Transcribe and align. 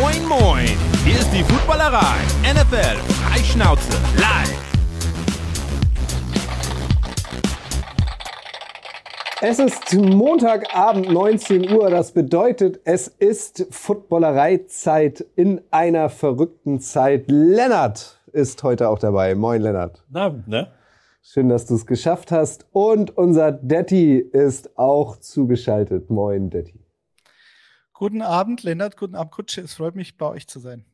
Moin, 0.00 0.28
moin! 0.28 0.68
Hier 1.06 1.18
ist 1.18 1.30
die 1.30 1.42
Footballerei. 1.42 2.16
NFL 2.42 2.98
Freischnauze 3.14 3.92
live. 4.18 4.54
Es 9.40 9.58
ist 9.58 9.94
Montagabend 9.94 11.10
19 11.10 11.72
Uhr. 11.72 11.88
Das 11.88 12.12
bedeutet, 12.12 12.80
es 12.84 13.08
ist 13.08 13.66
Footballereizeit 13.70 15.24
in 15.34 15.62
einer 15.70 16.10
verrückten 16.10 16.80
Zeit. 16.80 17.24
Lennart 17.28 18.20
ist 18.32 18.62
heute 18.62 18.90
auch 18.90 18.98
dabei. 18.98 19.34
Moin, 19.34 19.62
Lennart. 19.62 20.04
Na, 20.10 20.34
ne? 20.46 20.68
Schön, 21.22 21.48
dass 21.48 21.64
du 21.64 21.74
es 21.74 21.86
geschafft 21.86 22.32
hast. 22.32 22.66
Und 22.72 23.16
unser 23.16 23.50
Detti 23.50 24.18
ist 24.18 24.78
auch 24.78 25.16
zugeschaltet. 25.16 26.10
Moin, 26.10 26.50
Detti. 26.50 26.85
Guten 27.98 28.20
Abend, 28.20 28.62
Lennart. 28.62 28.98
Guten 28.98 29.14
Abend, 29.14 29.32
Kutsche. 29.32 29.62
Es 29.62 29.72
freut 29.72 29.96
mich, 29.96 30.18
bei 30.18 30.26
euch 30.26 30.46
zu 30.46 30.58
sein. 30.58 30.84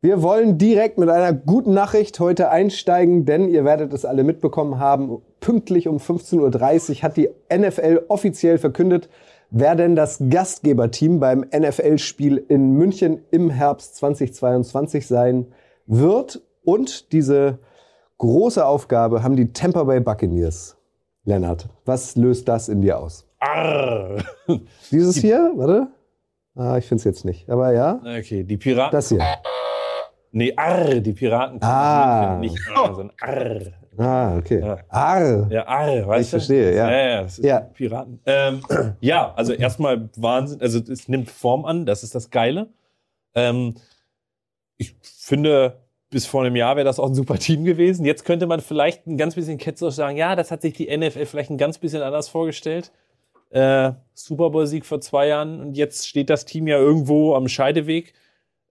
Wir 0.00 0.22
wollen 0.22 0.56
direkt 0.56 0.96
mit 0.96 1.08
einer 1.08 1.32
guten 1.32 1.74
Nachricht 1.74 2.20
heute 2.20 2.50
einsteigen, 2.50 3.24
denn 3.24 3.48
ihr 3.48 3.64
werdet 3.64 3.92
es 3.92 4.04
alle 4.04 4.22
mitbekommen 4.22 4.78
haben. 4.78 5.22
Pünktlich 5.40 5.88
um 5.88 5.96
15.30 5.96 6.90
Uhr 6.98 7.02
hat 7.02 7.16
die 7.16 7.30
NFL 7.52 8.04
offiziell 8.06 8.58
verkündet, 8.58 9.08
wer 9.50 9.74
denn 9.74 9.96
das 9.96 10.22
Gastgeberteam 10.30 11.18
beim 11.18 11.40
NFL-Spiel 11.52 12.36
in 12.36 12.74
München 12.74 13.24
im 13.32 13.50
Herbst 13.50 13.96
2022 13.96 15.08
sein 15.08 15.52
wird. 15.86 16.42
Und 16.62 17.12
diese 17.12 17.58
große 18.18 18.64
Aufgabe 18.64 19.24
haben 19.24 19.34
die 19.34 19.52
Tampa 19.52 19.82
Bay 19.82 19.98
Buccaneers. 19.98 20.76
Lennart, 21.24 21.68
was 21.84 22.14
löst 22.14 22.46
das 22.46 22.68
in 22.68 22.82
dir 22.82 23.00
aus? 23.00 23.26
Arr. 23.42 24.22
Dieses 24.90 25.16
hier, 25.16 25.50
warte. 25.56 25.88
Ah, 26.54 26.76
ich 26.78 26.86
finde 26.86 27.00
es 27.00 27.04
jetzt 27.04 27.24
nicht. 27.24 27.48
Aber 27.50 27.72
ja. 27.72 28.00
Okay, 28.18 28.44
die 28.44 28.56
Piraten. 28.56 28.92
Das 28.92 29.08
hier. 29.08 29.20
Nee, 30.30 30.52
arr, 30.56 31.00
die 31.00 31.12
Piraten. 31.12 31.62
Ah. 31.62 32.36
Nicht 32.40 32.56
arr, 32.74 32.94
sondern 32.94 33.16
arr. 33.20 33.60
Ah, 33.98 34.36
okay. 34.38 34.60
Ja. 34.60 34.78
Arr. 34.88 35.46
Ja, 35.50 35.66
arr, 35.66 36.06
weißt 36.06 36.22
Ich 36.24 36.30
du? 36.30 36.36
verstehe, 36.38 36.74
ja. 36.74 36.90
Ja, 36.90 36.98
ja, 37.08 37.22
das 37.22 37.38
ist 37.38 37.44
Ja. 37.44 37.60
Piraten. 37.60 38.20
Ähm, 38.26 38.62
ja, 39.00 39.32
also 39.34 39.52
erstmal 39.52 40.08
Wahnsinn. 40.16 40.60
Also 40.62 40.78
es 40.80 41.08
nimmt 41.08 41.30
Form 41.30 41.64
an, 41.64 41.84
das 41.84 42.02
ist 42.02 42.14
das 42.14 42.30
Geile. 42.30 42.68
Ähm, 43.34 43.74
ich 44.78 44.94
finde, 45.02 45.78
bis 46.10 46.26
vor 46.26 46.42
einem 46.42 46.56
Jahr 46.56 46.76
wäre 46.76 46.84
das 46.86 46.98
auch 46.98 47.08
ein 47.08 47.14
super 47.14 47.34
Team 47.38 47.64
gewesen. 47.64 48.04
Jetzt 48.06 48.24
könnte 48.24 48.46
man 48.46 48.60
vielleicht 48.60 49.06
ein 49.06 49.18
ganz 49.18 49.34
bisschen 49.34 49.58
ketzerisch 49.58 49.94
sagen, 49.96 50.16
ja, 50.16 50.36
das 50.36 50.50
hat 50.50 50.62
sich 50.62 50.72
die 50.74 50.94
NFL 50.96 51.26
vielleicht 51.26 51.50
ein 51.50 51.58
ganz 51.58 51.76
bisschen 51.78 52.02
anders 52.02 52.28
vorgestellt. 52.28 52.92
Äh, 53.52 53.92
Super 54.14 54.50
Bowl-Sieg 54.50 54.86
vor 54.86 55.00
zwei 55.00 55.28
Jahren 55.28 55.60
und 55.60 55.76
jetzt 55.76 56.08
steht 56.08 56.30
das 56.30 56.44
Team 56.46 56.66
ja 56.66 56.78
irgendwo 56.78 57.34
am 57.34 57.48
Scheideweg. 57.48 58.14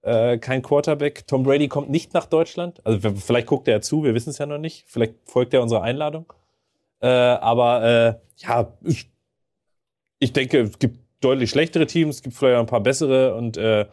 Äh, 0.02 0.40
kein 0.40 0.64
Quarterback. 0.64 1.28
Tom 1.28 1.44
Brady 1.44 1.68
kommt 1.68 1.90
nicht 1.90 2.14
nach 2.14 2.26
Deutschland. 2.26 2.84
Also 2.84 3.12
vielleicht 3.16 3.48
guckt 3.48 3.68
er 3.68 3.82
zu, 3.82 4.04
wir 4.04 4.16
wissen 4.16 4.32
es 4.32 4.40
ja 4.40 4.48
noch 4.48 4.58
nicht. 4.58 4.86
Vielleicht 4.88 5.14
folgt 5.26 5.54
er 5.54 5.62
unserer 5.62 5.84
Einladung. 5.84 6.34
Äh, 7.00 7.08
aber 7.08 7.84
äh, 7.84 8.16
ja, 8.38 8.74
ich, 8.84 9.12
ich 10.20 10.34
denke, 10.34 10.62
es 10.62 10.80
gibt 10.80 11.00
deutlich 11.20 11.52
schlechtere 11.52 11.86
Teams, 11.86 12.16
es 12.16 12.24
gibt 12.24 12.36
vielleicht 12.36 12.60
ein 12.60 12.66
paar 12.66 12.82
bessere 12.82 13.36
und 13.36 13.58
äh, 13.58 13.86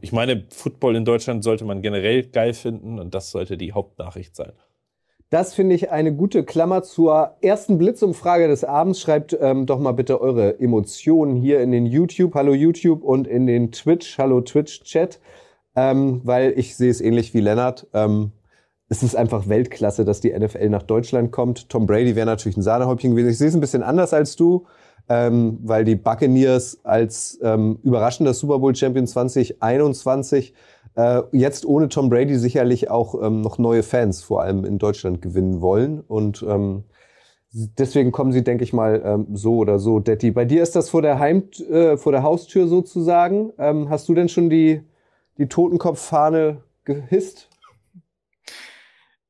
ich 0.00 0.12
meine, 0.12 0.44
Football 0.50 0.96
in 0.96 1.04
Deutschland 1.04 1.44
sollte 1.44 1.64
man 1.64 1.82
generell 1.82 2.24
geil 2.24 2.52
finden 2.52 2.98
und 2.98 3.14
das 3.14 3.30
sollte 3.30 3.56
die 3.56 3.72
Hauptnachricht 3.72 4.34
sein. 4.34 4.52
Das 5.30 5.52
finde 5.52 5.74
ich 5.74 5.90
eine 5.90 6.14
gute 6.14 6.42
Klammer 6.42 6.82
zur 6.82 7.36
ersten 7.42 7.76
Blitzumfrage 7.76 8.48
des 8.48 8.64
Abends. 8.64 8.98
Schreibt 8.98 9.36
ähm, 9.38 9.66
doch 9.66 9.78
mal 9.78 9.92
bitte 9.92 10.22
eure 10.22 10.58
Emotionen 10.58 11.36
hier 11.36 11.60
in 11.60 11.70
den 11.70 11.84
YouTube, 11.84 12.34
hallo 12.34 12.54
YouTube 12.54 13.02
und 13.02 13.26
in 13.26 13.46
den 13.46 13.70
Twitch, 13.70 14.16
hallo 14.16 14.40
Twitch-Chat, 14.40 15.20
ähm, 15.76 16.22
weil 16.24 16.54
ich 16.56 16.76
sehe 16.76 16.90
es 16.90 17.02
ähnlich 17.02 17.34
wie 17.34 17.40
Lennart. 17.40 17.86
Ähm, 17.92 18.32
es 18.88 19.02
ist 19.02 19.16
einfach 19.16 19.50
Weltklasse, 19.50 20.06
dass 20.06 20.22
die 20.22 20.32
NFL 20.32 20.70
nach 20.70 20.82
Deutschland 20.82 21.30
kommt. 21.30 21.68
Tom 21.68 21.86
Brady 21.86 22.16
wäre 22.16 22.24
natürlich 22.24 22.56
ein 22.56 22.62
Sahnehäubchen 22.62 23.10
gewesen. 23.10 23.28
Ich 23.28 23.36
sehe 23.36 23.48
es 23.48 23.54
ein 23.54 23.60
bisschen 23.60 23.82
anders 23.82 24.14
als 24.14 24.34
du, 24.34 24.64
ähm, 25.10 25.58
weil 25.62 25.84
die 25.84 25.96
Buccaneers 25.96 26.78
als 26.84 27.38
ähm, 27.42 27.80
überraschender 27.82 28.32
Super 28.32 28.60
Bowl 28.60 28.74
Champion 28.74 29.06
2021 29.06 30.54
äh, 30.94 31.22
jetzt 31.32 31.64
ohne 31.66 31.88
Tom 31.88 32.08
Brady 32.08 32.38
sicherlich 32.38 32.90
auch 32.90 33.20
ähm, 33.22 33.40
noch 33.40 33.58
neue 33.58 33.82
Fans, 33.82 34.22
vor 34.22 34.42
allem 34.42 34.64
in 34.64 34.78
Deutschland, 34.78 35.22
gewinnen 35.22 35.60
wollen. 35.60 36.00
Und 36.00 36.44
ähm, 36.48 36.84
deswegen 37.52 38.12
kommen 38.12 38.32
sie, 38.32 38.44
denke 38.44 38.64
ich 38.64 38.72
mal, 38.72 39.02
ähm, 39.04 39.26
so 39.34 39.56
oder 39.56 39.78
so. 39.78 40.00
Detti, 40.00 40.30
bei 40.30 40.44
dir 40.44 40.62
ist 40.62 40.76
das 40.76 40.90
vor 40.90 41.02
der, 41.02 41.18
Heim 41.18 41.48
äh, 41.70 41.96
vor 41.96 42.12
der 42.12 42.22
Haustür 42.22 42.68
sozusagen. 42.68 43.52
Ähm, 43.58 43.88
hast 43.88 44.08
du 44.08 44.14
denn 44.14 44.28
schon 44.28 44.50
die, 44.50 44.82
die 45.38 45.46
Totenkopffahne 45.46 46.62
gehisst? 46.84 47.48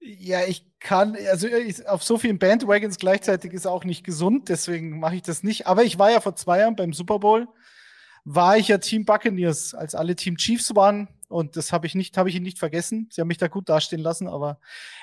Ja, 0.01 0.41
ich 0.47 0.65
kann, 0.81 1.17
also 1.31 1.49
ich, 1.49 1.89
auf 1.89 2.03
so 2.03 2.19
vielen 2.19 2.39
Bandwagons 2.39 2.99
gleichzeitig 2.99 3.53
ist 3.53 3.67
auch 3.67 3.85
nicht 3.85 4.05
gesund, 4.05 4.49
deswegen 4.49 5.01
mache 5.01 5.17
ich 5.17 5.23
das 5.23 5.43
nicht. 5.43 5.67
Aber 5.67 5.85
ich 5.85 5.99
war 5.99 6.11
ja 6.11 6.21
vor 6.21 6.35
zwei 6.37 6.61
Jahren 6.61 6.77
beim 6.77 6.93
Super 6.93 7.19
Bowl, 7.19 7.49
war 8.25 8.57
ich 8.57 8.69
ja 8.69 8.79
Team 8.79 9.05
Buccaneers, 9.05 9.75
als 9.75 9.95
alle 9.95 10.17
Team 10.17 10.37
Chiefs 10.37 10.75
waren. 10.75 11.09
Und 11.29 11.57
das 11.57 11.73
habe 11.73 11.87
ich 11.87 11.95
nicht, 11.95 12.17
habe 12.17 12.31
ich 12.31 12.37
ihn 12.37 12.43
nicht 12.43 12.59
vergessen. 12.59 13.09
Sie 13.13 13.21
haben 13.21 13.29
mich 13.29 13.39
da 13.39 13.49
gut 13.49 13.69
dastehen 13.69 14.01
lassen, 14.01 14.29
aber 14.29 14.59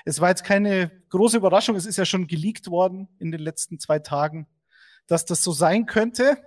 es 0.05 0.19
war 0.19 0.29
jetzt 0.29 0.43
keine 0.43 0.91
große 1.09 1.37
Überraschung. 1.37 1.75
Es 1.75 1.85
ist 1.85 1.97
ja 1.97 2.05
schon 2.05 2.27
geleakt 2.27 2.69
worden 2.69 3.07
in 3.19 3.31
den 3.31 3.41
letzten 3.41 3.79
zwei 3.79 3.99
Tagen, 3.99 4.47
dass 5.07 5.25
das 5.25 5.43
so 5.43 5.51
sein 5.51 5.85
könnte. 5.85 6.37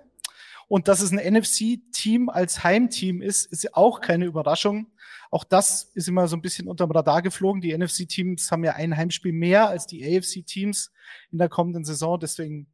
Und 0.67 0.87
dass 0.87 1.01
es 1.01 1.11
ein 1.11 1.33
NFC-Team 1.33 2.29
als 2.29 2.63
Heimteam 2.63 3.21
ist, 3.21 3.45
ist 3.51 3.73
auch 3.73 4.01
keine 4.01 4.25
Überraschung. 4.25 4.91
Auch 5.31 5.43
das 5.43 5.83
ist 5.95 6.07
immer 6.07 6.27
so 6.27 6.35
ein 6.35 6.41
bisschen 6.41 6.67
unterm 6.67 6.91
Radar 6.91 7.21
geflogen. 7.21 7.61
Die 7.61 7.75
NFC-Teams 7.75 8.51
haben 8.51 8.63
ja 8.63 8.73
ein 8.73 8.95
Heimspiel 8.95 9.31
mehr 9.31 9.67
als 9.67 9.87
die 9.87 10.03
AFC-Teams 10.03 10.91
in 11.31 11.39
der 11.39 11.49
kommenden 11.49 11.85
Saison. 11.85 12.19
Deswegen, 12.19 12.67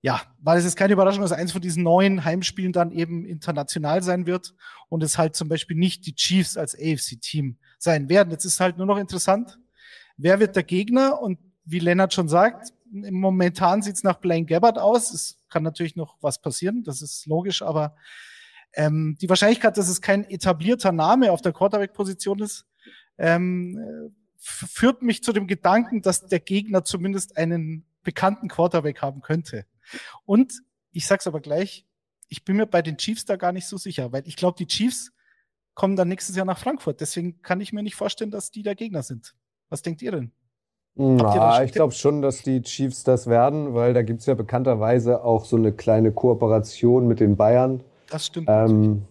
ja, 0.00 0.22
war 0.40 0.56
es 0.56 0.64
jetzt 0.64 0.76
keine 0.76 0.92
Überraschung, 0.92 1.22
dass 1.22 1.32
eins 1.32 1.52
von 1.52 1.60
diesen 1.60 1.82
neuen 1.82 2.24
Heimspielen 2.24 2.72
dann 2.72 2.92
eben 2.92 3.24
international 3.24 4.02
sein 4.02 4.26
wird 4.26 4.54
und 4.88 5.02
es 5.02 5.18
halt 5.18 5.34
zum 5.34 5.48
Beispiel 5.48 5.76
nicht 5.76 6.06
die 6.06 6.14
Chiefs 6.14 6.56
als 6.56 6.74
AFC-Team 6.74 7.56
sein 7.78 8.08
werden. 8.08 8.30
Jetzt 8.30 8.44
ist 8.44 8.60
halt 8.60 8.76
nur 8.76 8.86
noch 8.86 8.98
interessant, 8.98 9.58
wer 10.16 10.38
wird 10.38 10.54
der 10.54 10.62
Gegner? 10.62 11.20
Und 11.20 11.38
wie 11.64 11.80
Lennart 11.80 12.14
schon 12.14 12.28
sagt, 12.28 12.72
momentan 12.90 13.82
sieht's 13.82 14.04
nach 14.04 14.18
Blaine 14.18 14.46
Gabbard 14.46 14.78
aus. 14.78 15.12
Es 15.12 15.38
kann 15.48 15.64
natürlich 15.64 15.96
noch 15.96 16.16
was 16.20 16.40
passieren, 16.40 16.84
das 16.84 17.02
ist 17.02 17.26
logisch, 17.26 17.62
aber 17.62 17.96
ähm, 18.74 19.16
die 19.20 19.28
Wahrscheinlichkeit, 19.28 19.76
dass 19.76 19.88
es 19.88 20.00
kein 20.00 20.24
etablierter 20.24 20.92
Name 20.92 21.32
auf 21.32 21.42
der 21.42 21.52
Quarterback-Position 21.52 22.40
ist, 22.40 22.66
ähm, 23.18 23.78
äh, 23.78 24.10
führt 24.38 25.02
mich 25.02 25.24
zu 25.24 25.32
dem 25.32 25.46
Gedanken, 25.48 26.02
dass 26.02 26.26
der 26.26 26.40
Gegner 26.40 26.84
zumindest 26.84 27.36
einen 27.36 27.84
bekannten 28.04 28.48
Quarterback 28.48 29.02
haben 29.02 29.20
könnte. 29.20 29.66
Und 30.24 30.52
ich 30.92 31.06
sag's 31.06 31.26
aber 31.26 31.40
gleich, 31.40 31.86
ich 32.28 32.44
bin 32.44 32.56
mir 32.56 32.66
bei 32.66 32.82
den 32.82 32.98
Chiefs 32.98 33.24
da 33.24 33.36
gar 33.36 33.52
nicht 33.52 33.66
so 33.66 33.76
sicher, 33.76 34.12
weil 34.12 34.26
ich 34.26 34.36
glaube, 34.36 34.56
die 34.58 34.66
Chiefs 34.66 35.12
kommen 35.74 35.96
dann 35.96 36.08
nächstes 36.08 36.36
Jahr 36.36 36.44
nach 36.44 36.58
Frankfurt. 36.58 37.00
Deswegen 37.00 37.40
kann 37.42 37.60
ich 37.60 37.72
mir 37.72 37.82
nicht 37.82 37.94
vorstellen, 37.94 38.30
dass 38.30 38.50
die 38.50 38.62
der 38.62 38.74
Gegner 38.74 39.02
sind. 39.02 39.34
Was 39.68 39.82
denkt 39.82 40.02
ihr 40.02 40.12
denn? 40.12 40.32
schon 40.96 41.64
ich 41.64 41.72
glaube 41.72 41.94
schon, 41.94 42.22
dass 42.22 42.42
die 42.42 42.60
Chiefs 42.62 43.04
das 43.04 43.28
werden, 43.28 43.74
weil 43.74 43.94
da 43.94 44.02
gibt's 44.02 44.26
ja 44.26 44.34
bekannterweise 44.34 45.22
auch 45.22 45.44
so 45.44 45.56
eine 45.56 45.72
kleine 45.72 46.10
Kooperation 46.10 47.06
mit 47.06 47.20
den 47.20 47.36
Bayern. 47.36 47.84
Das 48.08 48.26
stimmt. 48.26 48.48
Ähm, 48.50 49.04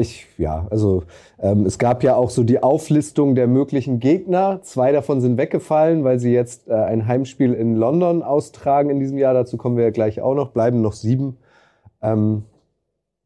ich, 0.00 0.26
ja, 0.38 0.66
also 0.70 1.04
ähm, 1.38 1.66
es 1.66 1.78
gab 1.78 2.02
ja 2.02 2.16
auch 2.16 2.30
so 2.30 2.42
die 2.42 2.62
Auflistung 2.62 3.34
der 3.34 3.46
möglichen 3.46 4.00
Gegner. 4.00 4.60
Zwei 4.62 4.92
davon 4.92 5.20
sind 5.20 5.36
weggefallen, 5.36 6.04
weil 6.04 6.18
sie 6.18 6.32
jetzt 6.32 6.68
äh, 6.68 6.74
ein 6.74 7.06
Heimspiel 7.06 7.52
in 7.52 7.76
London 7.76 8.22
austragen 8.22 8.90
in 8.90 9.00
diesem 9.00 9.18
Jahr. 9.18 9.34
Dazu 9.34 9.56
kommen 9.56 9.76
wir 9.76 9.84
ja 9.84 9.90
gleich 9.90 10.20
auch 10.20 10.34
noch. 10.34 10.50
Bleiben 10.50 10.80
noch 10.80 10.92
sieben. 10.92 11.36
Ähm, 12.02 12.44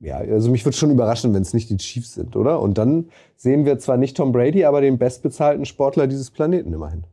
ja, 0.01 0.19
also 0.19 0.51
mich 0.51 0.65
würde 0.65 0.77
schon 0.77 0.91
überraschen, 0.91 1.33
wenn 1.33 1.43
es 1.43 1.55
nicht 1.55 1.71
die 1.71 1.79
Chiefs 1.79 2.15
sind, 2.15 2.37
oder? 2.37 2.61
Und 2.61 2.77
dann 2.77 3.09
sehen 3.37 3.65
wir 3.65 3.79
zwar 3.79 3.97
nicht 3.97 4.17
Tom 4.17 4.33
Brady, 4.33 4.65
aber 4.65 4.81
den 4.81 4.99
bestbezahlten 4.99 5.65
Sportler 5.65 6.07
dieses 6.07 6.31
Planeten 6.31 6.73
immerhin. 6.73 7.05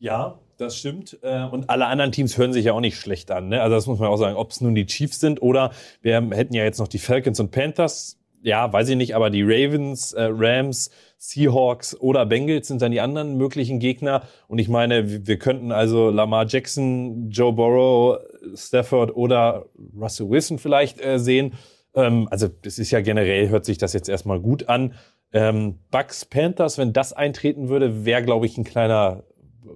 Ja, 0.00 0.38
das 0.58 0.76
stimmt. 0.76 1.18
Äh, 1.22 1.44
Und 1.44 1.70
alle 1.70 1.86
anderen 1.86 2.12
Teams 2.12 2.36
hören 2.36 2.52
sich 2.52 2.66
ja 2.66 2.72
auch 2.72 2.80
nicht 2.80 2.96
schlecht 2.96 3.30
an. 3.30 3.48
Ne? 3.48 3.62
Also 3.62 3.76
das 3.76 3.86
muss 3.86 4.00
man 4.00 4.08
auch 4.08 4.16
sagen, 4.16 4.36
ob 4.36 4.50
es 4.50 4.60
nun 4.60 4.74
die 4.74 4.86
Chiefs 4.86 5.20
sind 5.20 5.40
oder 5.40 5.70
wir 6.02 6.20
hätten 6.30 6.54
ja 6.54 6.64
jetzt 6.64 6.80
noch 6.80 6.88
die 6.88 6.98
Falcons 6.98 7.38
und 7.38 7.52
Panthers. 7.52 8.17
Ja, 8.42 8.72
weiß 8.72 8.88
ich 8.90 8.96
nicht, 8.96 9.16
aber 9.16 9.30
die 9.30 9.42
Ravens, 9.42 10.12
äh, 10.12 10.28
Rams, 10.30 10.90
Seahawks 11.16 11.98
oder 12.00 12.24
Bengals 12.24 12.68
sind 12.68 12.80
dann 12.80 12.92
die 12.92 13.00
anderen 13.00 13.36
möglichen 13.36 13.80
Gegner. 13.80 14.22
Und 14.46 14.58
ich 14.58 14.68
meine, 14.68 15.26
wir- 15.26 15.38
könnten 15.38 15.72
also 15.72 16.10
Lamar 16.10 16.46
Jackson, 16.46 17.30
Joe 17.30 17.52
Burrow, 17.52 18.18
Stafford 18.54 19.14
oder 19.16 19.66
Russell 20.00 20.30
Wilson 20.30 20.58
vielleicht 20.58 21.04
äh, 21.04 21.18
sehen. 21.18 21.54
Ähm, 21.94 22.28
also 22.30 22.46
das 22.48 22.78
ist 22.78 22.92
ja 22.92 23.00
generell, 23.00 23.48
hört 23.48 23.64
sich 23.64 23.78
das 23.78 23.92
jetzt 23.92 24.08
erstmal 24.08 24.38
gut 24.38 24.68
an. 24.68 24.94
Ähm, 25.32 25.80
Bucks, 25.90 26.24
Panthers, 26.24 26.78
wenn 26.78 26.92
das 26.92 27.12
eintreten 27.12 27.68
würde, 27.68 28.04
wäre, 28.04 28.22
glaube 28.22 28.46
ich, 28.46 28.56
ein 28.56 28.64
kleiner 28.64 29.24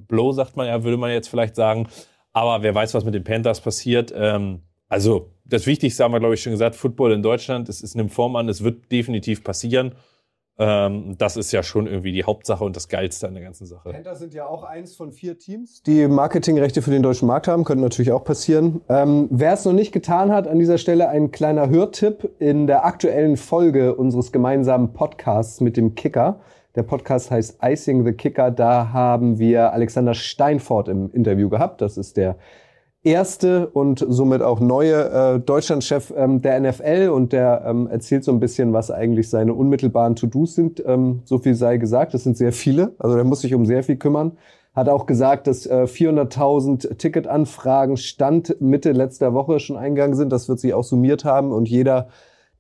Blow, 0.08 0.32
sagt 0.32 0.56
man 0.56 0.68
ja, 0.68 0.84
würde 0.84 0.96
man 0.96 1.10
jetzt 1.10 1.28
vielleicht 1.28 1.56
sagen. 1.56 1.88
Aber 2.32 2.62
wer 2.62 2.74
weiß, 2.74 2.94
was 2.94 3.04
mit 3.04 3.14
den 3.14 3.24
Panthers 3.24 3.60
passiert. 3.60 4.12
Ähm, 4.16 4.62
also 4.88 5.31
das 5.44 5.66
Wichtigste 5.66 6.04
haben 6.04 6.12
wir, 6.12 6.20
glaube 6.20 6.34
ich, 6.34 6.42
schon 6.42 6.52
gesagt, 6.52 6.76
Football 6.76 7.12
in 7.12 7.22
Deutschland, 7.22 7.68
es, 7.68 7.82
es 7.82 7.94
nimmt 7.94 8.12
Form 8.12 8.36
an, 8.36 8.48
es 8.48 8.62
wird 8.62 8.90
definitiv 8.90 9.42
passieren. 9.44 9.94
Ähm, 10.58 11.16
das 11.16 11.36
ist 11.36 11.50
ja 11.52 11.62
schon 11.62 11.86
irgendwie 11.86 12.12
die 12.12 12.24
Hauptsache 12.24 12.62
und 12.62 12.76
das 12.76 12.88
Geilste 12.88 13.26
an 13.26 13.34
der 13.34 13.42
ganzen 13.42 13.66
Sache. 13.66 13.90
Panther 13.90 14.14
sind 14.14 14.34
ja 14.34 14.46
auch 14.46 14.64
eins 14.64 14.94
von 14.94 15.10
vier 15.10 15.38
Teams, 15.38 15.82
die 15.82 16.06
Marketingrechte 16.06 16.82
für 16.82 16.90
den 16.90 17.02
deutschen 17.02 17.26
Markt 17.26 17.48
haben. 17.48 17.64
Könnte 17.64 17.82
natürlich 17.82 18.12
auch 18.12 18.22
passieren. 18.22 18.82
Ähm, 18.88 19.28
Wer 19.30 19.54
es 19.54 19.64
noch 19.64 19.72
nicht 19.72 19.92
getan 19.92 20.30
hat, 20.30 20.46
an 20.46 20.58
dieser 20.58 20.76
Stelle 20.76 21.08
ein 21.08 21.30
kleiner 21.30 21.70
Hörtipp 21.70 22.30
in 22.38 22.66
der 22.66 22.84
aktuellen 22.84 23.38
Folge 23.38 23.94
unseres 23.94 24.30
gemeinsamen 24.30 24.92
Podcasts 24.92 25.60
mit 25.60 25.76
dem 25.76 25.94
Kicker. 25.94 26.40
Der 26.74 26.82
Podcast 26.82 27.30
heißt 27.30 27.58
Icing 27.62 28.04
the 28.04 28.12
Kicker. 28.12 28.50
Da 28.50 28.92
haben 28.92 29.38
wir 29.38 29.72
Alexander 29.72 30.14
Steinfort 30.14 30.88
im 30.88 31.10
Interview 31.12 31.48
gehabt. 31.48 31.80
Das 31.80 31.96
ist 31.96 32.16
der 32.18 32.36
erste 33.04 33.68
und 33.68 34.04
somit 34.08 34.42
auch 34.42 34.60
neue 34.60 35.10
äh, 35.10 35.40
Deutschlandchef 35.40 36.12
ähm, 36.16 36.40
der 36.40 36.60
NFL 36.60 37.10
und 37.12 37.32
der 37.32 37.64
ähm, 37.66 37.88
erzählt 37.88 38.24
so 38.24 38.32
ein 38.32 38.40
bisschen, 38.40 38.72
was 38.72 38.90
eigentlich 38.90 39.28
seine 39.28 39.54
unmittelbaren 39.54 40.14
To-Dos 40.14 40.54
sind. 40.54 40.82
Ähm, 40.86 41.22
so 41.24 41.38
viel 41.38 41.54
sei 41.54 41.78
gesagt, 41.78 42.14
das 42.14 42.22
sind 42.22 42.36
sehr 42.36 42.52
viele. 42.52 42.94
Also 42.98 43.16
der 43.16 43.24
muss 43.24 43.40
sich 43.40 43.54
um 43.54 43.66
sehr 43.66 43.82
viel 43.82 43.96
kümmern. 43.96 44.32
Hat 44.74 44.88
auch 44.88 45.06
gesagt, 45.06 45.48
dass 45.48 45.66
äh, 45.66 45.84
400.000 45.84 46.96
Ticketanfragen 46.96 47.96
Stand 47.96 48.56
Mitte 48.60 48.92
letzter 48.92 49.34
Woche 49.34 49.58
schon 49.58 49.76
eingegangen 49.76 50.14
sind. 50.14 50.30
Das 50.30 50.48
wird 50.48 50.60
sich 50.60 50.72
auch 50.72 50.84
summiert 50.84 51.24
haben 51.24 51.52
und 51.52 51.68
jeder 51.68 52.08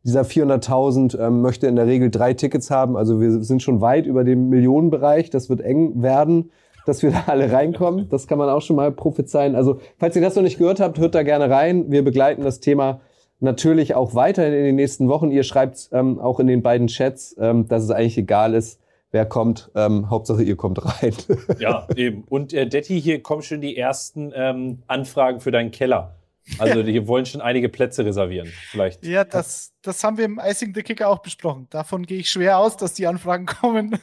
dieser 0.04 0.22
400.000 0.22 1.18
ähm, 1.20 1.40
möchte 1.40 1.68
in 1.68 1.76
der 1.76 1.86
Regel 1.86 2.10
drei 2.10 2.34
Tickets 2.34 2.70
haben. 2.70 2.96
Also 2.96 3.20
wir 3.20 3.42
sind 3.44 3.62
schon 3.62 3.80
weit 3.80 4.06
über 4.06 4.24
dem 4.24 4.48
Millionenbereich. 4.48 5.30
Das 5.30 5.48
wird 5.48 5.60
eng 5.60 6.02
werden 6.02 6.50
dass 6.86 7.02
wir 7.02 7.10
da 7.10 7.24
alle 7.26 7.52
reinkommen. 7.52 8.08
Das 8.08 8.26
kann 8.26 8.38
man 8.38 8.48
auch 8.48 8.62
schon 8.62 8.76
mal 8.76 8.92
prophezeien. 8.92 9.54
Also, 9.54 9.80
falls 9.98 10.16
ihr 10.16 10.22
das 10.22 10.36
noch 10.36 10.42
nicht 10.42 10.58
gehört 10.58 10.80
habt, 10.80 10.98
hört 10.98 11.14
da 11.14 11.22
gerne 11.22 11.50
rein. 11.50 11.90
Wir 11.90 12.02
begleiten 12.02 12.42
das 12.42 12.60
Thema 12.60 13.00
natürlich 13.42 13.94
auch 13.94 14.14
weiterhin 14.14 14.52
in 14.52 14.64
den 14.64 14.76
nächsten 14.76 15.08
Wochen. 15.08 15.30
Ihr 15.30 15.42
schreibt 15.42 15.88
ähm, 15.92 16.18
auch 16.20 16.40
in 16.40 16.46
den 16.46 16.62
beiden 16.62 16.86
Chats, 16.86 17.36
ähm, 17.38 17.68
dass 17.68 17.82
es 17.82 17.90
eigentlich 17.90 18.16
egal 18.16 18.54
ist, 18.54 18.80
wer 19.10 19.26
kommt. 19.26 19.70
Ähm, 19.74 20.08
Hauptsache, 20.10 20.42
ihr 20.42 20.56
kommt 20.56 20.84
rein. 20.84 21.14
ja, 21.58 21.86
eben. 21.96 22.24
Und 22.24 22.52
äh, 22.52 22.66
Detti, 22.66 23.00
hier 23.00 23.22
kommen 23.22 23.42
schon 23.42 23.60
die 23.60 23.76
ersten 23.76 24.32
ähm, 24.34 24.82
Anfragen 24.86 25.40
für 25.40 25.50
deinen 25.50 25.70
Keller. 25.70 26.16
Also 26.58 26.82
hier 26.82 27.06
wollen 27.06 27.26
schon 27.26 27.40
einige 27.40 27.68
Plätze 27.68 28.04
reservieren, 28.04 28.48
vielleicht. 28.70 29.04
Ja, 29.04 29.24
das, 29.24 29.72
das 29.82 30.02
haben 30.02 30.18
wir 30.18 30.24
im 30.24 30.40
Icing 30.42 30.72
the 30.74 30.82
Kicker 30.82 31.08
auch 31.08 31.20
besprochen. 31.20 31.66
Davon 31.70 32.04
gehe 32.04 32.18
ich 32.20 32.30
schwer 32.30 32.58
aus, 32.58 32.76
dass 32.76 32.94
die 32.94 33.06
Anfragen 33.06 33.46
kommen. 33.60 33.98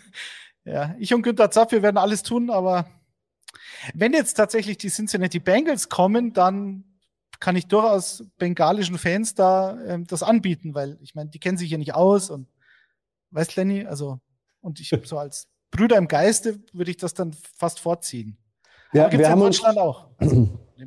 Ja, 0.71 0.95
ich 0.99 1.13
und 1.13 1.23
Günther 1.23 1.49
Zapf, 1.49 1.71
wir 1.71 1.81
werden 1.81 1.97
alles 1.97 2.21
tun, 2.21 2.49
aber 2.49 2.85
wenn 3.95 4.13
jetzt 4.13 4.35
tatsächlich 4.35 4.77
die 4.77 4.89
Cincinnati 4.89 5.39
Bengals 5.39 5.89
kommen, 5.89 6.33
dann 6.33 6.83
kann 7.39 7.55
ich 7.55 7.67
durchaus 7.67 8.23
bengalischen 8.37 8.97
Fans 8.97 9.33
da 9.33 9.79
ähm, 9.85 10.05
das 10.05 10.21
anbieten, 10.21 10.75
weil 10.75 10.99
ich 11.01 11.15
meine, 11.15 11.29
die 11.29 11.39
kennen 11.39 11.57
sich 11.57 11.71
ja 11.71 11.77
nicht 11.77 11.95
aus 11.95 12.29
und 12.29 12.47
weißt 13.31 13.55
Lenny, 13.55 13.85
also 13.85 14.19
und 14.61 14.79
ich 14.79 14.93
so 15.05 15.17
als 15.17 15.47
Brüder 15.71 15.97
im 15.97 16.07
Geiste 16.07 16.59
würde 16.73 16.91
ich 16.91 16.97
das 16.97 17.13
dann 17.13 17.33
fast 17.55 17.79
vorziehen. 17.79 18.37
Ja, 18.93 19.11
wir 19.11 19.29
haben 19.29 19.41
uns, 19.41 19.63
auch. 19.63 20.07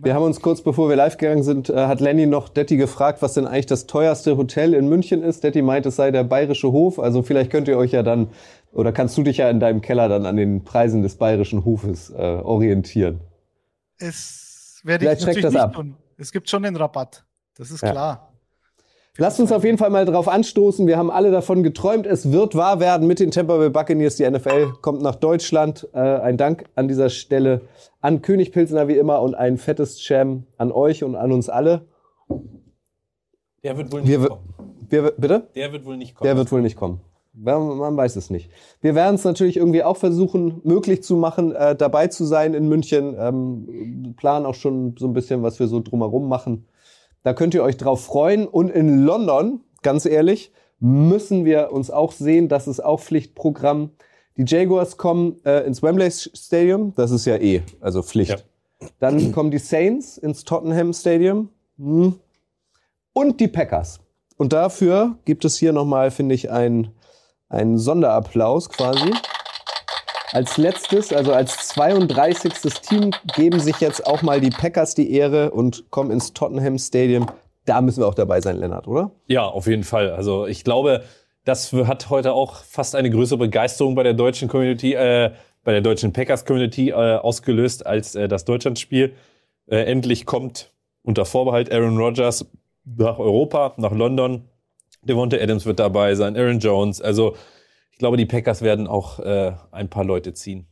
Wir 0.01 0.15
haben 0.15 0.25
uns 0.25 0.41
kurz 0.41 0.63
bevor 0.63 0.89
wir 0.89 0.97
live 0.97 1.19
gegangen 1.19 1.43
sind, 1.43 1.69
äh, 1.69 1.87
hat 1.87 2.01
Lenny 2.01 2.25
noch 2.25 2.49
Detti 2.49 2.79
gefragt, 2.79 3.21
was 3.21 3.35
denn 3.35 3.47
eigentlich 3.47 3.67
das 3.67 3.87
teuerste 3.87 4.39
Hotel 4.39 4.73
in 4.73 4.89
München 4.89 5.23
ist. 5.23 5.45
Detti 5.45 5.61
meint, 5.61 5.85
es 5.85 5.97
sei 5.97 6.11
der 6.11 6.25
Bayerische 6.25 6.73
Hof. 6.73 6.99
Also 6.99 7.23
vielleicht 7.23 7.51
könnt 7.51 7.69
ihr 7.69 7.77
euch 7.77 7.93
ja 7.93 8.03
dann, 8.03 8.29
oder 8.73 8.93
kannst 8.93 9.17
du 9.17 9.23
dich 9.23 9.37
ja 9.39 9.51
in 9.51 9.61
deinem 9.61 9.81
Keller 9.81 10.09
dann 10.09 10.27
an 10.27 10.37
den 10.37 10.65
Preisen 10.65 11.03
des 11.03 11.17
Bayerischen 11.17 11.65
Hofes 11.65 12.11
äh, 12.11 12.17
orientieren. 12.17 13.21
Es 13.99 14.81
werde 14.83 15.05
ich 15.05 15.21
natürlich 15.21 15.43
das 15.43 15.53
nicht 15.53 15.63
ab. 15.63 15.75
tun. 15.75 15.97
Es 16.17 16.33
gibt 16.33 16.49
schon 16.49 16.63
den 16.63 16.77
Rabatt. 16.77 17.25
Das 17.57 17.71
ist 17.71 17.83
ja. 17.83 17.91
klar. 17.91 18.33
Lasst 19.19 19.39
uns 19.41 19.53
auf 19.53 19.63
jeden 19.63 19.77
Fall 19.77 19.91
mal 19.91 20.07
drauf 20.07 20.27
anstoßen. 20.27 20.87
Wir 20.87 20.97
haben 20.97 21.11
alle 21.11 21.31
davon 21.31 21.63
geträumt. 21.63 22.07
Es 22.07 22.33
wird 22.33 22.55
wahr 22.55 22.81
werden 22.81 23.07
mit 23.07 23.21
den 23.21 23.31
Tampa 23.31 23.59
Bay 23.59 23.69
Buccaneers. 23.69 24.17
Die 24.17 24.29
NFL 24.29 24.73
kommt 24.81 25.03
nach 25.03 25.17
Deutschland. 25.17 25.87
Äh, 25.93 25.99
ein 25.99 26.39
Dank 26.39 26.65
an 26.77 26.89
dieser 26.89 27.11
Stelle 27.11 27.61
an 28.01 28.23
König 28.23 28.53
Pilsner 28.53 28.89
wie 28.89 28.97
immer 28.97 29.21
und 29.21 29.35
ein 29.35 29.59
fettes 29.59 30.09
Jam 30.09 30.47
an 30.57 30.73
euch 30.73 31.05
und 31.05 31.15
an 31.15 31.31
uns 31.31 31.51
alle. 31.51 31.87
Der 33.63 33.77
wird 33.77 33.93
wohl 33.93 34.01
nicht 34.01 34.11
wir, 34.11 34.29
kommen. 34.29 34.55
Wir, 34.89 35.11
bitte? 35.11 35.49
Der 35.55 35.73
wird 35.73 35.85
wohl 35.85 35.99
nicht 35.99 36.15
kommen. 36.15 36.27
Der 36.27 36.37
wird 36.39 36.51
wohl 36.51 36.63
nicht 36.63 36.77
kommen. 36.77 37.01
Man 37.35 37.97
weiß 37.97 38.17
es 38.17 38.29
nicht. 38.29 38.51
Wir 38.83 38.95
werden 38.95 39.15
es 39.15 39.25
natürlich 39.25 39.57
irgendwie 39.57 39.83
auch 39.83 39.97
versuchen, 39.97 40.61
möglich 40.65 41.03
zu 41.03 41.17
machen, 41.17 41.55
äh, 41.55 41.75
dabei 41.75 42.09
zu 42.09 42.27
sein 42.27 42.53
in 42.53 42.69
München. 42.69 43.17
Ähm, 43.19 44.15
planen 44.19 44.45
auch 44.45 44.55
schon 44.55 44.97
so 44.99 45.07
ein 45.07 45.15
bisschen, 45.15 45.43
was 45.43 45.59
wir 45.59 45.67
so 45.67 45.81
drumherum 45.81 46.29
machen. 46.29 46.67
Da 47.23 47.33
könnt 47.33 47.55
ihr 47.55 47.63
euch 47.63 47.79
drauf 47.79 48.05
freuen. 48.05 48.47
Und 48.47 48.69
in 48.69 49.05
London, 49.05 49.61
ganz 49.83 50.05
ehrlich, 50.05 50.53
müssen 50.79 51.45
wir 51.45 51.73
uns 51.73 51.91
auch 51.91 52.13
sehen. 52.13 52.49
Das 52.49 52.69
ist 52.69 52.81
auch 52.81 53.01
Pflichtprogramm. 53.01 53.91
Die 54.37 54.45
Jaguars 54.47 54.97
kommen 54.97 55.37
äh, 55.45 55.61
ins 55.67 55.83
Wembley 55.83 56.11
Stadium. 56.11 56.93
Das 56.97 57.11
ist 57.11 57.25
ja 57.25 57.37
eh, 57.37 57.63
also 57.81 58.03
Pflicht. 58.03 58.31
Ja. 58.31 58.89
Dann 58.99 59.33
kommen 59.33 59.51
die 59.51 59.59
Saints 59.59 60.19
ins 60.19 60.45
Tottenham 60.45 60.93
Stadium. 60.93 61.49
Hm. 61.79 62.15
Und 63.15 63.41
die 63.41 63.49
Packers. 63.49 64.01
Und 64.37 64.53
dafür 64.53 65.17
gibt 65.25 65.45
es 65.45 65.57
hier 65.57 65.73
nochmal, 65.73 66.11
finde 66.11 66.35
ich, 66.35 66.51
einen, 66.51 66.89
einen 67.53 67.79
Sonderapplaus 67.79 68.69
quasi. 68.69 69.13
Als 70.33 70.57
letztes, 70.57 71.13
also 71.13 71.33
als 71.33 71.69
32. 71.69 72.53
Team, 72.81 73.11
geben 73.35 73.61
sich 73.61 73.81
jetzt 73.81 74.07
auch 74.07 74.23
mal 74.23 74.41
die 74.41 74.51
Packers 74.51 74.95
die 74.95 75.13
Ehre 75.13 75.51
und 75.51 75.91
kommen 75.91 76.11
ins 76.11 76.33
Tottenham 76.33 76.79
Stadium. 76.79 77.27
Da 77.67 77.83
müssen 77.83 78.01
wir 78.03 78.07
auch 78.07 78.15
dabei 78.15 78.41
sein, 78.41 78.57
Lennart, 78.57 78.89
oder? 78.89 79.11
Ja, 79.27 79.45
auf 79.45 79.67
jeden 79.67 79.85
Fall. 79.85 80.11
Also 80.11 80.47
ich 80.47 80.65
glaube, 80.65 81.05
das 81.45 81.73
hat 81.73 82.09
heute 82.09 82.33
auch 82.33 82.57
fast 82.57 82.97
eine 82.97 83.11
größere 83.11 83.39
Begeisterung 83.39 83.95
bei 83.95 84.03
der 84.03 84.15
deutschen 84.15 84.49
Community, 84.49 84.95
äh, 84.95 85.33
bei 85.65 85.73
der 85.73 85.83
deutschen 85.83 86.13
Packers 86.15 86.47
Community 86.47 86.91
äh, 86.91 86.95
ausgelöst 86.95 87.87
als 87.87 88.15
äh, 88.15 88.27
das 88.27 88.47
Deutschlandspiel. 88.47 89.13
Äh, 89.67 89.85
endlich 89.85 90.25
kommt 90.25 90.73
unter 91.03 91.27
Vorbehalt 91.27 91.71
Aaron 91.71 91.99
Rodgers 91.99 92.47
nach 92.85 93.19
Europa, 93.19 93.75
nach 93.77 93.93
London. 93.93 94.49
Devonta 95.03 95.37
Adams 95.37 95.67
wird 95.67 95.79
dabei 95.79 96.15
sein, 96.15 96.37
Aaron 96.37 96.61
Jones. 96.61 97.01
Also 97.01 97.37
ich 97.91 97.99
glaube, 97.99 98.17
die 98.17 98.27
Packers 98.27 98.63
werden 98.63 98.87
auch 98.87 99.19
äh, 99.19 99.55
ein 99.71 99.91
paar 99.91 100.05
Leute 100.05 100.33
ziehen. 100.35 100.67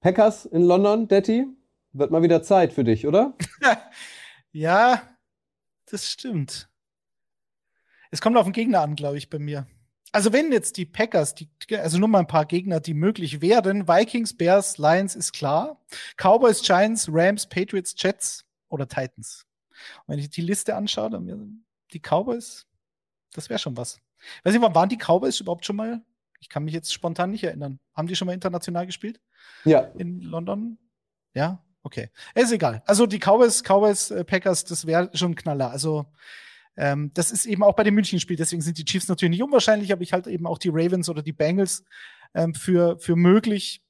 Packers 0.00 0.46
in 0.46 0.62
London, 0.62 1.08
Detti? 1.08 1.46
Wird 1.92 2.10
mal 2.10 2.22
wieder 2.22 2.42
Zeit 2.42 2.72
für 2.72 2.84
dich, 2.84 3.06
oder? 3.06 3.34
ja, 4.52 5.02
das 5.86 6.10
stimmt. 6.10 6.68
Es 8.10 8.20
kommt 8.20 8.36
auf 8.36 8.44
den 8.44 8.52
Gegner 8.52 8.82
an, 8.82 8.96
glaube 8.96 9.18
ich, 9.18 9.30
bei 9.30 9.38
mir. 9.38 9.66
Also 10.12 10.32
wenn 10.32 10.52
jetzt 10.52 10.76
die 10.76 10.86
Packers, 10.86 11.34
die, 11.34 11.50
also 11.76 11.98
nur 11.98 12.08
mal 12.08 12.20
ein 12.20 12.26
paar 12.26 12.46
Gegner, 12.46 12.80
die 12.80 12.94
möglich 12.94 13.40
wären, 13.40 13.88
Vikings, 13.88 14.36
Bears, 14.36 14.78
Lions 14.78 15.14
ist 15.14 15.32
klar, 15.32 15.82
Cowboys, 16.16 16.62
Giants, 16.62 17.08
Rams, 17.10 17.46
Patriots, 17.46 17.94
Jets 17.98 18.44
oder 18.68 18.88
Titans. 18.88 19.44
Und 20.06 20.14
wenn 20.14 20.18
ich 20.18 20.30
die 20.30 20.40
Liste 20.40 20.74
anschaue, 20.74 21.10
dann 21.10 21.64
die 21.92 22.00
Cowboys, 22.00 22.66
das 23.36 23.48
wäre 23.48 23.58
schon 23.58 23.76
was. 23.76 24.00
Weiß 24.42 24.54
ich, 24.54 24.60
waren 24.60 24.88
die 24.88 24.98
Cowboys 24.98 25.40
überhaupt 25.40 25.64
schon 25.64 25.76
mal? 25.76 26.02
Ich 26.40 26.48
kann 26.48 26.64
mich 26.64 26.74
jetzt 26.74 26.92
spontan 26.92 27.30
nicht 27.30 27.44
erinnern. 27.44 27.78
Haben 27.94 28.08
die 28.08 28.16
schon 28.16 28.26
mal 28.26 28.32
international 28.32 28.86
gespielt? 28.86 29.20
Ja. 29.64 29.80
In 29.96 30.20
London? 30.20 30.78
Ja, 31.34 31.64
okay. 31.82 32.10
Ist 32.34 32.52
egal. 32.52 32.82
Also 32.86 33.06
die 33.06 33.18
Cowboys, 33.18 33.62
Cowboys, 33.62 34.10
äh, 34.10 34.24
Packers, 34.24 34.64
das 34.64 34.86
wäre 34.86 35.10
schon 35.14 35.32
ein 35.32 35.36
Knaller. 35.36 35.70
Also 35.70 36.06
ähm, 36.76 37.10
das 37.14 37.30
ist 37.30 37.46
eben 37.46 37.62
auch 37.62 37.74
bei 37.74 37.84
dem 37.84 37.94
München-Spiel. 37.94 38.36
Deswegen 38.36 38.62
sind 38.62 38.78
die 38.78 38.84
Chiefs 38.84 39.08
natürlich 39.08 39.30
nicht 39.30 39.42
unwahrscheinlich, 39.42 39.92
aber 39.92 40.02
ich 40.02 40.12
halte 40.12 40.30
eben 40.30 40.46
auch 40.46 40.58
die 40.58 40.70
Ravens 40.70 41.08
oder 41.08 41.22
die 41.22 41.32
Bengals 41.32 41.84
ähm, 42.34 42.54
für, 42.54 42.98
für 42.98 43.16
möglich 43.16 43.82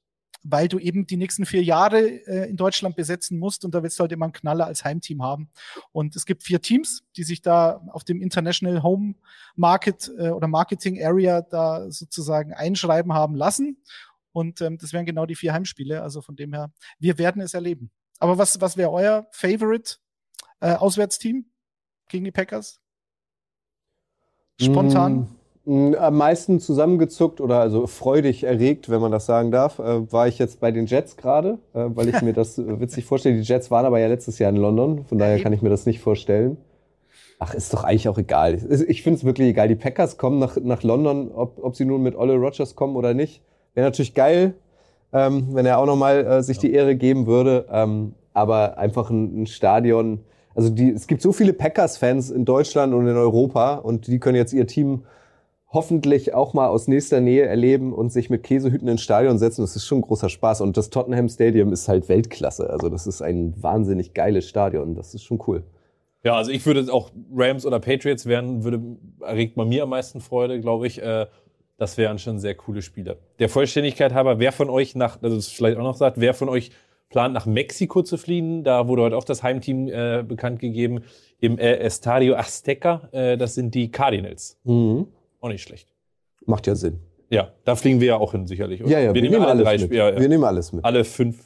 weil 0.49 0.67
du 0.67 0.79
eben 0.79 1.05
die 1.05 1.17
nächsten 1.17 1.45
vier 1.45 1.63
Jahre 1.63 1.99
äh, 1.99 2.49
in 2.49 2.55
Deutschland 2.55 2.95
besetzen 2.95 3.37
musst 3.37 3.65
und 3.65 3.75
da 3.75 3.83
willst 3.83 3.99
du 3.99 4.01
halt 4.01 4.11
immer 4.11 4.25
einen 4.25 4.33
Knaller 4.33 4.65
als 4.65 4.85
Heimteam 4.85 5.21
haben. 5.21 5.49
Und 5.91 6.15
es 6.15 6.25
gibt 6.25 6.43
vier 6.43 6.61
Teams, 6.61 7.03
die 7.15 7.23
sich 7.23 7.41
da 7.41 7.81
auf 7.91 8.03
dem 8.03 8.21
International 8.21 8.81
Home 8.81 9.15
Market 9.55 10.11
äh, 10.17 10.29
oder 10.29 10.47
Marketing 10.47 11.03
Area 11.03 11.41
da 11.41 11.91
sozusagen 11.91 12.53
einschreiben 12.53 13.13
haben 13.13 13.35
lassen. 13.35 13.77
Und 14.31 14.61
ähm, 14.61 14.77
das 14.77 14.93
wären 14.93 15.05
genau 15.05 15.25
die 15.25 15.35
vier 15.35 15.53
Heimspiele. 15.53 16.01
Also 16.01 16.21
von 16.21 16.35
dem 16.35 16.53
her, 16.53 16.71
wir 16.99 17.17
werden 17.17 17.41
es 17.41 17.53
erleben. 17.53 17.91
Aber 18.19 18.37
was, 18.37 18.61
was 18.61 18.77
wäre 18.77 18.91
euer 18.91 19.27
Favorite 19.31 19.95
äh, 20.61 20.73
Auswärtsteam 20.73 21.45
gegen 22.07 22.23
die 22.23 22.31
Packers? 22.31 22.79
Spontan? 24.59 25.13
Mm. 25.13 25.36
Am 25.67 26.15
meisten 26.15 26.61
zusammengezuckt 26.61 27.41
oder 27.41 27.59
also 27.59 27.87
freudig 27.87 28.45
erregt, 28.45 28.89
wenn 28.89 29.01
man 29.01 29.11
das 29.11 29.25
sagen 29.25 29.51
darf, 29.51 29.79
äh, 29.79 30.11
war 30.11 30.27
ich 30.27 30.39
jetzt 30.39 30.61
bei 30.61 30.71
den 30.71 30.85
Jets 30.85 31.17
gerade, 31.17 31.59
äh, 31.73 31.85
weil 31.89 32.07
ich 32.07 32.21
mir 32.21 32.31
das 32.31 32.57
äh, 32.57 32.79
witzig 32.79 33.03
vorstelle. 33.03 33.35
Die 33.35 33.41
Jets 33.41 33.69
waren 33.69 33.85
aber 33.85 33.99
ja 33.99 34.07
letztes 34.07 34.39
Jahr 34.39 34.49
in 34.49 34.55
London, 34.55 35.03
von 35.05 35.17
daher 35.17 35.39
kann 35.41 35.51
ich 35.51 35.61
mir 35.61 35.69
das 35.69 35.85
nicht 35.85 35.99
vorstellen. 35.99 36.55
Ach, 37.39 37.53
ist 37.53 37.73
doch 37.73 37.83
eigentlich 37.83 38.07
auch 38.07 38.17
egal. 38.17 38.59
Ich 38.87 39.03
finde 39.03 39.19
es 39.19 39.25
wirklich 39.25 39.49
egal. 39.49 39.67
Die 39.67 39.75
Packers 39.75 40.17
kommen 40.17 40.39
nach, 40.39 40.57
nach 40.57 40.83
London, 40.83 41.31
ob, 41.33 41.61
ob 41.61 41.75
sie 41.75 41.85
nun 41.85 42.01
mit 42.01 42.15
Olle 42.15 42.35
Rogers 42.35 42.75
kommen 42.75 42.95
oder 42.95 43.13
nicht. 43.13 43.41
Wäre 43.75 43.87
natürlich 43.87 44.13
geil, 44.13 44.53
ähm, 45.11 45.49
wenn 45.51 45.65
er 45.65 45.79
auch 45.79 45.85
nochmal 45.85 46.25
äh, 46.25 46.43
sich 46.43 46.57
die 46.57 46.71
Ehre 46.71 46.95
geben 46.95 47.27
würde. 47.27 47.65
Ähm, 47.71 48.13
aber 48.33 48.77
einfach 48.77 49.09
ein, 49.09 49.43
ein 49.43 49.47
Stadion, 49.47 50.21
Also 50.57 50.71
die, 50.71 50.89
es 50.89 51.05
gibt 51.05 51.21
so 51.21 51.31
viele 51.31 51.53
Packers-Fans 51.53 52.31
in 52.31 52.43
Deutschland 52.43 52.93
und 52.95 53.07
in 53.07 53.15
Europa 53.15 53.75
und 53.75 54.07
die 54.07 54.19
können 54.19 54.37
jetzt 54.37 54.53
ihr 54.53 54.65
Team 54.65 55.03
hoffentlich 55.77 56.33
auch 56.33 56.55
mal 56.55 56.69
aus 56.69 56.87
nächster 56.87 57.21
Nähe 57.21 57.45
erleben 57.45 57.93
und 57.93 58.11
sich 58.11 58.31
mit 58.31 58.41
Käsehüten 58.41 58.87
ins 58.87 59.03
Stadion 59.03 59.37
setzen. 59.37 59.61
Das 59.61 59.75
ist 59.75 59.85
schon 59.85 59.99
ein 59.99 60.01
großer 60.01 60.27
Spaß. 60.27 60.61
Und 60.61 60.75
das 60.75 60.89
Tottenham 60.89 61.29
Stadium 61.29 61.71
ist 61.71 61.87
halt 61.87 62.09
Weltklasse. 62.09 62.71
Also 62.71 62.89
das 62.89 63.05
ist 63.05 63.21
ein 63.21 63.53
wahnsinnig 63.61 64.15
geiles 64.15 64.49
Stadion. 64.49 64.95
Das 64.95 65.13
ist 65.13 65.21
schon 65.21 65.39
cool. 65.45 65.63
Ja, 66.23 66.33
also 66.33 66.49
ich 66.49 66.65
würde 66.65 66.91
auch 66.91 67.11
Rams 67.31 67.63
oder 67.63 67.79
Patriots 67.79 68.25
werden, 68.25 68.63
würde, 68.63 68.81
erregt 69.21 69.53
bei 69.53 69.65
mir 69.65 69.83
am 69.83 69.89
meisten 69.89 70.19
Freude, 70.19 70.59
glaube 70.59 70.87
ich. 70.87 70.99
Äh, 70.99 71.27
das 71.77 71.95
wären 71.99 72.17
schon 72.17 72.39
sehr 72.39 72.55
coole 72.55 72.81
Spiele. 72.81 73.19
Der 73.37 73.47
Vollständigkeit 73.47 74.15
halber, 74.15 74.39
wer 74.39 74.51
von 74.51 74.71
euch 74.71 74.95
nach, 74.95 75.21
also 75.21 75.35
das 75.35 75.49
vielleicht 75.49 75.77
auch 75.77 75.83
noch 75.83 75.95
sagt, 75.95 76.19
wer 76.19 76.33
von 76.33 76.49
euch 76.49 76.71
plant 77.09 77.35
nach 77.35 77.45
Mexiko 77.45 78.01
zu 78.01 78.17
fliehen? 78.17 78.63
Da 78.63 78.87
wurde 78.87 79.03
heute 79.03 79.15
auch 79.15 79.23
das 79.23 79.43
Heimteam 79.43 79.87
äh, 79.87 80.23
bekannt 80.27 80.59
gegeben 80.59 81.03
im 81.39 81.59
äh, 81.59 81.75
Estadio 81.75 82.33
Azteca. 82.35 83.09
Äh, 83.11 83.37
das 83.37 83.53
sind 83.53 83.75
die 83.75 83.91
Cardinals. 83.91 84.59
Mhm. 84.63 85.07
Auch 85.47 85.51
nicht 85.51 85.63
schlecht. 85.63 85.87
Macht 86.45 86.67
ja 86.67 86.75
Sinn. 86.75 86.99
Ja, 87.29 87.49
da 87.65 87.75
fliegen 87.75 87.99
wir 87.99 88.07
ja 88.07 88.17
auch 88.17 88.31
hin, 88.31 88.47
sicherlich. 88.47 88.81
oder? 88.81 88.91
Ja, 88.91 88.99
ja, 88.99 89.13
wir, 89.13 89.21
nehmen, 89.21 89.41
alles 89.41 89.63
drei 89.63 89.73
mit. 89.73 89.81
Spiele. 89.81 89.97
Ja, 89.99 90.09
ja. 90.11 90.19
Wir 90.19 90.29
nehmen 90.29 90.43
alles 90.43 90.71
mit. 90.71 90.85
alle 90.85 91.03
fünf, 91.03 91.43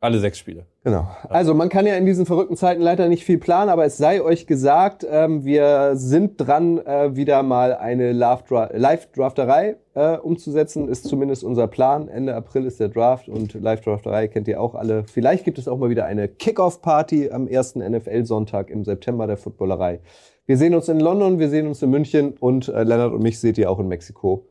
alle 0.00 0.18
sechs 0.20 0.38
Spiele. 0.38 0.66
Genau. 0.84 1.08
Also 1.28 1.54
man 1.54 1.68
kann 1.70 1.86
ja 1.86 1.96
in 1.96 2.04
diesen 2.06 2.26
verrückten 2.26 2.56
Zeiten 2.56 2.80
leider 2.82 3.08
nicht 3.08 3.24
viel 3.24 3.38
planen, 3.38 3.68
aber 3.70 3.84
es 3.84 3.96
sei 3.96 4.22
euch 4.22 4.46
gesagt, 4.46 5.04
ähm, 5.10 5.44
wir 5.44 5.92
sind 5.96 6.36
dran, 6.36 6.78
äh, 6.78 7.16
wieder 7.16 7.42
mal 7.42 7.74
eine 7.74 8.12
Live-Dra- 8.12 8.76
Live-Drafterei 8.76 9.76
äh, 9.94 10.18
umzusetzen, 10.18 10.88
ist 10.88 11.08
zumindest 11.08 11.42
unser 11.42 11.66
Plan. 11.68 12.06
Ende 12.08 12.34
April 12.36 12.66
ist 12.66 12.78
der 12.80 12.88
Draft 12.90 13.28
und 13.28 13.54
Live-Drafterei 13.54 14.28
kennt 14.28 14.46
ihr 14.46 14.60
auch 14.60 14.74
alle. 14.74 15.04
Vielleicht 15.04 15.44
gibt 15.44 15.58
es 15.58 15.66
auch 15.68 15.78
mal 15.78 15.88
wieder 15.90 16.04
eine 16.04 16.28
Kickoff-Party 16.28 17.30
am 17.30 17.48
ersten 17.48 17.80
NFL-Sonntag 17.80 18.70
im 18.70 18.84
September 18.84 19.26
der 19.26 19.36
Footballerei. 19.36 20.00
Wir 20.46 20.58
sehen 20.58 20.74
uns 20.74 20.88
in 20.88 21.00
London, 21.00 21.38
wir 21.38 21.48
sehen 21.48 21.66
uns 21.66 21.80
in 21.82 21.90
München 21.90 22.36
und 22.36 22.68
äh, 22.68 22.82
Lennart 22.82 23.12
und 23.12 23.22
mich 23.22 23.38
seht 23.40 23.56
ihr 23.58 23.70
auch 23.70 23.78
in 23.78 23.88
Mexiko, 23.88 24.46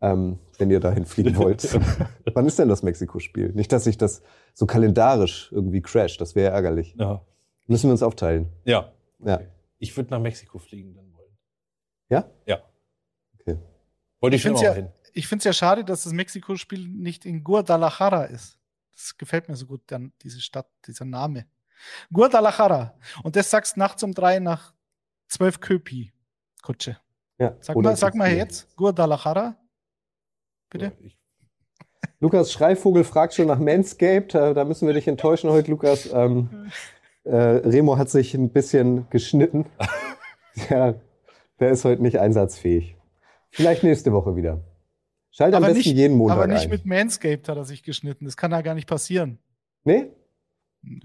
ähm, 0.00 0.38
wenn 0.58 0.70
ihr 0.70 0.80
dahin 0.80 1.04
fliegen 1.04 1.36
wollt. 1.36 1.78
Wann 2.34 2.46
ist 2.46 2.58
denn 2.58 2.68
das 2.68 2.82
Mexiko-Spiel? 2.82 3.52
Nicht, 3.52 3.72
dass 3.72 3.84
sich 3.84 3.96
das 3.98 4.22
so 4.54 4.66
kalendarisch 4.66 5.50
irgendwie 5.52 5.80
crasht. 5.80 6.20
Das 6.20 6.34
wäre 6.34 6.52
ärgerlich. 6.52 6.94
Ja. 6.98 7.24
Müssen 7.66 7.88
wir 7.88 7.92
uns 7.92 8.02
aufteilen. 8.02 8.48
Ja. 8.64 8.92
Ja. 9.20 9.40
Ich 9.78 9.96
würde 9.96 10.10
nach 10.10 10.20
Mexiko 10.20 10.58
fliegen 10.58 10.94
dann 10.94 11.12
wollen. 11.14 11.30
Ja? 12.08 12.28
Ja. 12.46 12.58
Okay. 13.40 13.58
Wollte 14.20 14.34
ich 14.36 14.40
Ich 14.44 14.48
schon 14.48 14.56
finde 14.56 14.70
auch 14.70 14.72
es 14.72 14.76
hin. 14.76 14.86
ja, 14.86 15.10
ich 15.12 15.28
find's 15.28 15.44
ja 15.44 15.52
schade, 15.52 15.84
dass 15.84 16.02
das 16.02 16.12
Mexiko-Spiel 16.12 16.88
nicht 16.88 17.24
in 17.26 17.44
Guadalajara 17.44 18.24
ist. 18.24 18.58
Das 18.92 19.16
gefällt 19.16 19.48
mir 19.48 19.54
so 19.54 19.66
gut, 19.66 19.82
dann 19.86 20.12
diese 20.22 20.40
Stadt, 20.40 20.66
dieser 20.86 21.04
Name. 21.04 21.46
Guadalajara. 22.12 22.94
Und 23.22 23.36
das 23.36 23.50
sagst 23.50 23.76
nachts 23.76 24.02
um 24.02 24.12
drei 24.12 24.40
nach 24.40 24.72
zwölf 25.28 25.60
Köpi, 25.60 26.12
Kutsche. 26.62 26.98
Ja. 27.38 27.56
Sag 27.60 27.76
mal, 27.76 27.96
sag 27.96 28.14
mal 28.14 28.32
jetzt, 28.32 28.74
Guadalajara. 28.76 29.56
Bitte? 30.70 30.86
Ja, 30.86 30.92
ich, 31.00 31.16
Lukas 32.20 32.52
Schreivogel 32.52 33.04
fragt 33.04 33.34
schon 33.34 33.46
nach 33.46 33.58
Manscaped. 33.58 34.34
Äh, 34.34 34.54
Da 34.54 34.64
müssen 34.64 34.86
wir 34.86 34.94
dich 34.94 35.06
enttäuschen 35.06 35.50
heute, 35.50 35.70
Lukas. 35.70 36.12
Ähm, 36.12 36.70
äh, 37.24 37.36
Remo 37.36 37.96
hat 37.96 38.10
sich 38.10 38.34
ein 38.34 38.50
bisschen 38.50 39.08
geschnitten. 39.10 39.66
ja, 40.70 40.94
der 41.60 41.70
ist 41.70 41.84
heute 41.84 42.02
nicht 42.02 42.18
einsatzfähig. 42.18 42.96
Vielleicht 43.50 43.82
nächste 43.84 44.12
Woche 44.12 44.34
wieder. 44.36 44.60
Schalt 45.30 45.54
am 45.54 45.62
Aber 45.62 45.72
besten 45.72 45.90
nicht- 45.90 45.96
jeden 45.98 46.16
Montag 46.16 46.36
Aber 46.38 46.46
nicht 46.48 46.64
ein. 46.64 46.70
mit 46.70 46.86
Manscaped 46.86 47.48
hat 47.48 47.56
er 47.56 47.64
sich 47.64 47.82
geschnitten. 47.84 48.24
Das 48.24 48.36
kann 48.36 48.50
ja 48.50 48.60
gar 48.62 48.74
nicht 48.74 48.88
passieren. 48.88 49.38
nee? 49.84 50.10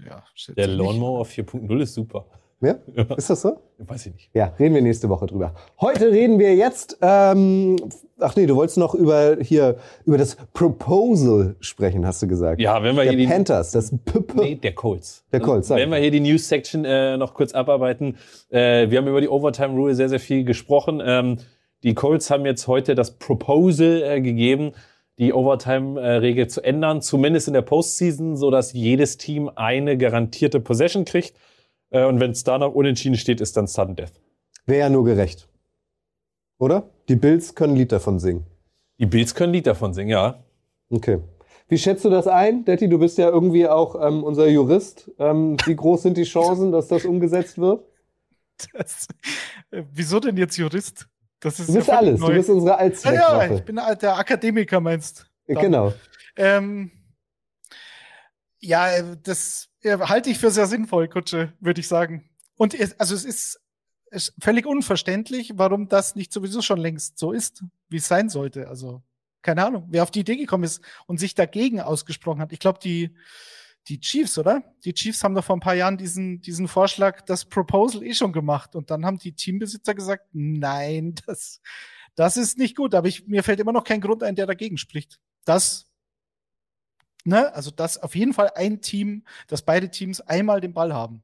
Ja, 0.06 0.24
schätze 0.34 0.54
der. 0.56 0.68
Lawnmower 0.68 1.24
4.0 1.26 1.80
ist 1.82 1.94
super. 1.94 2.26
Ja? 2.64 2.76
Ist 3.16 3.30
das 3.30 3.42
so? 3.42 3.56
Weiß 3.78 4.06
ich 4.06 4.12
nicht. 4.12 4.30
Ja, 4.34 4.52
reden 4.58 4.74
wir 4.74 4.82
nächste 4.82 5.08
Woche 5.08 5.26
drüber. 5.26 5.54
Heute 5.80 6.10
reden 6.10 6.38
wir 6.38 6.54
jetzt, 6.54 6.98
ähm, 7.02 7.76
ach 8.18 8.36
nee, 8.36 8.46
du 8.46 8.56
wolltest 8.56 8.78
noch 8.78 8.94
über 8.94 9.36
hier 9.40 9.76
über 10.04 10.16
das 10.16 10.36
Proposal 10.52 11.56
sprechen, 11.60 12.06
hast 12.06 12.22
du 12.22 12.28
gesagt. 12.28 12.60
Ja, 12.60 12.82
wenn 12.82 12.96
wir 12.96 13.02
Der 13.02 13.12
hier 13.12 13.18
die. 13.18 13.26
Panthers, 13.26 13.72
das 13.72 13.90
P 13.90 14.18
-P 14.18 14.40
Nee, 14.40 14.54
der 14.54 14.74
Colts. 14.74 15.24
Der 15.32 15.40
Colts, 15.40 15.68
sag 15.68 15.78
Wenn 15.78 15.90
wir 15.90 15.98
hier 15.98 16.10
die 16.10 16.20
News-Section 16.20 16.84
äh, 16.84 17.16
noch 17.16 17.34
kurz 17.34 17.52
abarbeiten. 17.52 18.16
Äh, 18.50 18.90
wir 18.90 18.98
haben 18.98 19.08
über 19.08 19.20
die 19.20 19.28
Overtime-Rule 19.28 19.94
sehr, 19.94 20.08
sehr 20.08 20.20
viel 20.20 20.44
gesprochen. 20.44 21.02
Ähm, 21.04 21.38
die 21.82 21.94
Colts 21.94 22.30
haben 22.30 22.46
jetzt 22.46 22.66
heute 22.66 22.94
das 22.94 23.18
Proposal 23.18 24.02
äh, 24.02 24.20
gegeben, 24.20 24.72
die 25.18 25.32
Overtime-Regel 25.32 26.48
zu 26.48 26.62
ändern, 26.62 27.02
zumindest 27.02 27.46
in 27.46 27.54
der 27.54 27.62
Postseason, 27.62 28.36
so 28.36 28.50
dass 28.50 28.72
jedes 28.72 29.16
Team 29.16 29.50
eine 29.54 29.96
garantierte 29.98 30.60
Possession 30.60 31.04
kriegt. 31.04 31.34
Äh, 31.94 32.04
und 32.06 32.18
wenn 32.20 32.32
es 32.32 32.42
da 32.44 32.58
noch 32.58 32.74
unentschieden 32.74 33.16
steht, 33.16 33.40
ist 33.40 33.56
dann 33.56 33.66
Sudden 33.68 33.94
Death. 33.96 34.20
Wäre 34.66 34.80
ja 34.80 34.88
nur 34.90 35.04
gerecht. 35.04 35.48
Oder? 36.58 36.90
Die 37.08 37.16
Bills 37.16 37.54
können 37.54 37.74
ein 37.74 37.76
Lied 37.76 37.92
davon 37.92 38.18
singen. 38.18 38.44
Die 38.98 39.06
Bills 39.06 39.34
können 39.34 39.50
ein 39.50 39.54
Lied 39.54 39.66
davon 39.66 39.94
singen, 39.94 40.10
ja. 40.10 40.42
Okay. 40.90 41.20
Wie 41.68 41.78
schätzt 41.78 42.04
du 42.04 42.10
das 42.10 42.26
ein, 42.26 42.64
Detti? 42.64 42.88
Du 42.88 42.98
bist 42.98 43.16
ja 43.16 43.28
irgendwie 43.28 43.68
auch 43.68 43.94
ähm, 44.06 44.24
unser 44.24 44.48
Jurist. 44.48 45.10
Ähm, 45.18 45.56
wie 45.66 45.76
groß 45.76 46.02
sind 46.02 46.16
die 46.16 46.24
Chancen, 46.24 46.72
dass 46.72 46.88
das 46.88 47.04
umgesetzt 47.04 47.58
wird? 47.58 47.84
Das, 48.72 49.08
äh, 49.70 49.82
wieso 49.92 50.20
denn 50.20 50.36
jetzt 50.36 50.56
Jurist? 50.56 51.08
Das 51.40 51.58
ist 51.58 51.68
Du 51.68 51.74
bist 51.74 51.88
ja 51.88 51.96
alles. 51.98 52.20
Du 52.20 52.26
neu. 52.26 52.34
bist 52.34 52.48
unsere 52.50 52.70
ja, 52.70 52.76
ja, 52.76 52.80
Allzweckwaffe. 52.84 53.54
ich 53.54 53.64
bin 53.64 53.76
der 54.00 54.16
Akademiker, 54.16 54.80
meinst 54.80 55.26
Ja, 55.46 55.54
dann. 55.54 55.64
genau. 55.64 55.92
Ähm, 56.36 56.90
ja, 58.60 58.90
äh, 58.90 59.16
das 59.22 59.68
halte 59.84 60.30
ich 60.30 60.38
für 60.38 60.50
sehr 60.50 60.66
sinnvoll, 60.66 61.08
Kutsche, 61.08 61.52
würde 61.60 61.80
ich 61.80 61.88
sagen. 61.88 62.28
Und 62.56 62.74
es, 62.74 62.98
also 62.98 63.14
es 63.14 63.24
ist, 63.24 63.60
ist 64.10 64.34
völlig 64.40 64.66
unverständlich, 64.66 65.52
warum 65.56 65.88
das 65.88 66.14
nicht 66.14 66.32
sowieso 66.32 66.62
schon 66.62 66.78
längst 66.78 67.18
so 67.18 67.32
ist, 67.32 67.64
wie 67.88 67.96
es 67.96 68.08
sein 68.08 68.28
sollte. 68.28 68.68
Also 68.68 69.02
keine 69.42 69.64
Ahnung, 69.66 69.86
wer 69.90 70.02
auf 70.02 70.10
die 70.10 70.20
Idee 70.20 70.36
gekommen 70.36 70.64
ist 70.64 70.80
und 71.06 71.20
sich 71.20 71.34
dagegen 71.34 71.80
ausgesprochen 71.80 72.40
hat. 72.40 72.52
Ich 72.52 72.58
glaube, 72.58 72.78
die 72.82 73.14
die 73.88 74.00
Chiefs, 74.00 74.38
oder? 74.38 74.62
Die 74.86 74.94
Chiefs 74.94 75.22
haben 75.22 75.34
doch 75.34 75.44
vor 75.44 75.56
ein 75.56 75.60
paar 75.60 75.74
Jahren 75.74 75.98
diesen 75.98 76.40
diesen 76.40 76.68
Vorschlag, 76.68 77.20
das 77.20 77.44
Proposal 77.44 78.02
eh 78.02 78.14
schon 78.14 78.32
gemacht 78.32 78.74
und 78.74 78.90
dann 78.90 79.04
haben 79.04 79.18
die 79.18 79.32
Teambesitzer 79.32 79.94
gesagt, 79.94 80.24
nein, 80.32 81.14
das 81.26 81.60
das 82.14 82.36
ist 82.36 82.58
nicht 82.58 82.76
gut. 82.76 82.94
Aber 82.94 83.08
ich, 83.08 83.26
mir 83.26 83.42
fällt 83.42 83.60
immer 83.60 83.72
noch 83.72 83.84
kein 83.84 84.00
Grund 84.00 84.22
ein, 84.22 84.36
der 84.36 84.46
dagegen 84.46 84.78
spricht. 84.78 85.20
Das 85.44 85.86
ne, 87.24 87.54
also 87.54 87.70
dass 87.70 88.02
auf 88.02 88.14
jeden 88.14 88.32
Fall 88.32 88.50
ein 88.54 88.80
Team, 88.80 89.24
dass 89.48 89.62
beide 89.62 89.88
Teams 89.90 90.20
einmal 90.20 90.60
den 90.60 90.72
Ball 90.72 90.94
haben. 90.94 91.22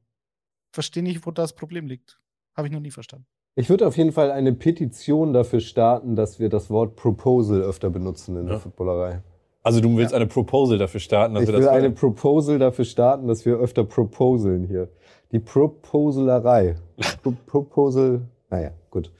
Verstehe 0.71 1.03
nicht, 1.03 1.25
wo 1.25 1.31
das 1.31 1.53
Problem 1.53 1.87
liegt. 1.87 2.19
Habe 2.55 2.67
ich 2.67 2.73
noch 2.73 2.79
nie 2.79 2.91
verstanden. 2.91 3.25
Ich 3.55 3.69
würde 3.69 3.85
auf 3.85 3.97
jeden 3.97 4.11
Fall 4.13 4.31
eine 4.31 4.53
Petition 4.53 5.33
dafür 5.33 5.59
starten, 5.59 6.15
dass 6.15 6.39
wir 6.39 6.49
das 6.49 6.69
Wort 6.69 6.95
Proposal 6.95 7.61
öfter 7.61 7.89
benutzen 7.89 8.37
in 8.37 8.45
der 8.45 8.55
Ja. 8.55 8.59
Footballerei. 8.59 9.21
Also 9.63 9.79
du 9.81 9.95
willst 9.97 10.13
eine 10.13 10.25
Proposal 10.25 10.77
dafür 10.77 10.99
starten, 10.99 11.35
dass 11.35 11.43
Ich 11.43 11.49
wir 11.49 11.55
will 11.55 11.65
das 11.65 11.69
eine 11.71 11.91
Proposal 11.91 12.57
dafür 12.57 12.85
starten, 12.85 13.27
dass 13.27 13.45
wir 13.45 13.57
öfter 13.57 13.83
proposeln 13.83 14.63
hier. 14.63 14.89
Die 15.31 15.39
Proposalerei. 15.39 16.75
Pro 17.21 17.33
Proposal, 17.45 18.21
naja, 18.49 18.71
gut. 18.89 19.11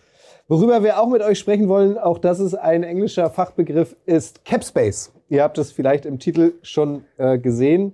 Worüber 0.47 0.83
wir 0.83 0.99
auch 0.99 1.07
mit 1.07 1.21
euch 1.21 1.37
sprechen 1.37 1.69
wollen, 1.69 1.97
auch 1.97 2.17
das 2.17 2.39
ist 2.39 2.55
ein 2.55 2.83
englischer 2.83 3.29
Fachbegriff, 3.29 3.95
ist 4.05 4.43
Capspace. 4.43 5.13
Ihr 5.31 5.43
habt 5.43 5.57
es 5.57 5.71
vielleicht 5.71 6.05
im 6.05 6.19
Titel 6.19 6.55
schon 6.61 7.05
äh, 7.17 7.39
gesehen. 7.39 7.93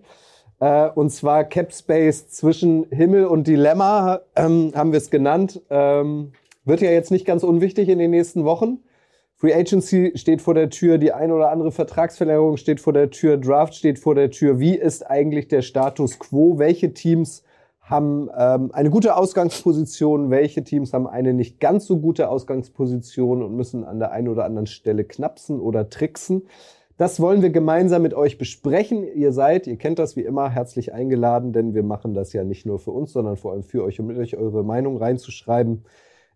Äh, 0.59 0.89
und 0.89 1.11
zwar 1.11 1.43
Capspace 1.43 2.29
zwischen 2.29 2.87
Himmel 2.89 3.25
und 3.25 3.45
Dilemma 3.45 4.21
ähm, 4.35 4.71
haben 4.73 4.91
wir 4.91 4.97
es 4.97 5.11
genannt. 5.11 5.61
Ähm, 5.69 6.31
wird 6.65 6.81
ja 6.81 6.89
jetzt 6.89 7.11
nicht 7.11 7.27
ganz 7.27 7.43
unwichtig 7.43 7.89
in 7.89 7.99
den 7.99 8.09
nächsten 8.09 8.43
Wochen. 8.43 8.79
Free 9.35 9.53
Agency 9.53 10.13
steht 10.15 10.41
vor 10.41 10.55
der 10.55 10.71
Tür, 10.71 10.97
die 10.97 11.13
ein 11.13 11.31
oder 11.31 11.51
andere 11.51 11.71
Vertragsverlängerung 11.71 12.57
steht 12.57 12.79
vor 12.79 12.93
der 12.93 13.11
Tür, 13.11 13.37
Draft 13.37 13.75
steht 13.75 13.99
vor 13.99 14.15
der 14.15 14.31
Tür. 14.31 14.59
Wie 14.59 14.75
ist 14.75 15.07
eigentlich 15.07 15.47
der 15.47 15.61
Status 15.61 16.17
quo? 16.17 16.57
Welche 16.57 16.95
Teams 16.95 17.43
haben 17.81 18.31
ähm, 18.35 18.71
eine 18.73 18.89
gute 18.89 19.15
Ausgangsposition? 19.15 20.31
Welche 20.31 20.63
Teams 20.63 20.91
haben 20.91 21.05
eine 21.05 21.35
nicht 21.35 21.59
ganz 21.59 21.85
so 21.85 21.99
gute 21.99 22.29
Ausgangsposition 22.29 23.43
und 23.43 23.55
müssen 23.55 23.83
an 23.83 23.99
der 23.99 24.09
einen 24.09 24.27
oder 24.27 24.43
anderen 24.43 24.65
Stelle 24.65 25.03
knapsen 25.03 25.59
oder 25.59 25.87
tricksen? 25.91 26.47
Das 26.97 27.19
wollen 27.19 27.43
wir 27.43 27.51
gemeinsam 27.51 28.01
mit 28.01 28.15
euch 28.15 28.39
besprechen. 28.39 29.07
Ihr 29.13 29.31
seid, 29.31 29.67
ihr 29.67 29.77
kennt 29.77 29.99
das 29.99 30.15
wie 30.15 30.21
immer, 30.21 30.49
herzlich 30.49 30.93
eingeladen, 30.93 31.53
denn 31.53 31.75
wir 31.75 31.83
machen 31.83 32.15
das 32.15 32.33
ja 32.33 32.43
nicht 32.43 32.65
nur 32.65 32.79
für 32.79 32.89
uns, 32.89 33.13
sondern 33.13 33.37
vor 33.37 33.51
allem 33.51 33.61
für 33.61 33.83
euch, 33.83 33.99
um 33.99 34.07
mit 34.07 34.17
euch 34.17 34.35
eure 34.35 34.63
Meinung 34.63 34.97
reinzuschreiben 34.97 35.85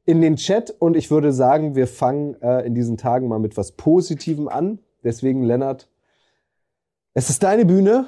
in 0.06 0.22
den 0.22 0.36
Chat. 0.36 0.70
Und 0.77 0.96
ich 0.96 1.10
würde 1.10 1.34
sagen, 1.34 1.75
wir 1.75 1.88
fangen 1.88 2.39
äh, 2.44 2.63
in 2.65 2.75
diesen 2.75 2.98
Tagen 2.98 3.27
mal 3.27 3.39
mit 3.39 3.58
was 3.58 3.72
Positivem 3.72 4.48
an. 4.48 4.77
Deswegen, 5.03 5.41
Lennart, 5.41 5.89
es 7.15 7.32
ist 7.32 7.41
deine 7.41 7.65
Bühne. 7.65 8.06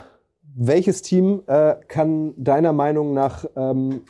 Welches 0.55 1.01
Team 1.01 1.41
äh, 1.47 1.75
kann 1.87 2.35
deiner 2.37 2.71
Meinung 2.71 3.15
nach 3.15 3.45
ähm, 3.55 4.01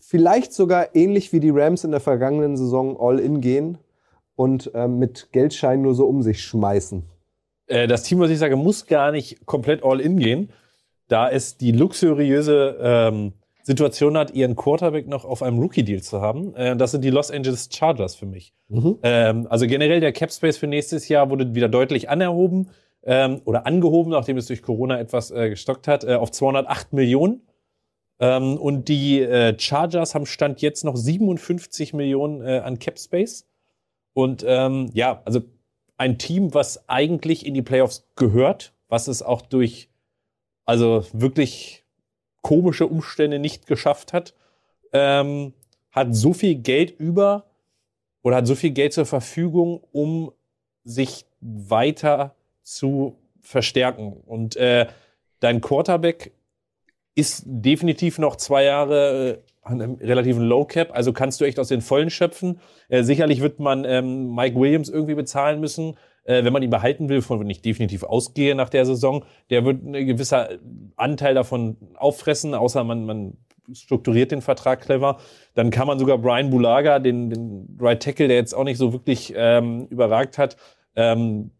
vielleicht 0.00 0.54
sogar 0.54 0.96
ähnlich 0.96 1.34
wie 1.34 1.40
die 1.40 1.50
Rams 1.50 1.84
in 1.84 1.90
der 1.90 2.00
vergangenen 2.00 2.56
Saison 2.56 2.96
all 2.98 3.18
in 3.18 3.42
gehen 3.42 3.76
und 4.36 4.70
ähm, 4.74 4.98
mit 4.98 5.28
Geldscheinen 5.32 5.82
nur 5.82 5.94
so 5.94 6.06
um 6.06 6.22
sich 6.22 6.42
schmeißen? 6.42 7.11
Äh, 7.72 7.86
das 7.86 8.02
Team, 8.02 8.20
was 8.20 8.30
ich 8.30 8.38
sage, 8.38 8.56
muss 8.56 8.86
gar 8.86 9.12
nicht 9.12 9.46
komplett 9.46 9.82
all 9.82 10.00
in 10.00 10.18
gehen. 10.18 10.50
Da 11.08 11.28
ist 11.28 11.60
die 11.60 11.72
luxuriöse 11.72 12.76
ähm, 12.80 13.32
Situation 13.62 14.16
hat, 14.18 14.32
ihren 14.34 14.56
Quarterback 14.56 15.08
noch 15.08 15.24
auf 15.24 15.42
einem 15.42 15.58
Rookie-Deal 15.58 16.02
zu 16.02 16.20
haben. 16.20 16.54
Äh, 16.54 16.76
das 16.76 16.90
sind 16.90 17.02
die 17.02 17.10
Los 17.10 17.30
Angeles 17.30 17.70
Chargers 17.72 18.14
für 18.14 18.26
mich. 18.26 18.52
Mhm. 18.68 18.98
Ähm, 19.02 19.46
also 19.48 19.66
generell 19.66 20.00
der 20.00 20.12
Cap 20.12 20.32
Space 20.32 20.58
für 20.58 20.66
nächstes 20.66 21.08
Jahr 21.08 21.30
wurde 21.30 21.54
wieder 21.54 21.68
deutlich 21.68 22.10
anerhoben 22.10 22.68
ähm, 23.04 23.40
oder 23.44 23.66
angehoben, 23.66 24.12
nachdem 24.12 24.36
es 24.36 24.46
durch 24.46 24.62
Corona 24.62 24.98
etwas 24.98 25.30
äh, 25.30 25.48
gestockt 25.48 25.88
hat, 25.88 26.04
äh, 26.04 26.14
auf 26.14 26.30
208 26.30 26.92
Millionen. 26.92 27.42
Ähm, 28.20 28.58
und 28.58 28.88
die 28.88 29.20
äh, 29.20 29.58
Chargers 29.58 30.14
haben 30.14 30.26
Stand 30.26 30.60
jetzt 30.60 30.84
noch 30.84 30.96
57 30.96 31.94
Millionen 31.94 32.42
äh, 32.42 32.58
an 32.58 32.78
Cap 32.78 32.98
Space. 32.98 33.46
Und 34.12 34.44
ähm, 34.46 34.90
ja, 34.92 35.22
also 35.24 35.40
ein 36.02 36.18
Team, 36.18 36.52
was 36.52 36.88
eigentlich 36.88 37.46
in 37.46 37.54
die 37.54 37.62
Playoffs 37.62 38.04
gehört, 38.16 38.72
was 38.88 39.06
es 39.06 39.22
auch 39.22 39.40
durch 39.40 39.88
also 40.64 41.06
wirklich 41.12 41.84
komische 42.40 42.88
Umstände 42.88 43.38
nicht 43.38 43.68
geschafft 43.68 44.12
hat, 44.12 44.34
ähm, 44.92 45.52
hat 45.92 46.12
so 46.12 46.32
viel 46.32 46.56
Geld 46.56 46.98
über 46.98 47.44
oder 48.22 48.36
hat 48.36 48.48
so 48.48 48.56
viel 48.56 48.70
Geld 48.70 48.92
zur 48.92 49.06
Verfügung, 49.06 49.80
um 49.92 50.32
sich 50.82 51.24
weiter 51.40 52.34
zu 52.62 53.16
verstärken. 53.40 54.12
Und 54.26 54.56
äh, 54.56 54.88
dein 55.38 55.60
Quarterback 55.60 56.32
ist 57.14 57.44
definitiv 57.46 58.18
noch 58.18 58.34
zwei 58.34 58.64
Jahre 58.64 59.30
äh, 59.30 59.51
an 59.62 59.80
einem 59.80 59.94
relativen 59.94 60.42
Low 60.42 60.64
Cap, 60.64 60.90
also 60.92 61.12
kannst 61.12 61.40
du 61.40 61.44
echt 61.44 61.58
aus 61.58 61.68
den 61.68 61.80
Vollen 61.80 62.10
schöpfen. 62.10 62.60
Äh, 62.88 63.02
sicherlich 63.04 63.40
wird 63.40 63.60
man 63.60 63.84
ähm, 63.84 64.34
Mike 64.34 64.58
Williams 64.58 64.88
irgendwie 64.88 65.14
bezahlen 65.14 65.60
müssen, 65.60 65.96
äh, 66.24 66.44
wenn 66.44 66.52
man 66.52 66.62
ihn 66.62 66.70
behalten 66.70 67.08
will, 67.08 67.22
von 67.22 67.48
ich 67.48 67.62
definitiv 67.62 68.02
ausgehe 68.02 68.54
nach 68.54 68.68
der 68.68 68.84
Saison. 68.86 69.24
Der 69.50 69.64
wird 69.64 69.84
ein 69.84 70.06
gewisser 70.06 70.48
Anteil 70.96 71.34
davon 71.34 71.76
auffressen, 71.94 72.54
außer 72.54 72.82
man, 72.82 73.06
man 73.06 73.36
strukturiert 73.72 74.32
den 74.32 74.42
Vertrag 74.42 74.80
clever. 74.80 75.18
Dann 75.54 75.70
kann 75.70 75.86
man 75.86 75.98
sogar 75.98 76.18
Brian 76.18 76.50
Bulaga, 76.50 76.98
den, 76.98 77.30
den 77.30 77.78
Right 77.80 78.02
Tackle, 78.02 78.28
der 78.28 78.36
jetzt 78.36 78.54
auch 78.54 78.64
nicht 78.64 78.78
so 78.78 78.92
wirklich 78.92 79.32
ähm, 79.36 79.86
überragt 79.90 80.38
hat, 80.38 80.56
ähm, 80.96 81.52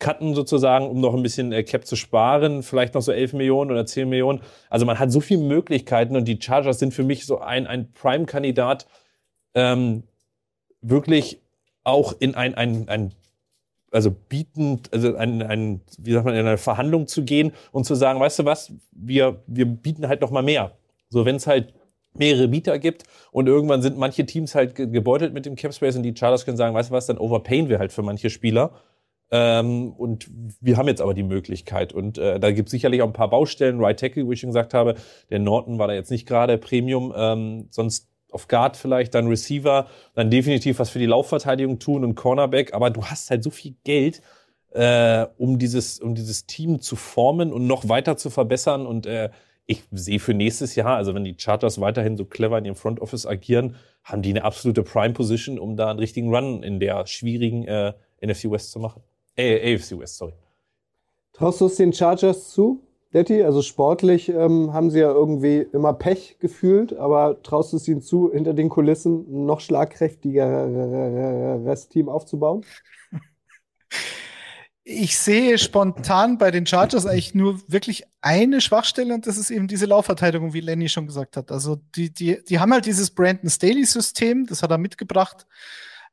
cutten 0.00 0.34
sozusagen, 0.34 0.88
um 0.88 1.00
noch 1.00 1.14
ein 1.14 1.22
bisschen 1.22 1.52
äh, 1.52 1.62
Cap 1.62 1.86
zu 1.86 1.94
sparen, 1.94 2.64
vielleicht 2.64 2.94
noch 2.94 3.02
so 3.02 3.12
11 3.12 3.34
Millionen 3.34 3.70
oder 3.70 3.86
10 3.86 4.08
Millionen. 4.08 4.40
Also 4.68 4.86
man 4.86 4.98
hat 4.98 5.12
so 5.12 5.20
viele 5.20 5.42
Möglichkeiten 5.42 6.16
und 6.16 6.26
die 6.26 6.40
Chargers 6.40 6.80
sind 6.80 6.92
für 6.92 7.04
mich 7.04 7.26
so 7.26 7.38
ein, 7.38 7.66
ein 7.66 7.92
Prime-Kandidat, 7.92 8.86
ähm, 9.54 10.02
wirklich 10.80 11.40
auch 11.84 12.14
in 12.18 12.34
ein, 12.34 12.54
ein, 12.54 12.88
ein 12.88 13.14
also 13.92 14.10
bieten, 14.10 14.80
also 14.92 15.16
ein, 15.16 15.42
ein, 15.42 15.80
wie 15.98 16.12
sagt 16.12 16.24
man, 16.24 16.34
in 16.34 16.46
eine 16.46 16.58
Verhandlung 16.58 17.06
zu 17.06 17.24
gehen 17.24 17.52
und 17.72 17.84
zu 17.84 17.94
sagen, 17.94 18.20
weißt 18.20 18.40
du 18.40 18.44
was, 18.44 18.72
wir, 18.92 19.42
wir 19.46 19.66
bieten 19.66 20.08
halt 20.08 20.20
noch 20.20 20.30
mal 20.30 20.42
mehr. 20.42 20.72
So, 21.08 21.24
wenn 21.24 21.36
es 21.36 21.46
halt 21.46 21.74
mehrere 22.14 22.48
Bieter 22.48 22.78
gibt 22.78 23.04
und 23.32 23.46
irgendwann 23.46 23.82
sind 23.82 23.98
manche 23.98 24.26
Teams 24.26 24.54
halt 24.54 24.74
gebeutelt 24.74 25.34
mit 25.34 25.46
dem 25.46 25.56
Capspace 25.56 25.96
und 25.96 26.02
die 26.02 26.14
Charters 26.14 26.44
können 26.44 26.56
sagen, 26.56 26.74
weißt 26.74 26.90
du 26.90 26.94
was, 26.94 27.06
dann 27.06 27.18
overpayen 27.18 27.68
wir 27.68 27.78
halt 27.78 27.92
für 27.92 28.02
manche 28.02 28.30
Spieler 28.30 28.72
ähm, 29.30 29.92
und 29.92 30.28
wir 30.60 30.76
haben 30.76 30.88
jetzt 30.88 31.00
aber 31.00 31.14
die 31.14 31.22
Möglichkeit. 31.22 31.92
Und 31.92 32.18
äh, 32.18 32.40
da 32.40 32.50
gibt 32.50 32.68
es 32.68 32.72
sicherlich 32.72 33.02
auch 33.02 33.06
ein 33.06 33.12
paar 33.12 33.30
Baustellen. 33.30 33.80
Right 33.80 33.98
Tackle, 33.98 34.26
wo 34.26 34.32
ich 34.32 34.40
schon 34.40 34.50
gesagt 34.50 34.74
habe, 34.74 34.96
der 35.30 35.38
Norton 35.38 35.78
war 35.78 35.86
da 35.86 35.94
jetzt 35.94 36.10
nicht 36.10 36.26
gerade 36.26 36.58
Premium. 36.58 37.12
Ähm, 37.16 37.68
sonst 37.70 38.08
auf 38.32 38.48
Guard 38.48 38.76
vielleicht, 38.76 39.14
dann 39.14 39.26
Receiver, 39.26 39.86
dann 40.14 40.30
definitiv 40.30 40.78
was 40.78 40.90
für 40.90 40.98
die 40.98 41.06
Laufverteidigung 41.06 41.78
tun 41.78 42.04
und 42.04 42.14
Cornerback. 42.14 42.74
Aber 42.74 42.90
du 42.90 43.04
hast 43.04 43.30
halt 43.30 43.44
so 43.44 43.50
viel 43.50 43.74
Geld, 43.84 44.20
äh, 44.72 45.26
um 45.38 45.58
dieses, 45.58 46.00
um 46.00 46.14
dieses 46.14 46.46
Team 46.46 46.80
zu 46.80 46.96
formen 46.96 47.52
und 47.52 47.66
noch 47.66 47.88
weiter 47.88 48.16
zu 48.16 48.30
verbessern. 48.30 48.86
Und 48.86 49.06
äh, 49.06 49.30
ich 49.66 49.84
sehe 49.92 50.18
für 50.18 50.34
nächstes 50.34 50.74
Jahr, 50.74 50.96
also 50.96 51.14
wenn 51.14 51.22
die 51.22 51.36
Charters 51.36 51.80
weiterhin 51.80 52.16
so 52.16 52.24
clever 52.24 52.58
in 52.58 52.64
ihrem 52.64 52.76
Front 52.76 53.00
Office 53.00 53.26
agieren, 53.26 53.76
haben 54.02 54.22
die 54.22 54.30
eine 54.30 54.42
absolute 54.42 54.82
Prime 54.82 55.14
Position, 55.14 55.58
um 55.58 55.76
da 55.76 55.90
einen 55.90 56.00
richtigen 56.00 56.34
Run 56.34 56.64
in 56.64 56.80
der 56.80 57.06
schwierigen 57.06 57.64
äh, 57.66 57.92
NFC 58.20 58.50
West 58.50 58.72
zu 58.72 58.80
machen. 58.80 59.02
Äh, 59.40 59.74
AFC 59.74 59.98
West, 59.98 60.18
sorry. 60.18 60.34
Traust 61.32 61.60
du 61.60 61.66
es 61.66 61.76
den 61.76 61.92
Chargers 61.92 62.50
zu, 62.50 62.82
Detti? 63.14 63.42
Also 63.42 63.62
sportlich 63.62 64.28
ähm, 64.28 64.74
haben 64.74 64.90
sie 64.90 65.00
ja 65.00 65.10
irgendwie 65.10 65.66
immer 65.72 65.94
Pech 65.94 66.36
gefühlt, 66.38 66.92
aber 66.92 67.42
traust 67.42 67.72
du 67.72 67.78
es 67.78 67.88
ihnen 67.88 68.02
zu, 68.02 68.30
hinter 68.30 68.52
den 68.52 68.68
Kulissen 68.68 69.24
ein 69.28 69.46
noch 69.46 69.60
schlagkräftigeres 69.60 71.88
Team 71.88 72.10
aufzubauen? 72.10 72.66
Ich 74.84 75.18
sehe 75.18 75.56
spontan 75.56 76.36
bei 76.36 76.50
den 76.50 76.66
Chargers 76.66 77.06
eigentlich 77.06 77.34
nur 77.34 77.60
wirklich 77.68 78.04
eine 78.20 78.60
Schwachstelle 78.60 79.14
und 79.14 79.26
das 79.26 79.38
ist 79.38 79.50
eben 79.50 79.68
diese 79.68 79.86
Laufverteidigung, 79.86 80.52
wie 80.52 80.60
Lenny 80.60 80.88
schon 80.88 81.06
gesagt 81.06 81.36
hat. 81.36 81.52
Also 81.52 81.76
die, 81.94 82.12
die, 82.12 82.42
die 82.44 82.58
haben 82.58 82.72
halt 82.72 82.86
dieses 82.86 83.10
Brandon 83.10 83.48
Staley-System, 83.48 84.46
das 84.46 84.62
hat 84.62 84.70
er 84.70 84.78
mitgebracht 84.78 85.46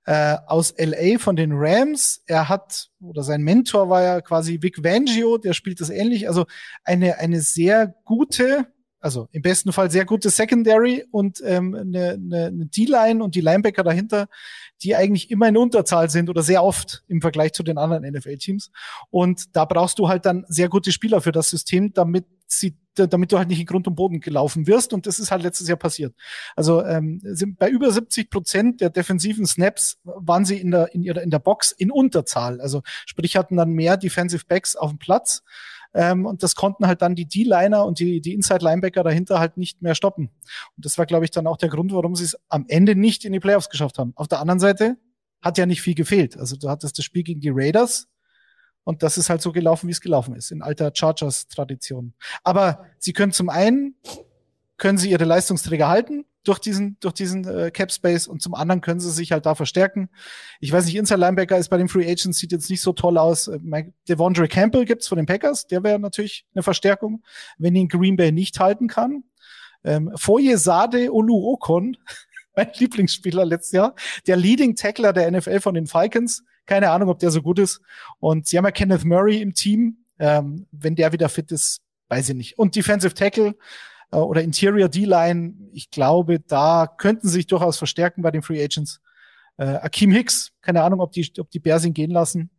äh, 0.07 0.37
aus 0.47 0.73
LA 0.77 1.19
von 1.19 1.35
den 1.35 1.51
Rams. 1.53 2.23
Er 2.27 2.47
hat, 2.47 2.89
oder 3.01 3.23
sein 3.23 3.41
Mentor 3.41 3.89
war 3.89 4.01
ja 4.01 4.21
quasi 4.21 4.61
Vic 4.61 4.81
Vangio, 4.83 5.37
der 5.37 5.51
spielt 5.51 5.81
das 5.81 5.89
ähnlich. 5.89 6.29
Also 6.29 6.45
eine, 6.85 7.19
eine 7.19 7.41
sehr 7.41 7.93
gute, 8.05 8.67
also 8.99 9.27
im 9.31 9.41
besten 9.41 9.71
Fall 9.73 9.91
sehr 9.91 10.05
gute 10.05 10.29
Secondary 10.29 11.05
und 11.11 11.41
ähm, 11.45 11.75
eine, 11.75 12.11
eine, 12.11 12.45
eine 12.47 12.65
D-Line 12.65 13.23
und 13.23 13.35
die 13.35 13.41
Linebacker 13.41 13.83
dahinter, 13.83 14.27
die 14.81 14.95
eigentlich 14.95 15.29
immer 15.29 15.47
in 15.47 15.57
Unterzahl 15.57 16.09
sind 16.09 16.29
oder 16.29 16.41
sehr 16.41 16.63
oft 16.63 17.03
im 17.07 17.21
Vergleich 17.21 17.53
zu 17.53 17.63
den 17.63 17.77
anderen 17.77 18.11
NFL-Teams. 18.11 18.71
Und 19.09 19.55
da 19.55 19.65
brauchst 19.65 19.99
du 19.99 20.07
halt 20.07 20.25
dann 20.25 20.45
sehr 20.47 20.69
gute 20.69 20.91
Spieler 20.91 21.21
für 21.21 21.31
das 21.31 21.49
System, 21.49 21.93
damit 21.93 22.25
sie, 22.47 22.75
damit 22.95 23.31
du 23.31 23.37
halt 23.37 23.49
nicht 23.49 23.59
in 23.59 23.65
Grund 23.65 23.87
und 23.87 23.95
Boden 23.95 24.19
gelaufen 24.19 24.65
wirst. 24.67 24.93
Und 24.93 25.05
das 25.05 25.19
ist 25.19 25.31
halt 25.31 25.43
letztes 25.43 25.67
Jahr 25.67 25.77
passiert. 25.77 26.15
Also 26.55 26.83
ähm, 26.83 27.21
sind 27.23 27.59
bei 27.59 27.69
über 27.69 27.91
70 27.91 28.29
Prozent 28.29 28.81
der 28.81 28.89
defensiven 28.89 29.45
Snaps 29.45 29.99
waren 30.03 30.45
sie 30.45 30.57
in 30.57 30.71
der 30.71 30.93
in 30.93 31.03
ihrer 31.03 31.21
in 31.21 31.29
der 31.29 31.39
Box 31.39 31.71
in 31.71 31.91
Unterzahl. 31.91 32.61
Also 32.61 32.81
sprich 33.05 33.35
hatten 33.35 33.57
dann 33.57 33.71
mehr 33.71 33.97
Defensive 33.97 34.45
Backs 34.47 34.75
auf 34.75 34.89
dem 34.89 34.99
Platz. 34.99 35.43
Ähm, 35.93 36.25
und 36.25 36.43
das 36.43 36.55
konnten 36.55 36.87
halt 36.87 37.01
dann 37.01 37.15
die 37.15 37.25
D-Liner 37.25 37.85
und 37.85 37.99
die, 37.99 38.21
die 38.21 38.33
Inside-Linebacker 38.33 39.03
dahinter 39.03 39.39
halt 39.39 39.57
nicht 39.57 39.81
mehr 39.81 39.95
stoppen. 39.95 40.29
Und 40.75 40.85
das 40.85 40.97
war, 40.97 41.05
glaube 41.05 41.25
ich, 41.25 41.31
dann 41.31 41.47
auch 41.47 41.57
der 41.57 41.69
Grund, 41.69 41.93
warum 41.93 42.15
sie 42.15 42.25
es 42.25 42.37
am 42.49 42.65
Ende 42.67 42.95
nicht 42.95 43.25
in 43.25 43.33
die 43.33 43.39
Playoffs 43.39 43.69
geschafft 43.69 43.97
haben. 43.97 44.13
Auf 44.15 44.27
der 44.27 44.39
anderen 44.39 44.59
Seite 44.59 44.97
hat 45.41 45.57
ja 45.57 45.65
nicht 45.65 45.81
viel 45.81 45.95
gefehlt. 45.95 46.37
Also 46.37 46.55
du 46.55 46.69
hattest 46.69 46.97
das 46.97 47.05
Spiel 47.05 47.23
gegen 47.23 47.41
die 47.41 47.51
Raiders 47.51 48.07
und 48.83 49.03
das 49.03 49.17
ist 49.17 49.29
halt 49.29 49.41
so 49.41 49.51
gelaufen, 49.51 49.87
wie 49.87 49.91
es 49.91 50.01
gelaufen 50.01 50.35
ist, 50.35 50.51
in 50.51 50.61
alter 50.61 50.91
Chargers-Tradition. 50.93 52.13
Aber 52.43 52.85
sie 52.99 53.13
können 53.13 53.33
zum 53.33 53.49
einen, 53.49 53.95
können 54.77 54.97
sie 54.97 55.11
ihre 55.11 55.25
Leistungsträger 55.25 55.89
halten, 55.89 56.25
durch 56.47 56.59
diesen, 56.59 56.97
durch 56.99 57.13
diesen 57.13 57.45
äh, 57.45 57.71
Cap 57.71 57.91
Space 57.91 58.27
und 58.27 58.41
zum 58.41 58.55
anderen 58.55 58.81
können 58.81 58.99
sie 58.99 59.11
sich 59.11 59.31
halt 59.31 59.45
da 59.45 59.55
verstärken. 59.55 60.09
Ich 60.59 60.71
weiß 60.71 60.85
nicht, 60.85 60.95
Inside 60.95 61.19
Linebacker 61.19 61.57
ist 61.57 61.69
bei 61.69 61.77
den 61.77 61.89
Free 61.89 62.09
Agents, 62.09 62.37
sieht 62.37 62.51
jetzt 62.51 62.69
nicht 62.69 62.81
so 62.81 62.93
toll 62.93 63.17
aus. 63.17 63.47
Äh, 63.47 63.59
Devondre 64.07 64.47
Campbell 64.47 64.85
gibt's 64.85 65.07
von 65.07 65.17
den 65.17 65.25
Packers, 65.25 65.67
der 65.67 65.83
wäre 65.83 65.99
natürlich 65.99 66.45
eine 66.53 66.63
Verstärkung, 66.63 67.23
wenn 67.57 67.75
ihn 67.75 67.89
Green 67.89 68.15
Bay 68.15 68.31
nicht 68.31 68.59
halten 68.59 68.87
kann. 68.87 69.23
Ähm, 69.83 70.11
Foyesade 70.15 71.11
Oluokon, 71.11 71.97
mein 72.55 72.69
Lieblingsspieler 72.75 73.45
letztes 73.45 73.73
Jahr, 73.73 73.95
der 74.25 74.37
Leading 74.37 74.75
Tackler 74.75 75.13
der 75.13 75.29
NFL 75.29 75.59
von 75.59 75.75
den 75.75 75.87
Falcons. 75.87 76.43
Keine 76.65 76.91
Ahnung, 76.91 77.09
ob 77.09 77.19
der 77.19 77.31
so 77.31 77.41
gut 77.41 77.59
ist. 77.59 77.81
Und 78.19 78.47
sie 78.47 78.57
haben 78.57 78.65
ja 78.65 78.71
Kenneth 78.71 79.05
Murray 79.05 79.41
im 79.41 79.53
Team. 79.53 80.05
Ähm, 80.19 80.65
wenn 80.71 80.95
der 80.95 81.13
wieder 81.13 81.29
fit 81.29 81.51
ist, 81.51 81.79
weiß 82.09 82.29
ich 82.29 82.35
nicht. 82.35 82.57
Und 82.57 82.75
Defensive 82.75 83.13
Tackle, 83.13 83.55
äh, 84.11 84.17
oder 84.17 84.41
Interior 84.41 84.89
D-Line. 84.89 85.53
Ich 85.73 85.89
glaube, 85.89 86.39
da 86.39 86.87
könnten 86.87 87.27
sie 87.27 87.35
sich 87.35 87.47
durchaus 87.47 87.77
verstärken 87.77 88.21
bei 88.21 88.31
den 88.31 88.41
Free 88.41 88.63
Agents. 88.63 89.01
Äh, 89.57 89.65
Akeem 89.65 90.11
Hicks, 90.11 90.51
keine 90.61 90.83
Ahnung, 90.83 90.99
ob 91.01 91.11
die, 91.11 91.31
ob 91.39 91.49
die 91.49 91.59
Bears 91.59 91.85
ihn 91.85 91.93
gehen 91.93 92.11
lassen. 92.11 92.51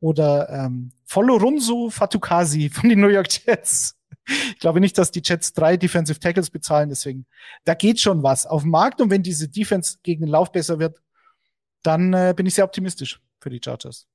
Oder 0.00 0.48
ähm, 0.50 0.92
Folorunso 1.04 1.90
Fatukasi 1.90 2.70
von 2.70 2.88
den 2.88 3.00
New 3.00 3.08
York 3.08 3.28
Jets. 3.30 3.96
Ich 4.26 4.58
glaube 4.58 4.80
nicht, 4.80 4.96
dass 4.96 5.10
die 5.10 5.22
Jets 5.22 5.52
drei 5.52 5.76
Defensive 5.76 6.18
Tackles 6.18 6.48
bezahlen, 6.48 6.88
deswegen, 6.88 7.26
da 7.64 7.74
geht 7.74 8.00
schon 8.00 8.22
was 8.22 8.46
auf 8.46 8.62
dem 8.62 8.70
Markt 8.70 9.02
und 9.02 9.10
wenn 9.10 9.22
diese 9.22 9.48
Defense 9.48 9.98
gegen 10.02 10.22
den 10.22 10.30
Lauf 10.30 10.50
besser 10.50 10.78
wird, 10.78 11.02
dann 11.82 12.14
äh, 12.14 12.32
bin 12.34 12.46
ich 12.46 12.54
sehr 12.54 12.64
optimistisch 12.64 13.20
für 13.40 13.50
die 13.50 13.60
Chargers. 13.62 14.06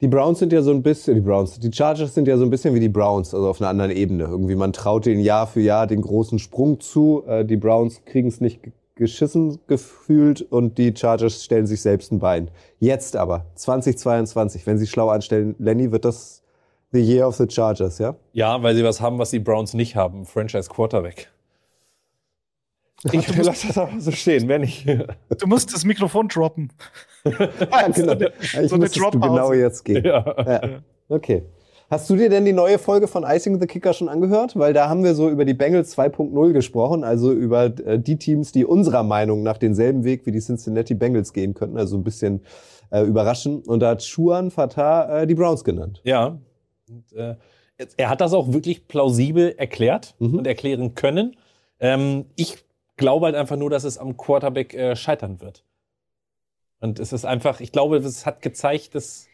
Die 0.00 0.08
Browns 0.08 0.38
sind 0.38 0.50
ja 0.50 0.62
so 0.62 0.70
ein 0.70 0.82
bisschen, 0.82 1.14
die 1.14 1.20
Browns, 1.20 1.58
die 1.58 1.70
Chargers 1.70 2.14
sind 2.14 2.26
ja 2.26 2.38
so 2.38 2.44
ein 2.44 2.50
bisschen 2.50 2.74
wie 2.74 2.80
die 2.80 2.88
Browns, 2.88 3.34
also 3.34 3.48
auf 3.48 3.60
einer 3.60 3.68
anderen 3.68 3.90
Ebene. 3.90 4.24
Irgendwie, 4.24 4.54
man 4.54 4.72
traut 4.72 5.04
denen 5.04 5.20
Jahr 5.20 5.46
für 5.46 5.60
Jahr 5.60 5.86
den 5.86 6.00
großen 6.00 6.38
Sprung 6.38 6.80
zu. 6.80 7.22
Äh, 7.26 7.44
die 7.44 7.58
Browns 7.58 8.02
kriegen 8.06 8.28
es 8.28 8.40
nicht 8.40 8.60
geschissen 8.94 9.58
gefühlt 9.66 10.40
und 10.40 10.78
die 10.78 10.94
Chargers 10.96 11.44
stellen 11.44 11.66
sich 11.66 11.82
selbst 11.82 12.12
ein 12.12 12.18
Bein. 12.18 12.50
Jetzt 12.78 13.14
aber, 13.14 13.44
2022, 13.56 14.66
wenn 14.66 14.78
sie 14.78 14.86
schlau 14.86 15.10
anstellen, 15.10 15.54
Lenny, 15.58 15.92
wird 15.92 16.06
das 16.06 16.42
the 16.92 17.00
year 17.00 17.28
of 17.28 17.36
the 17.36 17.46
Chargers, 17.48 17.98
ja? 17.98 18.16
Ja, 18.32 18.62
weil 18.62 18.74
sie 18.74 18.84
was 18.84 19.02
haben, 19.02 19.18
was 19.18 19.30
die 19.30 19.38
Browns 19.38 19.74
nicht 19.74 19.96
haben. 19.96 20.24
Franchise 20.24 20.70
Quarterback. 20.70 21.30
Ich 23.12 23.36
lasse 23.36 23.68
das 23.68 23.78
einfach 23.78 23.98
so 23.98 24.10
stehen, 24.10 24.48
wenn 24.48 24.62
ich. 24.62 24.84
Du 25.38 25.46
musst 25.46 25.72
das 25.72 25.84
Mikrofon 25.84 26.28
droppen. 26.28 26.70
ja, 27.24 27.88
genau. 27.88 28.14
Ich 28.40 28.68
so 28.68 28.76
muss 28.76 28.92
genau 28.92 29.52
jetzt 29.52 29.84
gehen. 29.84 30.04
Ja. 30.04 30.34
ja. 30.38 30.60
Okay. 31.08 31.44
Hast 31.90 32.08
du 32.08 32.14
dir 32.14 32.28
denn 32.28 32.44
die 32.44 32.52
neue 32.52 32.78
Folge 32.78 33.08
von 33.08 33.24
Icing 33.24 33.60
the 33.60 33.66
Kicker 33.66 33.92
schon 33.92 34.08
angehört? 34.08 34.56
Weil 34.56 34.72
da 34.72 34.88
haben 34.88 35.02
wir 35.02 35.14
so 35.16 35.28
über 35.28 35.44
die 35.44 35.54
Bengals 35.54 35.98
2.0 35.98 36.52
gesprochen, 36.52 37.02
also 37.02 37.32
über 37.32 37.64
äh, 37.64 37.98
die 37.98 38.16
Teams, 38.16 38.52
die 38.52 38.64
unserer 38.64 39.02
Meinung 39.02 39.42
nach 39.42 39.58
denselben 39.58 40.04
Weg 40.04 40.24
wie 40.24 40.30
die 40.30 40.38
Cincinnati 40.38 40.94
Bengals 40.94 41.32
gehen 41.32 41.52
könnten, 41.52 41.78
also 41.78 41.96
ein 41.96 42.04
bisschen 42.04 42.42
äh, 42.90 43.02
überraschen. 43.02 43.62
Und 43.62 43.80
da 43.80 43.90
hat 43.90 44.04
Schuan 44.04 44.52
Fatah 44.52 45.22
äh, 45.22 45.26
die 45.26 45.34
Browns 45.34 45.64
genannt. 45.64 46.00
Ja. 46.04 46.38
Und, 46.88 47.12
äh, 47.12 47.34
er 47.96 48.08
hat 48.08 48.20
das 48.20 48.34
auch 48.34 48.52
wirklich 48.52 48.86
plausibel 48.86 49.54
erklärt 49.56 50.14
mhm. 50.20 50.38
und 50.38 50.46
erklären 50.46 50.94
können. 50.94 51.34
Ähm, 51.80 52.26
ich 52.36 52.58
glaube 53.00 53.26
halt 53.26 53.34
einfach 53.34 53.56
nur, 53.56 53.70
dass 53.70 53.82
es 53.82 53.98
am 53.98 54.16
Quarterback 54.16 54.74
äh, 54.74 54.94
scheitern 54.94 55.40
wird. 55.40 55.64
Und 56.78 57.00
es 57.00 57.12
ist 57.12 57.24
einfach, 57.24 57.60
ich 57.60 57.72
glaube, 57.72 57.96
es 57.96 58.24
hat 58.24 58.42
gezeigt, 58.42 58.94
dass 58.94 59.26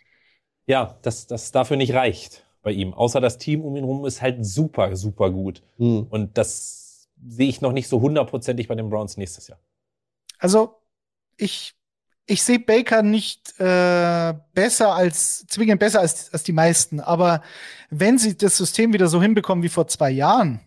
ja, 0.66 0.98
dass 1.02 1.26
das 1.26 1.52
dafür 1.52 1.76
nicht 1.76 1.94
reicht 1.94 2.44
bei 2.62 2.72
ihm. 2.72 2.94
Außer 2.94 3.20
das 3.20 3.38
Team 3.38 3.62
um 3.62 3.76
ihn 3.76 3.84
herum 3.84 4.04
ist 4.04 4.22
halt 4.22 4.44
super, 4.44 4.96
super 4.96 5.30
gut. 5.30 5.62
Mhm. 5.78 6.06
Und 6.10 6.38
das 6.38 7.08
sehe 7.24 7.48
ich 7.48 7.60
noch 7.60 7.72
nicht 7.72 7.88
so 7.88 8.00
hundertprozentig 8.00 8.68
bei 8.68 8.74
den 8.74 8.90
Browns 8.90 9.16
nächstes 9.16 9.48
Jahr. 9.48 9.58
Also 10.38 10.76
ich 11.36 11.74
ich 12.28 12.42
sehe 12.42 12.58
Baker 12.58 13.02
nicht 13.02 13.58
äh, 13.60 14.34
besser 14.52 14.94
als 14.94 15.46
zwingend 15.46 15.78
besser 15.78 16.00
als, 16.00 16.32
als 16.32 16.42
die 16.42 16.52
meisten, 16.52 16.98
aber 16.98 17.42
wenn 17.88 18.18
sie 18.18 18.36
das 18.36 18.56
System 18.56 18.92
wieder 18.92 19.06
so 19.06 19.22
hinbekommen 19.22 19.62
wie 19.62 19.68
vor 19.68 19.86
zwei 19.86 20.10
Jahren, 20.10 20.60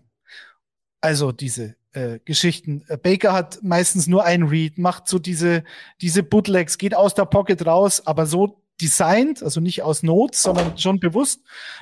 also 1.02 1.34
diese 1.34 1.76
äh, 1.94 2.20
Geschichten. 2.26 2.84
Äh, 2.88 2.98
Baker 2.98 3.34
hat 3.34 3.60
meistens 3.64 4.08
nur 4.08 4.24
ein 4.24 4.44
Read, 4.44 4.78
macht 4.78 5.08
so 5.08 5.20
diese, 5.20 5.64
diese 6.02 6.24
Bootlegs, 6.24 6.78
geht 6.78 6.96
aus 6.96 7.14
der 7.14 7.26
Pocket 7.26 7.66
raus, 7.66 8.06
aber 8.06 8.26
so 8.26 8.62
designt, 8.82 9.44
also 9.44 9.60
nicht 9.60 9.84
aus 9.84 10.04
Not, 10.04 10.36
sondern 10.36 10.78
schon 10.78 11.00
bewusst. 11.00 11.42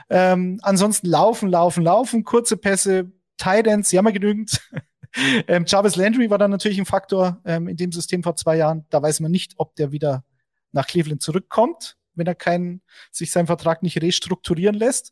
Ähm, 0.09 0.59
ansonsten 0.63 1.07
laufen, 1.07 1.49
laufen, 1.49 1.83
laufen, 1.83 2.23
kurze 2.23 2.57
Pässe, 2.57 3.11
Tight 3.37 3.67
Ends, 3.67 3.91
ja 3.91 4.01
genügend. 4.01 4.61
ähm, 5.47 5.65
Jarvis 5.67 5.95
Landry 5.95 6.29
war 6.29 6.37
dann 6.37 6.51
natürlich 6.51 6.79
ein 6.79 6.85
Faktor 6.85 7.39
ähm, 7.45 7.67
in 7.67 7.77
dem 7.77 7.91
System 7.91 8.23
vor 8.23 8.35
zwei 8.35 8.57
Jahren. 8.57 8.85
Da 8.89 9.01
weiß 9.01 9.19
man 9.19 9.31
nicht, 9.31 9.53
ob 9.57 9.75
der 9.75 9.91
wieder 9.91 10.23
nach 10.71 10.87
Cleveland 10.87 11.21
zurückkommt, 11.21 11.97
wenn 12.15 12.27
er 12.27 12.35
keinen, 12.35 12.81
sich 13.11 13.31
seinen 13.31 13.47
Vertrag 13.47 13.83
nicht 13.83 14.01
restrukturieren 14.01 14.75
lässt. 14.75 15.11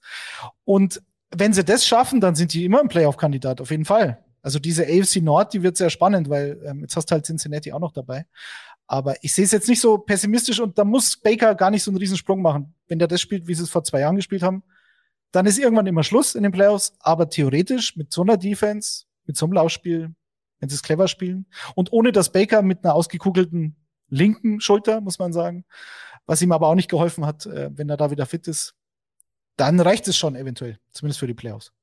Und 0.64 1.02
wenn 1.32 1.54
sie 1.54 1.64
das 1.64 1.86
schaffen, 1.86 2.22
dann 2.22 2.36
sind 2.36 2.54
die 2.54 2.66
immer 2.66 2.82
ein 2.82 2.88
Playoff-Kandidat, 2.88 3.62
auf 3.62 3.72
jeden 3.72 3.86
Fall. 3.86 4.25
Also 4.46 4.60
diese 4.60 4.84
AFC 4.84 5.24
Nord, 5.24 5.54
die 5.54 5.64
wird 5.64 5.76
sehr 5.76 5.90
spannend, 5.90 6.30
weil 6.30 6.62
ähm, 6.64 6.82
jetzt 6.82 6.96
hast 6.96 7.10
du 7.10 7.14
halt 7.14 7.26
Cincinnati 7.26 7.74
auch 7.74 7.80
noch 7.80 7.92
dabei. 7.92 8.28
Aber 8.86 9.16
ich 9.24 9.34
sehe 9.34 9.44
es 9.44 9.52
jetzt 9.52 9.68
nicht 9.68 9.82
so 9.82 9.98
pessimistisch 9.98 10.60
und 10.60 10.78
da 10.78 10.84
muss 10.84 11.18
Baker 11.18 11.56
gar 11.56 11.72
nicht 11.72 11.82
so 11.82 11.90
einen 11.90 11.98
Riesensprung 11.98 12.44
machen. 12.44 12.76
Wenn 12.88 13.00
der 13.00 13.08
das 13.08 13.22
spielt, 13.22 13.48
wie 13.48 13.56
sie 13.56 13.64
es 13.64 13.72
vor 13.72 13.84
zwei 13.84 14.02
Jahren 14.02 14.18
gespielt 14.18 14.44
haben, 14.44 14.62
dann 15.32 15.48
ist 15.48 15.58
irgendwann 15.58 15.88
immer 15.88 16.04
Schluss 16.04 16.36
in 16.36 16.44
den 16.44 16.52
Playoffs. 16.52 16.94
Aber 17.00 17.28
theoretisch 17.28 17.96
mit 17.96 18.14
so 18.14 18.22
einer 18.22 18.38
Defense, 18.38 19.06
mit 19.26 19.36
so 19.36 19.48
einem 19.48 19.54
Laufspiel, 19.54 20.14
wenn 20.60 20.70
sie 20.70 20.76
es 20.76 20.84
clever 20.84 21.08
spielen 21.08 21.48
und 21.74 21.92
ohne 21.92 22.12
dass 22.12 22.32
Baker 22.32 22.62
mit 22.62 22.86
einer 22.86 22.94
ausgekugelten 22.94 23.76
linken 24.10 24.62
Schulter, 24.62 25.02
muss 25.02 25.18
man 25.18 25.34
sagen, 25.34 25.66
was 26.28 26.44
ihm 26.44 26.52
aber 26.52 26.68
auch 26.68 26.76
nicht 26.76 26.92
geholfen 26.92 27.26
hat, 27.26 27.48
äh, 27.48 27.72
wenn 27.74 27.90
er 27.90 27.98
da 27.98 28.12
wieder 28.12 28.28
fit 28.28 28.48
ist, 28.48 28.76
dann 29.58 29.80
reicht 29.80 30.08
es 30.08 30.16
schon 30.16 30.36
eventuell, 30.36 30.78
zumindest 30.92 31.20
für 31.20 31.28
die 31.28 31.34
Playoffs. 31.34 31.74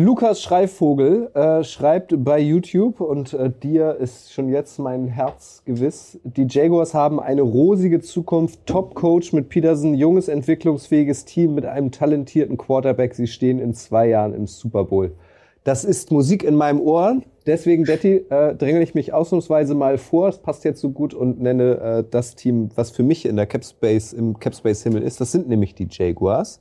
Lukas 0.00 0.40
Schreivogel 0.40 1.28
äh, 1.34 1.64
schreibt 1.64 2.14
bei 2.22 2.38
YouTube 2.38 3.00
und 3.00 3.34
äh, 3.34 3.50
dir 3.50 3.96
ist 3.96 4.32
schon 4.32 4.48
jetzt 4.48 4.78
mein 4.78 5.08
Herz 5.08 5.62
gewiss. 5.64 6.20
Die 6.22 6.46
Jaguars 6.48 6.94
haben 6.94 7.18
eine 7.18 7.42
rosige 7.42 8.00
Zukunft, 8.00 8.64
Top-Coach 8.64 9.32
mit 9.32 9.48
Peterson, 9.48 9.94
junges, 9.94 10.28
entwicklungsfähiges 10.28 11.24
Team 11.24 11.56
mit 11.56 11.66
einem 11.66 11.90
talentierten 11.90 12.56
Quarterback. 12.56 13.12
Sie 13.16 13.26
stehen 13.26 13.58
in 13.58 13.74
zwei 13.74 14.06
Jahren 14.06 14.34
im 14.34 14.46
Super 14.46 14.84
Bowl. 14.84 15.10
Das 15.64 15.84
ist 15.84 16.12
Musik 16.12 16.44
in 16.44 16.54
meinem 16.54 16.80
Ohr. 16.80 17.20
Deswegen, 17.48 17.82
Betty, 17.82 18.24
äh, 18.30 18.54
dränge 18.54 18.80
ich 18.82 18.94
mich 18.94 19.12
ausnahmsweise 19.12 19.74
mal 19.74 19.98
vor. 19.98 20.28
Es 20.28 20.38
passt 20.38 20.62
jetzt 20.62 20.80
so 20.80 20.90
gut 20.90 21.12
und 21.12 21.40
nenne 21.40 21.74
äh, 21.80 22.04
das 22.08 22.36
Team, 22.36 22.70
was 22.76 22.92
für 22.92 23.02
mich 23.02 23.26
in 23.26 23.34
der 23.34 23.46
Capspace, 23.46 24.12
im 24.12 24.38
Capspace-Himmel 24.38 25.02
ist. 25.02 25.20
Das 25.20 25.32
sind 25.32 25.48
nämlich 25.48 25.74
die 25.74 25.88
Jaguars. 25.90 26.60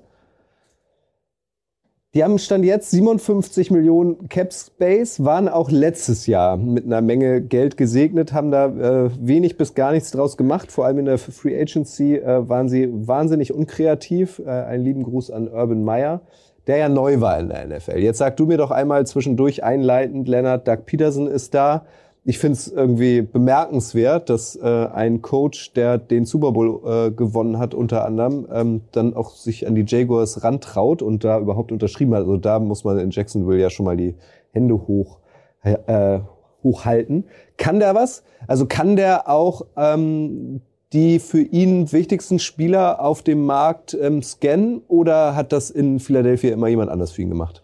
Die 2.18 2.24
haben 2.24 2.40
Stand 2.40 2.66
jetzt 2.66 2.90
57 2.90 3.70
Millionen 3.70 4.28
Cap 4.28 4.52
Space, 4.52 5.24
waren 5.24 5.48
auch 5.48 5.70
letztes 5.70 6.26
Jahr 6.26 6.58
mit 6.58 6.84
einer 6.84 7.02
Menge 7.02 7.44
Geld 7.44 7.78
gesegnet, 7.78 8.34
haben 8.34 8.50
da 8.50 8.66
äh, 9.06 9.12
wenig 9.20 9.56
bis 9.56 9.76
gar 9.76 9.92
nichts 9.92 10.10
draus 10.10 10.36
gemacht. 10.36 10.72
Vor 10.72 10.88
allem 10.88 10.98
in 10.98 11.06
der 11.06 11.20
Free 11.20 11.56
Agency 11.62 12.16
äh, 12.16 12.50
waren 12.50 12.70
sie 12.70 12.90
wahnsinnig 12.92 13.54
unkreativ. 13.54 14.42
Äh, 14.44 14.50
einen 14.50 14.84
lieben 14.84 15.04
Gruß 15.04 15.30
an 15.30 15.48
Urban 15.48 15.84
Meyer, 15.84 16.22
der 16.66 16.78
ja 16.78 16.90
neu 16.90 17.22
war 17.22 17.40
in 17.40 17.50
der 17.50 17.68
NFL. 17.68 18.00
Jetzt 18.00 18.18
sag 18.18 18.36
du 18.36 18.48
mir 18.48 18.58
doch 18.58 18.72
einmal 18.72 19.06
zwischendurch 19.06 19.64
einleitend, 19.64 20.28
Leonard 20.28 20.68
Doug 20.68 20.88
Peterson 20.88 21.28
ist 21.28 21.54
da 21.54 21.86
ich 22.28 22.40
finde 22.40 22.58
es 22.58 22.68
irgendwie 22.68 23.22
bemerkenswert, 23.22 24.30
dass 24.30 24.58
äh, 24.58 24.88
ein 24.94 25.22
Coach, 25.22 25.72
der 25.72 25.98
den 25.98 26.26
Super 26.26 26.52
Bowl 26.52 26.82
äh, 26.86 27.12
gewonnen 27.12 27.58
hat, 27.58 27.74
unter 27.74 28.04
anderem, 28.04 28.46
ähm, 28.52 28.82
dann 28.92 29.14
auch 29.14 29.30
sich 29.30 29.66
an 29.66 29.76
die 29.76 29.86
Jaguars 29.88 30.44
rantraut 30.44 31.02
und 31.02 31.24
da 31.24 31.40
überhaupt 31.40 31.72
unterschrieben 31.72 32.14
hat. 32.14 32.24
Also 32.24 32.36
da 32.36 32.60
muss 32.60 32.84
man 32.84 33.00
in 33.00 33.12
Jacksonville 33.12 33.62
ja 33.62 33.70
schon 33.70 33.86
mal 33.86 33.96
die 33.96 34.16
Hände 34.52 34.76
hoch 34.76 35.20
äh, 35.64 36.20
hochhalten. 36.64 37.24
Kann 37.56 37.80
der 37.80 37.96
was? 37.96 38.24
Also 38.46 38.66
kann 38.66 38.98
der 38.98 39.30
auch 39.30 39.66
ähm, 39.78 40.60
die 40.92 41.20
für 41.20 41.40
ihn 41.40 41.94
wichtigsten 41.94 42.40
Spieler 42.40 43.00
auf 43.00 43.22
dem 43.22 43.46
Markt 43.46 43.98
ähm, 44.02 44.22
scannen 44.22 44.82
oder 44.90 45.34
hat 45.34 45.54
das 45.54 45.70
in 45.70 46.02
Philadelphia 46.02 46.52
immer 46.52 46.68
jemand 46.68 46.92
anders 46.92 47.12
für 47.12 47.22
ihn 47.22 47.30
gemacht? 47.30 47.64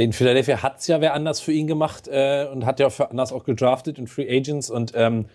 In 0.00 0.14
Philadelphia 0.14 0.62
hat's 0.62 0.86
ja 0.86 1.02
wer 1.02 1.12
anders 1.12 1.40
für 1.40 1.52
ihn 1.52 1.66
gemacht 1.66 2.08
äh, 2.08 2.46
und 2.50 2.64
hat 2.64 2.80
ja 2.80 2.88
für 2.88 3.10
anders 3.10 3.34
auch 3.34 3.44
gedraftet 3.44 3.98
in 3.98 4.06
Free 4.06 4.34
Agents 4.34 4.70
und 4.70 4.92
ähm, 4.96 5.26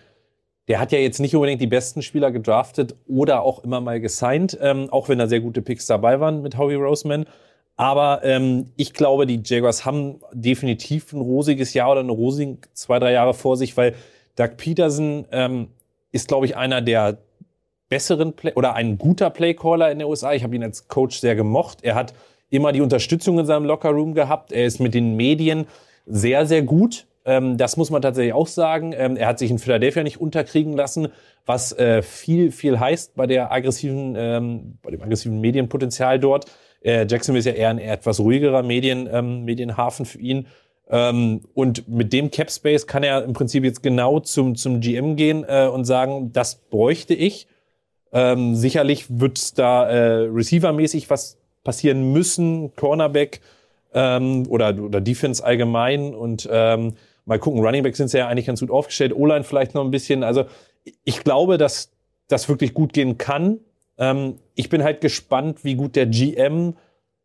der 0.66 0.80
hat 0.80 0.90
ja 0.90 0.98
jetzt 0.98 1.20
nicht 1.20 1.36
unbedingt 1.36 1.60
die 1.60 1.68
besten 1.68 2.02
Spieler 2.02 2.32
gedraftet 2.32 2.96
oder 3.06 3.42
auch 3.42 3.62
immer 3.62 3.80
mal 3.80 4.00
gesigned, 4.00 4.58
ähm, 4.60 4.88
auch 4.90 5.08
wenn 5.08 5.20
da 5.20 5.28
sehr 5.28 5.38
gute 5.38 5.62
Picks 5.62 5.86
dabei 5.86 6.18
waren 6.18 6.42
mit 6.42 6.58
Howie 6.58 6.74
Roseman. 6.74 7.26
Aber 7.76 8.24
ähm, 8.24 8.72
ich 8.76 8.92
glaube, 8.92 9.28
die 9.28 9.40
Jaguars 9.44 9.84
haben 9.84 10.18
definitiv 10.32 11.12
ein 11.12 11.20
rosiges 11.20 11.72
Jahr 11.72 11.92
oder 11.92 12.00
eine 12.00 12.10
rosigen 12.10 12.58
zwei, 12.72 12.98
drei 12.98 13.12
Jahre 13.12 13.34
vor 13.34 13.56
sich, 13.56 13.76
weil 13.76 13.94
Doug 14.34 14.56
Peterson 14.56 15.26
ähm, 15.30 15.68
ist, 16.10 16.26
glaube 16.26 16.46
ich, 16.46 16.56
einer 16.56 16.82
der 16.82 17.18
besseren 17.88 18.32
Play 18.32 18.52
oder 18.56 18.74
ein 18.74 18.98
guter 18.98 19.30
Playcaller 19.30 19.92
in 19.92 20.00
der 20.00 20.08
USA. 20.08 20.32
Ich 20.32 20.42
habe 20.42 20.56
ihn 20.56 20.64
als 20.64 20.88
Coach 20.88 21.20
sehr 21.20 21.36
gemocht. 21.36 21.84
Er 21.84 21.94
hat 21.94 22.14
immer 22.50 22.72
die 22.72 22.80
Unterstützung 22.80 23.38
in 23.38 23.46
seinem 23.46 23.64
Lockerroom 23.64 24.14
gehabt. 24.14 24.52
Er 24.52 24.66
ist 24.66 24.80
mit 24.80 24.94
den 24.94 25.16
Medien 25.16 25.66
sehr, 26.06 26.46
sehr 26.46 26.62
gut. 26.62 27.06
Ähm, 27.24 27.56
das 27.56 27.76
muss 27.76 27.90
man 27.90 28.00
tatsächlich 28.00 28.32
auch 28.32 28.46
sagen. 28.46 28.94
Ähm, 28.96 29.16
er 29.16 29.26
hat 29.26 29.38
sich 29.38 29.50
in 29.50 29.58
Philadelphia 29.58 30.02
nicht 30.02 30.20
unterkriegen 30.20 30.74
lassen, 30.74 31.08
was 31.44 31.72
äh, 31.72 32.02
viel, 32.02 32.52
viel 32.52 32.78
heißt 32.78 33.16
bei 33.16 33.26
der 33.26 33.52
aggressiven, 33.52 34.14
ähm, 34.16 34.78
bei 34.82 34.92
dem 34.92 35.02
aggressiven 35.02 35.40
Medienpotenzial 35.40 36.20
dort. 36.20 36.46
Äh, 36.82 37.06
Jacksonville 37.08 37.40
ist 37.40 37.46
ja 37.46 37.52
eher 37.52 37.70
ein 37.70 37.78
etwas 37.78 38.20
ruhigerer 38.20 38.62
Medien, 38.62 39.08
ähm, 39.12 39.44
Medienhafen 39.44 40.06
für 40.06 40.18
ihn. 40.18 40.46
Ähm, 40.88 41.42
und 41.52 41.88
mit 41.88 42.12
dem 42.12 42.30
Cap 42.30 42.50
Space 42.50 42.86
kann 42.86 43.02
er 43.02 43.24
im 43.24 43.32
Prinzip 43.32 43.64
jetzt 43.64 43.82
genau 43.82 44.20
zum, 44.20 44.54
zum 44.54 44.80
GM 44.80 45.16
gehen 45.16 45.44
äh, 45.48 45.66
und 45.66 45.84
sagen, 45.84 46.32
das 46.32 46.54
bräuchte 46.54 47.14
ich. 47.14 47.48
Ähm, 48.12 48.54
sicherlich 48.54 49.06
wird 49.20 49.58
da 49.58 49.88
äh, 49.88 50.28
receivermäßig 50.28 51.10
was 51.10 51.38
passieren 51.66 52.12
müssen, 52.12 52.74
Cornerback 52.76 53.40
ähm, 53.92 54.46
oder, 54.48 54.74
oder 54.80 55.00
Defense 55.00 55.44
allgemein 55.44 56.14
und 56.14 56.48
ähm, 56.50 56.94
mal 57.26 57.38
gucken, 57.38 57.60
Running 57.60 57.82
Back 57.82 57.96
sind 57.96 58.08
sie 58.08 58.18
ja 58.18 58.28
eigentlich 58.28 58.46
ganz 58.46 58.60
gut 58.60 58.70
aufgestellt, 58.70 59.12
O-Line 59.12 59.44
vielleicht 59.44 59.74
noch 59.74 59.84
ein 59.84 59.90
bisschen. 59.90 60.22
Also 60.22 60.44
ich 61.04 61.24
glaube, 61.24 61.58
dass 61.58 61.90
das 62.28 62.48
wirklich 62.48 62.72
gut 62.72 62.92
gehen 62.92 63.18
kann. 63.18 63.58
Ähm, 63.98 64.36
ich 64.54 64.68
bin 64.68 64.84
halt 64.84 65.00
gespannt, 65.00 65.64
wie 65.64 65.74
gut 65.74 65.96
der 65.96 66.06
GM 66.06 66.74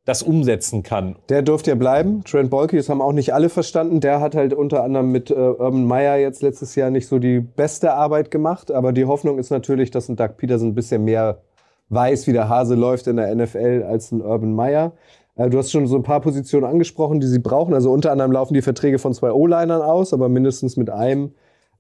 das 0.06 0.24
umsetzen 0.24 0.82
kann. 0.82 1.16
Der 1.30 1.44
dürfte 1.44 1.70
ja 1.70 1.76
bleiben. 1.76 2.24
Trent 2.24 2.50
Bolke, 2.50 2.76
das 2.78 2.90
haben 2.90 3.02
auch 3.02 3.14
nicht 3.14 3.36
alle 3.36 3.50
verstanden. 3.50 4.00
Der 4.00 4.20
hat 4.20 4.34
halt 4.34 4.54
unter 4.54 4.84
anderem 4.84 5.12
mit 5.12 5.30
äh, 5.30 5.36
Urban 5.36 5.86
Meyer 5.86 6.18
jetzt 6.18 6.42
letztes 6.42 6.74
Jahr 6.74 6.90
nicht 6.90 7.08
so 7.08 7.20
die 7.20 7.40
beste 7.40 7.94
Arbeit 7.94 8.32
gemacht. 8.32 8.72
Aber 8.72 8.94
die 8.94 9.06
Hoffnung 9.06 9.38
ist 9.38 9.52
natürlich, 9.52 9.92
dass 9.92 10.10
ein 10.10 10.16
Doug 10.16 10.38
Peterson 10.38 10.70
ein 10.70 10.76
bisschen 10.76 11.06
mehr 11.06 11.44
weiß, 11.92 12.28
wie 12.28 12.34
der 12.34 12.50
Hase 12.50 12.76
läuft 12.76 13.08
in 13.08 13.18
der 13.18 13.34
NFL 13.36 13.86
als 13.88 14.12
ein 14.12 14.22
Urban 14.22 14.54
Meyer. 14.54 14.94
Äh, 15.36 15.50
du 15.50 15.58
hast 15.58 15.72
schon 15.72 15.88
so 15.88 15.96
ein 15.96 16.04
paar 16.04 16.22
Positionen 16.22 16.66
angesprochen, 16.66 17.20
die 17.20 17.28
sie 17.28 17.40
brauchen. 17.40 17.74
Also 17.74 17.92
unter 17.92 18.12
anderem 18.12 18.32
laufen 18.32 18.54
die 18.54 18.62
Verträge 18.62 19.00
von 19.00 19.14
zwei 19.14 19.32
O-Linern 19.32 19.82
aus, 19.82 20.14
aber 20.14 20.30
mindestens 20.30 20.78
mit 20.78 20.90
einem 20.90 21.32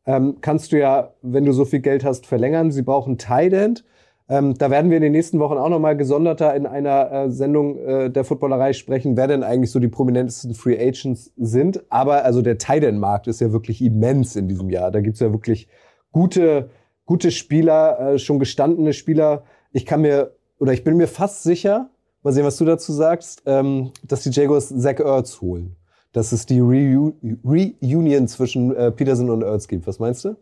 ähm, 0.05 0.37
kannst 0.41 0.71
du 0.71 0.79
ja, 0.79 1.13
wenn 1.21 1.45
du 1.45 1.51
so 1.51 1.65
viel 1.65 1.79
Geld 1.79 2.03
hast, 2.03 2.25
verlängern. 2.25 2.71
Sie 2.71 2.81
brauchen 2.81 3.17
Tight 3.17 3.53
End. 3.53 3.85
Ähm, 4.29 4.53
da 4.57 4.71
werden 4.71 4.89
wir 4.89 4.97
in 4.97 5.03
den 5.03 5.11
nächsten 5.11 5.39
Wochen 5.39 5.57
auch 5.57 5.69
nochmal 5.69 5.97
gesonderter 5.97 6.55
in 6.55 6.65
einer 6.65 7.11
äh, 7.11 7.29
Sendung 7.29 7.77
äh, 7.77 8.09
der 8.09 8.23
Footballerei 8.23 8.73
sprechen, 8.73 9.17
wer 9.17 9.27
denn 9.27 9.43
eigentlich 9.43 9.71
so 9.71 9.79
die 9.79 9.89
prominentesten 9.89 10.53
Free 10.53 10.79
Agents 10.79 11.33
sind. 11.37 11.83
Aber 11.89 12.23
also 12.23 12.41
der 12.41 12.57
Tight 12.57 12.83
End 12.83 12.99
Markt 12.99 13.27
ist 13.27 13.41
ja 13.41 13.51
wirklich 13.51 13.81
immens 13.81 14.35
in 14.35 14.47
diesem 14.47 14.69
Jahr. 14.69 14.89
Da 14.89 15.01
gibt's 15.01 15.19
ja 15.19 15.31
wirklich 15.33 15.67
gute, 16.11 16.69
gute 17.05 17.29
Spieler, 17.29 18.13
äh, 18.13 18.19
schon 18.19 18.39
gestandene 18.39 18.93
Spieler, 18.93 19.43
ich 19.71 19.85
kann 19.85 20.01
mir 20.01 20.35
oder 20.59 20.73
ich 20.73 20.83
bin 20.83 20.97
mir 20.97 21.07
fast 21.07 21.43
sicher, 21.43 21.89
mal 22.21 22.33
sehen, 22.33 22.45
was 22.45 22.57
du 22.57 22.65
dazu 22.65 22.93
sagst, 22.93 23.41
ähm, 23.45 23.91
dass 24.03 24.21
die 24.21 24.29
Jaguars 24.29 24.69
Zach 24.69 24.99
Ertz 24.99 25.41
holen. 25.41 25.75
Dass 26.13 26.31
es 26.33 26.45
die 26.45 26.59
Reu 26.59 27.13
Reunion 27.43 28.27
zwischen 28.27 28.75
äh, 28.75 28.91
Peterson 28.91 29.29
und 29.29 29.43
Ertz 29.43 29.67
gibt. 29.67 29.87
Was 29.87 29.99
meinst 29.99 30.25
du? 30.25 30.35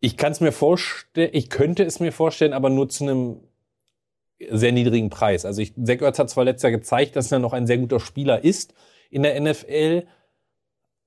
Ich 0.00 0.16
kann 0.16 0.32
es 0.32 0.40
mir 0.40 0.52
vorstellen, 0.52 1.30
ich 1.32 1.50
könnte 1.50 1.82
es 1.82 1.98
mir 1.98 2.12
vorstellen, 2.12 2.52
aber 2.52 2.70
nur 2.70 2.88
zu 2.88 3.04
einem 3.04 3.40
sehr 4.50 4.72
niedrigen 4.72 5.08
Preis. 5.08 5.44
Also 5.44 5.62
ich, 5.62 5.74
Zach 5.82 6.00
Ertz 6.02 6.18
hat 6.18 6.30
zwar 6.30 6.44
letztes 6.44 6.64
Jahr 6.64 6.78
gezeigt, 6.78 7.16
dass 7.16 7.32
er 7.32 7.38
noch 7.38 7.52
ein 7.52 7.66
sehr 7.66 7.78
guter 7.78 8.00
Spieler 8.00 8.44
ist 8.44 8.74
in 9.10 9.22
der 9.22 9.40
NFL, 9.40 10.04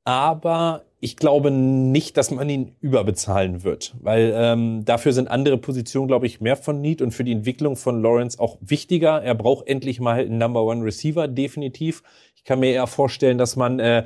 aber 0.03 0.85
ich 1.01 1.15
glaube 1.15 1.49
nicht, 1.49 2.17
dass 2.17 2.29
man 2.29 2.49
ihn 2.49 2.75
überbezahlen 2.81 3.63
wird, 3.63 3.95
weil 4.01 4.33
ähm, 4.35 4.83
dafür 4.83 5.13
sind 5.13 5.29
andere 5.29 5.57
Positionen, 5.57 6.07
glaube 6.07 6.25
ich, 6.25 6.41
mehr 6.41 6.57
von 6.57 6.81
Need 6.81 7.01
und 7.01 7.11
für 7.11 7.23
die 7.23 7.31
Entwicklung 7.31 7.77
von 7.77 8.01
Lawrence 8.01 8.37
auch 8.39 8.57
wichtiger. 8.59 9.21
Er 9.21 9.35
braucht 9.35 9.67
endlich 9.67 10.01
mal 10.01 10.19
einen 10.19 10.37
Number 10.37 10.63
One 10.63 10.83
Receiver, 10.83 11.27
definitiv. 11.27 12.03
Ich 12.35 12.43
kann 12.43 12.59
mir 12.59 12.71
eher 12.71 12.87
vorstellen, 12.87 13.37
dass 13.37 13.55
man 13.55 13.79
äh, 13.79 14.05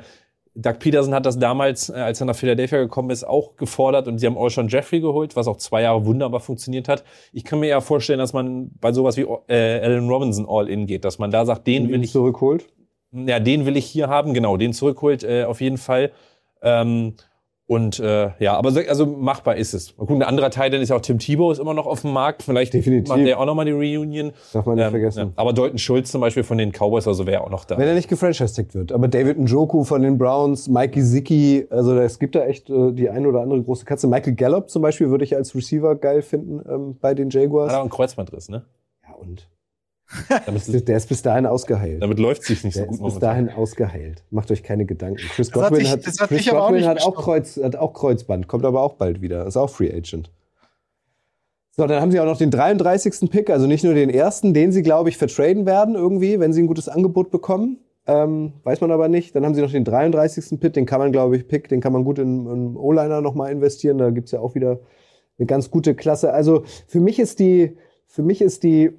Doug 0.56 0.78
Peterson 0.78 1.14
hat 1.14 1.26
das 1.26 1.38
damals, 1.38 1.88
äh, 1.88 1.94
als 1.94 2.20
er 2.20 2.26
nach 2.26 2.36
Philadelphia 2.36 2.78
gekommen 2.78 3.10
ist, 3.10 3.24
auch 3.24 3.56
gefordert 3.56 4.06
und 4.06 4.18
sie 4.18 4.26
haben 4.26 4.38
Alshon 4.38 4.68
Jeffrey 4.68 5.00
geholt, 5.00 5.34
was 5.34 5.48
auch 5.48 5.56
zwei 5.56 5.82
Jahre 5.82 6.06
wunderbar 6.06 6.38
funktioniert 6.38 6.88
hat. 6.88 7.02
Ich 7.32 7.42
kann 7.42 7.58
mir 7.58 7.66
eher 7.66 7.80
vorstellen, 7.80 8.20
dass 8.20 8.32
man 8.32 8.70
bei 8.80 8.92
sowas 8.92 9.16
wie 9.16 9.26
äh, 9.48 9.80
Allen 9.80 10.08
Robinson 10.08 10.46
All-In 10.48 10.86
geht, 10.86 11.04
dass 11.04 11.18
man 11.18 11.32
da 11.32 11.44
sagt, 11.44 11.66
den 11.66 11.88
will 11.88 12.04
ich 12.04 12.12
zurückholt. 12.12 12.66
Ja, 13.10 13.40
den 13.40 13.66
will 13.66 13.76
ich 13.76 13.86
hier 13.86 14.08
haben, 14.08 14.32
genau, 14.32 14.56
den 14.56 14.72
zurückholt 14.72 15.24
äh, 15.24 15.44
auf 15.44 15.60
jeden 15.60 15.78
Fall. 15.78 16.12
Ähm, 16.64 17.14
und 17.66 17.98
äh, 17.98 18.28
ja, 18.40 18.58
aber 18.58 18.72
so, 18.72 18.80
also 18.86 19.06
machbar 19.06 19.56
ist 19.56 19.72
es. 19.72 19.96
Mal 19.96 20.04
gucken, 20.04 20.22
ein 20.22 20.28
anderer 20.28 20.50
Teil, 20.50 20.68
dann 20.70 20.82
ist 20.82 20.90
ja 20.90 20.96
auch 20.96 21.00
Tim 21.00 21.18
Thibault 21.18 21.54
ist 21.54 21.58
immer 21.60 21.72
noch 21.72 21.86
auf 21.86 22.02
dem 22.02 22.12
Markt. 22.12 22.42
Vielleicht 22.42 22.74
Definitiv. 22.74 23.08
macht 23.08 23.20
er 23.20 23.40
auch 23.40 23.46
nochmal 23.46 23.64
die 23.64 23.70
Reunion. 23.72 24.32
Darf 24.52 24.66
man 24.66 24.74
nicht 24.76 24.84
Ähm, 24.84 24.90
vergessen. 24.90 25.18
ja. 25.20 25.30
Aber 25.36 25.54
Dalton 25.54 25.78
Schulz 25.78 26.10
zum 26.10 26.20
Beispiel 26.20 26.42
von 26.42 26.58
den 26.58 26.72
Cowboys, 26.72 27.08
also 27.08 27.26
wäre 27.26 27.40
auch 27.42 27.48
noch 27.48 27.64
da. 27.64 27.78
Wenn 27.78 27.88
er 27.88 27.94
nicht 27.94 28.08
gefranchised 28.10 28.74
wird. 28.74 28.92
Aber 28.92 29.08
David 29.08 29.38
Njoku 29.38 29.82
von 29.84 30.02
den 30.02 30.18
Browns, 30.18 30.68
Mikey 30.68 31.02
Zicki, 31.02 31.66
also 31.70 31.98
es 31.98 32.18
gibt 32.18 32.34
da 32.34 32.44
echt 32.44 32.68
äh, 32.68 32.92
die 32.92 33.08
eine 33.08 33.26
oder 33.28 33.40
andere 33.40 33.62
große 33.62 33.86
Katze. 33.86 34.08
Michael 34.08 34.34
Gallup 34.34 34.68
zum 34.68 34.82
Beispiel 34.82 35.08
würde 35.08 35.24
ich 35.24 35.34
als 35.34 35.54
Receiver 35.54 35.94
geil 35.94 36.20
finden 36.20 36.60
ähm, 36.68 36.98
bei 37.00 37.14
den 37.14 37.28
Hat 37.28 37.34
Jaguars. 37.34 37.72
auch 37.72 37.80
einen 37.80 37.88
Kreuzbandriss, 37.88 38.50
ne? 38.50 38.66
Ja, 39.08 39.14
und? 39.14 39.48
Damit, 40.46 40.62
Der 40.88 40.96
ist 40.96 41.08
bis 41.08 41.22
dahin 41.22 41.46
ausgeheilt. 41.46 42.02
damit 42.02 42.18
läuft 42.18 42.42
es 42.42 42.48
sich 42.48 42.64
nicht 42.64 42.74
so 42.74 42.80
Der 42.80 42.88
gut 42.88 42.98
ist 42.98 43.04
bis 43.04 43.18
dahin 43.18 43.48
ausgeheilt. 43.50 44.22
Macht 44.30 44.50
euch 44.50 44.62
keine 44.62 44.84
Gedanken. 44.84 45.22
Chris 45.34 45.50
Das 45.50 45.70
Godwin 45.70 45.88
hat, 45.88 46.02
Chris 46.02 46.48
auch 46.48 46.66
Godwin 46.66 46.76
nicht 46.76 46.86
hat, 46.86 46.98
auch 46.98 47.14
gestoppt. 47.14 47.24
Kreuz, 47.24 47.56
hat 47.56 47.76
auch 47.76 47.92
Kreuzband, 47.92 48.48
kommt 48.48 48.64
aber 48.64 48.82
auch 48.82 48.94
bald 48.94 49.22
wieder. 49.22 49.46
Ist 49.46 49.56
auch 49.56 49.70
Free 49.70 49.92
Agent. 49.92 50.30
So, 51.76 51.86
dann 51.86 52.00
haben 52.00 52.12
sie 52.12 52.20
auch 52.20 52.24
noch 52.26 52.38
den 52.38 52.52
33. 52.52 53.28
Pick, 53.30 53.50
also 53.50 53.66
nicht 53.66 53.82
nur 53.82 53.94
den 53.94 54.08
ersten, 54.08 54.54
den 54.54 54.70
sie, 54.70 54.82
glaube 54.82 55.08
ich, 55.08 55.16
vertraden 55.16 55.66
werden 55.66 55.96
irgendwie, 55.96 56.38
wenn 56.38 56.52
sie 56.52 56.62
ein 56.62 56.68
gutes 56.68 56.88
Angebot 56.88 57.30
bekommen. 57.32 57.78
Ähm, 58.06 58.52
weiß 58.62 58.80
man 58.80 58.92
aber 58.92 59.08
nicht. 59.08 59.34
Dann 59.34 59.44
haben 59.44 59.54
sie 59.54 59.62
noch 59.62 59.72
den 59.72 59.84
33. 59.84 60.60
Pick, 60.60 60.74
den 60.74 60.86
kann 60.86 61.00
man, 61.00 61.10
glaube 61.10 61.36
ich, 61.36 61.48
Pick, 61.48 61.68
den 61.68 61.80
kann 61.80 61.92
man 61.92 62.04
gut 62.04 62.18
in, 62.20 62.46
in 62.46 62.76
O-Liner 62.76 63.20
nochmal 63.22 63.50
investieren. 63.50 63.98
Da 63.98 64.10
gibt's 64.10 64.30
ja 64.30 64.38
auch 64.38 64.54
wieder 64.54 64.78
eine 65.38 65.46
ganz 65.46 65.70
gute 65.70 65.96
Klasse. 65.96 66.32
Also 66.32 66.62
für 66.86 67.00
mich 67.00 67.18
ist 67.18 67.40
die, 67.40 67.76
für 68.06 68.22
mich 68.22 68.40
ist 68.40 68.62
die 68.62 68.92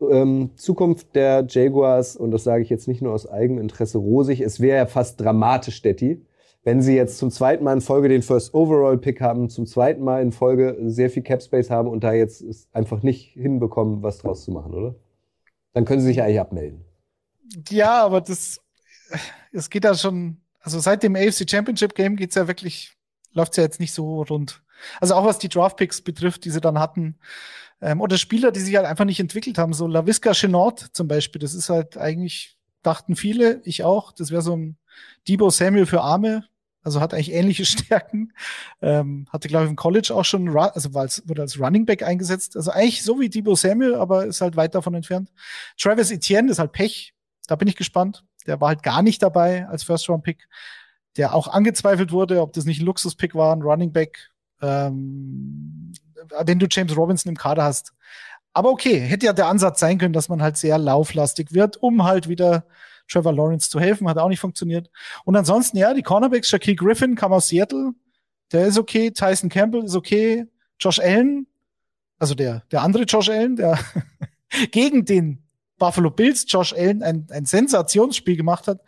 ähm, 0.00 0.50
Zukunft 0.56 1.14
der 1.14 1.46
Jaguars, 1.48 2.16
und 2.16 2.30
das 2.30 2.44
sage 2.44 2.62
ich 2.62 2.70
jetzt 2.70 2.88
nicht 2.88 3.02
nur 3.02 3.12
aus 3.12 3.28
eigenem 3.28 3.62
Interesse, 3.62 3.98
rosig. 3.98 4.40
Es 4.40 4.60
wäre 4.60 4.78
ja 4.78 4.86
fast 4.86 5.20
dramatisch, 5.20 5.82
Detti, 5.82 6.24
wenn 6.64 6.82
sie 6.82 6.94
jetzt 6.94 7.18
zum 7.18 7.30
zweiten 7.30 7.64
Mal 7.64 7.74
in 7.74 7.80
Folge 7.80 8.08
den 8.08 8.22
First 8.22 8.54
Overall 8.54 8.98
Pick 8.98 9.20
haben, 9.20 9.48
zum 9.48 9.66
zweiten 9.66 10.02
Mal 10.02 10.22
in 10.22 10.32
Folge 10.32 10.76
sehr 10.82 11.10
viel 11.10 11.22
Cap 11.22 11.42
Space 11.42 11.70
haben 11.70 11.88
und 11.88 12.04
da 12.04 12.12
jetzt 12.12 12.44
einfach 12.72 13.02
nicht 13.02 13.32
hinbekommen, 13.32 14.02
was 14.02 14.18
draus 14.18 14.44
zu 14.44 14.50
machen, 14.50 14.74
oder? 14.74 14.94
Dann 15.72 15.84
können 15.84 16.00
sie 16.00 16.08
sich 16.08 16.22
eigentlich 16.22 16.40
abmelden. 16.40 16.84
Ja, 17.70 18.04
aber 18.04 18.20
das, 18.20 18.60
es 19.52 19.70
geht 19.70 19.84
ja 19.84 19.94
schon, 19.94 20.38
also 20.60 20.78
seit 20.78 21.02
dem 21.02 21.16
AFC 21.16 21.48
Championship 21.48 21.94
Game 21.94 22.16
geht's 22.16 22.34
ja 22.34 22.46
wirklich, 22.46 22.92
läuft's 23.32 23.56
ja 23.56 23.62
jetzt 23.62 23.80
nicht 23.80 23.92
so 23.92 24.22
rund. 24.22 24.62
Also 25.00 25.14
auch 25.14 25.24
was 25.24 25.38
die 25.38 25.48
Draftpicks 25.48 26.02
betrifft, 26.02 26.44
die 26.44 26.50
sie 26.50 26.60
dann 26.60 26.78
hatten. 26.78 27.18
Ähm, 27.80 28.00
oder 28.00 28.18
Spieler, 28.18 28.52
die 28.52 28.60
sich 28.60 28.74
halt 28.76 28.86
einfach 28.86 29.04
nicht 29.04 29.20
entwickelt 29.20 29.58
haben. 29.58 29.72
So 29.72 29.86
LaVisca 29.86 30.32
Chenort 30.32 30.80
zum 30.92 31.08
Beispiel, 31.08 31.40
das 31.40 31.54
ist 31.54 31.68
halt 31.68 31.96
eigentlich, 31.96 32.56
dachten 32.82 33.16
viele, 33.16 33.60
ich 33.64 33.84
auch, 33.84 34.12
das 34.12 34.30
wäre 34.30 34.42
so 34.42 34.56
ein 34.56 34.76
Debo 35.26 35.50
Samuel 35.50 35.86
für 35.86 36.00
Arme. 36.00 36.44
Also 36.82 37.00
hat 37.00 37.12
eigentlich 37.12 37.32
ähnliche 37.32 37.64
Stärken. 37.66 38.32
Ähm, 38.80 39.26
hatte, 39.30 39.48
glaube 39.48 39.64
ich, 39.66 39.70
im 39.70 39.76
College 39.76 40.14
auch 40.14 40.24
schon, 40.24 40.56
also 40.56 40.94
war 40.94 41.02
als, 41.02 41.22
wurde 41.28 41.42
als 41.42 41.60
Running 41.60 41.86
Back 41.86 42.02
eingesetzt. 42.02 42.56
Also 42.56 42.70
eigentlich 42.70 43.02
so 43.02 43.20
wie 43.20 43.28
Debo 43.28 43.54
Samuel, 43.54 43.94
aber 43.96 44.26
ist 44.26 44.40
halt 44.40 44.56
weit 44.56 44.74
davon 44.74 44.94
entfernt. 44.94 45.30
Travis 45.76 46.10
Etienne 46.10 46.50
ist 46.50 46.58
halt 46.58 46.72
Pech. 46.72 47.14
Da 47.46 47.56
bin 47.56 47.68
ich 47.68 47.76
gespannt. 47.76 48.24
Der 48.46 48.60
war 48.60 48.68
halt 48.68 48.82
gar 48.82 49.02
nicht 49.02 49.22
dabei 49.22 49.66
als 49.68 49.82
First-Round-Pick, 49.82 50.48
der 51.16 51.34
auch 51.34 51.48
angezweifelt 51.48 52.12
wurde, 52.12 52.40
ob 52.40 52.52
das 52.52 52.64
nicht 52.64 52.80
ein 52.80 52.86
Luxus-Pick 52.86 53.34
war, 53.34 53.54
ein 53.54 53.62
Running 53.62 53.92
Back, 53.92 54.30
ähm, 54.62 55.92
wenn 56.44 56.58
du 56.58 56.66
James 56.70 56.96
Robinson 56.96 57.30
im 57.30 57.36
Kader 57.36 57.64
hast. 57.64 57.92
Aber 58.52 58.70
okay, 58.70 58.98
hätte 58.98 59.26
ja 59.26 59.32
der 59.32 59.46
Ansatz 59.46 59.80
sein 59.80 59.98
können, 59.98 60.12
dass 60.12 60.28
man 60.28 60.42
halt 60.42 60.56
sehr 60.56 60.78
lauflastig 60.78 61.52
wird, 61.52 61.76
um 61.76 62.04
halt 62.04 62.28
wieder 62.28 62.66
Trevor 63.08 63.32
Lawrence 63.32 63.70
zu 63.70 63.80
helfen. 63.80 64.08
Hat 64.08 64.18
auch 64.18 64.28
nicht 64.28 64.40
funktioniert. 64.40 64.90
Und 65.24 65.36
ansonsten, 65.36 65.76
ja, 65.76 65.94
die 65.94 66.02
Cornerbacks, 66.02 66.48
Shaquille 66.48 66.76
Griffin 66.76 67.14
kam 67.14 67.32
aus 67.32 67.48
Seattle. 67.48 67.92
Der 68.52 68.66
ist 68.66 68.78
okay. 68.78 69.10
Tyson 69.10 69.48
Campbell 69.48 69.84
ist 69.84 69.94
okay. 69.94 70.46
Josh 70.80 70.98
Allen, 70.98 71.46
also 72.18 72.34
der, 72.34 72.62
der 72.70 72.82
andere 72.82 73.04
Josh 73.04 73.28
Allen, 73.28 73.56
der 73.56 73.78
gegen 74.70 75.04
den 75.04 75.42
Buffalo 75.78 76.10
Bills 76.10 76.44
Josh 76.48 76.72
Allen 76.72 77.02
ein, 77.02 77.26
ein 77.30 77.44
Sensationsspiel 77.44 78.36
gemacht 78.36 78.66
hat. 78.66 78.80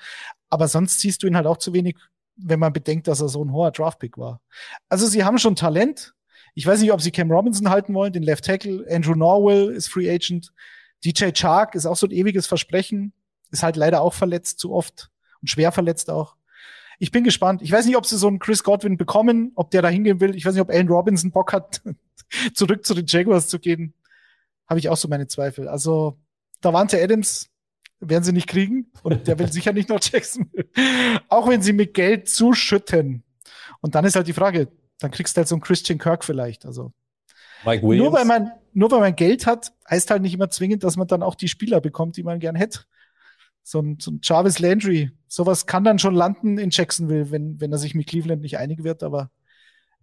Aber 0.48 0.68
sonst 0.68 1.00
siehst 1.00 1.22
du 1.22 1.26
ihn 1.26 1.36
halt 1.36 1.46
auch 1.46 1.58
zu 1.58 1.72
wenig, 1.72 1.96
wenn 2.36 2.58
man 2.58 2.72
bedenkt, 2.72 3.06
dass 3.06 3.20
er 3.20 3.28
so 3.28 3.44
ein 3.44 3.52
hoher 3.52 3.70
Draftpick 3.70 4.18
war. 4.18 4.40
Also 4.88 5.06
sie 5.06 5.24
haben 5.24 5.38
schon 5.38 5.56
Talent. 5.56 6.14
Ich 6.54 6.66
weiß 6.66 6.80
nicht, 6.80 6.92
ob 6.92 7.00
sie 7.00 7.10
Cam 7.10 7.30
Robinson 7.30 7.70
halten 7.70 7.94
wollen, 7.94 8.12
den 8.12 8.22
Left 8.22 8.44
Tackle. 8.44 8.84
Andrew 8.90 9.14
Norwell 9.14 9.70
ist 9.70 9.88
Free 9.88 10.10
Agent. 10.10 10.52
DJ 11.04 11.30
Chark 11.32 11.74
ist 11.74 11.86
auch 11.86 11.96
so 11.96 12.06
ein 12.06 12.12
ewiges 12.12 12.46
Versprechen. 12.46 13.12
Ist 13.50 13.62
halt 13.62 13.76
leider 13.76 14.02
auch 14.02 14.14
verletzt, 14.14 14.58
zu 14.58 14.72
oft. 14.72 15.10
Und 15.40 15.48
schwer 15.48 15.72
verletzt 15.72 16.10
auch. 16.10 16.36
Ich 16.98 17.10
bin 17.10 17.24
gespannt. 17.24 17.62
Ich 17.62 17.72
weiß 17.72 17.86
nicht, 17.86 17.96
ob 17.96 18.04
sie 18.04 18.18
so 18.18 18.28
einen 18.28 18.38
Chris 18.38 18.62
Godwin 18.62 18.98
bekommen, 18.98 19.52
ob 19.54 19.70
der 19.70 19.80
da 19.80 19.88
hingehen 19.88 20.20
will. 20.20 20.36
Ich 20.36 20.44
weiß 20.44 20.52
nicht, 20.52 20.60
ob 20.60 20.70
Allen 20.70 20.88
Robinson 20.88 21.30
Bock 21.30 21.52
hat, 21.52 21.80
zurück 22.54 22.84
zu 22.84 22.94
den 22.94 23.06
Jaguars 23.06 23.48
zu 23.48 23.58
gehen. 23.58 23.94
Habe 24.68 24.78
ich 24.78 24.88
auch 24.88 24.96
so 24.96 25.08
meine 25.08 25.26
Zweifel. 25.26 25.66
Also, 25.66 26.18
Davante 26.60 27.02
Adams 27.02 27.48
werden 28.00 28.24
sie 28.24 28.32
nicht 28.32 28.48
kriegen. 28.48 28.92
Und 29.02 29.26
der 29.26 29.38
will 29.38 29.50
sicher 29.52 29.72
nicht 29.72 29.88
nach 29.88 30.00
Jacksonville. 30.02 30.68
Auch 31.28 31.48
wenn 31.48 31.62
sie 31.62 31.72
mit 31.72 31.94
Geld 31.94 32.28
zuschütten. 32.28 33.22
Und 33.80 33.94
dann 33.94 34.04
ist 34.04 34.16
halt 34.16 34.26
die 34.26 34.34
Frage, 34.34 34.68
dann 35.00 35.10
kriegst 35.10 35.36
du 35.36 35.38
halt 35.38 35.48
so 35.48 35.54
einen 35.54 35.62
Christian 35.62 35.98
Kirk 35.98 36.24
vielleicht. 36.24 36.64
Also, 36.64 36.92
Mike 37.64 37.82
Williams. 37.82 38.04
nur 38.04 38.12
weil 38.12 38.24
man, 38.24 38.52
nur 38.72 38.90
weil 38.90 39.00
man 39.00 39.16
Geld 39.16 39.46
hat, 39.46 39.72
heißt 39.88 40.10
halt 40.10 40.22
nicht 40.22 40.34
immer 40.34 40.50
zwingend, 40.50 40.84
dass 40.84 40.96
man 40.96 41.08
dann 41.08 41.22
auch 41.22 41.34
die 41.34 41.48
Spieler 41.48 41.80
bekommt, 41.80 42.16
die 42.16 42.22
man 42.22 42.38
gern 42.38 42.54
hätte. 42.54 42.80
So 43.62 43.80
ein, 43.80 43.98
so 44.00 44.12
ein 44.12 44.20
Jarvis 44.22 44.58
Landry, 44.58 45.10
sowas 45.28 45.66
kann 45.66 45.84
dann 45.84 45.98
schon 45.98 46.14
landen 46.14 46.58
in 46.58 46.70
Jacksonville, 46.70 47.30
wenn, 47.30 47.60
wenn 47.60 47.72
er 47.72 47.78
sich 47.78 47.94
mit 47.94 48.06
Cleveland 48.06 48.42
nicht 48.42 48.58
einig 48.58 48.84
wird, 48.84 49.02
aber 49.02 49.30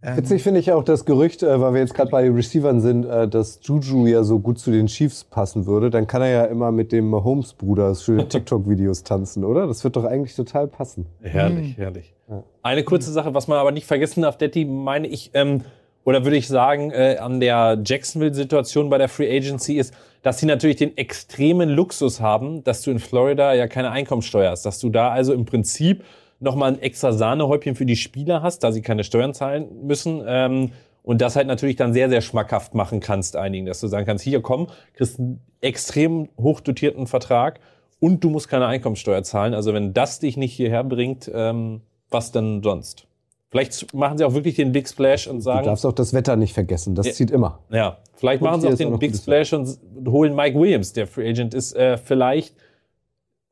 Witzig 0.01 0.43
finde 0.43 0.59
ich 0.59 0.71
auch 0.71 0.83
das 0.83 1.05
Gerücht, 1.05 1.41
äh, 1.41 1.59
weil 1.59 1.73
wir 1.73 1.81
jetzt 1.81 1.95
gerade 1.95 2.11
bei 2.11 2.29
Receivern 2.29 2.81
sind, 2.81 3.05
äh, 3.05 3.27
dass 3.27 3.59
Juju 3.63 4.05
ja 4.05 4.23
so 4.23 4.37
gut 4.39 4.59
zu 4.59 4.69
den 4.71 4.85
Chiefs 4.85 5.23
passen 5.23 5.65
würde. 5.65 5.89
Dann 5.89 6.05
kann 6.05 6.21
er 6.21 6.29
ja 6.29 6.45
immer 6.45 6.71
mit 6.71 6.91
dem 6.91 7.09
Mahomes-Bruder 7.09 7.95
schöne 7.95 8.27
TikTok-Videos 8.29 9.03
tanzen, 9.03 9.43
oder? 9.43 9.65
Das 9.65 9.83
wird 9.83 9.95
doch 9.95 10.05
eigentlich 10.05 10.35
total 10.35 10.67
passen. 10.67 11.07
Herrlich, 11.21 11.75
Hm. 11.75 11.83
herrlich. 11.83 12.13
Ja. 12.29 12.43
Eine 12.61 12.83
kurze 12.83 13.11
Sache, 13.11 13.33
was 13.33 13.47
man 13.47 13.57
aber 13.57 13.71
nicht 13.71 13.87
vergessen 13.87 14.21
darf, 14.21 14.37
Detti, 14.37 14.65
meine 14.65 15.07
ich, 15.07 15.31
ähm, 15.33 15.61
oder 16.03 16.23
würde 16.23 16.37
ich 16.37 16.47
sagen, 16.47 16.91
äh, 16.91 17.17
an 17.19 17.39
der 17.39 17.81
Jacksonville-Situation 17.83 18.89
bei 18.89 18.97
der 18.99 19.09
Free 19.09 19.35
Agency 19.35 19.77
ist, 19.77 19.93
dass 20.21 20.39
sie 20.39 20.45
natürlich 20.45 20.75
den 20.77 20.95
extremen 20.95 21.69
Luxus 21.69 22.21
haben, 22.21 22.63
dass 22.63 22.81
du 22.83 22.91
in 22.91 22.99
Florida 22.99 23.53
ja 23.55 23.67
keine 23.67 23.89
Einkommensteuer 23.91 24.51
hast, 24.51 24.63
dass 24.65 24.79
du 24.79 24.89
da 24.89 25.09
also 25.09 25.33
im 25.33 25.45
Prinzip 25.45 26.03
nochmal 26.39 26.73
ein 26.73 26.79
extra 26.81 27.11
Sahnehäubchen 27.11 27.75
für 27.75 27.85
die 27.85 27.95
Spieler 27.95 28.41
hast, 28.41 28.59
da 28.63 28.71
sie 28.71 28.81
keine 28.81 29.03
Steuern 29.03 29.33
zahlen 29.33 29.67
müssen. 29.85 30.21
Ähm, 30.25 30.71
und 31.03 31.21
das 31.21 31.35
halt 31.35 31.47
natürlich 31.47 31.77
dann 31.77 31.93
sehr, 31.93 32.09
sehr 32.09 32.21
schmackhaft 32.21 32.75
machen 32.75 32.99
kannst 32.99 33.35
einigen, 33.37 33.65
dass 33.65 33.79
du 33.79 33.87
sagen 33.87 34.05
kannst, 34.05 34.23
hier 34.23 34.41
komm, 34.41 34.67
kriegst 34.93 35.19
einen 35.19 35.39
extrem 35.61 36.27
hochdotierten 36.37 37.07
Vertrag 37.07 37.59
und 37.99 38.23
du 38.23 38.29
musst 38.29 38.49
keine 38.49 38.67
Einkommensteuer 38.67 39.23
zahlen. 39.23 39.53
Also 39.53 39.73
wenn 39.73 39.93
das 39.93 40.19
dich 40.19 40.35
nicht 40.37 40.53
hierher 40.53 40.83
bringt, 40.83 41.31
ähm, 41.33 41.81
was 42.09 42.31
denn 42.31 42.61
sonst? 42.61 43.07
Vielleicht 43.49 43.93
machen 43.93 44.17
sie 44.17 44.25
auch 44.25 44.33
wirklich 44.33 44.55
den 44.55 44.73
Big 44.73 44.89
Splash 44.89 45.27
und 45.27 45.37
Du 45.37 45.41
sagen, 45.43 45.65
darfst 45.65 45.85
auch 45.85 45.93
das 45.93 46.13
Wetter 46.13 46.35
nicht 46.35 46.53
vergessen, 46.53 46.95
das 46.95 47.07
Ja. 47.07 47.13
zieht 47.13 47.31
immer. 47.31 47.59
ja, 47.71 47.97
vielleicht 48.15 48.41
Und 48.41 48.49
machen 48.49 48.61
sie 48.61 48.67
auch 48.67 48.73
auch 48.73 48.77
den 48.77 48.91
noch 48.91 48.99
Big 48.99 49.15
Splash 49.15 49.53
und 49.53 49.79
holen 50.05 50.35
Mike 50.35 50.59
Williams, 50.59 50.91
der 50.91 51.07
Free 51.07 51.29
Agent 51.29 51.53
ist, 51.53 51.73
äh, 51.73 51.97
vielleicht 51.97 52.53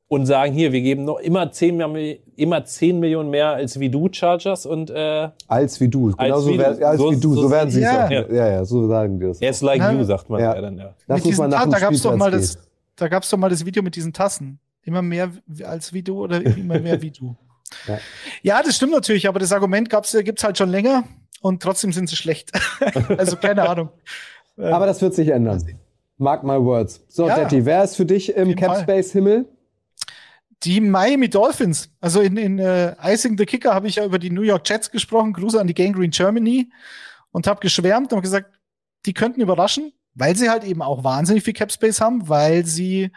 und 0.07 0.25
sagen, 0.27 0.53
hier, 0.53 0.71
wir 0.71 0.81
geben 0.81 1.03
noch 1.03 1.17
immer 1.19 1.51
10, 1.51 1.79
immer 2.35 2.63
10 2.65 2.99
Millionen 2.99 3.29
mehr 3.31 3.49
als 3.49 3.79
wie 3.79 3.89
du, 3.89 4.07
Chargers 4.11 4.65
und 4.65 4.91
äh, 4.91 5.29
Als 5.47 5.79
wie 5.81 5.87
du. 5.89 6.11
Genau 6.15 6.39
so, 6.39 6.51
als 6.53 6.97
So- 6.99 7.11
wie 7.11 7.19
du. 7.19 7.33
So, 7.33 7.41
so- 7.43 7.51
werden 7.51 7.71
sie 7.71 7.79
es 7.79 7.85
Ja. 7.85 8.05
auch. 8.05 8.09
Ja. 8.11 8.27
ja, 8.29 8.65
so 8.65 8.87
sagen 8.87 9.19
die 9.19 9.25
es. 9.25 9.41
It's 9.41 9.61
like 9.61 9.79
Na, 9.79 9.91
you, 9.93 10.03
sagt 10.03 10.29
man 10.29 10.39
ja. 10.41 10.53
ja, 10.55 10.61
dann, 10.61 10.77
ja. 10.77 10.93
Lass 11.07 11.17
Mit 11.19 11.25
uns 11.27 11.37
mal 11.39 11.47
nach 11.47 11.57
Ta- 11.59 11.63
dem 11.65 11.71
da 11.71 11.79
gab's 11.79 12.01
doch 12.03 12.15
mal 12.15 12.31
das, 12.31 12.57
da 12.95 13.07
gab's 13.07 13.29
doch 13.29 13.37
mal 13.37 13.49
das 13.49 13.65
Video 13.65 13.81
mit 13.81 13.95
diesen 13.95 14.13
Tassen. 14.13 14.59
Immer 14.83 15.01
mehr 15.01 15.31
als 15.63 15.91
wie 15.93 16.03
du 16.03 16.23
oder 16.23 16.39
immer 16.45 16.79
mehr 16.79 17.01
wie 17.01 17.11
du. 17.11 17.35
Ja. 17.87 17.97
Ja, 18.43 18.61
das 18.63 18.75
stimmt 18.75 18.91
natürlich, 18.93 19.27
aber 19.27 19.39
das 19.39 19.51
Argument 19.51 19.89
gab's, 19.89 20.13
äh, 20.13 20.23
gibt's 20.23 20.43
halt 20.43 20.55
schon 20.57 20.69
länger 20.69 21.03
und 21.41 21.63
trotzdem 21.63 21.91
sind 21.91 22.07
sie 22.07 22.15
schlecht. 22.15 22.51
also 23.17 23.35
keine 23.37 23.67
Ahnung. 23.67 23.89
Aber 24.55 24.85
das 24.85 25.01
wird 25.01 25.15
sich 25.15 25.29
ändern. 25.29 25.61
Mark 26.17 26.43
my 26.43 26.59
words. 26.63 27.03
So, 27.09 27.27
Ja. 27.27 27.39
Detti, 27.39 27.65
wer 27.65 27.83
ist 27.83 27.95
für 27.95 28.05
dich 28.05 28.33
im. 28.35 28.55
Capspace-Himmel? 28.55 29.45
Die 30.65 30.81
Miami 30.81 31.29
Dolphins. 31.29 31.89
Also 32.01 32.21
in, 32.21 32.37
in 32.37 32.59
äh, 32.59 32.95
Icing 33.03 33.37
the 33.37 33.45
Kicker 33.45 33.73
habe 33.73 33.87
ich 33.87 33.95
ja 33.95 34.05
über 34.05 34.17
die 34.17 34.31
New 34.31 34.41
York 34.41 34.67
Jets 34.67 34.89
gesprochen. 34.89 35.33
Grüße 35.33 35.59
an 35.59 35.67
die 35.67 35.75
Gangrene 35.75 36.09
Germany 36.09 36.71
und 37.31 37.45
habe 37.45 37.59
geschwärmt 37.59 38.11
und 38.13 38.21
gesagt, 38.21 38.59
die 39.05 39.13
könnten 39.13 39.41
überraschen, 39.41 39.93
weil 40.15 40.35
sie 40.35 40.49
halt 40.49 40.63
eben 40.63 40.81
auch 40.81 41.03
wahnsinnig 41.03 41.43
viel 41.43 41.53
Cap 41.53 41.71
Space 41.71 42.01
haben, 42.01 42.27
weil 42.27 42.65
sie 42.65 43.11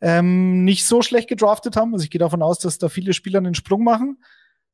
ähm, 0.00 0.64
nicht 0.64 0.86
so 0.86 1.02
schlecht 1.02 1.28
gedraftet 1.28 1.76
haben. 1.76 1.92
Also 1.92 2.04
ich 2.04 2.10
gehe 2.10 2.18
davon 2.18 2.42
aus, 2.42 2.58
dass 2.58 2.78
da 2.78 2.88
viele 2.88 3.12
Spieler 3.12 3.38
einen 3.38 3.54
Sprung 3.54 3.84
machen. 3.84 4.22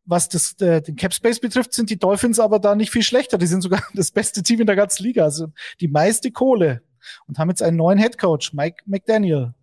Was 0.04 0.28
das, 0.28 0.54
äh, 0.60 0.80
den 0.80 0.96
Cap 0.96 1.14
Space 1.14 1.40
betrifft, 1.40 1.72
sind 1.72 1.90
die 1.90 1.98
Dolphins 1.98 2.40
aber 2.40 2.58
da 2.58 2.74
nicht 2.74 2.90
viel 2.90 3.02
schlechter. 3.02 3.38
Die 3.38 3.46
sind 3.46 3.62
sogar 3.62 3.82
das 3.94 4.12
beste 4.12 4.42
Team 4.42 4.60
in 4.60 4.66
der 4.66 4.76
ganzen 4.76 5.02
Liga. 5.02 5.24
Also 5.24 5.48
die 5.80 5.88
meiste 5.88 6.30
Kohle 6.30 6.82
und 7.26 7.38
haben 7.38 7.48
jetzt 7.48 7.62
einen 7.62 7.76
neuen 7.76 7.98
Head 7.98 8.18
Coach, 8.18 8.52
Mike 8.52 8.84
McDaniel. 8.86 9.54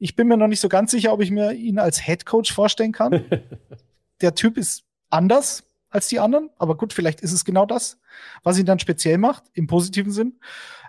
Ich 0.00 0.16
bin 0.16 0.26
mir 0.26 0.36
noch 0.36 0.48
nicht 0.48 0.60
so 0.60 0.68
ganz 0.68 0.90
sicher, 0.90 1.12
ob 1.12 1.20
ich 1.20 1.30
mir 1.30 1.52
ihn 1.52 1.78
als 1.78 2.04
Head 2.04 2.26
Coach 2.26 2.52
vorstellen 2.52 2.92
kann. 2.92 3.24
Der 4.20 4.34
Typ 4.34 4.56
ist 4.56 4.82
anders 5.10 5.62
als 5.90 6.08
die 6.08 6.20
anderen, 6.20 6.50
aber 6.58 6.76
gut, 6.76 6.92
vielleicht 6.92 7.20
ist 7.20 7.32
es 7.32 7.44
genau 7.44 7.66
das, 7.66 7.98
was 8.42 8.58
ihn 8.58 8.66
dann 8.66 8.78
speziell 8.78 9.18
macht, 9.18 9.44
im 9.54 9.66
positiven 9.66 10.12
Sinn. 10.12 10.38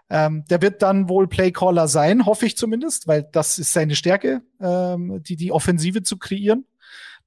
Ähm, 0.10 0.44
der 0.50 0.62
wird 0.62 0.82
dann 0.82 1.10
wohl 1.10 1.28
Playcaller 1.28 1.88
sein, 1.88 2.26
hoffe 2.26 2.46
ich 2.46 2.58
zumindest, 2.58 3.08
weil 3.08 3.24
das 3.24 3.58
ist 3.58 3.74
seine 3.74 3.96
Stärke, 3.96 4.42
ähm, 4.60 5.24
die, 5.24 5.38
die 5.38 5.52
Offensive 5.52 6.04
zu 6.04 6.18
kreieren. 6.18 6.66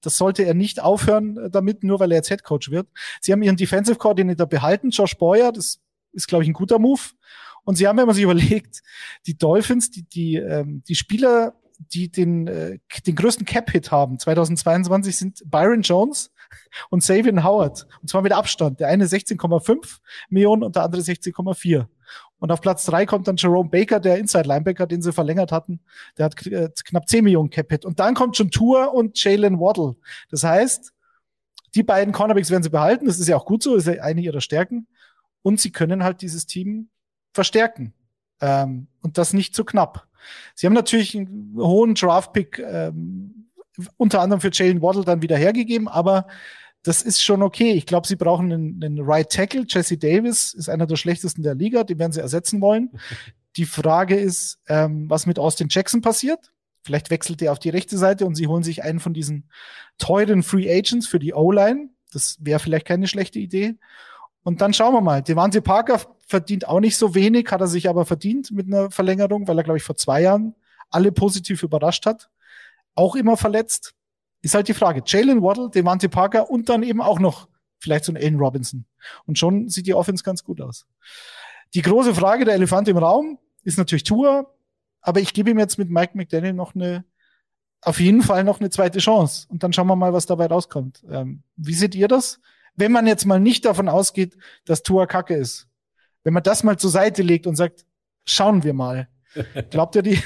Das 0.03 0.19
sollte 0.19 0.45
er 0.45 0.55
nicht 0.55 0.81
aufhören 0.81 1.37
äh, 1.39 1.51
damit, 1.51 1.83
nur 1.83 1.99
weil 1.99 2.13
er 2.13 2.19
jetzt 2.19 2.29
Head 2.29 2.45
Coach 2.45 2.71
wird. 2.71 2.87
Sie 3.21 3.33
haben 3.33 3.43
ihren 3.43 3.57
Defensive 3.57 3.97
Coordinator 3.97 4.47
behalten, 4.47 4.91
Josh 4.91 5.17
Boyer, 5.17 5.51
das 5.51 5.81
ist, 6.13 6.29
glaube 6.29 6.45
ich, 6.45 6.51
ein 6.51 6.55
guter 6.55 6.79
Move. 6.79 7.01
Und 7.65 7.77
sie 7.77 7.89
haben, 7.89 7.97
wenn 7.97 8.07
man 8.07 8.15
sich 8.15 8.25
überlegt, 8.25 8.83
die 9.27 9.37
Dolphins, 9.37 9.91
die, 9.91 10.03
die, 10.03 10.37
ähm, 10.37 10.83
die 10.87 10.95
Spieler, 10.95 11.55
die 11.79 12.11
den, 12.11 12.47
äh, 12.47 12.79
den 13.07 13.17
größten 13.17 13.47
Cap-Hit 13.47 13.91
haben, 13.91 14.19
2022 14.19 15.17
sind 15.17 15.43
Byron 15.51 15.83
Jones 15.83 16.33
und 16.91 17.03
Savian 17.03 17.45
Howard. 17.45 17.87
Und 18.01 18.09
zwar 18.09 18.23
mit 18.23 18.33
Abstand. 18.33 18.81
Der 18.81 18.89
eine 18.89 19.07
16,5 19.07 19.99
Millionen 20.29 20.63
und 20.63 20.77
der 20.77 20.85
andere 20.85 21.03
16,4. 21.03 21.87
Und 22.39 22.53
auf 22.53 22.61
Platz 22.61 22.85
drei 22.85 23.07
kommt 23.07 23.27
dann 23.27 23.37
Jerome 23.37 23.71
Baker, 23.71 24.01
der 24.01 24.19
Inside 24.19 24.47
Linebacker, 24.47 24.87
den 24.87 25.01
sie 25.01 25.13
verlängert 25.13 25.51
hatten. 25.51 25.81
Der 26.19 26.27
hat 26.27 26.47
äh, 26.47 26.69
knapp 26.85 27.09
10 27.09 27.25
Millionen 27.25 27.51
Cap-Hit. 27.51 27.85
Und 27.85 28.01
dann 28.01 28.15
kommt 28.15 28.37
schon 28.37 28.51
Tour 28.51 28.93
und 28.93 29.23
Jalen 29.23 29.59
Waddle. 29.59 29.97
Das 30.31 30.45
heißt, 30.45 30.93
die 31.75 31.83
beiden 31.83 32.13
Cornerbacks 32.13 32.51
werden 32.51 32.63
sie 32.63 32.71
behalten. 32.71 33.07
Das 33.07 33.19
ist 33.19 33.29
ja 33.29 33.37
auch 33.37 33.47
gut 33.47 33.63
so, 33.63 33.75
das 33.75 33.87
ist 33.87 33.95
ja 33.95 34.03
eine 34.03 34.21
ihrer 34.21 34.41
Stärken. 34.41 34.87
Und 35.43 35.61
sie 35.61 35.73
können 35.73 36.05
halt 36.05 36.23
dieses 36.23 36.47
Team 36.47 36.91
verstärken. 37.33 37.95
Ähm, 38.41 38.89
und 39.01 39.19
das 39.19 39.33
nicht 39.33 39.55
zu 39.55 39.65
knapp. 39.65 40.07
Sie 40.55 40.67
haben 40.67 40.75
natürlich 40.75 41.17
einen 41.17 41.55
hohen 41.57 41.95
Draft-Pick 41.95 42.59
ähm, 42.59 43.49
unter 43.97 44.21
anderem 44.21 44.41
für 44.41 44.51
Jalen 44.53 44.83
Waddle 44.83 45.05
dann 45.05 45.23
wieder 45.23 45.37
hergegeben, 45.37 45.89
aber 45.89 46.27
das 46.83 47.03
ist 47.03 47.23
schon 47.23 47.43
okay. 47.43 47.73
Ich 47.73 47.87
glaube, 47.87 48.07
sie 48.07 48.17
brauchen 48.17 48.53
einen, 48.53 48.85
einen 48.85 49.01
Right 49.01 49.31
Tackle. 49.31 49.65
Jesse 49.67 49.97
Davis 49.97 50.53
ist 50.53 50.69
einer 50.69 50.87
der 50.87 50.97
schlechtesten 50.97 51.43
der 51.43 51.55
Liga, 51.55 51.83
den 51.83 51.99
werden 51.99 52.13
sie 52.13 52.21
ersetzen 52.21 52.61
wollen. 52.61 52.91
Die 53.57 53.67
Frage 53.67 54.17
ist, 54.17 54.59
ähm, 54.69 55.09
was 55.09 55.27
mit 55.27 55.39
Austin 55.39 55.69
Jackson 55.71 56.01
passiert. 56.01 56.53
Vielleicht 56.83 57.11
wechselt 57.11 57.41
er 57.41 57.53
auf 57.53 57.61
die 57.61 57.71
rechte 57.71 57.97
Seite 57.97 58.27
und 58.27 58.35
sie 58.35 58.49
holen 58.49 58.65
sich 58.65 58.83
einen 58.83 59.01
von 59.01 59.15
diesen 59.15 59.49
teuren 59.97 60.43
Free 60.43 60.71
Agents 60.71 61.07
für 61.07 61.21
die 61.21 61.33
O-Line. 61.33 61.89
Das 62.13 62.37
wäre 62.41 62.59
vielleicht 62.59 62.85
keine 62.85 63.07
schlechte 63.07 63.39
Idee. 63.39 63.77
Und 64.43 64.61
dann 64.61 64.75
schauen 64.75 64.93
wir 64.93 65.01
mal. 65.01 65.23
Devante 65.23 65.63
Parker 65.63 66.01
verdient 66.27 66.69
auch 66.69 66.81
nicht 66.81 66.97
so 66.97 67.15
wenig, 67.15 67.51
hat 67.51 67.61
er 67.61 67.67
sich 67.67 67.89
aber 67.89 68.07
verdient 68.07 68.51
mit 68.51 68.67
einer 68.67 68.91
Verlängerung, 68.91 69.47
weil 69.49 69.59
er, 69.59 69.65
glaube 69.65 69.79
ich, 69.79 69.85
vor 69.85 69.97
zwei 69.97 70.23
Jahren 70.23 70.55
alle 70.91 71.13
positiv 71.13 71.63
überrascht 71.63 72.07
hat. 72.07 72.31
Auch 72.95 73.17
immer 73.17 73.37
verletzt. 73.37 73.95
Ist 74.43 74.55
halt 74.55 74.69
die 74.69 74.75
Frage. 74.75 75.03
Jalen 75.05 75.43
Waddle, 75.43 75.71
Devante 75.71 76.09
Parker 76.09 76.51
und 76.51 76.69
dann 76.69 76.83
eben 76.83 77.01
auch 77.01 77.19
noch 77.19 77.49
vielleicht 77.79 78.05
so 78.05 78.13
ein 78.13 78.17
Allen 78.17 78.37
Robinson. 78.37 78.85
Und 79.27 79.39
schon 79.39 79.69
sieht 79.69 79.87
die 79.87 79.95
Offense 79.95 80.23
ganz 80.23 80.45
gut 80.45 80.61
aus. 80.61 80.87
Die 81.75 81.83
große 81.83 82.15
Frage, 82.15 82.45
der 82.45 82.55
Elefant 82.55 82.89
im 82.89 82.99
Raum, 82.99 83.39
ist 83.63 83.79
natürlich 83.79 84.05
Tour. 84.05 84.55
Aber 85.01 85.21
ich 85.21 85.35
gebe 85.35 85.51
ihm 85.51 85.59
jetzt 85.59 85.79
mit 85.79 85.91
Mike 85.91 86.17
McDaniel 86.17 86.53
noch 86.53 86.75
eine, 86.75 87.05
auf 87.83 88.01
jeden 88.01 88.23
Fall 88.23 88.45
noch 88.45 88.61
eine 88.61 88.71
zweite 88.71 88.99
Chance. 89.01 89.47
Und 89.51 89.63
dann 89.63 89.73
schauen 89.73 89.87
wir 89.87 89.97
mal, 89.97 90.13
was 90.13 90.27
dabei 90.27 90.47
rauskommt. 90.47 91.05
Ähm, 91.11 91.43
wie 91.57 91.75
seht 91.75 91.95
ihr 91.95 92.09
das? 92.09 92.41
Wenn 92.75 92.93
man 92.93 93.07
jetzt 93.07 93.27
mal 93.27 93.41
nicht 93.41 93.65
davon 93.65 93.89
ausgeht, 93.89 94.37
dass 94.65 94.83
Tour 94.83 95.07
Kacke 95.07 95.35
ist. 95.35 95.69
Wenn 96.25 96.35
man 96.35 96.43
das 96.43 96.65
mal 96.65 96.77
zur 96.77 96.91
Seite 96.91 97.23
legt 97.23 97.47
und 97.47 97.55
sagt, 97.55 97.85
schauen 98.25 98.65
wir 98.65 98.75
mal. 98.75 99.09
Glaubt 99.71 99.97
ihr 99.97 100.03
die, 100.03 100.19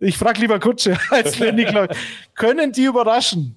ich 0.00 0.18
frage 0.18 0.40
lieber 0.40 0.58
Kutsche 0.58 0.98
als 1.10 1.38
Lenny, 1.40 1.64
glaub, 1.64 1.88
können 2.34 2.72
die 2.72 2.84
überraschen? 2.84 3.56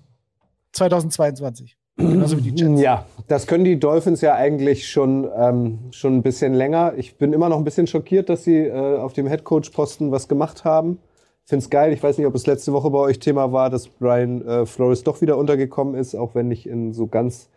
2022. 0.73 1.77
Genauso 1.97 2.38
wie 2.38 2.51
die 2.51 2.62
Jets. 2.62 2.80
Ja, 2.80 3.06
das 3.27 3.47
können 3.47 3.63
die 3.63 3.80
Dolphins 3.80 4.21
ja 4.21 4.36
eigentlich 4.36 4.88
schon, 4.88 5.27
ähm, 5.36 5.80
schon 5.91 6.17
ein 6.17 6.21
bisschen 6.21 6.53
länger. 6.53 6.93
Ich 6.95 7.17
bin 7.17 7.34
immer 7.34 7.49
noch 7.49 7.58
ein 7.58 7.63
bisschen 7.63 7.88
schockiert, 7.88 8.30
dass 8.30 8.43
sie 8.43 8.58
äh, 8.58 8.97
auf 8.97 9.13
dem 9.13 9.25
Headcoach-Posten 9.25 10.12
was 10.12 10.27
gemacht 10.27 10.63
haben. 10.63 10.99
Find's 11.43 11.71
geil. 11.71 11.91
Ich 11.93 12.03
weiß 12.03 12.19
nicht, 12.19 12.27
ob 12.27 12.36
es 12.36 12.45
letzte 12.45 12.71
Woche 12.71 12.91
bei 12.91 12.99
euch 12.99 13.17
Thema 13.17 13.51
war, 13.51 13.71
dass 13.71 13.88
Brian 13.88 14.45
äh, 14.45 14.65
Flores 14.67 15.03
doch 15.03 15.21
wieder 15.21 15.38
untergekommen 15.38 15.95
ist, 15.95 16.13
auch 16.13 16.36
wenn 16.36 16.49
nicht 16.49 16.67
in 16.67 16.93
so 16.93 17.08
ganz 17.08 17.49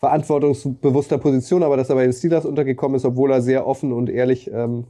verantwortungsbewusster 0.00 1.18
Position, 1.18 1.62
aber 1.62 1.76
dass 1.76 1.90
er 1.90 1.94
bei 1.94 2.04
den 2.04 2.12
Steelers 2.12 2.46
untergekommen 2.46 2.96
ist, 2.96 3.04
obwohl 3.04 3.30
er 3.30 3.42
sehr 3.42 3.66
offen 3.66 3.92
und 3.92 4.08
ehrlich 4.08 4.50
ähm, 4.50 4.84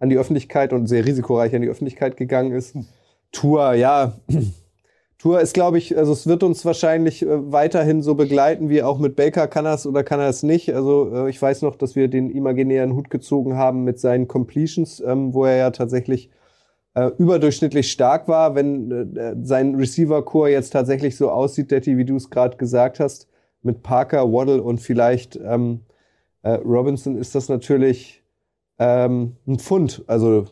an 0.00 0.08
die 0.08 0.18
Öffentlichkeit 0.18 0.72
und 0.72 0.86
sehr 0.86 1.04
risikoreich 1.04 1.54
an 1.54 1.62
die 1.62 1.68
Öffentlichkeit 1.68 2.16
gegangen 2.16 2.52
ist. 2.52 2.74
Tour, 3.32 3.74
ja, 3.74 4.14
Tour 5.18 5.40
ist, 5.40 5.52
glaube 5.52 5.76
ich, 5.76 5.96
also 5.96 6.12
es 6.12 6.26
wird 6.26 6.42
uns 6.42 6.64
wahrscheinlich 6.64 7.22
äh, 7.22 7.52
weiterhin 7.52 8.02
so 8.02 8.14
begleiten, 8.14 8.70
wie 8.70 8.82
auch 8.82 8.98
mit 8.98 9.14
Baker 9.14 9.46
kann 9.46 9.66
er 9.66 9.74
es 9.74 9.86
oder 9.86 10.02
kann 10.02 10.20
er 10.20 10.30
es 10.30 10.42
nicht. 10.42 10.74
Also 10.74 11.12
äh, 11.14 11.30
ich 11.30 11.40
weiß 11.40 11.60
noch, 11.60 11.76
dass 11.76 11.94
wir 11.94 12.08
den 12.08 12.30
imaginären 12.30 12.94
Hut 12.94 13.10
gezogen 13.10 13.56
haben 13.56 13.84
mit 13.84 14.00
seinen 14.00 14.26
Completions, 14.26 15.00
ähm, 15.00 15.34
wo 15.34 15.44
er 15.44 15.56
ja 15.56 15.70
tatsächlich 15.70 16.30
äh, 16.94 17.10
überdurchschnittlich 17.18 17.92
stark 17.92 18.26
war. 18.26 18.54
Wenn 18.54 19.16
äh, 19.16 19.36
sein 19.42 19.74
Receiver-Core 19.74 20.50
jetzt 20.50 20.70
tatsächlich 20.70 21.16
so 21.16 21.30
aussieht, 21.30 21.70
Detti, 21.70 21.98
wie 21.98 22.06
du 22.06 22.16
es 22.16 22.30
gerade 22.30 22.56
gesagt 22.56 23.00
hast, 23.00 23.28
mit 23.62 23.82
Parker, 23.82 24.32
Waddle 24.32 24.62
und 24.62 24.80
vielleicht 24.80 25.36
ähm, 25.36 25.80
äh, 26.42 26.52
Robinson, 26.52 27.16
ist 27.16 27.34
das 27.34 27.48
natürlich 27.48 28.22
ähm, 28.78 29.36
ein 29.46 29.58
Pfund. 29.58 30.04
Also 30.06 30.46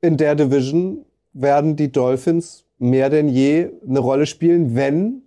in 0.00 0.16
der 0.16 0.34
Division 0.34 1.04
werden 1.32 1.76
die 1.76 1.90
Dolphins 1.90 2.64
mehr 2.78 3.10
denn 3.10 3.28
je 3.28 3.70
eine 3.86 3.98
Rolle 3.98 4.26
spielen, 4.26 4.76
wenn 4.76 5.22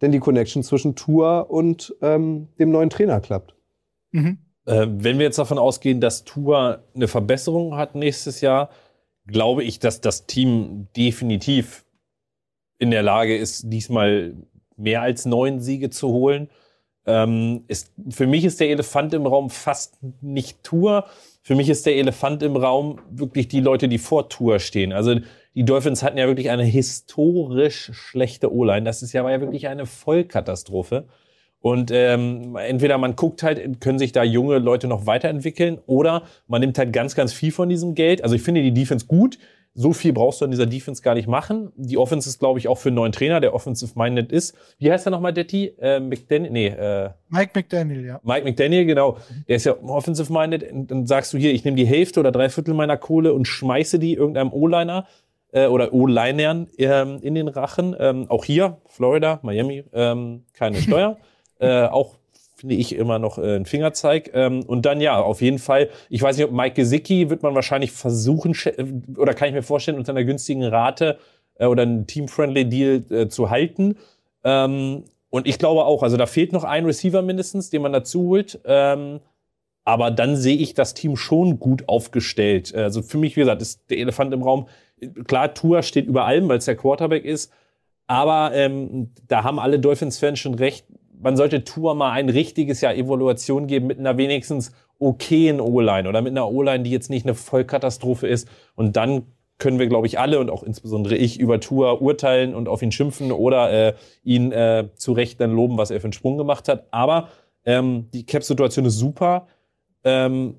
denn 0.00 0.12
die 0.12 0.20
Connection 0.20 0.62
zwischen 0.62 0.94
Tour 0.94 1.50
und 1.50 1.94
ähm, 2.02 2.48
dem 2.58 2.70
neuen 2.70 2.90
Trainer 2.90 3.20
klappt. 3.20 3.54
Mhm. 4.12 4.38
Äh, 4.66 4.86
wenn 4.88 5.18
wir 5.18 5.24
jetzt 5.24 5.38
davon 5.38 5.58
ausgehen, 5.58 6.00
dass 6.00 6.24
Tour 6.24 6.84
eine 6.94 7.08
Verbesserung 7.08 7.76
hat 7.76 7.94
nächstes 7.94 8.40
Jahr, 8.40 8.70
glaube 9.26 9.64
ich, 9.64 9.78
dass 9.78 10.00
das 10.00 10.26
Team 10.26 10.88
definitiv 10.96 11.83
in 12.78 12.90
der 12.90 13.02
Lage 13.02 13.36
ist, 13.36 13.72
diesmal 13.72 14.34
mehr 14.76 15.02
als 15.02 15.24
neun 15.24 15.60
Siege 15.60 15.90
zu 15.90 16.08
holen. 16.08 16.48
Ähm, 17.06 17.64
ist, 17.68 17.92
für 18.10 18.26
mich 18.26 18.44
ist 18.44 18.60
der 18.60 18.70
Elefant 18.70 19.12
im 19.14 19.26
Raum 19.26 19.50
fast 19.50 19.98
nicht 20.22 20.62
Tour. 20.64 21.06
Für 21.42 21.54
mich 21.54 21.68
ist 21.68 21.84
der 21.86 21.96
Elefant 21.96 22.42
im 22.42 22.56
Raum 22.56 22.98
wirklich 23.10 23.48
die 23.48 23.60
Leute, 23.60 23.88
die 23.88 23.98
vor 23.98 24.28
Tour 24.28 24.58
stehen. 24.58 24.92
Also 24.92 25.16
die 25.54 25.64
Dolphins 25.64 26.02
hatten 26.02 26.18
ja 26.18 26.26
wirklich 26.26 26.50
eine 26.50 26.64
historisch 26.64 27.90
schlechte 27.92 28.52
O-Line. 28.52 28.84
Das 28.84 29.02
ist 29.02 29.12
ja, 29.12 29.22
war 29.22 29.30
ja 29.30 29.40
wirklich 29.40 29.68
eine 29.68 29.86
Vollkatastrophe. 29.86 31.06
Und 31.60 31.90
ähm, 31.92 32.56
entweder 32.56 32.98
man 32.98 33.16
guckt 33.16 33.42
halt, 33.42 33.80
können 33.80 33.98
sich 33.98 34.12
da 34.12 34.22
junge 34.22 34.58
Leute 34.58 34.86
noch 34.86 35.06
weiterentwickeln 35.06 35.78
oder 35.86 36.24
man 36.46 36.60
nimmt 36.60 36.76
halt 36.76 36.92
ganz, 36.92 37.14
ganz 37.14 37.32
viel 37.32 37.52
von 37.52 37.70
diesem 37.70 37.94
Geld. 37.94 38.22
Also 38.22 38.34
ich 38.34 38.42
finde 38.42 38.62
die 38.62 38.74
Defense 38.74 39.06
gut. 39.06 39.38
So 39.76 39.92
viel 39.92 40.12
brauchst 40.12 40.40
du 40.40 40.44
an 40.44 40.52
dieser 40.52 40.66
Defense 40.66 41.02
gar 41.02 41.14
nicht 41.14 41.26
machen. 41.26 41.72
Die 41.74 41.98
Offense 41.98 42.28
ist, 42.28 42.38
glaube 42.38 42.60
ich, 42.60 42.68
auch 42.68 42.78
für 42.78 42.90
einen 42.90 42.96
neuen 42.96 43.10
Trainer, 43.10 43.40
der 43.40 43.54
offensive-minded 43.54 44.30
ist. 44.30 44.56
Wie 44.78 44.90
heißt 44.90 45.06
er 45.06 45.10
nochmal, 45.10 45.32
Detti? 45.32 45.74
Äh, 45.80 45.98
McDaniel? 45.98 46.50
Nee, 46.52 46.66
äh, 46.68 47.10
Mike 47.28 47.50
McDaniel, 47.54 48.04
ja. 48.04 48.20
Mike 48.22 48.44
McDaniel, 48.44 48.86
genau. 48.86 49.18
Der 49.48 49.56
ist 49.56 49.66
ja 49.66 49.74
offensive-minded. 49.82 50.90
Dann 50.90 51.06
sagst 51.06 51.32
du 51.32 51.38
hier, 51.38 51.52
ich 51.52 51.64
nehme 51.64 51.76
die 51.76 51.86
Hälfte 51.86 52.20
oder 52.20 52.30
drei 52.30 52.48
Viertel 52.50 52.74
meiner 52.74 52.96
Kohle 52.96 53.32
und 53.34 53.48
schmeiße 53.48 53.98
die 53.98 54.14
irgendeinem 54.14 54.52
O-Liner. 54.52 55.06
äh, 55.54 55.66
oder 55.66 55.92
O-Linern 55.92 56.68
ähm, 56.78 57.18
in 57.22 57.34
den 57.34 57.48
Rachen. 57.48 57.96
Ähm, 57.98 58.26
auch 58.28 58.44
hier, 58.44 58.78
Florida, 58.86 59.38
Miami, 59.42 59.84
ähm, 59.92 60.44
keine 60.52 60.76
Steuer. 60.76 61.16
äh, 61.58 61.84
auch 61.84 62.16
finde 62.64 62.76
ich 62.76 62.96
immer 62.96 63.18
noch 63.18 63.36
äh, 63.36 63.56
ein 63.56 63.66
Fingerzeig. 63.66 64.30
Ähm, 64.32 64.62
und 64.62 64.86
dann 64.86 65.02
ja, 65.02 65.20
auf 65.20 65.42
jeden 65.42 65.58
Fall, 65.58 65.90
ich 66.08 66.22
weiß 66.22 66.38
nicht, 66.38 66.46
ob 66.46 66.52
Mike 66.52 66.74
Gesicki 66.74 67.28
wird 67.28 67.42
man 67.42 67.54
wahrscheinlich 67.54 67.92
versuchen, 67.92 68.56
oder 69.18 69.34
kann 69.34 69.48
ich 69.48 69.54
mir 69.54 69.62
vorstellen, 69.62 69.98
unter 69.98 70.12
einer 70.12 70.24
günstigen 70.24 70.64
Rate 70.64 71.18
äh, 71.56 71.66
oder 71.66 71.82
einen 71.82 72.06
Team-Friendly 72.06 72.66
Deal 72.66 73.04
äh, 73.10 73.28
zu 73.28 73.50
halten. 73.50 73.96
Ähm, 74.44 75.04
und 75.28 75.46
ich 75.46 75.58
glaube 75.58 75.84
auch, 75.84 76.02
also 76.02 76.16
da 76.16 76.24
fehlt 76.24 76.54
noch 76.54 76.64
ein 76.64 76.86
Receiver 76.86 77.20
mindestens, 77.20 77.68
den 77.68 77.82
man 77.82 77.92
dazu 77.92 78.22
holt. 78.28 78.58
Ähm, 78.64 79.20
aber 79.84 80.10
dann 80.10 80.34
sehe 80.34 80.56
ich 80.56 80.72
das 80.72 80.94
Team 80.94 81.16
schon 81.16 81.60
gut 81.60 81.86
aufgestellt. 81.86 82.74
Also 82.74 83.02
für 83.02 83.18
mich, 83.18 83.36
wie 83.36 83.40
gesagt, 83.40 83.60
ist 83.60 83.90
der 83.90 83.98
Elefant 83.98 84.32
im 84.32 84.42
Raum. 84.42 84.68
Klar, 85.26 85.52
Tour 85.52 85.82
steht 85.82 86.06
über 86.06 86.24
allem, 86.24 86.48
weil 86.48 86.58
es 86.58 86.64
der 86.64 86.76
Quarterback 86.76 87.26
ist. 87.26 87.52
Aber 88.06 88.52
ähm, 88.54 89.10
da 89.28 89.44
haben 89.44 89.58
alle 89.58 89.78
Dolphins-Fans 89.78 90.38
schon 90.38 90.54
recht. 90.54 90.86
Man 91.24 91.38
sollte 91.38 91.64
Tour 91.64 91.94
mal 91.94 92.10
ein 92.10 92.28
richtiges 92.28 92.82
Jahr 92.82 92.94
Evaluation 92.94 93.66
geben 93.66 93.86
mit 93.86 93.98
einer 93.98 94.18
wenigstens 94.18 94.72
okayen 94.98 95.58
O-Line 95.58 96.06
oder 96.06 96.20
mit 96.20 96.32
einer 96.32 96.50
O-Line, 96.50 96.84
die 96.84 96.90
jetzt 96.90 97.08
nicht 97.08 97.24
eine 97.24 97.34
Vollkatastrophe 97.34 98.26
ist. 98.26 98.46
Und 98.74 98.96
dann 98.96 99.22
können 99.56 99.78
wir, 99.78 99.86
glaube 99.86 100.06
ich, 100.06 100.18
alle 100.18 100.38
und 100.38 100.50
auch 100.50 100.62
insbesondere 100.62 101.16
ich 101.16 101.40
über 101.40 101.60
Tour 101.60 102.02
urteilen 102.02 102.54
und 102.54 102.68
auf 102.68 102.82
ihn 102.82 102.92
schimpfen 102.92 103.32
oder 103.32 103.72
äh, 103.72 103.94
ihn 104.22 104.52
äh, 104.52 104.90
zu 104.96 105.12
Recht 105.12 105.40
dann 105.40 105.54
loben, 105.54 105.78
was 105.78 105.90
er 105.90 105.98
für 105.98 106.04
einen 106.04 106.12
Sprung 106.12 106.36
gemacht 106.36 106.68
hat. 106.68 106.88
Aber 106.90 107.28
ähm, 107.64 108.10
die 108.12 108.26
Cap-Situation 108.26 108.84
ist 108.84 108.98
super. 108.98 109.46
Ähm, 110.04 110.56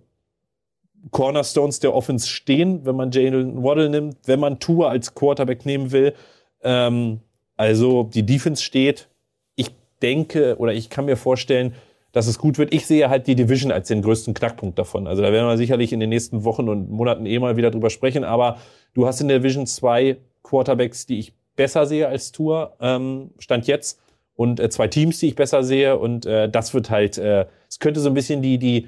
Cornerstones 1.11 1.80
der 1.80 1.93
Offense 1.93 2.28
stehen, 2.28 2.88
wenn 2.88 2.95
man 2.95 3.11
Jalen 3.11 3.61
Waddle 3.63 3.91
nimmt, 3.91 4.18
wenn 4.26 4.39
man 4.39 4.59
Tour 4.59 4.89
als 4.89 5.13
Quarterback 5.13 5.63
nehmen 5.63 5.91
will. 5.91 6.16
Ähm, 6.63 7.20
also 7.55 8.05
die 8.05 8.26
Defense 8.26 8.63
steht. 8.63 9.09
Denke 10.01 10.57
oder 10.57 10.73
ich 10.73 10.89
kann 10.89 11.05
mir 11.05 11.17
vorstellen, 11.17 11.73
dass 12.15 12.27
es 12.27 12.39
gut 12.39 12.57
wird. 12.57 12.73
Ich 12.73 12.85
sehe 12.85 13.09
halt 13.09 13.27
die 13.27 13.35
Division 13.35 13.73
als 13.73 13.89
den 13.89 14.01
größten 14.01 14.33
Knackpunkt 14.33 14.79
davon. 14.79 15.05
Also 15.05 15.21
da 15.21 15.33
werden 15.33 15.47
wir 15.47 15.57
sicherlich 15.57 15.91
in 15.91 15.99
den 15.99 16.09
nächsten 16.09 16.45
Wochen 16.45 16.69
und 16.69 16.89
Monaten 16.89 17.25
eh 17.25 17.37
mal 17.39 17.57
wieder 17.57 17.71
drüber 17.71 17.89
sprechen. 17.89 18.23
Aber 18.23 18.57
du 18.93 19.05
hast 19.05 19.19
in 19.19 19.27
der 19.27 19.39
Division 19.39 19.67
zwei 19.67 20.15
Quarterbacks, 20.41 21.05
die 21.05 21.19
ich 21.19 21.33
besser 21.57 21.85
sehe 21.85 22.07
als 22.07 22.31
Tour, 22.31 22.77
ähm, 22.79 23.31
Stand 23.37 23.67
jetzt. 23.67 23.99
Und 24.33 24.61
äh, 24.61 24.69
zwei 24.69 24.87
Teams, 24.87 25.19
die 25.19 25.27
ich 25.27 25.35
besser 25.35 25.61
sehe. 25.63 25.97
Und 25.97 26.25
äh, 26.25 26.47
das 26.49 26.73
wird 26.73 26.89
halt, 26.89 27.17
äh, 27.17 27.47
es 27.67 27.79
könnte 27.79 27.99
so 27.99 28.07
ein 28.07 28.13
bisschen 28.13 28.41
die, 28.41 28.59
die, 28.59 28.87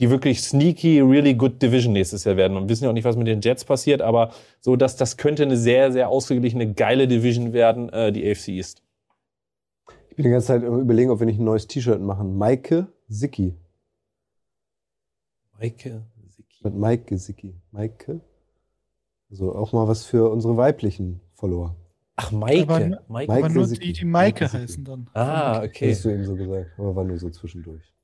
die 0.00 0.08
wirklich 0.08 0.40
sneaky, 0.40 1.00
really 1.02 1.34
good 1.34 1.60
Division 1.60 1.92
nächstes 1.92 2.24
Jahr 2.24 2.38
werden. 2.38 2.56
Und 2.56 2.70
wissen 2.70 2.84
ja 2.84 2.88
auch 2.88 2.94
nicht, 2.94 3.04
was 3.04 3.16
mit 3.16 3.26
den 3.26 3.42
Jets 3.42 3.66
passiert, 3.66 4.00
aber 4.00 4.30
so, 4.60 4.74
dass 4.74 4.96
das 4.96 5.18
könnte 5.18 5.42
eine 5.42 5.58
sehr, 5.58 5.92
sehr 5.92 6.08
ausgeglichene, 6.08 6.72
geile 6.72 7.08
Division 7.08 7.52
werden, 7.52 7.90
äh, 7.90 8.10
die 8.10 8.26
AFC 8.30 8.48
East 8.48 8.82
bin 10.18 10.24
die 10.24 10.30
ganze 10.30 10.48
Zeit 10.48 10.64
überlegen, 10.64 11.12
ob 11.12 11.20
wir 11.20 11.26
nicht 11.26 11.38
ein 11.38 11.44
neues 11.44 11.68
T-Shirt 11.68 12.00
machen. 12.00 12.36
Maike 12.36 12.88
Sicki. 13.08 13.54
Maike 15.56 16.02
Sicki. 16.28 16.58
Mit 16.64 16.74
Maike 16.74 17.18
Sicki. 17.18 17.54
Maike. 17.70 18.20
Also 19.30 19.54
auch 19.54 19.72
mal 19.72 19.86
was 19.86 20.04
für 20.04 20.28
unsere 20.28 20.56
weiblichen 20.56 21.20
Follower. 21.34 21.76
Ach, 22.16 22.32
Maike. 22.32 22.62
Aber, 22.62 23.02
Maike. 23.06 23.32
aber 23.32 23.48
nur 23.48 23.68
die, 23.68 23.92
die 23.92 24.04
Maike, 24.04 24.44
Maike 24.46 24.52
heißen 24.52 24.84
dann. 24.84 25.08
Ah, 25.14 25.62
okay. 25.62 25.92
Hast 25.92 26.04
du 26.04 26.08
eben 26.08 26.24
so 26.24 26.34
gesagt, 26.34 26.66
aber 26.76 26.96
war 26.96 27.04
nur 27.04 27.18
so 27.18 27.30
zwischendurch. 27.30 27.94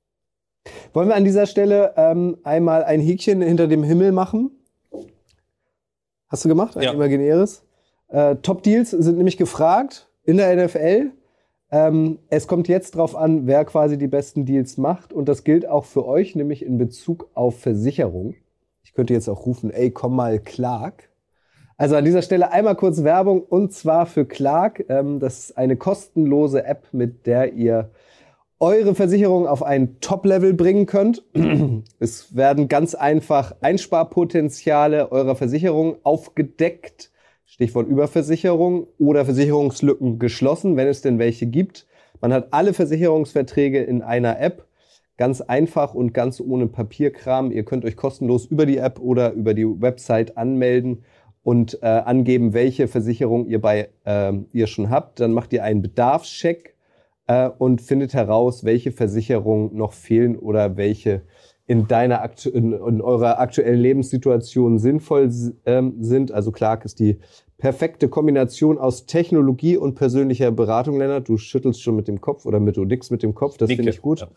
Wollen 0.92 1.08
wir 1.08 1.16
an 1.16 1.24
dieser 1.24 1.46
Stelle 1.46 1.94
ähm, 1.96 2.38
einmal 2.44 2.84
ein 2.84 3.00
Häkchen 3.00 3.42
hinter 3.42 3.66
dem 3.66 3.82
Himmel 3.82 4.12
machen? 4.12 4.52
Hast 6.28 6.44
du 6.44 6.48
gemacht? 6.48 6.76
Ein 6.76 6.84
ja. 6.84 6.92
imaginäres. 6.92 7.64
Äh, 8.06 8.36
Top 8.36 8.62
Deals 8.62 8.90
sind 8.90 9.16
nämlich 9.16 9.36
gefragt 9.36 10.08
in 10.22 10.36
der 10.36 10.64
NFL. 10.64 11.10
Ähm, 11.74 12.20
es 12.30 12.46
kommt 12.46 12.68
jetzt 12.68 12.94
drauf 12.94 13.16
an, 13.16 13.48
wer 13.48 13.64
quasi 13.64 13.98
die 13.98 14.06
besten 14.06 14.46
Deals 14.46 14.78
macht. 14.78 15.12
Und 15.12 15.28
das 15.28 15.42
gilt 15.42 15.68
auch 15.68 15.84
für 15.84 16.06
euch, 16.06 16.36
nämlich 16.36 16.64
in 16.64 16.78
Bezug 16.78 17.28
auf 17.34 17.58
Versicherung. 17.58 18.36
Ich 18.84 18.92
könnte 18.94 19.12
jetzt 19.12 19.28
auch 19.28 19.44
rufen, 19.44 19.72
ey, 19.72 19.90
komm 19.90 20.14
mal, 20.14 20.38
Clark. 20.38 21.10
Also 21.76 21.96
an 21.96 22.04
dieser 22.04 22.22
Stelle 22.22 22.52
einmal 22.52 22.76
kurz 22.76 23.02
Werbung 23.02 23.42
und 23.42 23.72
zwar 23.72 24.06
für 24.06 24.24
Clark. 24.24 24.84
Ähm, 24.88 25.18
das 25.18 25.40
ist 25.40 25.58
eine 25.58 25.76
kostenlose 25.76 26.64
App, 26.64 26.86
mit 26.92 27.26
der 27.26 27.54
ihr 27.54 27.90
eure 28.60 28.94
Versicherung 28.94 29.48
auf 29.48 29.64
ein 29.64 29.98
Top-Level 29.98 30.54
bringen 30.54 30.86
könnt. 30.86 31.24
es 31.98 32.36
werden 32.36 32.68
ganz 32.68 32.94
einfach 32.94 33.56
Einsparpotenziale 33.62 35.10
eurer 35.10 35.34
Versicherung 35.34 35.96
aufgedeckt 36.04 37.10
Stichwort 37.54 37.86
Überversicherung 37.86 38.88
oder 38.98 39.24
Versicherungslücken 39.24 40.18
geschlossen, 40.18 40.76
wenn 40.76 40.88
es 40.88 41.02
denn 41.02 41.20
welche 41.20 41.46
gibt. 41.46 41.86
Man 42.20 42.32
hat 42.32 42.48
alle 42.50 42.74
Versicherungsverträge 42.74 43.80
in 43.80 44.02
einer 44.02 44.40
App. 44.40 44.66
Ganz 45.18 45.40
einfach 45.40 45.94
und 45.94 46.12
ganz 46.12 46.40
ohne 46.40 46.66
Papierkram. 46.66 47.52
Ihr 47.52 47.64
könnt 47.64 47.84
euch 47.84 47.94
kostenlos 47.94 48.46
über 48.46 48.66
die 48.66 48.78
App 48.78 48.98
oder 48.98 49.30
über 49.34 49.54
die 49.54 49.66
Website 49.66 50.36
anmelden 50.36 51.04
und 51.44 51.78
äh, 51.80 51.86
angeben, 51.86 52.54
welche 52.54 52.88
Versicherung 52.88 53.46
ihr 53.46 53.60
bei 53.60 53.88
äh, 54.04 54.32
ihr 54.52 54.66
schon 54.66 54.90
habt. 54.90 55.20
Dann 55.20 55.32
macht 55.32 55.52
ihr 55.52 55.62
einen 55.62 55.80
Bedarfscheck 55.80 56.74
äh, 57.28 57.48
und 57.56 57.80
findet 57.80 58.14
heraus, 58.14 58.64
welche 58.64 58.90
Versicherungen 58.90 59.76
noch 59.76 59.92
fehlen 59.92 60.36
oder 60.36 60.76
welche 60.76 61.22
in 61.66 61.88
deiner 61.88 62.28
in, 62.52 62.72
in 62.72 63.00
eurer 63.00 63.38
aktuellen 63.38 63.80
Lebenssituation 63.80 64.78
sinnvoll 64.78 65.30
ähm, 65.64 65.94
sind. 66.00 66.30
Also 66.30 66.52
Clark 66.52 66.84
ist 66.84 67.00
die 67.00 67.18
perfekte 67.58 68.08
Kombination 68.08 68.78
aus 68.78 69.06
Technologie 69.06 69.76
und 69.76 69.94
persönlicher 69.94 70.50
Beratung, 70.50 70.98
Lennart. 70.98 71.28
Du 71.28 71.36
schüttelst 71.36 71.82
schon 71.82 71.96
mit 71.96 72.08
dem 72.08 72.20
Kopf 72.20 72.46
oder 72.46 72.60
mit 72.60 72.76
du 72.76 72.84
nix 72.84 73.10
mit 73.10 73.22
dem 73.22 73.34
Kopf. 73.34 73.56
Das 73.56 73.70
finde 73.70 73.90
ich 73.90 74.02
gut. 74.02 74.20
Ja. 74.20 74.28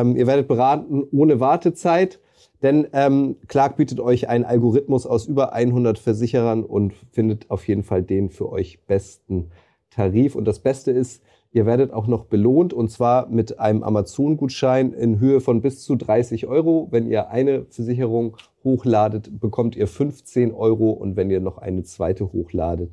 Ähm, 0.00 0.16
ihr 0.16 0.26
werdet 0.26 0.48
beraten 0.48 1.04
ohne 1.12 1.40
Wartezeit. 1.40 2.20
Denn 2.62 2.86
ähm, 2.92 3.36
Clark 3.46 3.76
bietet 3.76 4.00
euch 4.00 4.28
einen 4.28 4.44
Algorithmus 4.44 5.06
aus 5.06 5.26
über 5.26 5.52
100 5.52 5.98
Versicherern 5.98 6.64
und 6.64 6.94
findet 7.12 7.50
auf 7.50 7.68
jeden 7.68 7.82
Fall 7.82 8.02
den 8.02 8.30
für 8.30 8.50
euch 8.50 8.80
besten 8.86 9.50
Tarif. 9.90 10.34
Und 10.34 10.46
das 10.46 10.60
Beste 10.60 10.90
ist, 10.90 11.22
Ihr 11.54 11.66
werdet 11.66 11.92
auch 11.92 12.08
noch 12.08 12.24
belohnt 12.24 12.72
und 12.72 12.90
zwar 12.90 13.28
mit 13.28 13.60
einem 13.60 13.84
Amazon-Gutschein 13.84 14.92
in 14.92 15.20
Höhe 15.20 15.40
von 15.40 15.62
bis 15.62 15.84
zu 15.84 15.94
30 15.94 16.48
Euro. 16.48 16.88
Wenn 16.90 17.06
ihr 17.06 17.30
eine 17.30 17.64
Versicherung 17.66 18.36
hochladet, 18.64 19.38
bekommt 19.38 19.76
ihr 19.76 19.86
15 19.86 20.52
Euro 20.52 20.90
und 20.90 21.14
wenn 21.14 21.30
ihr 21.30 21.38
noch 21.38 21.58
eine 21.58 21.84
zweite 21.84 22.32
hochladet, 22.32 22.90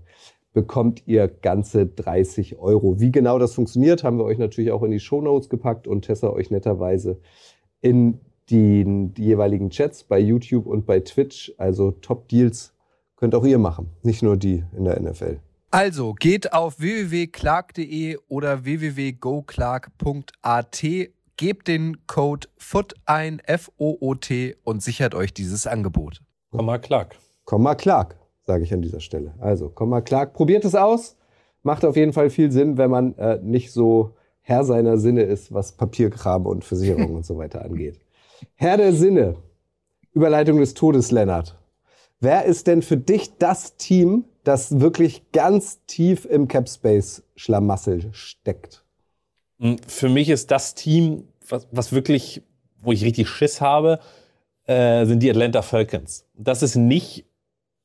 bekommt 0.53 1.07
ihr 1.07 1.28
ganze 1.28 1.88
30 1.88 2.59
Euro. 2.59 2.99
Wie 2.99 3.12
genau 3.12 3.39
das 3.39 3.55
funktioniert, 3.55 4.03
haben 4.03 4.20
wir 4.20 4.26
euch 4.26 4.38
natürlich 4.38 4.72
auch 4.72 4.84
in 4.84 4.91
die 4.91 4.99
Show 4.99 5.22
Notes 5.24 5.49
gepackt 5.49 5.88
und 5.88 6.03
Tessa 6.03 6.30
euch 6.30 6.51
netterweise 6.51 7.18
in 7.82 8.20
die, 8.51 9.09
jeweiligen 9.18 9.72
Chats 9.72 10.03
bei 10.03 10.20
YouTube 10.20 10.68
und 10.68 10.86
bei 10.86 10.99
Twitch. 10.99 11.51
Also 11.57 11.89
Top 11.89 12.28
Deals 12.30 12.76
könnt 13.16 13.34
auch 13.34 13.43
ihr 13.43 13.57
machen, 13.57 13.89
nicht 14.03 14.22
nur 14.22 14.38
die 14.38 14.64
in 14.78 14.86
der 14.86 15.01
NFL. 15.01 15.39
Also 15.74 16.13
geht 16.13 16.51
auf 16.51 16.82
www.clark.de 16.82 18.17
oder 18.28 18.65
www.goclark.at, 18.65 20.86
gebt 21.38 21.69
den 21.69 22.05
Code 22.07 22.49
FOOT 22.57 22.95
ein, 23.05 23.39
F-O-O-T 23.39 24.57
und 24.65 24.84
sichert 24.84 25.15
euch 25.15 25.34
dieses 25.34 25.67
Angebot. 25.67 26.19
Komma 26.51 26.78
Clark. 26.78 27.15
Komma 27.45 27.76
Clark, 27.76 28.17
sage 28.45 28.65
ich 28.65 28.74
an 28.74 28.82
dieser 28.82 28.99
Stelle. 28.99 29.34
Also 29.39 29.69
Komma 29.69 30.01
Clark, 30.01 30.34
probiert 30.34 30.65
es 30.65 30.76
aus. 30.76 31.15
Macht 31.63 31.86
auf 31.86 31.95
jeden 31.95 32.11
Fall 32.11 32.30
viel 32.30 32.51
Sinn, 32.51 32.78
wenn 32.78 32.91
man 32.91 33.17
äh, 33.17 33.39
nicht 33.41 33.72
so 33.72 34.17
Herr 34.41 34.65
seiner 34.65 34.97
Sinne 34.97 35.22
ist, 35.22 35.53
was 35.53 35.72
Papierkram 35.72 36.47
und 36.47 36.65
Versicherung 36.65 37.15
und 37.15 37.26
so 37.26 37.38
weiter 37.38 37.63
angeht. 37.63 37.97
Herr 38.55 38.76
der 38.76 38.91
Sinne, 38.91 39.38
Überleitung 40.11 40.57
des 40.57 40.74
Todes, 40.74 41.11
Lennart. 41.11 41.57
Wer 42.19 42.43
ist 42.43 42.67
denn 42.67 42.82
für 42.82 42.97
dich 42.97 43.38
das 43.38 43.78
Team, 43.78 44.26
das 44.44 44.80
wirklich 44.80 45.32
ganz 45.32 45.80
tief 45.86 46.26
im 46.26 46.48
Capspace 46.48 47.24
Schlamassel 47.36 48.10
steckt? 48.12 48.84
Hm, 49.60 49.78
für 49.88 50.10
mich 50.10 50.30
ist 50.30 50.52
das 50.52 50.76
Team, 50.76 51.28
was, 51.48 51.68
was 51.72 51.92
wirklich, 51.92 52.42
wo 52.82 52.92
ich 52.92 53.04
richtig 53.04 53.30
Schiss 53.30 53.62
habe, 53.62 54.00
äh, 54.66 55.06
sind 55.06 55.22
die 55.22 55.30
Atlanta 55.30 55.62
Falcons. 55.62 56.26
Das 56.36 56.64
ist 56.64 56.76
nicht 56.76 57.26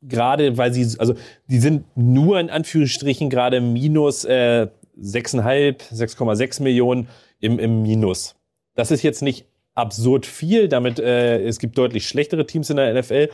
gerade, 0.02 0.56
weil 0.56 0.72
sie, 0.72 0.98
also 0.98 1.14
die 1.48 1.58
sind 1.58 1.84
nur 1.96 2.38
in 2.38 2.50
Anführungsstrichen 2.50 3.30
gerade 3.30 3.60
minus 3.60 4.24
äh, 4.24 4.68
6,5, 5.00 5.92
6,6 5.92 6.62
Millionen 6.62 7.08
im, 7.40 7.58
im 7.58 7.82
Minus. 7.82 8.34
Das 8.74 8.90
ist 8.90 9.02
jetzt 9.02 9.22
nicht 9.22 9.46
absurd 9.74 10.24
viel, 10.26 10.68
damit 10.68 10.98
äh, 10.98 11.42
es 11.42 11.58
gibt 11.58 11.76
deutlich 11.76 12.06
schlechtere 12.06 12.46
Teams 12.46 12.70
in 12.70 12.76
der 12.76 12.94
NFL, 12.94 13.28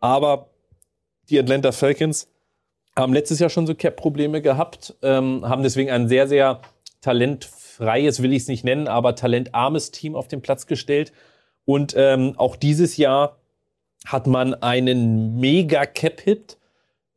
aber 0.00 0.50
die 1.28 1.38
Atlanta 1.38 1.72
Falcons 1.72 2.28
haben 2.96 3.12
letztes 3.12 3.38
Jahr 3.38 3.50
schon 3.50 3.66
so 3.66 3.74
Cap-Probleme 3.74 4.40
gehabt, 4.40 4.94
ähm, 5.02 5.48
haben 5.48 5.62
deswegen 5.62 5.90
ein 5.90 6.08
sehr, 6.08 6.28
sehr 6.28 6.60
talentfreies, 7.00 8.22
will 8.22 8.32
ich 8.32 8.42
es 8.42 8.48
nicht 8.48 8.64
nennen, 8.64 8.88
aber 8.88 9.14
talentarmes 9.14 9.90
Team 9.90 10.14
auf 10.14 10.28
den 10.28 10.42
Platz 10.42 10.66
gestellt. 10.66 11.12
Und 11.64 11.94
ähm, 11.96 12.34
auch 12.36 12.56
dieses 12.56 12.96
Jahr 12.96 13.38
hat 14.06 14.26
man 14.26 14.54
einen 14.54 15.38
mega 15.40 15.86
Cap-Hit 15.86 16.58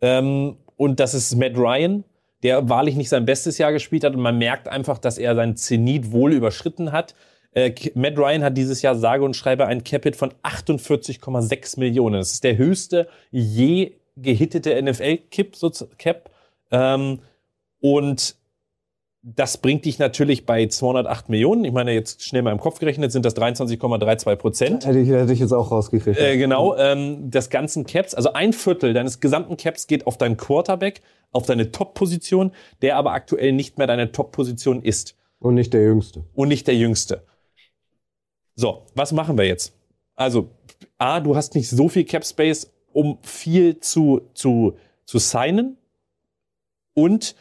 Ähm, 0.02 0.58
und 0.76 1.00
das 1.00 1.14
ist 1.14 1.36
Matt 1.36 1.58
Ryan, 1.58 2.04
der 2.44 2.70
wahrlich 2.70 2.96
nicht 2.96 3.10
sein 3.10 3.26
bestes 3.26 3.58
Jahr 3.58 3.72
gespielt 3.72 4.04
hat. 4.04 4.14
Und 4.14 4.22
man 4.22 4.38
merkt 4.38 4.68
einfach, 4.68 5.00
dass 5.00 5.18
er 5.18 5.36
seinen 5.36 5.58
Zenit 5.58 6.12
wohl 6.12 6.34
überschritten 6.34 6.92
hat. 6.92 7.16
Äh, 7.52 7.74
Matt 7.96 8.18
Ryan 8.18 8.44
hat 8.44 8.58
dieses 8.58 8.82
Jahr 8.84 8.96
sage 8.96 9.24
und 9.24 9.36
schreibe 9.36 9.66
ein 9.66 9.84
Capit 9.84 10.16
von 10.16 10.32
48,6 10.44 11.80
Millionen. 11.80 12.20
Das 12.20 12.34
ist 12.34 12.44
der 12.44 12.58
höchste 12.58 13.08
je 13.32 13.97
gehittete 14.18 14.82
NFL-Cap. 14.82 16.30
Ähm, 16.72 17.20
und 17.80 18.36
das 19.36 19.58
bringt 19.58 19.84
dich 19.84 20.00
natürlich 20.00 20.46
bei 20.46 20.68
208 20.68 21.30
Millionen. 21.30 21.66
Ich 21.66 21.74
meine, 21.74 21.92
jetzt 21.92 22.24
schnell 22.24 22.44
mal 22.44 22.52
im 22.52 22.60
Kopf 22.60 22.80
gerechnet 22.80 23.12
sind 23.12 23.26
das 23.26 23.36
23,32 23.36 24.36
Prozent. 24.38 24.86
Hätte 24.86 25.00
ich, 25.00 25.10
hätte 25.10 25.34
ich 25.34 25.40
jetzt 25.40 25.52
auch 25.52 25.70
rausgekriegt. 25.70 26.18
Äh, 26.18 26.38
genau, 26.38 26.78
ähm, 26.78 27.30
des 27.30 27.50
ganzen 27.50 27.86
Caps, 27.86 28.14
also 28.14 28.34
ein 28.34 28.54
Viertel 28.54 28.94
deines 28.94 29.20
gesamten 29.20 29.58
Caps 29.58 29.88
geht 29.88 30.08
auf 30.08 30.18
deinen 30.18 30.38
Quarterback, 30.38 31.02
auf 31.32 31.46
deine 31.46 31.72
Top-Position, 31.72 32.52
der 32.82 32.96
aber 32.96 33.12
aktuell 33.12 33.52
nicht 33.52 33.78
mehr 33.78 33.88
deine 33.88 34.14
Top-Position 34.14 34.82
ist. 34.82 35.16
Und 35.40 35.56
nicht 35.56 35.74
der 35.74 35.84
Jüngste. 35.84 36.24
Und 36.34 36.48
nicht 36.48 36.66
der 36.68 36.76
Jüngste. 36.76 37.24
So, 38.56 38.84
was 38.96 39.12
machen 39.12 39.38
wir 39.38 39.46
jetzt? 39.46 39.74
Also, 40.16 40.50
A, 40.98 41.20
du 41.20 41.36
hast 41.36 41.54
nicht 41.54 41.70
so 41.70 41.90
viel 41.90 42.06
Cap 42.06 42.26
Space, 42.26 42.72
um 42.98 43.20
viel 43.22 43.80
zu, 43.80 44.22
zu, 44.34 44.76
zu 45.06 45.20
signen. 45.20 45.78
Und 46.96 47.36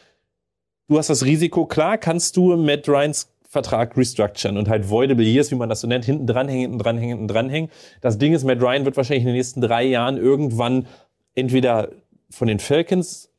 du 0.87 0.99
hast 0.99 1.09
das 1.09 1.25
Risiko, 1.25 1.65
klar 1.65 1.97
kannst 1.97 2.37
du 2.37 2.55
Matt 2.55 2.87
Ryans 2.87 3.33
Vertrag 3.49 3.97
restructuren 3.97 4.55
und 4.57 4.69
halt 4.69 4.87
voidable 4.87 5.25
years, 5.25 5.49
wie 5.49 5.55
man 5.55 5.67
das 5.67 5.81
so 5.81 5.87
nennt, 5.87 6.05
hinten 6.05 6.27
dranhängen, 6.27 6.61
hinten 6.61 6.77
dranhängen, 6.77 7.17
hinten 7.17 7.27
dranhängen. 7.27 7.71
Das 8.01 8.19
Ding 8.19 8.33
ist, 8.33 8.43
Matt 8.43 8.61
Ryan 8.61 8.85
wird 8.85 8.97
wahrscheinlich 8.97 9.23
in 9.23 9.29
den 9.29 9.35
nächsten 9.35 9.61
drei 9.61 9.83
Jahren 9.83 10.17
irgendwann 10.17 10.85
entweder 11.33 11.89
von 12.29 12.47
den 12.47 12.59
Falcons 12.59 13.31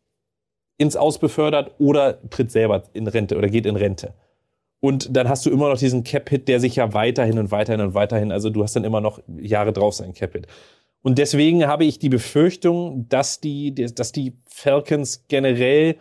ins 0.76 0.96
Aus 0.96 1.20
befördert 1.20 1.76
oder 1.78 2.18
tritt 2.30 2.50
selber 2.50 2.82
in 2.94 3.06
Rente 3.06 3.38
oder 3.38 3.48
geht 3.48 3.64
in 3.64 3.76
Rente. 3.76 4.12
Und 4.80 5.16
dann 5.16 5.28
hast 5.28 5.46
du 5.46 5.50
immer 5.50 5.68
noch 5.68 5.78
diesen 5.78 6.02
Cap-Hit, 6.02 6.48
der 6.48 6.58
sich 6.58 6.74
ja 6.76 6.94
weiterhin 6.94 7.38
und 7.38 7.52
weiterhin 7.52 7.80
und 7.80 7.94
weiterhin, 7.94 8.32
also 8.32 8.50
du 8.50 8.64
hast 8.64 8.74
dann 8.74 8.84
immer 8.84 9.00
noch 9.00 9.20
Jahre 9.40 9.72
drauf 9.72 9.94
sein 9.94 10.14
Cap-Hit. 10.14 10.48
Und 11.02 11.18
deswegen 11.18 11.66
habe 11.66 11.84
ich 11.84 11.98
die 11.98 12.08
Befürchtung, 12.08 13.08
dass 13.08 13.40
die, 13.40 13.74
dass 13.74 14.12
die 14.12 14.36
Falcons 14.46 15.24
generell 15.28 15.96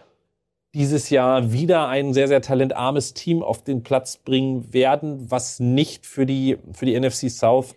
dieses 0.74 1.10
Jahr 1.10 1.52
wieder 1.52 1.88
ein 1.88 2.14
sehr, 2.14 2.28
sehr 2.28 2.42
talentarmes 2.42 3.14
Team 3.14 3.42
auf 3.42 3.64
den 3.64 3.84
Platz 3.84 4.18
bringen 4.18 4.74
werden, 4.74 5.32
was 5.32 5.60
nicht 5.60 6.06
für 6.06 6.26
die, 6.26 6.58
für 6.74 6.86
die 6.86 7.00
NFC 7.00 7.30
South 7.30 7.76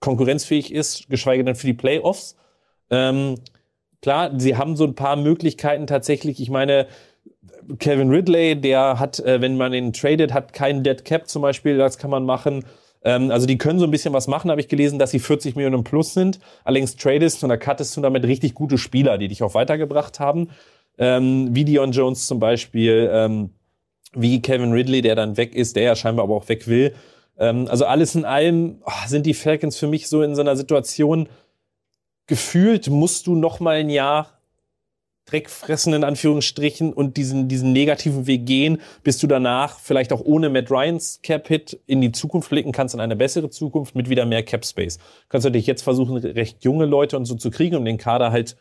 konkurrenzfähig 0.00 0.72
ist, 0.72 1.08
geschweige 1.08 1.44
denn 1.44 1.54
für 1.54 1.66
die 1.66 1.74
Playoffs. 1.74 2.36
Ähm, 2.90 3.36
klar, 4.02 4.32
sie 4.38 4.56
haben 4.56 4.76
so 4.76 4.84
ein 4.84 4.94
paar 4.94 5.16
Möglichkeiten 5.16 5.86
tatsächlich. 5.86 6.40
Ich 6.40 6.50
meine, 6.50 6.88
Kevin 7.78 8.10
Ridley, 8.10 8.60
der 8.60 8.98
hat, 8.98 9.20
äh, 9.20 9.40
wenn 9.40 9.56
man 9.56 9.72
ihn 9.72 9.92
tradet, 9.92 10.32
hat 10.32 10.52
keinen 10.52 10.82
Dead 10.82 11.04
Cap 11.04 11.28
zum 11.28 11.42
Beispiel, 11.42 11.78
das 11.78 11.98
kann 11.98 12.10
man 12.10 12.24
machen. 12.24 12.64
Ähm, 13.04 13.30
also 13.30 13.46
die 13.46 13.58
können 13.58 13.78
so 13.78 13.84
ein 13.84 13.90
bisschen 13.90 14.14
was 14.14 14.26
machen, 14.26 14.50
habe 14.50 14.60
ich 14.60 14.68
gelesen, 14.68 14.98
dass 14.98 15.10
sie 15.10 15.18
40 15.18 15.54
Millionen 15.56 15.84
plus 15.84 16.14
sind. 16.14 16.40
Allerdings 16.64 16.96
tradest 16.96 17.42
du 17.42 17.46
oder 17.46 17.58
cuttest 17.58 17.96
du 17.96 18.00
damit 18.00 18.24
richtig 18.24 18.54
gute 18.54 18.78
Spieler, 18.78 19.18
die 19.18 19.28
dich 19.28 19.42
auch 19.42 19.54
weitergebracht 19.54 20.18
haben. 20.18 20.48
Ähm, 20.98 21.54
wie 21.54 21.64
Dion 21.64 21.92
Jones 21.92 22.26
zum 22.26 22.40
Beispiel, 22.40 23.10
ähm, 23.12 23.50
wie 24.14 24.40
Kevin 24.40 24.72
Ridley, 24.72 25.02
der 25.02 25.14
dann 25.14 25.36
weg 25.36 25.54
ist, 25.54 25.76
der 25.76 25.82
ja 25.82 25.96
scheinbar 25.96 26.24
aber 26.24 26.34
auch 26.34 26.48
weg 26.48 26.66
will. 26.66 26.94
Ähm, 27.38 27.66
also 27.68 27.84
alles 27.84 28.14
in 28.14 28.24
allem 28.24 28.80
oh, 28.84 29.06
sind 29.06 29.26
die 29.26 29.34
Falcons 29.34 29.76
für 29.76 29.88
mich 29.88 30.08
so 30.08 30.22
in 30.22 30.34
so 30.34 30.40
einer 30.40 30.56
Situation, 30.56 31.28
gefühlt 32.26 32.88
musst 32.88 33.26
du 33.26 33.34
noch 33.34 33.60
mal 33.60 33.76
ein 33.76 33.90
Jahr 33.90 34.33
Dreck 35.26 35.48
fressen, 35.48 35.94
in 35.94 36.04
Anführungsstrichen, 36.04 36.92
und 36.92 37.16
diesen, 37.16 37.48
diesen 37.48 37.72
negativen 37.72 38.26
Weg 38.26 38.44
gehen, 38.44 38.80
bis 39.02 39.18
du 39.18 39.26
danach 39.26 39.78
vielleicht 39.78 40.12
auch 40.12 40.20
ohne 40.20 40.50
Matt 40.50 40.70
Ryans 40.70 41.20
Cap-Hit 41.22 41.80
in 41.86 42.00
die 42.00 42.12
Zukunft 42.12 42.50
blicken 42.50 42.72
kannst, 42.72 42.94
in 42.94 43.00
eine 43.00 43.16
bessere 43.16 43.50
Zukunft 43.50 43.94
mit 43.94 44.10
wieder 44.10 44.26
mehr 44.26 44.42
Cap-Space. 44.42 44.98
Du 44.98 45.04
kannst 45.30 45.44
natürlich 45.44 45.66
jetzt 45.66 45.82
versuchen, 45.82 46.16
recht 46.16 46.62
junge 46.62 46.84
Leute 46.84 47.16
und 47.16 47.24
so 47.24 47.34
zu 47.34 47.50
kriegen, 47.50 47.76
um 47.76 47.84
den 47.84 47.96
Kader 47.96 48.32
halt 48.32 48.56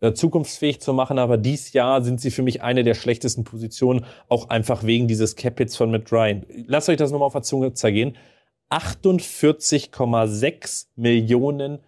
äh, 0.00 0.12
zukunftsfähig 0.12 0.80
zu 0.80 0.92
machen, 0.92 1.18
aber 1.18 1.36
dies 1.36 1.72
Jahr 1.72 2.02
sind 2.02 2.20
sie 2.20 2.30
für 2.30 2.42
mich 2.42 2.62
eine 2.62 2.84
der 2.84 2.94
schlechtesten 2.94 3.44
Positionen, 3.44 4.06
auch 4.28 4.50
einfach 4.50 4.84
wegen 4.84 5.08
dieses 5.08 5.34
Cap-Hits 5.34 5.76
von 5.76 5.90
Matt 5.90 6.12
Ryan. 6.12 6.46
Lasst 6.66 6.88
euch 6.88 6.96
das 6.96 7.10
nochmal 7.10 7.26
auf 7.26 7.32
der 7.32 7.42
Zunge 7.42 7.74
zergehen. 7.74 8.16
48,6 8.70 10.86
Millionen 10.96 11.80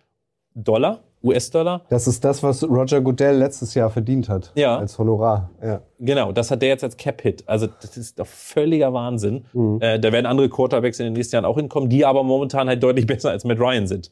Dollar 0.54 1.05
US-Dollar. 1.26 1.82
Das 1.88 2.06
ist 2.06 2.24
das, 2.24 2.42
was 2.42 2.62
Roger 2.62 3.00
Goodell 3.00 3.36
letztes 3.36 3.74
Jahr 3.74 3.90
verdient 3.90 4.28
hat. 4.28 4.52
Ja. 4.54 4.78
Als 4.78 4.98
Honorar. 4.98 5.50
Ja. 5.62 5.82
Genau, 5.98 6.32
das 6.32 6.50
hat 6.50 6.62
der 6.62 6.68
jetzt 6.70 6.84
als 6.84 6.96
Cap-Hit. 6.96 7.44
Also 7.46 7.66
das 7.66 7.96
ist 7.96 8.18
doch 8.18 8.26
völliger 8.26 8.92
Wahnsinn. 8.92 9.44
Mhm. 9.52 9.78
Äh, 9.80 9.98
da 9.98 10.12
werden 10.12 10.26
andere 10.26 10.48
Quarterbacks 10.48 11.00
in 11.00 11.04
den 11.06 11.12
nächsten 11.14 11.36
Jahren 11.36 11.44
auch 11.44 11.56
hinkommen, 11.56 11.88
die 11.88 12.04
aber 12.04 12.22
momentan 12.22 12.68
halt 12.68 12.82
deutlich 12.82 13.06
besser 13.06 13.30
als 13.30 13.44
Matt 13.44 13.58
Ryan 13.58 13.86
sind. 13.86 14.10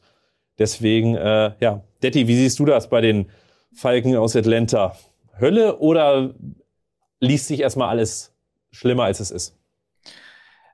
Deswegen, 0.59 1.15
äh, 1.15 1.51
ja. 1.59 1.81
Detti, 2.03 2.27
wie 2.27 2.35
siehst 2.35 2.59
du 2.59 2.65
das 2.65 2.89
bei 2.89 3.01
den 3.01 3.27
Falken 3.73 4.15
aus 4.15 4.35
Atlanta? 4.35 4.95
Hölle 5.39 5.79
oder 5.79 6.33
liest 7.19 7.47
sich 7.47 7.61
erstmal 7.61 7.89
alles 7.89 8.33
schlimmer, 8.71 9.03
als 9.03 9.19
es 9.19 9.31
ist? 9.31 9.57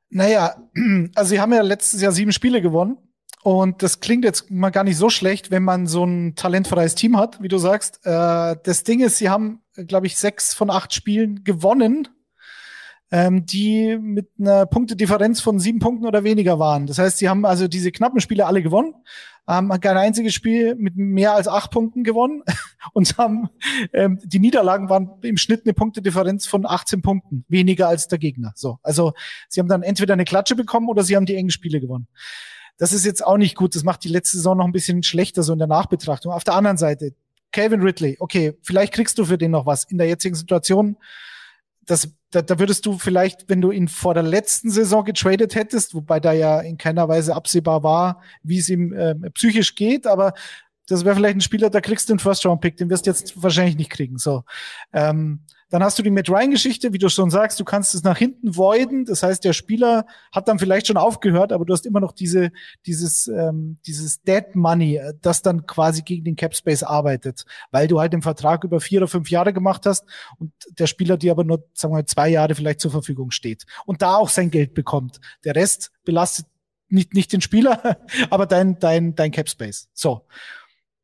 Naja, 0.09 0.55
also 1.15 1.29
sie 1.29 1.39
haben 1.39 1.53
ja 1.53 1.61
letztes 1.61 2.01
Jahr 2.01 2.11
sieben 2.11 2.31
Spiele 2.31 2.61
gewonnen. 2.61 2.97
Und 3.43 3.81
das 3.81 3.99
klingt 3.99 4.23
jetzt 4.23 4.51
mal 4.51 4.69
gar 4.69 4.83
nicht 4.83 4.97
so 4.97 5.09
schlecht, 5.09 5.49
wenn 5.49 5.63
man 5.63 5.87
so 5.87 6.03
ein 6.03 6.35
talentfreies 6.35 6.93
Team 6.95 7.17
hat, 7.17 7.41
wie 7.41 7.47
du 7.47 7.57
sagst. 7.57 8.05
Äh, 8.05 8.55
das 8.63 8.83
Ding 8.83 8.99
ist, 8.99 9.17
sie 9.17 9.29
haben, 9.29 9.61
glaube 9.87 10.05
ich, 10.05 10.17
sechs 10.17 10.53
von 10.53 10.69
acht 10.69 10.93
Spielen 10.93 11.43
gewonnen, 11.43 12.07
ähm, 13.09 13.45
die 13.45 13.97
mit 13.99 14.29
einer 14.39 14.67
Punktedifferenz 14.67 15.41
von 15.41 15.59
sieben 15.59 15.79
Punkten 15.79 16.05
oder 16.05 16.23
weniger 16.23 16.59
waren. 16.59 16.85
Das 16.85 16.99
heißt, 16.99 17.17
sie 17.17 17.29
haben 17.29 17.45
also 17.45 17.67
diese 17.67 17.91
knappen 17.91 18.21
Spiele 18.21 18.45
alle 18.45 18.61
gewonnen, 18.61 18.93
haben 19.47 19.69
kein 19.81 19.97
einziges 19.97 20.35
Spiel 20.35 20.75
mit 20.75 20.95
mehr 20.95 21.33
als 21.33 21.47
acht 21.47 21.71
Punkten 21.71 22.03
gewonnen 22.03 22.43
und 22.93 23.17
haben 23.17 23.49
ähm, 23.91 24.19
die 24.23 24.39
Niederlagen 24.39 24.87
waren 24.87 25.09
im 25.23 25.37
Schnitt 25.37 25.65
eine 25.65 25.73
Punktedifferenz 25.73 26.45
von 26.45 26.65
18 26.65 27.01
Punkten, 27.01 27.43
weniger 27.47 27.87
als 27.87 28.07
der 28.07 28.19
Gegner. 28.19 28.53
So, 28.55 28.77
also 28.83 29.13
sie 29.49 29.59
haben 29.59 29.67
dann 29.67 29.81
entweder 29.81 30.13
eine 30.13 30.25
Klatsche 30.25 30.55
bekommen 30.55 30.89
oder 30.89 31.03
sie 31.03 31.15
haben 31.15 31.25
die 31.25 31.35
engen 31.35 31.49
Spiele 31.49 31.81
gewonnen. 31.81 32.07
Das 32.82 32.93
ist 32.93 33.05
jetzt 33.05 33.23
auch 33.23 33.38
nicht 33.38 33.55
gut. 33.55 33.75
Das 33.75 33.84
macht 33.84 34.03
die 34.03 34.09
letzte 34.09 34.38
Saison 34.38 34.57
noch 34.57 34.65
ein 34.65 34.71
bisschen 34.71 35.03
schlechter, 35.03 35.43
so 35.43 35.53
in 35.53 35.59
der 35.59 35.67
Nachbetrachtung. 35.67 36.32
Auf 36.32 36.43
der 36.43 36.55
anderen 36.55 36.77
Seite, 36.77 37.13
Calvin 37.51 37.84
Ridley, 37.84 38.17
okay, 38.19 38.57
vielleicht 38.63 38.91
kriegst 38.91 39.19
du 39.19 39.25
für 39.25 39.38
den 39.38 39.51
noch 39.51 39.67
was. 39.67 39.84
In 39.84 39.99
der 39.99 40.07
jetzigen 40.07 40.34
Situation, 40.34 40.97
das, 41.86 42.09
da, 42.32 42.41
da 42.41 42.57
würdest 42.57 42.88
du 42.88 42.97
vielleicht, 42.97 43.47
wenn 43.49 43.61
du 43.61 43.69
ihn 43.69 43.88
vor 43.88 44.15
der 44.15 44.23
letzten 44.23 44.71
Saison 44.71 45.05
getradet 45.05 45.53
hättest, 45.53 45.93
wobei 45.93 46.19
da 46.19 46.34
ja 46.34 46.59
in 46.59 46.79
keiner 46.79 47.07
Weise 47.07 47.36
absehbar 47.36 47.84
war, 47.84 48.23
wie 48.41 48.57
es 48.57 48.67
ihm 48.67 48.93
äh, 48.93 49.13
psychisch 49.29 49.75
geht, 49.75 50.07
aber 50.07 50.34
das 50.88 51.05
wäre 51.05 51.15
vielleicht 51.15 51.36
ein 51.36 51.41
Spieler, 51.41 51.69
da 51.69 51.82
kriegst 51.82 52.09
du 52.09 52.13
einen 52.13 52.19
First-Round-Pick, 52.19 52.77
den 52.77 52.89
wirst 52.89 53.05
du 53.05 53.11
jetzt 53.11 53.43
wahrscheinlich 53.43 53.77
nicht 53.77 53.91
kriegen. 53.91 54.17
So. 54.17 54.43
Ähm, 54.91 55.41
dann 55.72 55.84
hast 55.84 55.97
du 55.97 56.03
die 56.03 56.11
Matt 56.11 56.30
Ryan-Geschichte, 56.30 56.91
wie 56.91 56.97
du 56.97 57.09
schon 57.09 57.30
sagst, 57.30 57.59
du 57.59 57.63
kannst 57.63 57.95
es 57.95 58.03
nach 58.03 58.17
hinten 58.17 58.57
voiden. 58.57 59.05
Das 59.05 59.24
heißt, 59.24 59.43
der 59.43 59.53
Spieler 59.53 60.05
hat 60.34 60.49
dann 60.49 60.59
vielleicht 60.59 60.88
schon 60.88 60.97
aufgehört, 60.97 61.53
aber 61.53 61.63
du 61.63 61.72
hast 61.74 61.86
immer 61.86 62.01
noch 62.01 62.11
diese, 62.11 62.51
dieses, 62.86 63.28
ähm, 63.28 63.80
dieses 63.86 64.22
Dead 64.22 64.53
Money, 64.53 64.97
äh, 64.97 65.13
das 65.22 65.41
dann 65.41 65.65
quasi 65.65 66.01
gegen 66.01 66.26
den 66.26 66.36
Cap 66.36 66.55
Space 66.55 66.84
arbeitet, 66.84 67.45
weil 67.72 67.88
du 67.88 68.01
halt 68.01 68.11
den 68.11 68.22
Vertrag 68.22 68.65
über 68.65 68.82
vier 68.82 68.99
oder 68.99 69.07
fünf 69.07 69.32
Jahre 69.32 69.53
gemacht 69.53 69.86
hast 69.86 70.05
und 70.39 70.51
der 70.78 70.88
Spieler 70.88 71.15
dir 71.15 71.32
aber 71.32 71.45
nur, 71.45 71.63
sagen 71.74 71.93
wir 71.93 71.99
mal, 71.99 72.05
zwei 72.05 72.28
Jahre 72.28 72.53
vielleicht 72.53 72.82
zur 72.82 72.91
Verfügung 72.91 73.32
steht 73.32 73.65
und 73.86 74.01
da 74.01 74.15
auch 74.15 74.30
sein 74.30 74.51
Geld 74.51 74.74
bekommt. 74.74 75.22
Der 75.45 75.55
Rest 75.55 75.91
belastet 76.03 76.47
nicht, 76.89 77.13
nicht 77.13 77.32
den 77.32 77.39
Spieler, 77.39 77.97
aber 78.30 78.45
dein, 78.45 78.78
dein, 78.80 79.15
dein 79.15 79.32
Cap 79.32 79.47
Space. 79.47 79.88
So 79.93 80.28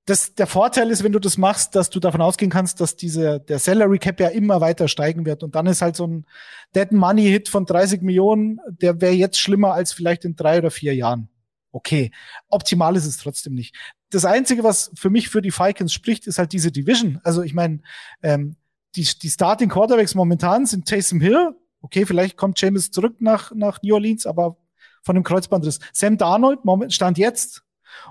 das, 0.08 0.36
der 0.36 0.48
Vorteil 0.48 0.90
ist, 0.90 1.04
wenn 1.04 1.12
du 1.12 1.20
das 1.20 1.38
machst, 1.38 1.76
dass 1.76 1.90
du 1.90 2.00
davon 2.00 2.22
ausgehen 2.22 2.50
kannst, 2.50 2.80
dass 2.80 2.96
diese, 2.96 3.42
der 3.42 3.60
Salary 3.60 4.00
Cap 4.00 4.22
ja 4.22 4.30
immer 4.30 4.62
weiter 4.62 4.88
steigen 4.88 5.26
wird. 5.26 5.44
Und 5.44 5.54
dann 5.54 5.68
ist 5.68 5.82
halt 5.82 5.98
so 5.98 6.08
ein 6.08 6.26
Dead 6.74 6.94
Money 6.94 7.24
Hit 7.24 7.50
von 7.50 7.66
30 7.66 8.02
Millionen, 8.02 8.62
der 8.70 9.02
wäre 9.02 9.14
jetzt 9.14 9.38
schlimmer 9.38 9.74
als 9.74 9.92
vielleicht 9.92 10.24
in 10.24 10.38
drei 10.38 10.60
oder 10.60 10.72
vier 10.72 10.96
Jahren. 10.96 11.28
Okay. 11.74 12.12
Optimal 12.48 12.96
ist 12.96 13.06
es 13.06 13.18
trotzdem 13.18 13.54
nicht. 13.54 13.76
Das 14.10 14.24
Einzige, 14.24 14.64
was 14.64 14.92
für 14.96 15.10
mich 15.10 15.28
für 15.28 15.42
die 15.42 15.52
Falcons 15.52 15.92
spricht, 15.92 16.26
ist 16.26 16.40
halt 16.40 16.54
diese 16.54 16.72
Division. 16.72 17.20
Also 17.26 17.42
ich 17.44 17.54
meine, 17.54 17.82
ähm, 18.24 18.56
die, 18.96 19.06
die 19.22 19.30
Starting 19.30 19.68
Quarterbacks 19.68 20.16
momentan 20.16 20.66
sind 20.66 20.88
Taysom 20.88 21.20
Hill. 21.20 21.54
Okay, 21.82 22.06
vielleicht 22.06 22.38
kommt 22.38 22.62
James 22.62 22.92
zurück 22.92 23.18
nach, 23.20 23.52
nach 23.54 23.82
New 23.84 23.94
Orleans, 23.94 24.26
aber 24.26 24.56
von 25.04 25.16
dem 25.16 25.26
Kreuzbandriss. 25.26 25.80
Sam 25.92 26.18
Darnold, 26.18 26.64
Moment, 26.64 26.94
Stand 26.94 27.18
jetzt, 27.18 27.64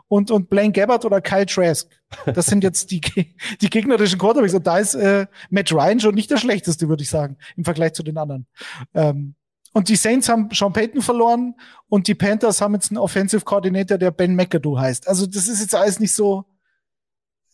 und, 0.09 0.31
und 0.31 0.49
Blaine 0.49 0.73
Gabbard 0.73 1.05
oder 1.05 1.21
Kyle 1.21 1.47
Trask. 1.47 1.89
Das 2.27 2.47
sind 2.47 2.63
jetzt 2.63 2.91
die, 2.91 3.01
die 3.61 3.71
gegnerischen 3.71 4.19
Quarterbacks. 4.19 4.55
Und 4.55 4.67
da 4.67 4.79
ist 4.79 4.95
äh, 4.95 5.27
Matt 5.51 5.73
Ryan 5.73 6.01
schon 6.01 6.15
nicht 6.15 6.31
der 6.31 6.39
schlechteste, 6.39 6.89
würde 6.89 7.03
ich 7.03 7.11
sagen, 7.11 7.37
im 7.57 7.65
Vergleich 7.65 7.95
zu 7.95 8.03
den 8.03 8.19
anderen. 8.19 8.47
Ähm, 8.95 9.35
und 9.73 9.91
die 9.91 9.97
Saints 9.97 10.29
haben 10.31 10.49
Sean 10.53 10.73
Payton 10.73 11.03
verloren 11.03 11.55
und 11.89 12.09
die 12.09 12.15
Panthers 12.15 12.63
haben 12.63 12.73
jetzt 12.73 12.91
einen 12.91 12.97
Offensive 12.99 13.45
Coordinator, 13.45 13.99
der 13.99 14.11
Ben 14.11 14.35
McAdoo 14.35 14.79
heißt. 14.79 15.07
Also 15.07 15.27
das 15.27 15.49
ist 15.49 15.61
jetzt 15.61 15.75
alles 15.75 16.01
nicht 16.01 16.15
so, 16.15 16.47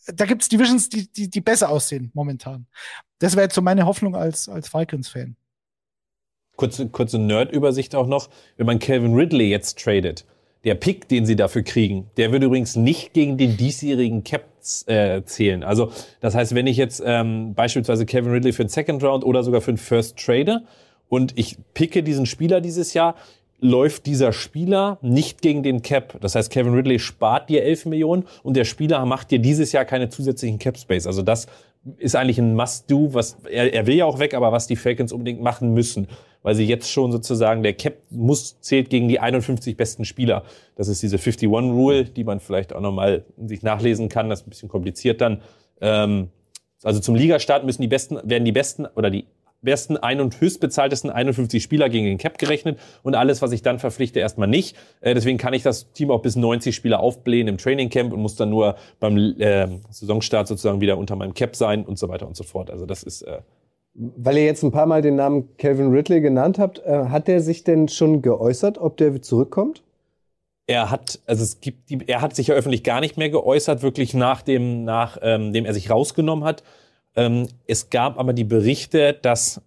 da 0.07 0.25
gibt's 0.25 0.47
Divisions, 0.47 0.87
die, 0.87 1.11
die, 1.11 1.29
die 1.29 1.41
besser 1.41 1.69
aussehen 1.69 2.11
momentan. 2.13 2.67
Das 3.19 3.35
wäre 3.35 3.43
jetzt 3.43 3.55
so 3.55 3.61
meine 3.61 3.85
Hoffnung 3.85 4.15
als, 4.15 4.47
als 4.47 4.69
Falcons-Fan. 4.69 5.35
Kurze, 6.55 6.87
kurze 6.87 7.19
Nerd-Übersicht 7.19 7.95
auch 7.95 8.07
noch. 8.07 8.29
Wenn 8.57 8.67
man 8.67 8.79
Calvin 8.79 9.15
Ridley 9.15 9.49
jetzt 9.49 9.79
tradet, 9.79 10.25
der 10.63 10.75
Pick, 10.75 11.07
den 11.07 11.25
sie 11.25 11.35
dafür 11.35 11.63
kriegen, 11.63 12.09
der 12.17 12.31
würde 12.31 12.45
übrigens 12.45 12.75
nicht 12.75 13.13
gegen 13.13 13.37
den 13.37 13.57
diesjährigen 13.57 14.23
Cap 14.23 14.45
äh, 14.87 15.21
zählen. 15.23 15.63
Also 15.63 15.91
das 16.21 16.35
heißt, 16.35 16.55
wenn 16.55 16.67
ich 16.67 16.77
jetzt 16.77 17.03
ähm, 17.05 17.53
beispielsweise 17.53 18.05
Kevin 18.05 18.31
Ridley 18.31 18.53
für 18.53 18.63
einen 18.63 18.69
Second 18.69 19.03
Round 19.03 19.25
oder 19.25 19.43
sogar 19.43 19.61
für 19.61 19.71
einen 19.71 19.77
First 19.77 20.17
trade 20.17 20.63
und 21.09 21.37
ich 21.37 21.57
picke 21.73 22.01
diesen 22.01 22.25
Spieler 22.25 22.61
dieses 22.61 22.93
Jahr, 22.93 23.15
läuft 23.59 24.05
dieser 24.05 24.33
Spieler 24.33 24.99
nicht 25.01 25.41
gegen 25.41 25.63
den 25.63 25.81
Cap. 25.81 26.19
Das 26.21 26.35
heißt, 26.35 26.51
Kevin 26.51 26.73
Ridley 26.73 26.99
spart 26.99 27.49
dir 27.49 27.63
11 27.63 27.85
Millionen 27.85 28.25
und 28.43 28.57
der 28.57 28.65
Spieler 28.65 29.05
macht 29.05 29.31
dir 29.31 29.39
dieses 29.39 29.71
Jahr 29.71 29.85
keine 29.85 30.09
zusätzlichen 30.09 30.59
Cap 30.59 30.77
Space. 30.77 31.07
Also 31.07 31.21
das 31.21 31.47
ist 31.97 32.15
eigentlich 32.15 32.39
ein 32.39 32.55
Must-Do, 32.55 33.13
was 33.13 33.37
er, 33.49 33.73
er 33.73 33.87
will 33.87 33.95
ja 33.95 34.05
auch 34.05 34.19
weg, 34.19 34.33
aber 34.33 34.51
was 34.51 34.67
die 34.67 34.75
Falcons 34.75 35.11
unbedingt 35.11 35.41
machen 35.41 35.73
müssen, 35.73 36.07
weil 36.43 36.55
sie 36.55 36.65
jetzt 36.65 36.91
schon 36.91 37.11
sozusagen 37.11 37.63
der 37.63 37.73
Cap 37.73 37.97
muss 38.09 38.59
zählt 38.61 38.89
gegen 38.89 39.07
die 39.07 39.19
51 39.19 39.75
besten 39.75 40.05
Spieler. 40.05 40.43
Das 40.75 40.87
ist 40.87 41.01
diese 41.01 41.17
51 41.17 41.49
Rule, 41.49 42.05
die 42.05 42.23
man 42.23 42.39
vielleicht 42.39 42.73
auch 42.73 42.81
nochmal 42.81 43.25
sich 43.37 43.63
nachlesen 43.63 44.09
kann. 44.09 44.29
Das 44.29 44.41
ist 44.41 44.47
ein 44.47 44.49
bisschen 44.51 44.69
kompliziert 44.69 45.21
dann. 45.21 45.41
Ähm, 45.81 46.29
also 46.83 46.99
zum 46.99 47.15
Ligastart 47.15 47.65
müssen 47.65 47.81
die 47.81 47.87
besten 47.87 48.19
werden 48.23 48.45
die 48.45 48.51
besten 48.51 48.85
oder 48.85 49.09
die 49.09 49.25
besten 49.63 49.97
ein- 49.97 50.19
und 50.19 50.39
höchstbezahltesten 50.39 51.09
51 51.09 51.63
Spieler 51.63 51.89
gegen 51.89 52.05
den 52.05 52.17
Cap 52.17 52.37
gerechnet 52.37 52.79
und 53.01 53.15
alles, 53.15 53.41
was 53.41 53.51
ich 53.53 53.61
dann 53.61 53.79
verpflichte, 53.79 54.19
erstmal 54.19 54.47
nicht. 54.47 54.75
Äh, 55.01 55.13
deswegen 55.13 55.37
kann 55.37 55.53
ich 55.53 55.63
das 55.63 55.91
Team 55.93 56.11
auch 56.11 56.21
bis 56.21 56.35
90 56.35 56.75
Spieler 56.75 56.99
aufblähen 56.99 57.47
im 57.47 57.57
Training 57.57 57.89
Camp 57.89 58.13
und 58.13 58.21
muss 58.21 58.35
dann 58.35 58.49
nur 58.49 58.75
beim 58.99 59.17
äh, 59.17 59.67
Saisonstart 59.89 60.47
sozusagen 60.47 60.81
wieder 60.81 60.97
unter 60.97 61.15
meinem 61.15 61.33
Cap 61.33 61.55
sein 61.55 61.85
und 61.85 61.97
so 61.97 62.09
weiter 62.09 62.27
und 62.27 62.35
so 62.35 62.43
fort. 62.43 62.69
Also 62.69 62.85
das 62.85 63.03
ist 63.03 63.21
äh, 63.23 63.39
weil 63.93 64.37
ihr 64.37 64.45
jetzt 64.45 64.63
ein 64.63 64.71
paar 64.71 64.85
Mal 64.85 65.01
den 65.01 65.15
Namen 65.15 65.55
Calvin 65.57 65.91
Ridley 65.91 66.21
genannt 66.21 66.59
habt, 66.59 66.79
äh, 66.79 67.05
hat 67.05 67.27
der 67.27 67.41
sich 67.41 67.63
denn 67.63 67.87
schon 67.87 68.21
geäußert, 68.21 68.77
ob 68.77 68.97
der 68.97 69.21
zurückkommt? 69.21 69.83
Er 70.65 70.89
hat, 70.89 71.19
also 71.25 71.43
es 71.43 71.59
gibt, 71.59 71.89
die, 71.89 71.99
er 72.07 72.21
hat 72.21 72.35
sich 72.35 72.47
ja 72.47 72.55
öffentlich 72.55 72.83
gar 72.83 73.01
nicht 73.01 73.17
mehr 73.17 73.29
geäußert, 73.29 73.81
wirklich 73.81 74.13
nach 74.13 74.41
dem, 74.41 74.83
nach 74.83 75.17
ähm, 75.21 75.53
er 75.53 75.73
sich 75.73 75.89
rausgenommen 75.89 76.45
hat. 76.45 76.63
Ähm, 77.15 77.47
es 77.67 77.89
gab 77.89 78.17
aber 78.17 78.33
die 78.33 78.45
Berichte, 78.45 79.13
dass, 79.13 79.61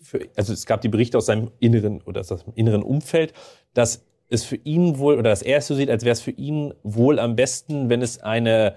für, 0.00 0.26
also 0.36 0.52
es 0.52 0.66
gab 0.66 0.80
die 0.80 0.88
Berichte 0.88 1.18
aus 1.18 1.26
seinem 1.26 1.50
inneren 1.60 2.00
oder 2.02 2.20
aus 2.20 2.28
seinem 2.28 2.54
inneren 2.54 2.82
Umfeld, 2.82 3.34
dass 3.74 4.02
es 4.30 4.44
für 4.44 4.56
ihn 4.56 4.98
wohl 4.98 5.14
oder 5.14 5.30
dass 5.30 5.42
er 5.42 5.58
es 5.58 5.66
so 5.66 5.74
sieht, 5.74 5.90
als 5.90 6.04
wäre 6.04 6.12
es 6.12 6.20
für 6.20 6.30
ihn 6.30 6.72
wohl 6.82 7.18
am 7.18 7.36
besten, 7.36 7.88
wenn 7.88 8.00
es 8.02 8.20
eine 8.22 8.74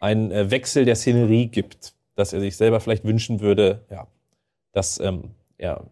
einen 0.00 0.30
äh, 0.30 0.50
Wechsel 0.50 0.84
der 0.84 0.96
Szenerie 0.96 1.46
gibt, 1.46 1.94
dass 2.14 2.32
er 2.32 2.40
sich 2.40 2.56
selber 2.56 2.80
vielleicht 2.80 3.04
wünschen 3.04 3.40
würde, 3.40 3.84
ja, 3.90 4.06
dass 4.72 5.00
ähm, 5.00 5.30
er 5.56 5.86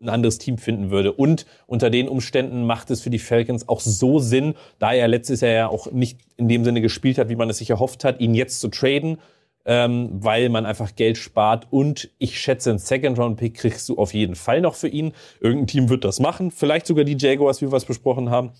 ein 0.00 0.08
anderes 0.08 0.38
Team 0.38 0.58
finden 0.58 0.90
würde. 0.90 1.12
Und 1.12 1.46
unter 1.66 1.88
den 1.88 2.08
Umständen 2.08 2.66
macht 2.66 2.90
es 2.90 3.00
für 3.00 3.10
die 3.10 3.18
Falcons 3.18 3.68
auch 3.68 3.80
so 3.80 4.18
Sinn, 4.18 4.54
da 4.78 4.92
er 4.92 5.08
letztes 5.08 5.40
Jahr 5.40 5.52
ja 5.52 5.68
auch 5.68 5.90
nicht 5.90 6.20
in 6.36 6.48
dem 6.48 6.64
Sinne 6.64 6.80
gespielt 6.80 7.18
hat, 7.18 7.28
wie 7.28 7.36
man 7.36 7.48
es 7.48 7.58
sich 7.58 7.70
erhofft 7.70 8.04
hat, 8.04 8.20
ihn 8.20 8.34
jetzt 8.34 8.60
zu 8.60 8.68
traden 8.68 9.18
ähm, 9.66 10.10
weil 10.12 10.48
man 10.48 10.64
einfach 10.64 10.94
Geld 10.94 11.18
spart 11.18 11.66
und 11.70 12.08
ich 12.18 12.40
schätze, 12.40 12.70
einen 12.70 12.78
Second-Round-Pick 12.78 13.54
kriegst 13.54 13.88
du 13.88 13.98
auf 13.98 14.14
jeden 14.14 14.36
Fall 14.36 14.60
noch 14.60 14.76
für 14.76 14.88
ihn. 14.88 15.12
Irgendein 15.40 15.66
Team 15.66 15.88
wird 15.88 16.04
das 16.04 16.20
machen, 16.20 16.52
vielleicht 16.52 16.86
sogar 16.86 17.04
die 17.04 17.16
Jaguars, 17.18 17.60
wie 17.60 17.70
wir 17.70 17.76
es 17.76 17.84
besprochen 17.84 18.30
haben, 18.30 18.52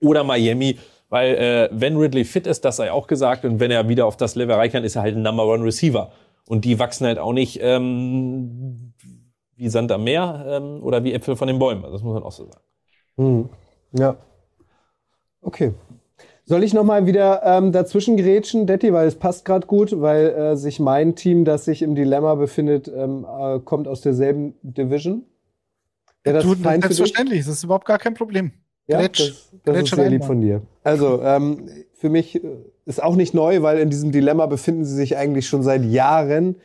oder 0.00 0.24
Miami, 0.24 0.78
weil 1.08 1.34
äh, 1.36 1.68
wenn 1.70 1.96
Ridley 1.96 2.24
fit 2.24 2.48
ist, 2.48 2.64
das 2.64 2.76
sei 2.76 2.90
auch 2.90 3.06
gesagt, 3.06 3.44
und 3.44 3.60
wenn 3.60 3.70
er 3.70 3.88
wieder 3.88 4.04
auf 4.04 4.16
das 4.16 4.34
Level 4.34 4.54
erreichen 4.54 4.72
kann, 4.72 4.84
ist 4.84 4.96
er 4.96 5.02
halt 5.02 5.14
ein 5.14 5.22
Number 5.22 5.46
One 5.46 5.64
Receiver. 5.64 6.10
Und 6.46 6.64
die 6.64 6.78
wachsen 6.78 7.06
halt 7.06 7.18
auch 7.18 7.32
nicht 7.32 7.58
ähm, 7.60 8.92
wie 9.56 9.68
Sand 9.68 9.90
am 9.92 10.04
Meer 10.04 10.44
ähm, 10.48 10.82
oder 10.82 11.02
wie 11.04 11.12
Äpfel 11.12 11.36
von 11.36 11.48
den 11.48 11.58
Bäumen. 11.58 11.82
Das 11.82 12.02
muss 12.02 12.14
man 12.14 12.22
auch 12.22 12.32
so 12.32 12.44
sagen. 12.44 12.64
Hm. 13.16 13.48
Ja. 13.92 14.16
Okay. 15.40 15.74
Soll 16.44 16.62
ich 16.62 16.72
nochmal 16.72 17.06
wieder 17.06 17.42
ähm, 17.44 17.72
dazwischen 17.72 18.16
grätschen, 18.16 18.68
Detti, 18.68 18.92
weil 18.92 19.08
es 19.08 19.16
passt 19.16 19.44
gerade 19.44 19.66
gut, 19.66 20.00
weil 20.00 20.28
äh, 20.28 20.56
sich 20.56 20.78
mein 20.78 21.16
Team, 21.16 21.44
das 21.44 21.64
sich 21.64 21.82
im 21.82 21.96
Dilemma 21.96 22.36
befindet, 22.36 22.86
ähm, 22.86 23.26
äh, 23.28 23.58
kommt 23.58 23.88
aus 23.88 24.00
derselben 24.00 24.54
Division. 24.62 25.24
Wäre 26.22 26.36
das 26.36 26.44
du, 26.44 26.54
selbstverständlich, 26.54 27.40
das 27.40 27.48
ist 27.48 27.64
überhaupt 27.64 27.86
gar 27.86 27.98
kein 27.98 28.14
Problem. 28.14 28.52
Ja, 28.86 29.00
Gretsch, 29.00 29.20
das, 29.20 29.50
das 29.64 29.82
ist 29.82 29.94
sehr 29.96 30.08
lieb 30.08 30.24
von 30.24 30.40
dir. 30.40 30.62
Also, 30.84 31.20
ähm, 31.22 31.68
für 32.06 32.10
mich 32.10 32.36
äh, 32.36 32.48
ist 32.84 33.02
auch 33.02 33.16
nicht 33.16 33.34
neu, 33.34 33.62
weil 33.62 33.78
in 33.78 33.90
diesem 33.90 34.12
Dilemma 34.12 34.46
befinden 34.46 34.84
sie 34.84 34.94
sich 34.94 35.16
eigentlich 35.16 35.48
schon 35.48 35.64
seit 35.64 35.84
Jahren, 35.84 36.56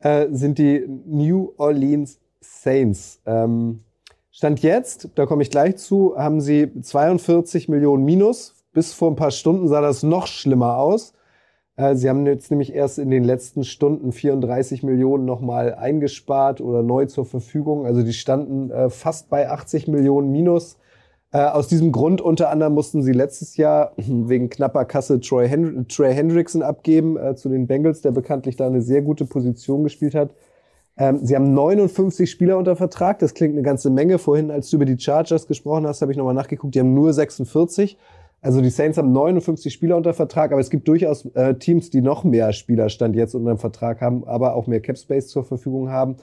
äh, 0.00 0.26
sind 0.32 0.58
die 0.58 0.84
New 1.06 1.52
Orleans 1.58 2.18
Saints. 2.40 3.20
Ähm, 3.24 3.84
Stand 4.32 4.62
jetzt, 4.62 5.10
da 5.14 5.26
komme 5.26 5.42
ich 5.42 5.50
gleich 5.50 5.76
zu, 5.76 6.14
haben 6.16 6.40
sie 6.40 6.72
42 6.80 7.68
Millionen 7.68 8.04
Minus 8.04 8.56
bis 8.72 8.92
vor 8.92 9.10
ein 9.10 9.16
paar 9.16 9.30
Stunden 9.30 9.68
sah 9.68 9.80
das 9.80 10.02
noch 10.02 10.26
schlimmer 10.26 10.78
aus. 10.78 11.12
Äh, 11.76 11.94
sie 11.94 12.08
haben 12.08 12.26
jetzt 12.26 12.50
nämlich 12.50 12.74
erst 12.74 12.98
in 12.98 13.10
den 13.10 13.22
letzten 13.22 13.62
Stunden 13.62 14.10
34 14.10 14.82
Millionen 14.82 15.24
nochmal 15.24 15.74
eingespart 15.74 16.60
oder 16.60 16.82
neu 16.82 17.06
zur 17.06 17.26
Verfügung. 17.26 17.86
Also 17.86 18.02
die 18.02 18.12
standen 18.12 18.70
äh, 18.70 18.90
fast 18.90 19.30
bei 19.30 19.48
80 19.48 19.86
Millionen 19.86 20.32
minus. 20.32 20.78
Äh, 21.32 21.38
aus 21.38 21.68
diesem 21.68 21.92
Grund 21.92 22.20
unter 22.20 22.50
anderem 22.50 22.74
mussten 22.74 23.02
sie 23.02 23.12
letztes 23.12 23.56
Jahr 23.56 23.92
wegen 23.96 24.50
knapper 24.50 24.84
Kasse 24.84 25.20
Troy, 25.20 25.48
Hen 25.48 25.86
Trey 25.88 26.14
Hendrickson 26.14 26.62
abgeben 26.62 27.18
zu 27.36 27.48
den 27.48 27.66
Bengals, 27.66 28.00
der 28.00 28.10
bekanntlich 28.10 28.56
da 28.56 28.66
eine 28.66 28.82
sehr 28.82 29.02
gute 29.02 29.26
Position 29.26 29.84
gespielt 29.84 30.14
hat. 30.14 30.34
Ähm, 31.00 31.20
sie 31.22 31.34
haben 31.34 31.54
59 31.54 32.30
Spieler 32.30 32.58
unter 32.58 32.76
Vertrag. 32.76 33.18
Das 33.20 33.34
klingt 33.34 33.54
eine 33.54 33.62
ganze 33.62 33.90
Menge. 33.90 34.18
Vorhin, 34.18 34.50
als 34.50 34.68
du 34.70 34.76
über 34.76 34.84
die 34.84 34.98
Chargers 34.98 35.46
gesprochen 35.46 35.86
hast, 35.86 36.02
habe 36.02 36.12
ich 36.12 36.18
nochmal 36.18 36.34
nachgeguckt. 36.34 36.74
Die 36.74 36.80
haben 36.80 36.94
nur 36.94 37.12
46. 37.12 37.96
Also 38.42 38.60
die 38.60 38.70
Saints 38.70 38.98
haben 38.98 39.12
59 39.12 39.72
Spieler 39.72 39.96
unter 39.96 40.14
Vertrag, 40.14 40.52
aber 40.52 40.60
es 40.60 40.70
gibt 40.70 40.88
durchaus 40.88 41.26
äh, 41.34 41.54
Teams, 41.54 41.90
die 41.90 42.00
noch 42.00 42.24
mehr 42.24 42.52
Spielerstand 42.52 43.14
jetzt 43.14 43.34
unter 43.34 43.50
dem 43.50 43.58
Vertrag 43.58 44.00
haben, 44.00 44.24
aber 44.26 44.54
auch 44.54 44.66
mehr 44.66 44.80
Cap 44.80 44.96
Space 44.96 45.28
zur 45.28 45.44
Verfügung 45.44 45.90
haben. 45.90 46.16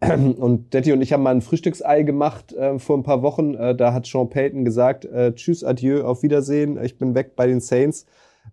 Und 0.00 0.74
Detti 0.74 0.92
und 0.92 1.02
ich 1.02 1.12
haben 1.12 1.24
mal 1.24 1.34
ein 1.34 1.42
Frühstücksei 1.42 2.04
gemacht 2.04 2.52
äh, 2.52 2.78
vor 2.78 2.96
ein 2.96 3.02
paar 3.02 3.22
Wochen. 3.22 3.54
Äh, 3.54 3.74
da 3.74 3.92
hat 3.92 4.06
Sean 4.06 4.30
Payton 4.30 4.64
gesagt, 4.64 5.04
äh, 5.04 5.34
tschüss, 5.34 5.64
adieu, 5.64 6.04
auf 6.04 6.22
Wiedersehen, 6.22 6.78
ich 6.82 6.98
bin 6.98 7.16
weg 7.16 7.34
bei 7.34 7.48
den 7.48 7.60
Saints. 7.60 8.06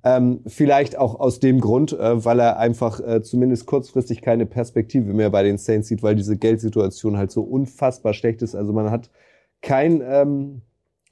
Ähm, 0.03 0.41
vielleicht 0.47 0.97
auch 0.97 1.19
aus 1.19 1.39
dem 1.39 1.61
Grund, 1.61 1.93
äh, 1.93 2.25
weil 2.25 2.39
er 2.39 2.57
einfach 2.57 2.99
äh, 2.99 3.21
zumindest 3.21 3.67
kurzfristig 3.67 4.21
keine 4.21 4.45
Perspektive 4.45 5.13
mehr 5.13 5.29
bei 5.29 5.43
den 5.43 5.57
Saints 5.57 5.87
sieht, 5.87 6.03
weil 6.03 6.15
diese 6.15 6.35
Geldsituation 6.35 7.17
halt 7.17 7.31
so 7.31 7.43
unfassbar 7.43 8.13
schlecht 8.13 8.41
ist. 8.41 8.55
Also 8.55 8.73
man 8.73 8.89
hat 8.89 9.09
kein 9.61 10.01
ähm, 10.01 10.61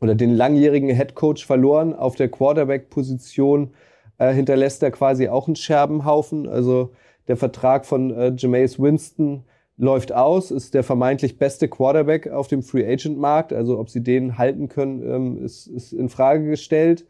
oder 0.01 0.15
den 0.15 0.35
langjährigen 0.35 0.89
Head 0.89 1.15
Coach 1.15 1.45
verloren. 1.45 1.93
Auf 1.93 2.15
der 2.15 2.29
Quarterback-Position 2.29 3.71
äh, 4.17 4.33
hinterlässt 4.33 4.83
er 4.83 4.91
quasi 4.91 5.29
auch 5.29 5.47
einen 5.47 5.55
Scherbenhaufen. 5.55 6.47
Also 6.47 6.91
der 7.27 7.37
Vertrag 7.37 7.85
von 7.85 8.11
äh, 8.11 8.33
Jameis 8.35 8.79
Winston 8.79 9.43
läuft 9.77 10.13
aus, 10.13 10.51
ist 10.51 10.73
der 10.73 10.83
vermeintlich 10.83 11.37
beste 11.37 11.67
Quarterback 11.67 12.29
auf 12.29 12.47
dem 12.47 12.63
Free 12.63 12.85
Agent 12.85 13.17
Markt. 13.17 13.53
Also 13.53 13.79
ob 13.79 13.89
sie 13.89 14.03
den 14.03 14.37
halten 14.37 14.69
können, 14.69 15.01
ähm, 15.03 15.43
ist, 15.43 15.67
ist 15.67 15.93
in 15.93 16.09
Frage 16.09 16.47
gestellt. 16.47 17.05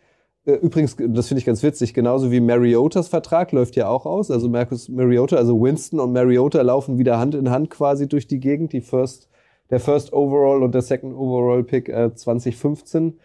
Äh, 0.46 0.54
übrigens, 0.54 0.96
das 0.98 1.28
finde 1.28 1.40
ich 1.40 1.46
ganz 1.46 1.64
witzig, 1.64 1.94
genauso 1.94 2.32
wie 2.32 2.40
Mariotas 2.40 3.08
Vertrag 3.08 3.52
läuft 3.52 3.76
ja 3.76 3.88
auch 3.90 4.06
aus. 4.06 4.32
Also 4.32 4.50
Marcus 4.50 4.90
Mariota, 4.90 5.36
also 5.36 5.62
Winston 5.62 6.00
und 6.00 6.14
Mariota 6.14 6.62
laufen 6.62 6.98
wieder 6.98 7.20
Hand 7.20 7.36
in 7.36 7.50
Hand 7.50 7.70
quasi 7.70 8.08
durch 8.08 8.28
die 8.28 8.40
Gegend. 8.40 8.74
Die 8.74 8.82
First 8.82 9.30
der 9.70 9.80
First 9.80 10.14
Overall 10.14 10.62
und 10.62 10.74
der 10.74 10.82
Second 10.82 11.16
Overall 11.16 11.64
Pick 11.64 11.90
äh, 11.90 12.14
2015. 12.14 13.20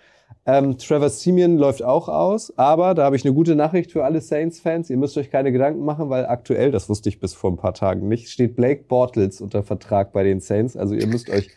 Ähm, 0.46 0.78
Trevor 0.78 1.10
Simeon 1.10 1.58
läuft 1.58 1.82
auch 1.82 2.08
aus, 2.08 2.56
aber 2.56 2.94
da 2.94 3.04
habe 3.04 3.16
ich 3.16 3.24
eine 3.24 3.34
gute 3.34 3.54
Nachricht 3.54 3.92
für 3.92 4.04
alle 4.04 4.22
Saints-Fans. 4.22 4.88
Ihr 4.88 4.96
müsst 4.96 5.18
euch 5.18 5.30
keine 5.30 5.52
Gedanken 5.52 5.84
machen, 5.84 6.08
weil 6.08 6.24
aktuell, 6.24 6.70
das 6.70 6.88
wusste 6.88 7.10
ich 7.10 7.20
bis 7.20 7.34
vor 7.34 7.50
ein 7.50 7.58
paar 7.58 7.74
Tagen 7.74 8.08
nicht, 8.08 8.30
steht 8.30 8.56
Blake 8.56 8.84
Bortles 8.88 9.42
unter 9.42 9.62
Vertrag 9.62 10.12
bei 10.12 10.22
den 10.22 10.40
Saints. 10.40 10.74
Also 10.74 10.94
ihr 10.94 11.06
müsst 11.06 11.28
euch 11.28 11.50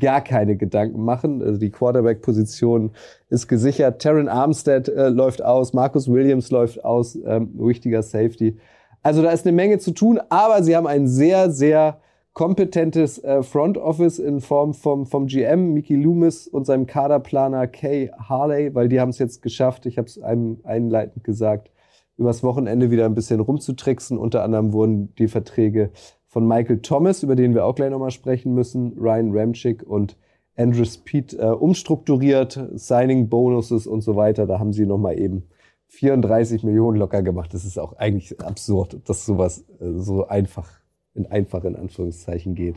gar 0.00 0.22
keine 0.22 0.56
Gedanken 0.56 1.04
machen. 1.04 1.42
Also 1.42 1.58
die 1.58 1.70
Quarterback-Position 1.70 2.92
ist 3.28 3.48
gesichert. 3.48 4.00
Terran 4.00 4.28
Armstead 4.28 4.88
äh, 4.88 5.08
läuft 5.08 5.42
aus, 5.42 5.72
Marcus 5.72 6.10
Williams 6.10 6.50
läuft 6.50 6.84
aus, 6.84 7.18
ähm, 7.26 7.50
wichtiger 7.54 8.02
Safety. 8.02 8.58
Also 9.02 9.22
da 9.22 9.30
ist 9.30 9.46
eine 9.46 9.54
Menge 9.54 9.78
zu 9.78 9.92
tun, 9.92 10.20
aber 10.28 10.62
sie 10.62 10.76
haben 10.76 10.86
einen 10.86 11.08
sehr, 11.08 11.50
sehr 11.50 12.00
kompetentes 12.38 13.18
äh, 13.24 13.42
Front 13.42 13.78
Office 13.78 14.20
in 14.20 14.40
Form 14.40 14.72
vom, 14.72 15.06
vom 15.06 15.26
GM 15.26 15.72
Mickey 15.74 15.96
Loomis 15.96 16.46
und 16.46 16.66
seinem 16.66 16.86
Kaderplaner 16.86 17.66
Kay 17.66 18.12
Harley, 18.16 18.72
weil 18.76 18.88
die 18.88 19.00
haben 19.00 19.08
es 19.08 19.18
jetzt 19.18 19.42
geschafft, 19.42 19.86
ich 19.86 19.98
habe 19.98 20.06
es 20.06 20.22
einem 20.22 20.60
einleitend 20.62 21.24
gesagt, 21.24 21.72
übers 22.16 22.44
Wochenende 22.44 22.92
wieder 22.92 23.06
ein 23.06 23.16
bisschen 23.16 23.40
rumzutricksen. 23.40 24.18
Unter 24.18 24.44
anderem 24.44 24.72
wurden 24.72 25.12
die 25.16 25.26
Verträge 25.26 25.90
von 26.28 26.46
Michael 26.46 26.78
Thomas, 26.80 27.24
über 27.24 27.34
den 27.34 27.54
wir 27.54 27.64
auch 27.64 27.74
gleich 27.74 27.90
nochmal 27.90 28.12
sprechen 28.12 28.54
müssen, 28.54 28.92
Ryan 28.96 29.36
Ramchick 29.36 29.82
und 29.82 30.16
Andrew 30.56 30.84
Speed 30.84 31.34
äh, 31.34 31.46
umstrukturiert, 31.46 32.68
Signing 32.74 33.28
Bonuses 33.28 33.88
und 33.88 34.02
so 34.02 34.14
weiter. 34.14 34.46
Da 34.46 34.60
haben 34.60 34.72
sie 34.72 34.86
nochmal 34.86 35.18
eben 35.18 35.48
34 35.88 36.62
Millionen 36.62 36.98
locker 36.98 37.22
gemacht. 37.22 37.52
Das 37.52 37.64
ist 37.64 37.80
auch 37.80 37.94
eigentlich 37.94 38.40
absurd, 38.40 39.00
dass 39.06 39.26
sowas 39.26 39.64
äh, 39.80 39.90
so 39.94 40.28
einfach 40.28 40.77
in 41.18 41.26
einfach 41.26 41.64
in 41.64 41.76
Anführungszeichen 41.76 42.54
geht. 42.54 42.76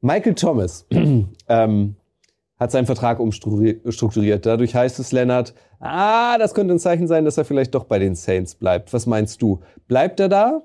Michael 0.00 0.34
Thomas 0.34 0.86
ähm, 1.48 1.96
hat 2.58 2.70
seinen 2.70 2.86
Vertrag 2.86 3.20
umstrukturiert. 3.20 4.46
Dadurch 4.46 4.74
heißt 4.74 4.98
es, 4.98 5.12
Lennart, 5.12 5.54
ah, 5.80 6.38
das 6.38 6.54
könnte 6.54 6.74
ein 6.74 6.78
Zeichen 6.78 7.06
sein, 7.06 7.24
dass 7.24 7.36
er 7.36 7.44
vielleicht 7.44 7.74
doch 7.74 7.84
bei 7.84 7.98
den 7.98 8.14
Saints 8.14 8.54
bleibt. 8.54 8.92
Was 8.92 9.06
meinst 9.06 9.42
du? 9.42 9.60
Bleibt 9.88 10.20
er 10.20 10.28
da? 10.28 10.62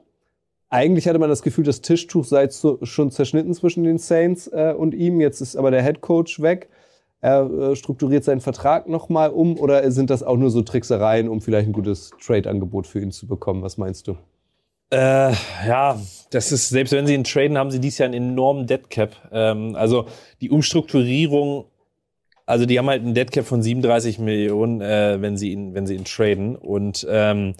Eigentlich 0.69 1.07
hatte 1.07 1.19
man 1.19 1.29
das 1.29 1.41
Gefühl, 1.41 1.65
das 1.65 1.81
Tischtuch 1.81 2.23
sei 2.23 2.47
zu, 2.47 2.79
schon 2.83 3.11
zerschnitten 3.11 3.53
zwischen 3.53 3.83
den 3.83 3.97
Saints 3.97 4.47
äh, 4.47 4.73
und 4.77 4.93
ihm. 4.93 5.19
Jetzt 5.19 5.41
ist 5.41 5.57
aber 5.57 5.69
der 5.69 5.83
Head 5.83 5.99
Coach 5.99 6.41
weg. 6.41 6.69
Er 7.19 7.49
äh, 7.51 7.75
strukturiert 7.75 8.23
seinen 8.23 8.39
Vertrag 8.39 8.87
nochmal 8.87 9.31
um 9.31 9.57
oder 9.59 9.91
sind 9.91 10.09
das 10.09 10.23
auch 10.23 10.37
nur 10.37 10.49
so 10.49 10.61
Tricksereien, 10.61 11.27
um 11.27 11.41
vielleicht 11.41 11.67
ein 11.67 11.73
gutes 11.73 12.11
Trade-Angebot 12.25 12.87
für 12.87 13.01
ihn 13.01 13.11
zu 13.11 13.27
bekommen? 13.27 13.63
Was 13.63 13.77
meinst 13.77 14.07
du? 14.07 14.15
Äh, 14.91 15.31
ja, 15.67 15.99
das 16.31 16.51
ist, 16.51 16.69
selbst 16.69 16.91
wenn 16.91 17.07
sie 17.07 17.13
ihn 17.13 17.23
traden, 17.23 17.57
haben 17.57 17.71
sie 17.71 17.79
dies 17.79 17.97
Jahr 17.97 18.07
einen 18.07 18.31
enormen 18.31 18.67
Deadcap. 18.67 19.15
Ähm, 19.31 19.75
also 19.75 20.07
die 20.41 20.49
Umstrukturierung, 20.49 21.65
also 22.45 22.65
die 22.65 22.77
haben 22.77 22.89
halt 22.89 23.01
einen 23.01 23.13
Deadcap 23.13 23.45
von 23.45 23.61
37 23.61 24.19
Millionen, 24.19 24.81
äh, 24.81 25.21
wenn 25.21 25.37
sie 25.37 25.51
ihn, 25.51 25.73
wenn 25.73 25.87
sie 25.87 25.95
ihn 25.95 26.03
traden. 26.03 26.57
Und 26.57 27.07
ähm, 27.09 27.55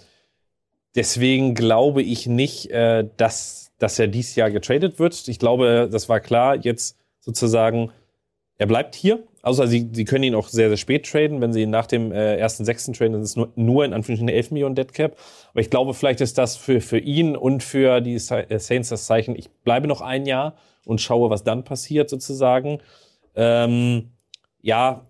deswegen 0.96 1.56
glaube 1.56 2.02
ich 2.02 2.28
nicht, 2.28 2.70
äh, 2.72 3.08
dass, 3.16 3.72
dass 3.78 3.98
er 3.98 4.08
dies 4.08 4.36
Jahr 4.36 4.52
getradet 4.52 5.00
wird. 5.00 5.28
Ich 5.30 5.40
glaube, 5.40 5.90
das 5.90 6.10
war 6.10 6.20
klar, 6.20 6.58
jetzt 6.58 6.98
sozusagen, 7.22 7.92
er 8.58 8.68
bleibt 8.68 8.94
hier 8.96 9.24
Außer 9.44 9.68
sie, 9.68 9.90
sie 9.92 10.06
können 10.06 10.24
ihn 10.24 10.36
auch 10.36 10.48
sehr, 10.48 10.70
sehr 10.70 10.78
spät 10.78 11.10
traden. 11.10 11.42
Wenn 11.42 11.54
sie 11.54 11.64
ihn 11.64 11.70
nach 11.70 11.88
dem 11.88 12.12
äh, 12.12 12.36
ersten 12.38 12.64
sechsten 12.64 12.94
traden, 12.94 13.14
dann 13.14 13.22
ist 13.24 13.32
es 13.32 13.36
nur, 13.36 13.52
nur 13.56 13.86
in 13.86 13.94
Anführungsstrichen 13.94 14.30
11 14.30 14.52
Millionen 14.52 14.76
Deadcap. 14.76 15.18
Aber 15.52 15.62
ich 15.62 15.70
glaube, 15.70 15.94
vielleicht 15.94 16.22
ist 16.22 16.38
das 16.38 16.58
für, 16.58 16.82
für 16.82 17.00
ihn 17.00 17.36
und 17.36 17.64
für 17.64 18.02
die 18.02 18.16
äh, 18.16 18.60
Saints 18.60 18.90
das 18.90 19.06
Zeichen, 19.06 19.36
ich 19.36 19.50
bleibe 19.64 19.88
noch 19.88 20.02
ein 20.02 20.26
Jahr 20.26 20.56
und 20.86 21.02
schaue, 21.02 21.30
was 21.30 21.44
dann 21.44 21.64
passiert 21.64 22.10
sozusagen. 22.10 22.80
Ähm, 23.36 24.12
ja, 24.62 25.08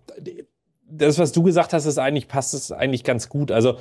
das, 0.90 1.20
was 1.20 1.32
du 1.32 1.44
gesagt 1.44 1.74
hast, 1.74 1.86
ist 1.86 1.98
eigentlich, 1.98 2.28
passt 2.28 2.54
es 2.54 2.72
eigentlich 2.72 3.04
ganz 3.04 3.30
gut. 3.30 3.52
Also 3.52 3.78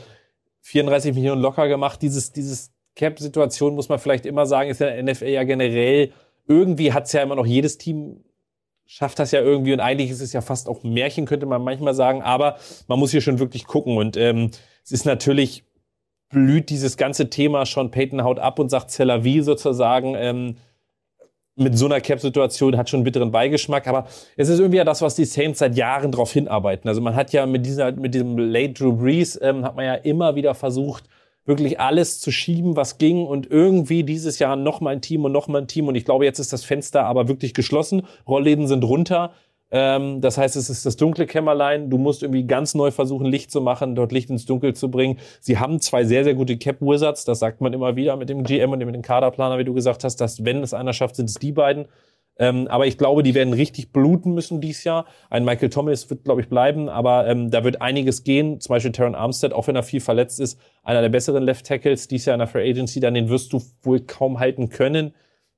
34 0.63 1.15
Millionen 1.15 1.41
locker 1.41 1.69
gemacht. 1.69 2.03
Dieses, 2.03 2.33
dieses 2.33 2.73
Cap-Situation 2.97 3.75
muss 3.75 3.89
man 3.89 3.99
vielleicht 3.99 4.27
immer 4.27 4.47
sagen, 4.47 4.71
ist 4.71 4.81
ja 4.81 4.89
in 4.89 5.07
der 5.07 5.15
NFL 5.15 5.29
ja 5.29 5.45
generell, 5.45 6.13
irgendwie 6.47 6.93
hat 6.93 7.07
es 7.07 7.13
ja 7.13 7.23
immer 7.23 7.37
noch 7.37 7.47
jedes 7.47 7.79
Team 7.79 8.25
schafft 8.93 9.21
das 9.21 9.31
ja 9.31 9.41
irgendwie 9.41 9.73
und 9.73 9.79
eigentlich 9.79 10.11
ist 10.11 10.21
es 10.21 10.33
ja 10.33 10.41
fast 10.41 10.69
auch 10.69 10.83
Märchen, 10.83 11.25
könnte 11.25 11.47
man 11.47 11.63
manchmal 11.63 11.95
sagen, 11.95 12.23
aber 12.23 12.57
man 12.89 12.99
muss 12.99 13.13
hier 13.13 13.21
schon 13.21 13.39
wirklich 13.39 13.65
gucken 13.65 13.97
und 13.97 14.17
ähm, 14.17 14.51
es 14.83 14.91
ist 14.91 15.07
natürlich 15.07 15.63
blüht 16.29 16.71
dieses 16.71 16.97
ganze 16.97 17.31
Thema 17.31 17.67
schon 17.67 17.93
Peyton 17.93 18.25
haut 18.25 18.41
ab 18.41 18.59
und 18.59 18.69
sagt 18.69 18.91
Cellavi 18.91 19.43
sozusagen 19.43 20.17
ähm, 20.17 20.57
mit 21.55 21.79
so 21.79 21.87
einer 21.87 22.01
Cap-Situation 22.01 22.77
hat 22.77 22.91
schon 22.91 22.99
einen 22.99 23.05
bitteren 23.05 23.31
Beigeschmack, 23.31 23.87
aber 23.87 24.09
es 24.37 24.49
ist 24.49 24.59
irgendwie 24.59 24.79
ja 24.79 24.85
das, 24.85 25.03
was 25.03 25.15
die 25.15 25.25
Saints 25.25 25.61
seit 25.61 25.77
Jahren 25.77 26.11
darauf 26.11 26.33
hinarbeiten. 26.33 26.89
Also 26.89 27.01
man 27.01 27.15
hat 27.15 27.33
ja 27.33 27.47
mit 27.47 27.67
dieser, 27.67 27.93
mit 27.93 28.15
diesem 28.15 28.37
Late 28.39 28.73
Drew 28.73 28.93
Brees 28.93 29.39
ähm, 29.41 29.65
hat 29.65 29.77
man 29.77 29.85
ja 29.85 29.95
immer 29.95 30.35
wieder 30.35 30.55
versucht, 30.55 31.05
wirklich 31.51 31.79
alles 31.79 32.21
zu 32.21 32.31
schieben, 32.31 32.77
was 32.77 32.97
ging 32.97 33.27
und 33.27 33.51
irgendwie 33.51 34.05
dieses 34.05 34.39
Jahr 34.39 34.57
noch 34.57 34.81
mal 34.81 34.91
ein 34.91 35.03
Team 35.03 35.25
und 35.27 35.33
noch 35.33 35.49
mal 35.49 35.61
ein 35.61 35.67
Team 35.67 35.89
und 35.89 35.95
ich 35.97 36.07
glaube, 36.07 36.25
jetzt 36.25 36.39
ist 36.39 36.55
das 36.55 36.65
Fenster 36.65 37.05
aber 37.05 37.29
wirklich 37.29 37.53
geschlossen. 37.53 38.07
Rollläden 38.27 38.67
sind 38.67 38.85
runter. 38.85 39.33
Ähm, 39.73 40.21
das 40.21 40.39
heißt, 40.39 40.57
es 40.57 40.71
ist 40.71 40.87
das 40.87 40.97
dunkle 40.97 41.27
Kämmerlein. 41.27 41.91
Du 41.91 41.99
musst 41.99 42.23
irgendwie 42.23 42.45
ganz 42.45 42.75
neu 42.75 42.91
versuchen, 42.91 43.27
Licht 43.27 43.51
zu 43.51 43.61
machen, 43.61 43.95
dort 43.95 44.13
Licht 44.13 44.31
ins 44.31 44.47
Dunkel 44.47 44.75
zu 44.75 44.91
bringen. 44.91 45.19
Sie 45.41 45.59
haben 45.59 45.81
zwei 45.81 46.05
sehr, 46.05 46.25
sehr 46.25 46.35
gute 46.35 46.57
Cap 46.57 46.81
Wizards. 46.81 47.25
Das 47.25 47.39
sagt 47.39 47.61
man 47.61 47.73
immer 47.73 47.97
wieder 47.97 48.17
mit 48.17 48.29
dem 48.29 48.43
GM 48.45 48.73
und 48.73 48.79
mit 48.79 48.95
dem 48.95 49.03
Kaderplaner, 49.03 49.59
wie 49.59 49.65
du 49.65 49.75
gesagt 49.75 50.05
hast, 50.05 50.17
dass 50.17 50.45
wenn 50.45 50.63
es 50.63 50.75
einer 50.75 50.93
schafft, 50.93 51.17
sind 51.17 51.29
es 51.29 51.35
die 51.35 51.53
beiden. 51.53 51.87
Ähm, 52.41 52.69
aber 52.69 52.87
ich 52.87 52.97
glaube, 52.97 53.23
die 53.23 53.35
werden 53.35 53.53
richtig 53.53 53.93
bluten 53.93 54.33
müssen 54.33 54.63
dieses 54.63 54.83
Jahr. 54.85 55.05
Ein 55.29 55.45
Michael 55.45 55.69
Thomas 55.69 56.09
wird, 56.09 56.25
glaube 56.25 56.41
ich, 56.41 56.49
bleiben, 56.49 56.89
aber 56.89 57.27
ähm, 57.27 57.51
da 57.51 57.65
wird 57.65 57.83
einiges 57.83 58.25
gehen. 58.25 58.61
Zum 58.61 58.73
Beispiel 58.73 58.93
Taron 58.93 59.15
Armstead, 59.15 59.53
auch 59.53 59.67
wenn 59.67 59.77
er 59.77 59.83
viel 59.83 60.01
verletzt 60.01 60.41
ist, 60.41 60.59
einer 60.83 61.03
der 61.03 61.11
besseren 61.11 61.45
Left 61.45 61.67
Tackles 61.67 62.09
dieses 62.09 62.25
Jahr 62.25 62.35
in 62.35 62.39
der 62.39 62.49
Free 62.49 62.71
Agency, 62.71 62.99
dann 62.99 63.13
den 63.13 63.29
wirst 63.29 63.53
du 63.53 63.63
wohl 63.83 64.01
kaum 64.01 64.41
halten 64.41 64.71
können. 64.71 65.13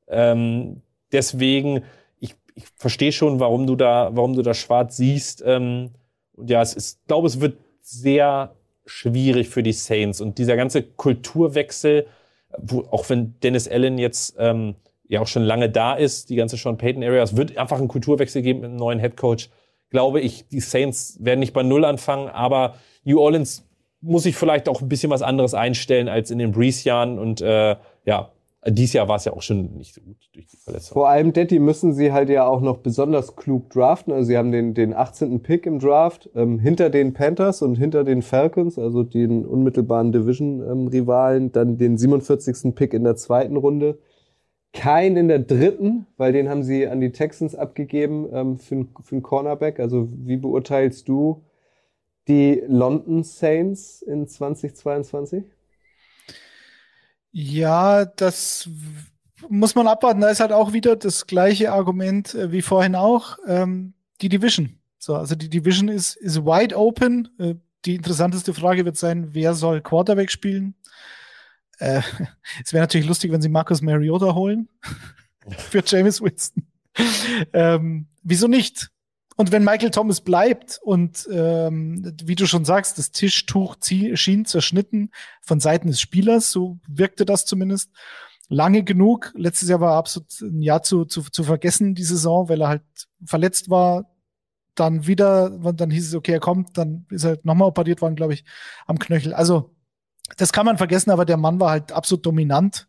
Ähm, 0.08 0.82
deswegen, 1.12 1.84
ich, 2.18 2.34
ich 2.56 2.64
verstehe 2.74 3.12
schon, 3.12 3.38
warum 3.38 3.68
du 3.68 3.76
da, 3.76 4.10
warum 4.12 4.34
du 4.34 4.42
da 4.42 4.52
schwarz 4.52 4.96
siehst. 4.96 5.40
Ähm, 5.46 5.90
und 6.32 6.50
ja, 6.50 6.60
es 6.62 6.74
ist, 6.74 7.06
glaube, 7.06 7.28
es 7.28 7.40
wird 7.40 7.58
sehr 7.80 8.56
schwierig 8.86 9.50
für 9.50 9.62
die 9.62 9.72
Saints 9.72 10.20
und 10.20 10.38
dieser 10.38 10.56
ganze 10.56 10.82
Kulturwechsel, 10.82 12.08
wo, 12.58 12.80
auch 12.90 13.08
wenn 13.08 13.38
Dennis 13.38 13.68
Allen 13.68 13.98
jetzt 13.98 14.34
ähm, 14.36 14.74
ja 15.12 15.20
auch 15.20 15.26
schon 15.26 15.42
lange 15.42 15.68
da 15.68 15.92
ist, 15.92 16.30
die 16.30 16.36
ganze 16.36 16.56
Sean 16.56 16.78
Payton 16.78 17.04
Area. 17.04 17.22
Es 17.22 17.36
wird 17.36 17.58
einfach 17.58 17.78
einen 17.78 17.88
Kulturwechsel 17.88 18.40
geben 18.40 18.60
mit 18.60 18.70
einem 18.70 18.78
neuen 18.78 18.98
Head 18.98 19.18
Coach. 19.18 19.50
Glaube 19.90 20.20
ich, 20.20 20.48
die 20.48 20.60
Saints 20.60 21.18
werden 21.20 21.40
nicht 21.40 21.52
bei 21.52 21.62
Null 21.62 21.84
anfangen, 21.84 22.28
aber 22.30 22.76
New 23.04 23.20
Orleans 23.20 23.68
muss 24.00 24.22
sich 24.22 24.34
vielleicht 24.36 24.70
auch 24.70 24.80
ein 24.80 24.88
bisschen 24.88 25.10
was 25.10 25.20
anderes 25.20 25.52
einstellen 25.52 26.08
als 26.08 26.30
in 26.30 26.38
den 26.38 26.52
Breeze-Jahren 26.52 27.18
und 27.18 27.42
äh, 27.42 27.76
ja, 28.06 28.30
dieses 28.66 28.94
Jahr 28.94 29.06
war 29.06 29.16
es 29.16 29.26
ja 29.26 29.34
auch 29.34 29.42
schon 29.42 29.76
nicht 29.76 29.94
so 29.94 30.00
gut 30.00 30.16
durch 30.32 30.46
die 30.46 30.56
Verletzung. 30.56 30.94
Vor 30.94 31.10
allem, 31.10 31.34
Detti, 31.34 31.58
müssen 31.58 31.92
sie 31.92 32.12
halt 32.12 32.30
ja 32.30 32.46
auch 32.46 32.62
noch 32.62 32.78
besonders 32.78 33.36
klug 33.36 33.68
draften. 33.70 34.14
Also 34.14 34.28
sie 34.28 34.38
haben 34.38 34.52
den, 34.52 34.72
den 34.72 34.94
18. 34.94 35.42
Pick 35.42 35.66
im 35.66 35.78
Draft 35.78 36.30
ähm, 36.34 36.58
hinter 36.60 36.88
den 36.88 37.12
Panthers 37.12 37.60
und 37.60 37.74
hinter 37.74 38.04
den 38.04 38.22
Falcons, 38.22 38.78
also 38.78 39.02
den 39.02 39.44
unmittelbaren 39.44 40.12
Division-Rivalen. 40.12 41.42
Ähm, 41.42 41.52
dann 41.52 41.76
den 41.76 41.98
47. 41.98 42.72
Pick 42.74 42.94
in 42.94 43.02
der 43.02 43.16
zweiten 43.16 43.56
Runde. 43.56 43.98
Kein 44.72 45.16
in 45.16 45.28
der 45.28 45.38
dritten, 45.38 46.06
weil 46.16 46.32
den 46.32 46.48
haben 46.48 46.62
sie 46.62 46.86
an 46.86 47.00
die 47.00 47.12
Texans 47.12 47.54
abgegeben 47.54 48.28
ähm, 48.32 48.58
für, 48.58 48.86
für 49.02 49.16
einen 49.16 49.22
Cornerback. 49.22 49.78
Also 49.78 50.08
wie 50.12 50.36
beurteilst 50.36 51.08
du 51.08 51.44
die 52.28 52.62
London 52.66 53.22
Saints 53.22 54.02
in 54.02 54.26
2022? 54.26 55.44
Ja, 57.32 58.04
das 58.04 58.68
muss 59.48 59.74
man 59.74 59.88
abwarten. 59.88 60.20
Da 60.20 60.30
ist 60.30 60.40
halt 60.40 60.52
auch 60.52 60.72
wieder 60.72 60.96
das 60.96 61.26
gleiche 61.26 61.72
Argument 61.72 62.34
äh, 62.34 62.52
wie 62.52 62.62
vorhin 62.62 62.94
auch. 62.94 63.38
Ähm, 63.46 63.94
die 64.20 64.28
Division. 64.28 64.78
So, 64.98 65.16
also 65.16 65.34
die 65.34 65.48
Division 65.48 65.88
ist, 65.88 66.16
ist 66.16 66.44
wide 66.44 66.76
open. 66.76 67.28
Äh, 67.38 67.54
die 67.84 67.96
interessanteste 67.96 68.54
Frage 68.54 68.84
wird 68.84 68.96
sein, 68.96 69.34
wer 69.34 69.54
soll 69.54 69.80
Quarterback 69.80 70.30
spielen? 70.30 70.74
Äh, 71.78 72.02
es 72.64 72.72
wäre 72.72 72.82
natürlich 72.82 73.06
lustig, 73.06 73.32
wenn 73.32 73.42
sie 73.42 73.48
Marcus 73.48 73.82
Mariota 73.82 74.34
holen 74.34 74.68
für 75.48 75.82
James 75.84 76.20
Winston. 76.20 76.66
ähm, 77.52 78.06
wieso 78.22 78.48
nicht? 78.48 78.90
Und 79.36 79.50
wenn 79.50 79.64
Michael 79.64 79.90
Thomas 79.90 80.20
bleibt 80.20 80.78
und 80.82 81.26
ähm, 81.32 82.14
wie 82.22 82.34
du 82.34 82.46
schon 82.46 82.64
sagst, 82.64 82.98
das 82.98 83.12
Tischtuch 83.12 83.76
schien 83.80 84.44
zerschnitten 84.44 85.10
von 85.40 85.58
Seiten 85.58 85.88
des 85.88 86.00
Spielers, 86.00 86.50
so 86.50 86.78
wirkte 86.86 87.24
das 87.24 87.46
zumindest 87.46 87.90
lange 88.48 88.84
genug. 88.84 89.32
Letztes 89.34 89.68
Jahr 89.68 89.80
war 89.80 89.96
absolut 89.96 90.28
ein 90.42 90.62
Jahr 90.62 90.82
zu, 90.82 91.06
zu, 91.06 91.22
zu 91.22 91.44
vergessen, 91.44 91.94
die 91.94 92.04
Saison, 92.04 92.48
weil 92.48 92.60
er 92.60 92.68
halt 92.68 92.82
verletzt 93.24 93.70
war. 93.70 94.10
Dann 94.74 95.06
wieder, 95.06 95.50
dann 95.50 95.90
hieß 95.90 96.08
es, 96.08 96.14
okay, 96.14 96.32
er 96.32 96.40
kommt, 96.40 96.78
dann 96.78 97.06
ist 97.10 97.24
er 97.24 97.30
halt 97.30 97.44
nochmal 97.44 97.68
operiert 97.68 98.00
worden, 98.00 98.16
glaube 98.16 98.34
ich, 98.34 98.44
am 98.86 98.98
Knöchel. 98.98 99.34
Also 99.34 99.74
das 100.36 100.52
kann 100.52 100.66
man 100.66 100.78
vergessen, 100.78 101.10
aber 101.10 101.24
der 101.24 101.36
Mann 101.36 101.60
war 101.60 101.70
halt 101.70 101.92
absolut 101.92 102.24
dominant. 102.26 102.88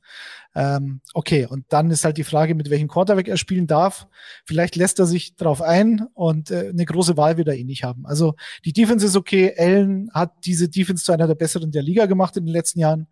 Ähm, 0.56 1.02
okay, 1.14 1.48
und 1.48 1.66
dann 1.70 1.90
ist 1.90 2.06
halt 2.06 2.18
die 2.18 2.24
Frage, 2.24 2.54
mit 2.54 2.70
welchem 2.70 2.88
Quarterback 2.88 3.28
er 3.28 3.38
spielen 3.38 3.66
darf. 3.66 4.08
Vielleicht 4.46 4.76
lässt 4.76 5.00
er 5.00 5.08
sich 5.08 5.36
drauf 5.36 5.62
ein 5.62 6.06
und 6.14 6.52
äh, 6.52 6.70
eine 6.70 6.86
große 6.86 7.18
Wahl 7.18 7.38
wird 7.38 7.48
er 7.48 7.56
eh 7.56 7.64
nicht 7.64 7.84
haben. 7.84 8.06
Also 8.06 8.36
die 8.64 8.74
Defense 8.74 9.06
ist 9.06 9.16
okay. 9.16 9.54
Allen 9.58 10.12
hat 10.14 10.34
diese 10.46 10.70
Defense 10.70 11.04
zu 11.04 11.12
einer 11.12 11.28
der 11.28 11.36
besseren 11.36 11.72
der 11.72 11.82
Liga 11.82 12.06
gemacht 12.06 12.38
in 12.38 12.46
den 12.46 12.54
letzten 12.54 12.80
Jahren. 12.80 13.08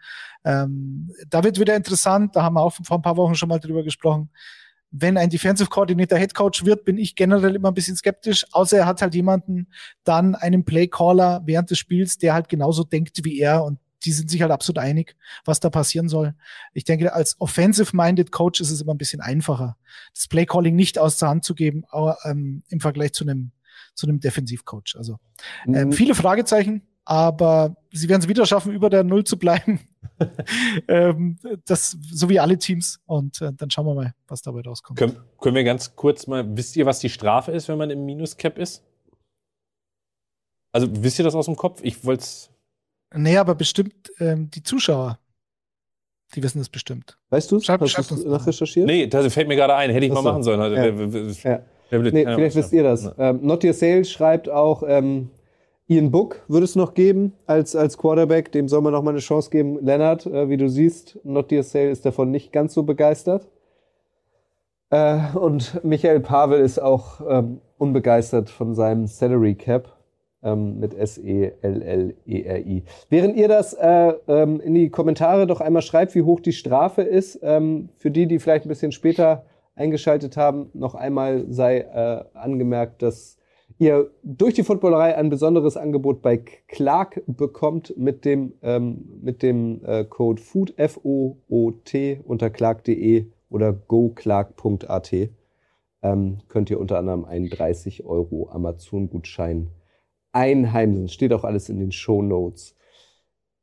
Ähm, 0.46 1.12
da 1.30 1.44
wird 1.44 1.60
wieder 1.60 1.76
interessant. 1.76 2.36
Da 2.36 2.44
haben 2.44 2.54
wir 2.54 2.62
auch 2.62 2.76
vor 2.84 3.00
ein 3.00 3.02
paar 3.02 3.18
Wochen 3.18 3.36
schon 3.36 3.50
mal 3.50 3.60
drüber 3.60 3.84
gesprochen. 3.84 4.30
Wenn 4.92 5.18
ein 5.18 5.30
Defensive 5.30 5.70
Coordinator 5.70 6.20
Head 6.20 6.36
Coach 6.36 6.66
wird, 6.66 6.84
bin 6.84 6.98
ich 6.98 7.16
generell 7.16 7.56
immer 7.56 7.70
ein 7.70 7.74
bisschen 7.74 7.96
skeptisch, 7.96 8.46
außer 8.52 8.78
er 8.78 8.86
hat 8.86 9.02
halt 9.02 9.16
jemanden, 9.16 9.68
dann 10.04 10.36
einen 10.36 10.66
Playcaller 10.66 11.42
während 11.46 11.72
des 11.72 11.80
Spiels, 11.80 12.18
der 12.18 12.34
halt 12.34 12.50
genauso 12.50 12.84
denkt 12.84 13.24
wie 13.24 13.40
er 13.40 13.64
und 13.64 13.80
die 14.04 14.12
sind 14.12 14.30
sich 14.30 14.42
halt 14.42 14.52
absolut 14.52 14.80
einig, 14.80 15.16
was 15.46 15.60
da 15.60 15.70
passieren 15.70 16.10
soll. 16.10 16.34
Ich 16.74 16.84
denke, 16.84 17.14
als 17.14 17.40
offensive-minded 17.40 18.32
Coach 18.32 18.62
ist 18.62 18.72
es 18.72 18.82
immer 18.82 18.94
ein 18.94 18.98
bisschen 18.98 19.22
einfacher, 19.22 19.78
das 20.14 20.28
Playcalling 20.28 20.76
nicht 20.76 20.98
aus 21.00 21.18
der 21.18 21.30
Hand 21.30 21.46
zu 21.46 21.56
geben, 21.56 21.84
aber, 21.90 22.18
ähm, 22.26 22.64
im 22.70 22.80
Vergleich 22.80 23.14
zu 23.14 23.24
einem 23.24 23.52
zu 23.96 24.08
einem 24.08 24.20
Defensivcoach. 24.20 24.96
Also 24.98 25.18
ähm, 25.68 25.88
mhm. 25.88 25.92
viele 25.92 26.16
Fragezeichen, 26.16 26.82
aber 27.04 27.76
sie 27.92 28.10
werden 28.10 28.22
es 28.22 28.28
wieder 28.28 28.46
schaffen, 28.46 28.74
über 28.74 28.90
der 28.90 29.04
Null 29.04 29.24
zu 29.24 29.38
bleiben. 29.38 29.80
ähm, 30.88 31.40
das 31.66 31.98
so 32.12 32.30
wie 32.30 32.40
alle 32.40 32.58
Teams. 32.58 33.00
Und 33.06 33.42
äh, 33.42 33.52
dann 33.54 33.70
schauen 33.70 33.86
wir 33.86 33.96
mal, 33.96 34.14
was 34.28 34.42
dabei 34.42 34.62
rauskommt. 34.62 35.00
Können, 35.00 35.18
können 35.40 35.56
wir 35.56 35.64
ganz 35.64 35.96
kurz 35.96 36.28
mal, 36.28 36.46
wisst 36.56 36.76
ihr, 36.76 36.86
was 36.86 37.00
die 37.00 37.10
Strafe 37.10 37.52
ist, 37.52 37.68
wenn 37.68 37.78
man 37.78 37.90
im 37.90 38.06
Minuscap 38.06 38.58
ist? 38.58 38.84
Also 40.72 40.88
wisst 41.04 41.20
ihr 41.20 41.26
das 41.26 41.36
aus 41.36 41.46
dem 41.46 41.56
Kopf? 41.56 41.82
Ich 41.84 42.06
wollte 42.06 42.24
es 42.24 42.50
Nee, 43.14 43.38
aber 43.38 43.56
bestimmt 43.56 44.12
ähm, 44.20 44.50
die 44.52 44.64
Zuschauer. 44.64 45.18
Die 46.34 46.42
wissen 46.44 46.62
es 46.62 46.70
bestimmt. 46.70 47.18
Weißt 47.30 47.52
du? 47.52 47.60
Schreib- 47.60 47.82
Hast 47.82 48.10
du 48.10 48.16
uns 48.16 48.24
nachrecherchiert? 48.26 48.86
Nee, 48.88 49.08
das 49.08 49.34
fällt 49.34 49.50
mir 49.50 49.58
gerade 49.58 49.76
ein. 49.76 49.90
Hätte 49.90 50.06
ich 50.06 50.12
mal 50.14 50.20
Ach 50.20 50.24
so. 50.24 50.30
machen 50.30 50.44
sollen. 50.44 50.62
Also, 50.62 50.76
Ja. 50.78 50.84
wer- 50.84 50.98
wer- 51.14 51.14
wer- 51.14 51.52
Ja. 51.52 51.60
Nee, 51.92 52.10
vielleicht 52.10 52.28
Ahnung. 52.28 52.42
wisst 52.56 52.72
ihr 52.74 52.84
das. 52.84 53.04
Ja. 53.04 53.14
Ähm, 53.18 53.40
Not 53.42 53.66
Your 53.66 53.74
Sale 53.74 54.06
schreibt 54.06 54.48
auch, 54.50 54.82
ähm, 54.88 55.30
Ian 55.88 56.10
Book 56.10 56.42
würde 56.48 56.64
es 56.64 56.78
noch 56.78 56.94
geben 56.94 57.34
als, 57.48 57.76
als 57.76 57.98
Quarterback. 57.98 58.50
Dem 58.54 58.70
soll 58.70 58.80
man 58.80 58.94
noch 58.94 59.04
mal 59.04 59.10
eine 59.12 59.20
Chance 59.20 59.50
geben. 59.50 59.78
Lennart, 59.84 60.26
äh, 60.26 60.48
wie 60.48 60.56
du 60.56 60.70
siehst, 60.70 61.20
Not 61.26 61.52
Your 61.52 61.64
Sale 61.64 61.90
ist 61.90 62.06
davon 62.06 62.32
nicht 62.32 62.54
ganz 62.54 62.74
so 62.74 62.84
begeistert. 62.84 63.50
Äh, 64.90 65.20
und 65.36 65.84
Michael 65.84 66.22
Pavel 66.22 66.62
ist 66.62 66.80
auch 66.82 67.20
ähm, 67.30 67.60
unbegeistert 67.78 68.50
von 68.50 68.74
seinem 68.74 69.08
Salary 69.08 69.56
Cap 69.56 69.98
ähm, 70.44 70.80
mit 70.80 70.94
S-E-L-L-E-R-I. 70.94 72.84
Während 73.10 73.36
ihr 73.36 73.48
das 73.48 73.74
äh, 73.74 74.14
ähm, 74.28 74.60
in 74.60 74.74
die 74.74 74.90
Kommentare 74.90 75.48
doch 75.48 75.62
einmal 75.62 75.82
schreibt, 75.82 76.16
wie 76.16 76.24
hoch 76.24 76.40
die 76.40 76.54
Strafe 76.54 77.02
ist, 77.02 77.40
ähm, 77.44 77.90
für 77.98 78.12
die, 78.12 78.28
die 78.28 78.40
vielleicht 78.40 78.66
ein 78.66 78.70
bisschen 78.70 78.92
später 78.92 79.46
eingeschaltet 79.76 80.38
haben, 80.38 80.70
noch 80.74 80.96
einmal 80.96 81.46
sei 81.50 81.80
äh, 81.80 82.24
angemerkt, 82.34 83.02
dass 83.02 83.38
ihr 83.78 84.12
durch 84.24 84.54
die 84.54 84.64
Footballerei 84.64 85.16
ein 85.16 85.30
besonderes 85.30 85.78
Angebot 85.78 86.22
bei 86.22 86.38
Clark 86.68 87.24
bekommt 87.26 87.96
mit 87.98 88.26
dem, 88.26 88.54
ähm, 88.62 89.20
mit 89.22 89.42
dem 89.42 89.84
äh, 89.86 90.04
Code 90.04 90.42
FOOT, 90.42 90.78
F-O-O-T 90.78 92.22
unter 92.24 92.50
clark.de 92.50 93.26
oder 93.50 93.74
goclark.at. 93.74 95.14
Ähm, 96.04 96.38
könnt 96.48 96.70
ihr 96.70 96.80
unter 96.80 96.98
anderem 96.98 97.26
einen 97.26 97.50
30 97.50 98.06
Euro 98.06 98.50
Amazon-Gutschein 98.52 99.70
einheimsen. 100.32 101.08
Steht 101.10 101.34
auch 101.34 101.44
alles 101.44 101.70
in 101.70 101.80
den 101.80 101.92
Show 101.92 102.22
Notes. 102.22 102.76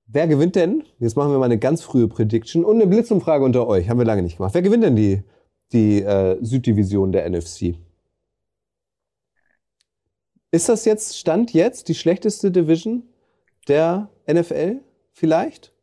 Wer 0.07 0.27
gewinnt 0.27 0.57
denn? 0.57 0.85
Jetzt 0.99 1.17
machen 1.17 1.33
wir 1.33 1.39
mal 1.39 1.45
eine 1.45 1.59
ganz 1.59 1.83
frühe 1.83 2.09
Prediction 2.09 2.65
und 2.65 2.77
eine 2.77 2.87
Blitzumfrage 2.87 3.45
unter 3.45 3.67
euch. 3.67 3.89
Haben 3.89 3.99
wir 3.99 4.07
lange 4.07 4.23
nicht 4.23 4.39
gemacht. 4.39 4.55
Wer 4.55 4.63
gewinnt 4.63 4.85
denn 4.85 4.97
die, 4.97 5.23
die 5.73 6.03
äh, 6.03 6.39
Süddivision 6.41 7.13
der 7.13 7.29
NFC? 7.29 7.75
Ist 10.51 10.71
das 10.71 10.87
jetzt, 10.87 11.19
Stand 11.19 11.53
jetzt, 11.53 11.89
die 11.89 11.95
schlechteste 11.95 12.51
Division 12.51 13.03
der 13.69 14.09
NFL 14.27 14.81
vielleicht? 15.13 15.75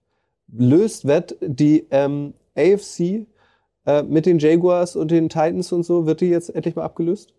Löst, 0.48 1.06
wird 1.06 1.36
die 1.42 1.86
ähm, 1.92 2.34
AFC 2.56 3.28
äh, 3.86 4.02
mit 4.04 4.26
den 4.26 4.40
Jaguars 4.40 4.96
und 4.96 5.12
den 5.12 5.30
Titans 5.30 5.72
und 5.72 5.84
so, 5.84 6.08
wird 6.08 6.22
die 6.22 6.30
jetzt 6.30 6.50
endlich 6.50 6.76
mal 6.76 6.84
abgelöst? 6.84 7.34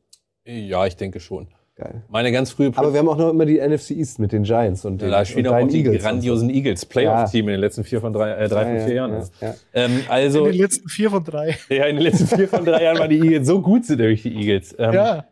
Ja, 0.44 0.86
ich 0.86 0.96
denke 0.96 1.18
schon. 1.18 1.48
Geil. 1.78 2.02
Meine 2.08 2.32
ganz 2.32 2.52
frühe 2.52 2.72
Aber 2.74 2.94
wir 2.94 3.00
haben 3.00 3.08
auch 3.08 3.18
noch 3.18 3.28
immer 3.28 3.44
die 3.44 3.60
NFC 3.60 3.90
East 3.90 4.18
mit 4.18 4.32
den 4.32 4.44
Giants 4.44 4.86
und 4.86 5.02
den, 5.02 5.10
da 5.10 5.18
und 5.18 5.28
spielen 5.28 5.46
auch 5.46 5.68
die 5.68 5.76
Eagles 5.76 6.02
grandiosen 6.02 6.48
Eagles, 6.48 6.86
Playoff-Team 6.86 7.48
in 7.48 7.52
den 7.52 7.60
letzten 7.60 7.84
vier 7.84 8.00
von 8.00 8.14
drei, 8.14 8.30
äh, 8.30 8.48
drei 8.48 8.62
Ja, 8.62 8.68
von 8.68 8.86
vier 8.86 8.88
ja, 8.88 9.06
Jahren. 9.06 9.12
ja, 9.12 9.48
ja. 9.48 9.54
Ähm, 9.74 9.98
In 9.98 10.04
also, 10.08 10.46
den 10.46 10.54
letzten 10.54 10.88
vier 10.88 11.10
von 11.10 11.22
drei. 11.22 11.58
ja, 11.68 11.84
in 11.84 11.96
den 11.96 12.02
letzten 12.02 12.28
vier 12.28 12.48
von 12.48 12.64
drei 12.64 12.82
Jahren 12.82 12.98
waren 12.98 13.10
die 13.10 13.18
Eagles 13.18 13.46
so 13.46 13.60
gut 13.60 13.84
sind 13.84 14.00
nämlich 14.00 14.22
die 14.22 14.34
Eagles. 14.34 14.74
Ähm, 14.78 14.94
ja. 14.94 15.26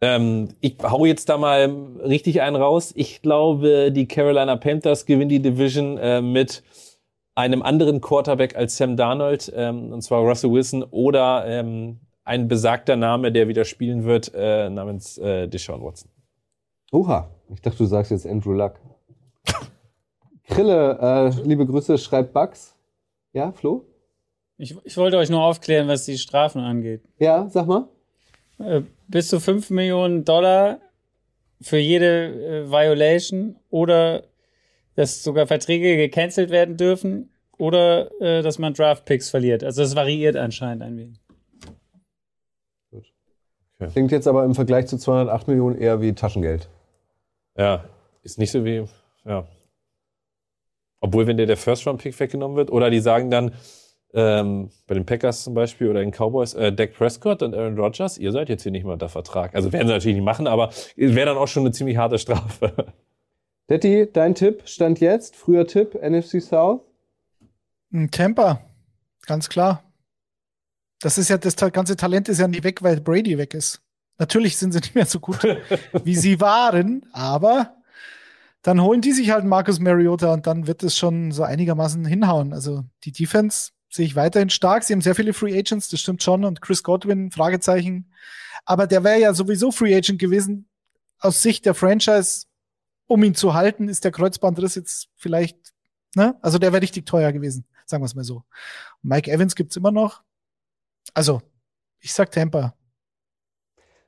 Ähm, 0.00 0.48
ich 0.60 0.78
hau 0.82 1.06
jetzt 1.06 1.28
da 1.28 1.38
mal 1.38 1.72
richtig 2.04 2.42
einen 2.42 2.56
raus. 2.56 2.92
Ich 2.96 3.22
glaube, 3.22 3.92
die 3.92 4.08
Carolina 4.08 4.56
Panthers 4.56 5.06
gewinnen 5.06 5.28
die 5.28 5.40
Division 5.40 5.96
äh, 5.96 6.20
mit 6.20 6.64
einem 7.36 7.62
anderen 7.62 8.00
Quarterback 8.00 8.56
als 8.56 8.76
Sam 8.76 8.96
Darnold, 8.96 9.52
ähm, 9.54 9.92
und 9.92 10.02
zwar 10.02 10.22
Russell 10.22 10.50
Wilson 10.50 10.82
oder 10.82 11.44
ähm, 11.46 12.00
ein 12.26 12.48
besagter 12.48 12.96
Name, 12.96 13.30
der 13.32 13.48
wieder 13.48 13.64
spielen 13.64 14.04
wird, 14.04 14.32
äh, 14.34 14.68
namens 14.68 15.16
äh, 15.16 15.46
Deshaun 15.46 15.82
Watson. 15.82 16.10
Oha, 16.90 17.30
ich 17.52 17.60
dachte, 17.60 17.78
du 17.78 17.86
sagst 17.86 18.10
jetzt 18.10 18.26
Andrew 18.26 18.52
Luck. 18.52 18.74
Krille, 20.48 20.98
äh, 21.00 21.42
liebe 21.42 21.64
Grüße, 21.64 21.96
schreibt 21.96 22.32
Bugs. 22.32 22.76
Ja, 23.32 23.52
Flo? 23.52 23.84
Ich, 24.58 24.76
ich 24.84 24.96
wollte 24.96 25.18
euch 25.18 25.30
nur 25.30 25.42
aufklären, 25.42 25.86
was 25.86 26.04
die 26.04 26.18
Strafen 26.18 26.60
angeht. 26.60 27.02
Ja, 27.18 27.48
sag 27.48 27.68
mal. 27.68 27.88
Äh, 28.58 28.82
bis 29.06 29.28
zu 29.28 29.38
5 29.38 29.70
Millionen 29.70 30.24
Dollar 30.24 30.80
für 31.60 31.78
jede 31.78 32.64
äh, 32.64 32.70
Violation 32.70 33.56
oder 33.70 34.24
dass 34.96 35.22
sogar 35.22 35.46
Verträge 35.46 35.96
gecancelt 35.96 36.50
werden 36.50 36.76
dürfen 36.76 37.30
oder 37.56 38.10
äh, 38.20 38.42
dass 38.42 38.58
man 38.58 38.74
Draft-Picks 38.74 39.30
verliert. 39.30 39.62
Also 39.62 39.82
es 39.82 39.94
variiert 39.94 40.36
anscheinend 40.36 40.82
ein 40.82 40.96
wenig. 40.96 41.20
Klingt 43.78 44.10
jetzt 44.10 44.26
aber 44.26 44.44
im 44.44 44.54
Vergleich 44.54 44.86
zu 44.86 44.96
208 44.96 45.48
Millionen 45.48 45.78
eher 45.78 46.00
wie 46.00 46.14
Taschengeld. 46.14 46.68
Ja, 47.56 47.84
ist 48.22 48.38
nicht 48.38 48.50
so 48.50 48.64
wie, 48.64 48.84
ja. 49.24 49.46
Obwohl, 51.00 51.26
wenn 51.26 51.36
dir 51.36 51.46
der 51.46 51.56
First-Round-Pick 51.56 52.18
weggenommen 52.18 52.56
wird, 52.56 52.70
oder 52.70 52.90
die 52.90 53.00
sagen 53.00 53.30
dann, 53.30 53.52
ähm, 54.14 54.70
bei 54.86 54.94
den 54.94 55.04
Packers 55.04 55.44
zum 55.44 55.54
Beispiel 55.54 55.90
oder 55.90 56.00
den 56.00 56.10
Cowboys, 56.10 56.54
äh, 56.54 56.72
Dak 56.72 56.94
Prescott 56.94 57.42
und 57.42 57.54
Aaron 57.54 57.78
Rodgers, 57.78 58.16
ihr 58.16 58.32
seid 58.32 58.48
jetzt 58.48 58.62
hier 58.62 58.72
nicht 58.72 58.84
mehr 58.84 58.94
unter 58.94 59.10
Vertrag. 59.10 59.54
Also 59.54 59.72
werden 59.72 59.88
sie 59.88 59.92
natürlich 59.92 60.16
nicht 60.16 60.24
machen, 60.24 60.46
aber 60.46 60.70
wäre 60.96 61.26
dann 61.26 61.36
auch 61.36 61.48
schon 61.48 61.64
eine 61.64 61.72
ziemlich 61.72 61.98
harte 61.98 62.18
Strafe. 62.18 62.72
Detti, 63.68 64.08
dein 64.10 64.34
Tipp 64.34 64.62
stand 64.64 65.00
jetzt, 65.00 65.36
früher 65.36 65.66
Tipp, 65.66 65.94
NFC 65.94 66.40
South. 66.40 66.80
Ein 67.92 68.10
Tampa, 68.10 68.60
ganz 69.26 69.48
klar. 69.48 69.82
Das 71.00 71.18
ist 71.18 71.28
ja, 71.28 71.38
das 71.38 71.56
ganze 71.56 71.96
Talent 71.96 72.28
ist 72.28 72.38
ja 72.38 72.48
nicht 72.48 72.64
weg, 72.64 72.82
weil 72.82 73.00
Brady 73.00 73.36
weg 73.38 73.54
ist. 73.54 73.80
Natürlich 74.18 74.56
sind 74.56 74.72
sie 74.72 74.78
nicht 74.80 74.94
mehr 74.94 75.06
so 75.06 75.20
gut, 75.20 75.38
wie 76.04 76.16
sie 76.16 76.40
waren, 76.40 77.06
aber 77.12 77.76
dann 78.62 78.82
holen 78.82 79.00
die 79.00 79.12
sich 79.12 79.30
halt 79.30 79.44
Marcus 79.44 79.78
Mariota 79.78 80.32
und 80.32 80.46
dann 80.46 80.66
wird 80.66 80.82
es 80.82 80.96
schon 80.96 81.30
so 81.30 81.44
einigermaßen 81.44 82.04
hinhauen. 82.04 82.52
Also 82.52 82.84
die 83.04 83.12
Defense 83.12 83.70
sehe 83.88 84.06
ich 84.06 84.16
weiterhin 84.16 84.50
stark. 84.50 84.82
Sie 84.82 84.92
haben 84.92 85.00
sehr 85.02 85.14
viele 85.14 85.32
Free 85.34 85.56
Agents, 85.56 85.88
das 85.88 86.00
stimmt 86.00 86.22
schon. 86.22 86.44
Und 86.44 86.60
Chris 86.60 86.82
Godwin, 86.82 87.30
Fragezeichen. 87.30 88.10
Aber 88.64 88.88
der 88.88 89.04
wäre 89.04 89.20
ja 89.20 89.34
sowieso 89.34 89.70
Free 89.70 89.94
Agent 89.94 90.18
gewesen. 90.18 90.68
Aus 91.20 91.42
Sicht 91.42 91.64
der 91.64 91.74
Franchise, 91.74 92.46
um 93.06 93.22
ihn 93.22 93.36
zu 93.36 93.54
halten, 93.54 93.88
ist 93.88 94.04
der 94.04 94.10
Kreuzbandriss 94.10 94.74
jetzt 94.74 95.08
vielleicht, 95.14 95.56
ne? 96.16 96.36
Also 96.42 96.58
der 96.58 96.72
wäre 96.72 96.82
richtig 96.82 97.06
teuer 97.06 97.32
gewesen, 97.32 97.64
sagen 97.86 98.02
wir 98.02 98.06
es 98.06 98.14
mal 98.16 98.24
so. 98.24 98.42
Mike 99.02 99.30
Evans 99.30 99.54
gibt's 99.54 99.76
immer 99.76 99.92
noch. 99.92 100.22
Also, 101.14 101.40
ich 102.00 102.12
sag 102.12 102.30
Tampa. 102.30 102.74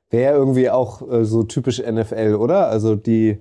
Wäre 0.09 0.33
irgendwie 0.35 0.69
auch 0.69 1.07
äh, 1.11 1.23
so 1.25 1.43
typisch 1.43 1.79
NFL, 1.79 2.35
oder? 2.39 2.67
Also 2.69 2.95
die, 2.95 3.37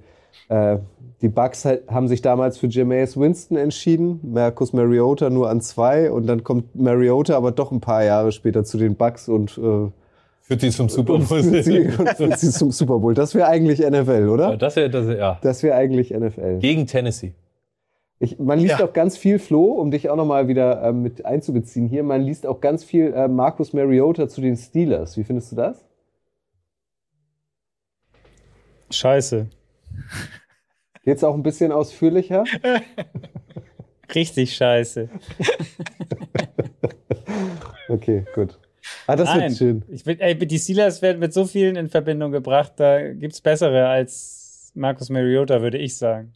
äh, 0.48 0.78
die 1.22 1.28
Bucks 1.28 1.64
halt, 1.64 1.88
haben 1.90 2.08
sich 2.08 2.20
damals 2.20 2.58
für 2.58 2.66
Jameis 2.66 3.16
Winston 3.18 3.56
entschieden, 3.56 4.20
Marcus 4.22 4.72
Mariota 4.74 5.30
nur 5.30 5.48
an 5.48 5.60
zwei 5.62 6.10
und 6.12 6.26
dann 6.26 6.44
kommt 6.44 6.74
Mariota 6.76 7.36
aber 7.36 7.52
doch 7.52 7.72
ein 7.72 7.80
paar 7.80 8.04
Jahre 8.04 8.32
später 8.32 8.64
zu 8.64 8.76
den 8.76 8.96
Bucks 8.96 9.28
und, 9.28 9.56
äh, 9.58 9.90
Führt 10.42 10.62
sie 10.62 10.70
zum 10.70 10.88
Super 10.88 11.12
und 11.14 11.22
führt 11.24 11.62
sie, 11.64 11.80
und 11.88 12.08
führt 12.16 12.38
sie 12.38 12.50
zum 12.50 12.70
Super 12.70 12.98
Bowl. 12.98 13.12
Das 13.12 13.34
wäre 13.34 13.48
eigentlich 13.48 13.80
NFL, 13.80 14.28
oder? 14.30 14.56
Das 14.56 14.76
wäre, 14.76 14.88
das, 14.88 15.06
wär- 15.06 15.18
ja. 15.18 15.38
Das 15.42 15.62
wäre 15.62 15.74
eigentlich 15.76 16.10
NFL. 16.10 16.58
Gegen 16.60 16.86
Tennessee. 16.86 17.34
Ich, 18.20 18.38
man 18.38 18.58
liest 18.58 18.78
Ja. 18.80 18.84
auch 18.84 18.92
ganz 18.92 19.16
viel, 19.16 19.38
Flo, 19.38 19.64
um 19.72 19.90
dich 19.92 20.10
auch 20.10 20.16
nochmal 20.16 20.48
wieder 20.48 20.82
ähm, 20.82 21.02
mit 21.02 21.24
einzubeziehen 21.24 21.86
hier, 21.86 22.02
man 22.02 22.22
liest 22.22 22.46
auch 22.46 22.60
ganz 22.60 22.82
viel 22.84 23.12
äh, 23.14 23.28
Marcus 23.28 23.72
Mariota 23.72 24.28
zu 24.28 24.40
den 24.40 24.56
Steelers. 24.56 25.16
Wie 25.16 25.24
findest 25.24 25.52
du 25.52 25.56
das? 25.56 25.84
Scheiße. 28.90 29.46
Geht's 31.04 31.22
auch 31.22 31.34
ein 31.34 31.42
bisschen 31.42 31.72
ausführlicher? 31.72 32.44
Richtig 34.14 34.54
scheiße. 34.56 35.08
Okay, 37.90 38.24
gut. 38.34 38.58
Ah, 39.06 39.16
das 39.16 39.28
Nein. 39.30 39.40
wird 39.48 39.56
schön. 39.56 39.82
Ich 39.88 40.04
will, 40.04 40.16
ey, 40.20 40.36
die 40.36 40.58
Steelers 40.58 41.00
werden 41.00 41.18
mit 41.18 41.32
so 41.32 41.46
vielen 41.46 41.76
in 41.76 41.88
Verbindung 41.88 42.32
gebracht, 42.32 42.74
da 42.76 43.12
gibt's 43.12 43.40
bessere 43.40 43.86
als 43.88 44.70
Marcus 44.74 45.08
Mariota, 45.08 45.62
würde 45.62 45.78
ich 45.78 45.96
sagen. 45.96 46.34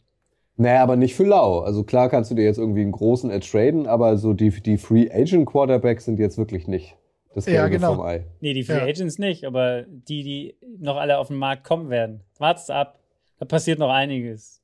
Naja, 0.55 0.83
aber 0.83 0.95
nicht 0.95 1.15
für 1.15 1.25
lau. 1.25 1.59
Also 1.61 1.83
klar 1.83 2.09
kannst 2.09 2.29
du 2.31 2.35
dir 2.35 2.43
jetzt 2.43 2.57
irgendwie 2.59 2.81
einen 2.81 2.91
großen 2.91 3.29
ertraden, 3.31 3.87
aber 3.87 4.17
so 4.17 4.33
die, 4.33 4.49
die 4.49 4.77
Free 4.77 5.09
Agent 5.11 5.47
Quarterbacks 5.47 6.05
sind 6.05 6.19
jetzt 6.19 6.37
wirklich 6.37 6.67
nicht 6.67 6.95
das 7.33 7.47
Ja, 7.47 7.63
Gelbe 7.67 7.77
genau. 7.77 7.95
vom 7.95 8.05
Ei. 8.05 8.25
Nee, 8.39 8.53
die 8.53 8.63
Free 8.63 8.77
Ja. 8.77 8.83
Agents 8.83 9.17
nicht, 9.17 9.45
aber 9.45 9.83
die, 9.87 10.23
die 10.23 10.55
noch 10.79 10.97
alle 10.97 11.17
auf 11.17 11.27
den 11.29 11.37
Markt 11.37 11.63
kommen 11.63 11.89
werden. 11.89 12.21
Wart's 12.37 12.69
ab. 12.69 12.99
Da 13.39 13.45
passiert 13.45 13.79
noch 13.79 13.89
einiges. 13.89 14.61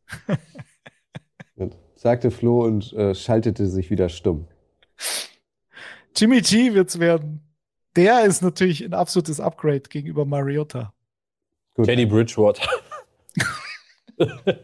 Gut. 1.57 1.75
Sagte 1.95 2.29
Flo 2.31 2.63
und 2.63 2.93
äh, 2.93 3.15
schaltete 3.15 3.65
sich 3.67 3.89
wieder 3.89 4.09
stumm. 4.09 4.47
Jimmy 6.15 6.41
G 6.41 6.73
wird's 6.73 6.99
werden. 6.99 7.41
Der 7.95 8.23
ist 8.25 8.41
natürlich 8.41 8.85
ein 8.85 8.93
absolutes 8.93 9.39
Upgrade 9.39 9.81
gegenüber 9.89 10.23
Mariota. 10.25 10.93
Teddy 11.81 12.05
Bridgewater. 12.05 12.67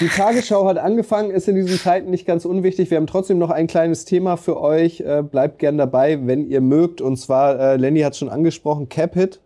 Die 0.00 0.08
Tagesschau 0.08 0.66
hat 0.66 0.78
angefangen, 0.78 1.30
ist 1.30 1.48
in 1.48 1.56
diesen 1.56 1.76
Zeiten 1.78 2.10
nicht 2.10 2.24
ganz 2.24 2.44
unwichtig. 2.44 2.90
Wir 2.90 2.98
haben 2.98 3.08
trotzdem 3.08 3.38
noch 3.38 3.50
ein 3.50 3.66
kleines 3.66 4.04
Thema 4.04 4.36
für 4.36 4.60
euch. 4.60 5.00
Äh, 5.00 5.22
bleibt 5.22 5.58
gern 5.58 5.76
dabei, 5.76 6.26
wenn 6.26 6.48
ihr 6.48 6.60
mögt. 6.60 7.00
Und 7.00 7.16
zwar, 7.16 7.58
äh, 7.58 7.76
Lenny 7.76 8.00
hat 8.00 8.16
schon 8.16 8.28
angesprochen, 8.28 8.88
Cap-Hit. 8.88 9.40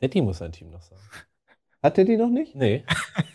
Nettie 0.00 0.22
muss 0.22 0.38
sein 0.38 0.52
Team 0.52 0.70
noch 0.70 0.82
sagen. 0.82 1.00
Hat 1.82 1.96
der 1.96 2.04
die 2.04 2.16
noch 2.16 2.30
nicht? 2.30 2.54
Nee. 2.54 2.84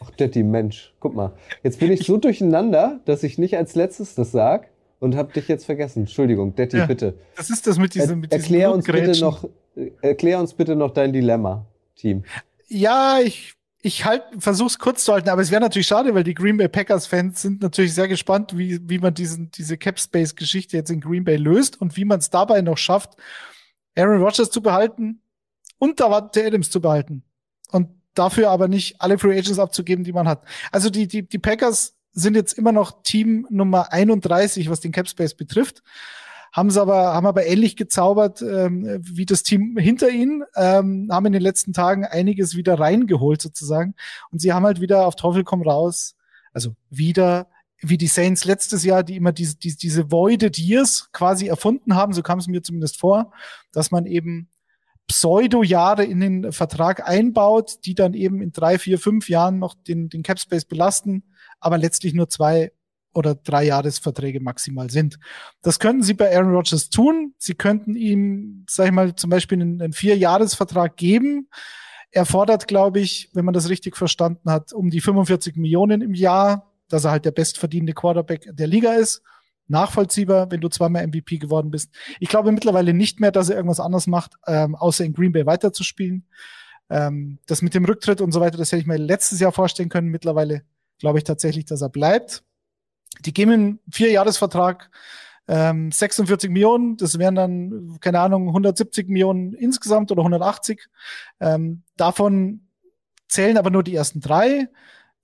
Ach, 0.01 0.09
Detti, 0.11 0.43
Mensch, 0.43 0.93
guck 0.99 1.16
mal. 1.16 1.34
Jetzt 1.64 1.80
bin 1.80 1.91
ich 1.91 2.05
so 2.05 2.18
durcheinander, 2.18 2.99
dass 3.05 3.24
ich 3.24 3.38
nicht 3.38 3.57
als 3.57 3.76
letztes 3.76 4.16
das 4.16 4.32
sag 4.32 4.70
und 4.99 5.16
hab 5.16 5.34
dich 5.34 5.47
jetzt 5.47 5.66
vergessen. 5.66 6.01
Entschuldigung, 6.01 6.55
Detti, 6.55 6.78
Ja, 6.78 6.86
bitte. 6.86 7.16
Das 7.38 7.49
ist 7.49 7.68
das 7.68 7.78
mit 7.78 7.95
diesem, 7.95 8.20
mit 8.20 8.32
diesem 8.34 8.41
erklär 8.41 8.74
uns 8.74 8.86
bitte 8.86 9.20
noch, 9.22 9.45
äh, 9.76 9.91
erklär 10.01 10.39
uns 10.39 10.53
bitte 10.53 10.76
noch 10.76 10.91
dein 10.91 11.14
Dilemma, 11.14 11.66
Team. 11.95 12.24
Ja, 12.68 13.20
ich, 13.24 13.53
ich 13.86 14.05
halt, 14.05 14.23
versuch's 14.39 14.79
kurz 14.79 15.03
zu 15.03 15.11
halten, 15.11 15.27
aber 15.27 15.41
es 15.41 15.51
wäre 15.51 15.61
natürlich 15.61 15.88
schade, 15.88 16.15
weil 16.15 16.23
die 16.23 16.34
Green 16.34 16.55
Bay 16.55 16.69
Packers 16.69 17.05
Fans 17.05 17.41
sind 17.41 17.61
natürlich 17.61 17.93
sehr 17.93 18.07
gespannt, 18.07 18.57
wie, 18.57 18.79
wie 18.89 18.97
man 18.97 19.13
diesen, 19.13 19.51
diese 19.51 19.77
Cap 19.77 19.99
Space 19.99 20.36
Geschichte 20.38 20.77
jetzt 20.77 20.89
in 20.89 21.01
Green 21.01 21.25
Bay 21.25 21.36
löst 21.36 21.81
und 21.81 21.97
wie 21.97 22.05
man 22.05 22.19
es 22.19 22.29
dabei 22.29 22.61
noch 22.61 22.77
schafft, 22.77 23.17
Aaron 23.97 24.23
Rodgers 24.23 24.49
zu 24.49 24.61
behalten 24.61 25.21
und 25.79 25.99
Davante 25.99 26.45
Adams 26.45 26.71
zu 26.71 26.79
behalten. 26.79 27.23
Und 27.71 27.89
dafür 28.13 28.51
aber 28.51 28.69
nicht 28.69 29.01
alle 29.01 29.17
Free 29.17 29.38
Agents 29.38 29.59
abzugeben, 29.59 30.05
die 30.05 30.13
man 30.13 30.29
hat. 30.29 30.45
Also 30.71 30.89
die, 30.89 31.05
die, 31.05 31.27
die 31.27 31.39
Packers 31.39 31.93
sind 32.13 32.36
jetzt 32.36 32.53
immer 32.53 32.71
noch 32.71 33.03
Team 33.03 33.45
Nummer 33.49 33.91
31, 33.91 34.69
was 34.69 34.79
den 34.79 34.93
Cap 34.93 35.09
Space 35.09 35.34
betrifft. 35.34 35.84
Haben 36.54 36.70
es 36.70 36.78
aber, 36.78 37.14
haben 37.14 37.26
aber 37.26 37.45
ähnlich 37.45 37.76
gezaubert 37.76 38.41
ähm, 38.41 38.99
wie 39.01 39.26
das 39.26 39.41
Team 39.41 39.76
hinter 39.78 40.10
ihnen, 40.10 40.43
ähm, 40.56 41.10
haben 41.12 41.26
in 41.26 41.34
den 41.34 41.41
letzten 41.41 41.74
Tagen 41.74 42.06
einiges 42.06 42.56
wieder 42.56 42.80
reingeholt 42.80 43.41
sozusagen. 43.41 43.95
Und 44.30 44.39
sie 44.39 44.54
haben 44.54 44.64
halt 44.64 44.80
wieder 44.80 45.08
auf 45.08 45.16
Teufel 45.16 45.43
komm 45.43 45.64
raus, 45.64 46.16
also 46.54 46.76
wieder 46.91 47.47
wie 47.80 47.97
die 47.97 48.08
Saints 48.08 48.45
letztes 48.45 48.84
Jahr, 48.84 49.04
die 49.04 49.18
immer 49.18 49.34
diese, 49.34 49.58
diese, 49.58 49.78
diese 49.78 50.12
Voided 50.12 50.58
Years 50.58 51.10
quasi 51.12 51.47
erfunden 51.47 51.95
haben, 51.95 52.14
so 52.14 52.22
kam 52.22 52.39
es 52.39 52.47
mir 52.47 52.62
zumindest 52.62 52.99
vor, 52.99 53.34
dass 53.72 53.91
man 53.91 54.06
eben 54.06 54.49
Pseudo-Jahre 55.08 56.06
in 56.06 56.22
den 56.22 56.51
Vertrag 56.54 57.08
einbaut, 57.08 57.80
die 57.86 57.93
dann 57.93 58.14
eben 58.14 58.41
in 58.41 58.51
drei, 58.54 58.80
vier, 58.80 58.99
fünf 58.99 59.28
Jahren 59.28 59.60
noch 59.60 59.76
den, 59.76 60.08
den 60.08 60.24
Capspace 60.24 60.66
belasten, 60.66 61.24
aber 61.60 61.78
letztlich 61.78 62.14
nur 62.14 62.30
zwei 62.30 62.72
oder 63.14 63.36
drei 63.36 63.66
Jahresverträge 63.66 64.39
maximal 64.39 64.89
sind. 64.89 65.20
Das 65.61 65.80
könnten 65.80 66.03
sie 66.03 66.14
bei 66.14 66.36
Aaron 66.36 66.53
Rodgers 66.53 66.89
tun. 66.89 67.34
Sie 67.38 67.53
könnten 67.53 67.95
ihm, 67.95 68.66
sag 68.70 68.88
ich 68.88 68.91
mal, 68.91 69.16
zum 69.16 69.30
Beispiel 69.30 69.61
einen, 69.61 69.82
einen 69.82 69.93
Vierjahresvertrag 69.93 70.97
geben. 70.97 71.47
Er 72.11 72.26
fordert, 72.26 72.68
glaube 72.68 72.99
ich, 72.99 73.30
wenn 73.34 73.45
man 73.45 73.53
das 73.53 73.70
richtig 73.70 73.97
verstanden 73.97 74.51
hat, 74.51 74.74
um 74.74 74.89
die 74.89 75.01
45 75.01 75.55
Millionen 75.55 76.01
im 76.01 76.14
Jahr, 76.14 76.72
dass 76.89 77.05
er 77.05 77.11
halt 77.11 77.26
der 77.26 77.32
bestverdienende 77.32 77.93
Quarterback 77.93 78.49
der 78.51 78.68
Liga 78.68 78.93
ist. 78.93 79.24
Nachvollziehbar, 79.68 80.51
wenn 80.51 80.61
du 80.61 80.68
zweimal 80.68 81.07
MVP 81.07 81.38
geworden 81.38 81.72
bist. 81.72 81.91
Ich 82.20 82.30
glaube 82.30 82.51
mittlerweile 82.51 82.93
nicht 82.93 83.20
mehr, 83.20 83.32
dass 83.32 83.49
er 83.49 83.55
irgendwas 83.55 83.80
anderes 83.80 84.07
macht, 84.07 84.34
ähm, 84.45 84.76
außer 84.76 85.05
in 85.05 85.14
Green 85.14 85.32
Bay 85.32 85.45
weiterzuspielen. 85.45 86.28
Ähm, 86.89 87.39
das 87.47 87.61
mit 87.61 87.74
dem 87.74 87.86
Rücktritt 87.86 88.22
und 88.22 88.32
so 88.32 88.41
weiter, 88.41 88.57
das 88.57 88.72
hätte 88.72 88.82
ich 88.82 88.88
mir 88.88 88.97
letztes 88.97 89.39
Jahr 89.39 89.51
vorstellen 89.51 89.89
können. 89.89 90.09
Mittlerweile 90.09 90.64
glaube 90.99 91.18
ich 91.18 91.24
tatsächlich, 91.24 91.66
dass 91.66 91.82
er 91.82 91.89
bleibt. 91.89 92.43
Die 93.22 93.34
geben 93.34 93.51
einen 93.51 93.80
Vierjahresvertrag, 93.91 94.89
ähm, 95.47 95.91
46 95.91 96.49
Millionen, 96.49 96.97
das 96.97 97.20
wären 97.20 97.36
dann, 97.36 97.97
keine 97.99 98.20
Ahnung, 98.20 98.47
170 98.47 99.09
Millionen 99.09 99.53
insgesamt 99.53 100.11
oder 100.11 100.22
180. 100.22 100.88
Ähm, 101.39 101.84
davon 101.97 102.68
zählen 103.28 103.57
aber 103.57 103.70
nur 103.70 103.84
die 103.84 103.95
ersten 103.95 104.22
drei. 104.22 104.70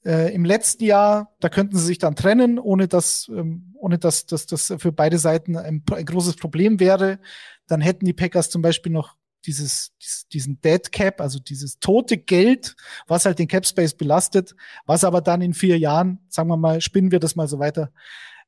Äh, 0.05 0.33
Im 0.33 0.45
letzten 0.45 0.83
Jahr, 0.83 1.33
da 1.39 1.49
könnten 1.49 1.77
sie 1.77 1.85
sich 1.85 1.99
dann 1.99 2.15
trennen, 2.15 2.59
ohne 2.59 2.87
dass, 2.87 3.29
ähm, 3.29 3.73
ohne 3.77 3.97
dass, 3.97 4.25
dass 4.25 4.45
das 4.45 4.73
für 4.77 4.91
beide 4.91 5.17
Seiten 5.17 5.57
ein, 5.57 5.83
ein 5.91 6.05
großes 6.05 6.35
Problem 6.35 6.79
wäre. 6.79 7.19
Dann 7.67 7.81
hätten 7.81 8.05
die 8.05 8.13
Packers 8.13 8.49
zum 8.49 8.61
Beispiel 8.61 8.91
noch 8.91 9.15
dieses, 9.45 9.91
dies- 10.01 10.27
diesen 10.31 10.61
Dead 10.61 10.91
Cap, 10.91 11.21
also 11.21 11.39
dieses 11.39 11.79
tote 11.79 12.17
Geld, 12.17 12.75
was 13.07 13.25
halt 13.25 13.39
den 13.39 13.47
Cap 13.47 13.65
Space 13.65 13.93
belastet, 13.93 14.55
was 14.85 15.03
aber 15.03 15.21
dann 15.21 15.41
in 15.41 15.53
vier 15.53 15.77
Jahren, 15.77 16.19
sagen 16.29 16.49
wir 16.49 16.57
mal, 16.57 16.81
spinnen 16.81 17.11
wir 17.11 17.19
das 17.19 17.35
mal 17.35 17.47
so 17.47 17.59
weiter, 17.59 17.91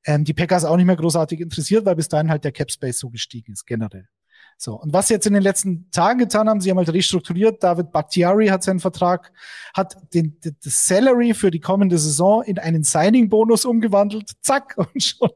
ähm, 0.05 0.23
die 0.23 0.33
Packers 0.33 0.65
auch 0.65 0.77
nicht 0.77 0.85
mehr 0.85 0.95
großartig 0.95 1.39
interessiert, 1.39 1.85
weil 1.85 1.95
bis 1.95 2.07
dahin 2.09 2.29
halt 2.29 2.43
der 2.43 2.51
Cap 2.51 2.71
Space 2.71 2.99
so 2.99 3.09
gestiegen 3.09 3.53
ist, 3.53 3.65
generell. 3.65 4.07
So. 4.57 4.79
Und 4.79 4.93
was 4.93 5.07
sie 5.07 5.15
jetzt 5.15 5.25
in 5.25 5.33
den 5.33 5.41
letzten 5.41 5.89
Tagen 5.89 6.19
getan 6.19 6.47
haben, 6.47 6.61
sie 6.61 6.69
haben 6.69 6.77
halt 6.77 6.93
restrukturiert. 6.93 7.63
David 7.63 7.91
Bakhtiari 7.91 8.47
hat 8.47 8.63
seinen 8.63 8.79
Vertrag, 8.79 9.31
hat 9.73 9.95
den, 10.13 10.39
den, 10.41 10.55
das 10.63 10.85
Salary 10.85 11.33
für 11.33 11.49
die 11.49 11.59
kommende 11.59 11.97
Saison 11.97 12.43
in 12.43 12.59
einen 12.59 12.83
Signing-Bonus 12.83 13.65
umgewandelt. 13.65 14.31
Zack. 14.41 14.75
Und 14.77 15.01
schon, 15.01 15.29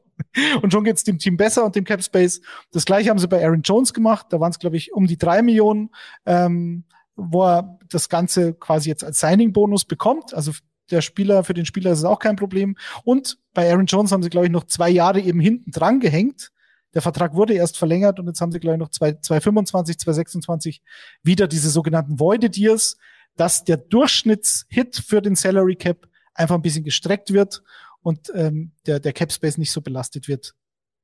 und 0.62 0.72
schon 0.72 0.84
geht's 0.84 1.04
dem 1.04 1.18
Team 1.18 1.36
besser 1.36 1.64
und 1.64 1.74
dem 1.76 1.84
Cap 1.84 2.02
Space. 2.02 2.40
Das 2.72 2.84
gleiche 2.84 3.10
haben 3.10 3.18
sie 3.18 3.28
bei 3.28 3.44
Aaron 3.44 3.62
Jones 3.62 3.92
gemacht. 3.92 4.26
Da 4.30 4.40
waren 4.40 4.50
es, 4.50 4.58
glaube 4.58 4.76
ich, 4.76 4.92
um 4.92 5.06
die 5.06 5.18
drei 5.18 5.42
Millionen, 5.42 5.90
ähm, 6.24 6.84
wo 7.16 7.44
er 7.44 7.78
das 7.88 8.08
Ganze 8.08 8.54
quasi 8.54 8.88
jetzt 8.88 9.04
als 9.04 9.20
Signing-Bonus 9.20 9.84
bekommt. 9.84 10.34
Also 10.34 10.52
der 10.90 11.00
Spieler, 11.00 11.44
für 11.44 11.54
den 11.54 11.66
Spieler 11.66 11.92
ist 11.92 11.98
es 11.98 12.04
auch 12.04 12.18
kein 12.18 12.36
Problem. 12.36 12.76
Und 13.04 13.38
bei 13.54 13.70
Aaron 13.70 13.86
Jones 13.86 14.12
haben 14.12 14.22
sie, 14.22 14.30
glaube 14.30 14.46
ich, 14.46 14.52
noch 14.52 14.64
zwei 14.64 14.90
Jahre 14.90 15.20
eben 15.20 15.40
hinten 15.40 15.70
dran 15.70 16.00
gehängt. 16.00 16.52
Der 16.94 17.02
Vertrag 17.02 17.34
wurde 17.34 17.54
erst 17.54 17.76
verlängert 17.76 18.18
und 18.18 18.26
jetzt 18.26 18.40
haben 18.40 18.52
sie, 18.52 18.60
glaube 18.60 18.76
ich, 18.76 18.80
noch 18.80 18.90
zwei- 18.90 19.12
225, 19.12 19.98
226 19.98 20.82
wieder 21.22 21.48
diese 21.48 21.68
sogenannten 21.70 22.18
Voided 22.20 22.56
Years, 22.56 22.96
dass 23.36 23.64
der 23.64 23.76
Durchschnittshit 23.76 24.96
für 24.96 25.20
den 25.20 25.34
Salary 25.34 25.76
Cap 25.76 26.08
einfach 26.34 26.54
ein 26.54 26.62
bisschen 26.62 26.84
gestreckt 26.84 27.32
wird 27.32 27.62
und 28.06 28.30
ähm, 28.36 28.70
der, 28.86 29.00
der 29.00 29.12
Cap 29.12 29.32
Space 29.32 29.58
nicht 29.58 29.72
so 29.72 29.80
belastet 29.80 30.28
wird 30.28 30.54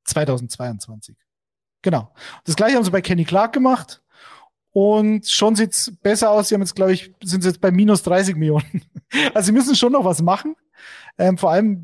2022. 0.04 1.16
Genau. 1.82 2.14
Das 2.44 2.54
gleiche 2.54 2.76
haben 2.76 2.84
sie 2.84 2.92
bei 2.92 3.00
Kenny 3.00 3.24
Clark 3.24 3.52
gemacht. 3.52 4.04
Und 4.70 5.26
schon 5.26 5.56
sieht's 5.56 5.92
besser 6.00 6.30
aus. 6.30 6.48
Sie 6.48 6.54
haben 6.54 6.62
jetzt, 6.62 6.76
glaube 6.76 6.92
ich, 6.92 7.12
sind 7.20 7.42
sie 7.42 7.48
jetzt 7.48 7.60
bei 7.60 7.72
minus 7.72 8.04
30 8.04 8.36
Millionen. 8.36 8.84
Also 9.34 9.46
sie 9.46 9.52
müssen 9.52 9.74
schon 9.74 9.92
noch 9.92 10.04
was 10.04 10.22
machen. 10.22 10.54
Ähm, 11.18 11.36
vor 11.36 11.50
allem, 11.50 11.82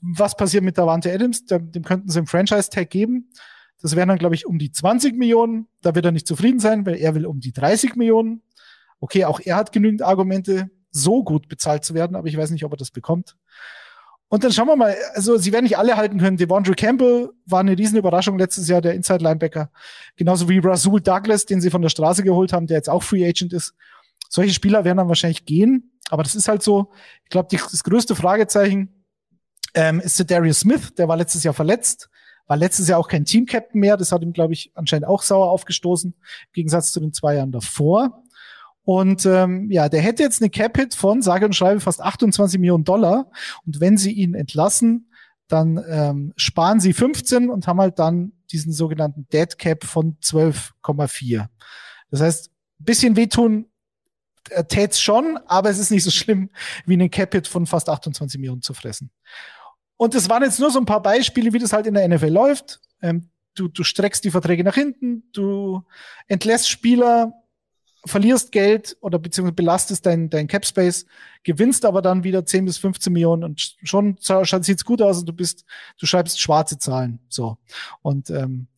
was 0.00 0.34
passiert 0.34 0.64
mit 0.64 0.78
Davante 0.78 1.12
Adams? 1.12 1.44
Dem, 1.44 1.70
dem 1.70 1.84
könnten 1.84 2.08
sie 2.08 2.18
einen 2.18 2.26
Franchise-Tag 2.26 2.88
geben. 2.88 3.30
Das 3.82 3.94
wären 3.94 4.08
dann, 4.08 4.18
glaube 4.18 4.34
ich, 4.34 4.46
um 4.46 4.58
die 4.58 4.72
20 4.72 5.14
Millionen. 5.14 5.68
Da 5.82 5.94
wird 5.94 6.06
er 6.06 6.10
nicht 6.10 6.26
zufrieden 6.26 6.58
sein, 6.58 6.86
weil 6.86 6.96
er 6.96 7.14
will 7.14 7.26
um 7.26 7.38
die 7.38 7.52
30 7.52 7.96
Millionen. 7.96 8.42
Okay, 8.98 9.26
auch 9.26 9.40
er 9.40 9.56
hat 9.56 9.72
genügend 9.72 10.00
Argumente, 10.00 10.70
so 10.90 11.22
gut 11.22 11.48
bezahlt 11.48 11.84
zu 11.84 11.92
werden, 11.92 12.16
aber 12.16 12.28
ich 12.28 12.36
weiß 12.36 12.50
nicht, 12.50 12.64
ob 12.64 12.72
er 12.72 12.78
das 12.78 12.90
bekommt. 12.90 13.36
Und 14.34 14.42
dann 14.42 14.50
schauen 14.50 14.66
wir 14.66 14.74
mal, 14.74 14.96
also 15.14 15.36
sie 15.36 15.52
werden 15.52 15.62
nicht 15.62 15.78
alle 15.78 15.96
halten 15.96 16.18
können. 16.18 16.36
Devondre 16.36 16.74
Campbell 16.74 17.30
war 17.46 17.60
eine 17.60 17.78
riesen 17.78 17.96
Überraschung 17.96 18.36
letztes 18.36 18.66
Jahr, 18.66 18.80
der 18.80 18.94
Inside-Linebacker. 18.94 19.70
Genauso 20.16 20.48
wie 20.48 20.58
Rasul 20.58 21.00
Douglas, 21.00 21.46
den 21.46 21.60
sie 21.60 21.70
von 21.70 21.82
der 21.82 21.88
Straße 21.88 22.24
geholt 22.24 22.52
haben, 22.52 22.66
der 22.66 22.78
jetzt 22.78 22.90
auch 22.90 23.04
Free 23.04 23.24
Agent 23.24 23.52
ist. 23.52 23.74
Solche 24.28 24.52
Spieler 24.52 24.84
werden 24.84 24.96
dann 24.96 25.06
wahrscheinlich 25.06 25.44
gehen, 25.44 25.92
aber 26.10 26.24
das 26.24 26.34
ist 26.34 26.48
halt 26.48 26.64
so. 26.64 26.90
Ich 27.22 27.30
glaube, 27.30 27.46
das 27.48 27.84
größte 27.84 28.16
Fragezeichen 28.16 29.04
ähm, 29.72 30.00
ist 30.00 30.18
der 30.18 30.26
Darius 30.26 30.58
Smith, 30.58 30.92
der 30.98 31.06
war 31.06 31.16
letztes 31.16 31.44
Jahr 31.44 31.54
verletzt, 31.54 32.10
war 32.48 32.56
letztes 32.56 32.88
Jahr 32.88 32.98
auch 32.98 33.06
kein 33.06 33.24
Team-Captain 33.24 33.80
mehr. 33.80 33.96
Das 33.96 34.10
hat 34.10 34.22
ihm, 34.22 34.32
glaube 34.32 34.52
ich, 34.52 34.72
anscheinend 34.74 35.06
auch 35.06 35.22
sauer 35.22 35.48
aufgestoßen, 35.52 36.10
im 36.10 36.52
Gegensatz 36.52 36.90
zu 36.90 36.98
den 36.98 37.12
zwei 37.12 37.36
Jahren 37.36 37.52
davor. 37.52 38.23
Und 38.84 39.24
ähm, 39.24 39.70
ja, 39.70 39.88
der 39.88 40.02
hätte 40.02 40.22
jetzt 40.22 40.42
eine 40.42 40.50
Cap-Hit 40.50 40.94
von, 40.94 41.22
sage 41.22 41.46
und 41.46 41.56
schreibe, 41.56 41.80
fast 41.80 42.00
28 42.00 42.60
Millionen 42.60 42.84
Dollar. 42.84 43.30
Und 43.66 43.80
wenn 43.80 43.96
sie 43.96 44.12
ihn 44.12 44.34
entlassen, 44.34 45.10
dann 45.48 45.82
ähm, 45.88 46.32
sparen 46.36 46.80
sie 46.80 46.92
15 46.92 47.50
und 47.50 47.66
haben 47.66 47.80
halt 47.80 47.98
dann 47.98 48.32
diesen 48.50 48.72
sogenannten 48.72 49.26
Dead 49.32 49.58
Cap 49.58 49.84
von 49.84 50.18
12,4. 50.22 51.48
Das 52.10 52.20
heißt, 52.20 52.50
ein 52.80 52.84
bisschen 52.84 53.16
wehtun 53.16 53.66
äh, 54.50 54.64
tät's 54.64 55.00
schon, 55.00 55.38
aber 55.46 55.70
es 55.70 55.78
ist 55.78 55.90
nicht 55.90 56.04
so 56.04 56.10
schlimm, 56.10 56.50
wie 56.84 56.94
einen 56.94 57.10
Cap-Hit 57.10 57.46
von 57.46 57.66
fast 57.66 57.88
28 57.88 58.38
Millionen 58.38 58.62
zu 58.62 58.74
fressen. 58.74 59.10
Und 59.96 60.14
das 60.14 60.28
waren 60.28 60.42
jetzt 60.42 60.60
nur 60.60 60.70
so 60.70 60.78
ein 60.78 60.86
paar 60.86 61.02
Beispiele, 61.02 61.52
wie 61.52 61.58
das 61.58 61.72
halt 61.72 61.86
in 61.86 61.94
der 61.94 62.06
NFL 62.08 62.28
läuft. 62.28 62.80
Ähm, 63.00 63.30
du, 63.54 63.68
du 63.68 63.84
streckst 63.84 64.24
die 64.24 64.30
Verträge 64.30 64.64
nach 64.64 64.74
hinten, 64.74 65.24
du 65.32 65.82
entlässt 66.26 66.68
Spieler, 66.68 67.32
verlierst 68.06 68.52
Geld 68.52 68.96
oder 69.00 69.18
beziehungsweise 69.18 69.54
belastest 69.54 70.06
dein, 70.06 70.30
dein 70.30 70.46
Cap 70.46 70.66
Space, 70.66 71.06
gewinnst 71.42 71.84
aber 71.84 72.02
dann 72.02 72.24
wieder 72.24 72.44
10 72.44 72.64
bis 72.64 72.78
15 72.78 73.12
Millionen 73.12 73.44
und 73.44 73.76
schon 73.82 74.16
sieht's 74.20 74.84
gut 74.84 75.00
aus 75.02 75.18
und 75.18 75.28
du 75.28 75.32
bist, 75.32 75.64
du 75.98 76.06
schreibst 76.06 76.40
schwarze 76.40 76.78
Zahlen. 76.78 77.20
So. 77.28 77.58
Und 78.02 78.30
ähm, 78.30 78.68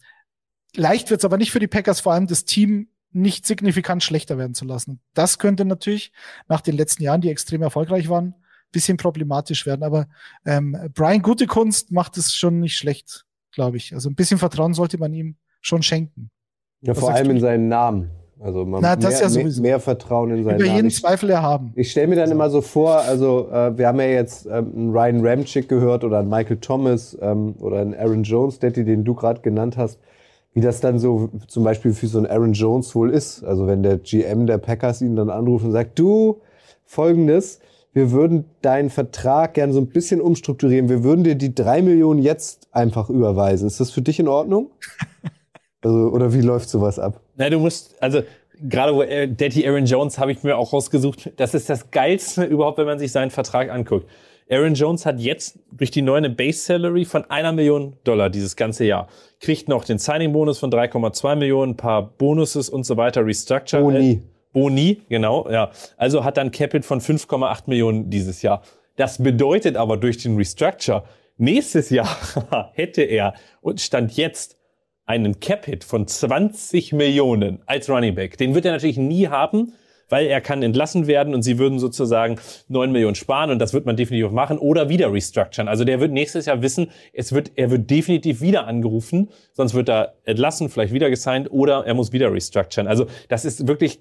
leicht 0.75 1.11
wird's 1.11 1.25
aber 1.25 1.39
nicht 1.39 1.51
für 1.51 1.61
die 1.61 1.67
Packers, 1.67 2.01
vor 2.01 2.13
allem 2.13 2.27
das 2.27 2.45
Team 2.45 2.89
nicht 3.13 3.47
signifikant 3.47 4.03
schlechter 4.03 4.37
werden 4.39 4.55
zu 4.55 4.65
lassen. 4.65 5.01
Das 5.15 5.39
könnte 5.39 5.65
natürlich 5.65 6.13
nach 6.49 6.61
den 6.61 6.77
letzten 6.77 7.03
Jahren, 7.03 7.21
die 7.21 7.31
extrem 7.31 7.63
erfolgreich 7.63 8.09
waren, 8.09 8.35
bisschen 8.73 8.99
problematisch 8.99 9.65
werden. 9.65 9.83
Aber 9.83 10.07
ähm, 10.45 10.77
Brian 10.93 11.23
Gute 11.23 11.47
Kunst 11.47 11.93
macht 11.93 12.19
es 12.19 12.35
schon 12.35 12.61
nicht 12.61 12.77
schlecht, 12.77 13.25
glaube 13.53 13.79
ich. 13.79 13.95
Also 13.95 14.11
ein 14.11 14.15
bisschen 14.15 14.39
Vertrauen 14.39 14.75
sollte 14.75 14.99
man 14.99 15.15
ihm 15.15 15.37
schon 15.63 15.83
schenken. 15.83 16.31
Ja, 16.83 16.93
Was 16.93 17.01
vor 17.01 17.13
allem 17.13 17.29
du? 17.29 17.31
in 17.33 17.41
seinen 17.41 17.69
Namen. 17.69 18.11
Also 18.39 18.65
man 18.65 18.83
Na, 18.83 18.97
mehr, 18.97 19.11
ja 19.11 19.29
mehr, 19.31 19.61
mehr 19.61 19.81
Vertrauen 19.81 20.31
in 20.31 20.45
seinen 20.45 20.57
Über 20.57 20.65
Namen. 20.67 20.77
jeden 20.77 20.89
Ich, 20.89 20.97
Zweifel 21.01 21.31
erhaben. 21.31 21.73
ich 21.75 21.91
stelle 21.91 22.09
mir 22.09 22.17
dann 22.17 22.31
immer 22.31 22.51
so 22.51 22.61
vor, 22.61 22.97
also 23.01 23.49
äh, 23.51 23.77
wir 23.79 23.89
haben 23.89 23.99
ja 23.99 24.07
jetzt 24.07 24.47
ähm, 24.47 24.73
einen 24.77 24.91
Ryan 24.93 25.27
Ramchick 25.27 25.69
gehört 25.69 26.05
oder 26.05 26.19
einen 26.19 26.29
Michael 26.29 26.59
Thomas 26.59 27.17
ähm, 27.21 27.55
oder 27.61 27.79
einen 27.81 27.95
Aaron 27.95 28.25
Jones, 28.25 28.59
Daddy, 28.59 28.85
den 28.85 29.05
du 29.05 29.15
gerade 29.15 29.41
genannt 29.41 29.77
hast, 29.79 29.99
wie 30.53 30.61
das 30.61 30.81
dann 30.81 30.99
so 30.99 31.31
zum 31.49 31.65
Beispiel 31.65 31.95
für 31.95 32.07
so 32.09 32.19
einen 32.19 32.27
Aaron 32.27 32.53
Jones 32.53 32.95
wohl 32.95 33.11
ist. 33.11 33.43
Also 33.43 33.67
wenn 33.67 33.83
der 33.83 33.97
GM 33.99 34.47
der 34.47 34.59
Packers 34.59 35.01
ihn 35.01 35.17
dann 35.17 35.31
anruft 35.31 35.65
und 35.65 35.73
sagt, 35.73 35.99
du, 35.99 36.41
folgendes. 36.87 37.61
Wir 37.93 38.13
würden 38.13 38.45
deinen 38.61 38.91
Vertrag 38.91 39.55
gerne 39.55 39.73
so 39.73 39.81
ein 39.81 39.87
bisschen 39.89 40.21
umstrukturieren. 40.21 40.89
Wir 40.91 41.03
würden 41.03 41.25
dir 41.25 41.35
die 41.35 41.55
drei 41.55 41.81
Millionen 41.81 42.21
jetzt 42.21 42.69
einfach 42.71 43.09
überweisen. 43.09 43.67
Ist 43.67 43.81
das 43.81 43.91
für 43.91 44.03
dich 44.03 44.21
in 44.21 44.29
Ordnung? 44.29 44.71
Also, 45.83 46.09
oder 46.09 46.33
wie 46.33 46.41
läuft 46.41 46.69
sowas 46.69 46.99
ab? 46.99 47.21
Na, 47.37 47.51
du 47.51 47.59
musst, 47.59 47.95
also 48.03 48.23
gerade 48.61 48.95
wo 48.95 49.03
äh, 49.03 49.29
Daddy 49.29 49.67
Aaron 49.67 49.87
Jones 49.87 50.19
habe 50.19 50.33
ich 50.33 50.43
mir 50.43 50.57
auch 50.57 50.73
rausgesucht. 50.73 51.33
Das 51.37 51.55
ist 51.55 51.69
das 51.69 51.91
Geilste 51.91 52.45
überhaupt, 52.45 52.79
wenn 52.79 52.87
man 52.87 52.99
sich 52.99 53.13
seinen 53.13 53.31
Vertrag 53.31 53.71
anguckt. 53.71 54.09
Aaron 54.49 54.75
Jones 54.75 55.05
hat 55.05 55.19
jetzt 55.19 55.59
durch 55.73 55.91
die 55.91 56.03
neue 56.03 56.31
Base 56.31 56.61
Salary 56.61 57.05
von 57.05 57.29
einer 57.31 57.53
Million 57.53 57.97
Dollar 58.05 58.31
dieses 58.31 58.55
ganze 58.55 58.85
Jahr. 58.85 59.09
Kriegt 59.41 59.69
noch 59.69 59.85
den 59.85 59.99
Signing-Bonus 59.99 60.59
von 60.59 60.71
3,2 60.71 61.35
Millionen, 61.35 61.73
ein 61.73 61.77
paar 61.77 62.03
Bonuses 62.03 62.69
und 62.69 62.87
so 62.87 62.97
weiter, 62.97 63.27
Restructure. 63.27 63.83
Boni. 63.83 64.23
Boni, 64.53 65.03
genau, 65.09 65.51
ja. 65.51 65.71
Also 65.97 66.25
hat 66.25 66.37
dann 66.37 66.53
Capit 66.53 66.85
von 66.85 67.01
5,8 67.01 67.65
Millionen 67.67 68.09
dieses 68.09 68.41
Jahr. 68.43 68.63
Das 68.95 69.23
bedeutet 69.23 69.77
aber 69.77 69.97
durch 69.97 70.19
den 70.19 70.37
Restructure, 70.37 71.03
nächstes 71.37 71.91
Jahr 71.91 72.09
hätte 72.73 73.03
er 73.03 73.35
und 73.61 73.81
stand 73.81 74.17
jetzt 74.17 74.57
einen 75.07 75.41
Capit 75.41 75.85
von 75.85 76.07
20 76.07 76.93
Millionen 76.93 77.61
als 77.67 77.89
Running 77.89 78.15
Back. 78.15 78.37
Den 78.39 78.55
wird 78.55 78.65
er 78.65 78.73
natürlich 78.73 78.99
nie 78.99 79.29
haben, 79.29 79.73
weil 80.09 80.27
er 80.27 80.41
kann 80.41 80.63
entlassen 80.63 81.07
werden 81.07 81.35
und 81.35 81.43
sie 81.43 81.59
würden 81.59 81.79
sozusagen 81.79 82.39
9 82.69 82.93
Millionen 82.93 83.15
sparen 83.15 83.51
und 83.51 83.59
das 83.59 83.73
wird 83.73 83.87
man 83.87 83.97
definitiv 83.97 84.31
machen 84.31 84.59
oder 84.59 84.89
wieder 84.89 85.13
restructuren. 85.13 85.69
Also 85.69 85.85
der 85.85 86.01
wird 86.01 86.13
nächstes 86.13 86.47
Jahr 86.47 86.63
wissen, 86.63 86.91
es 87.13 87.33
wird, 87.33 87.53
er 87.57 87.71
wird 87.71 87.91
definitiv 87.91 88.41
wieder 88.41 88.67
angerufen, 88.67 89.31
sonst 89.53 89.75
wird 89.75 89.89
er 89.89 90.15
entlassen, 90.25 90.69
vielleicht 90.69 90.93
wieder 90.93 91.11
gesigned 91.11 91.51
oder 91.51 91.85
er 91.87 91.95
muss 91.95 92.13
wieder 92.13 92.33
restructuren. 92.33 92.87
Also 92.89 93.07
das 93.29 93.45
ist 93.45 93.67
wirklich 93.67 94.01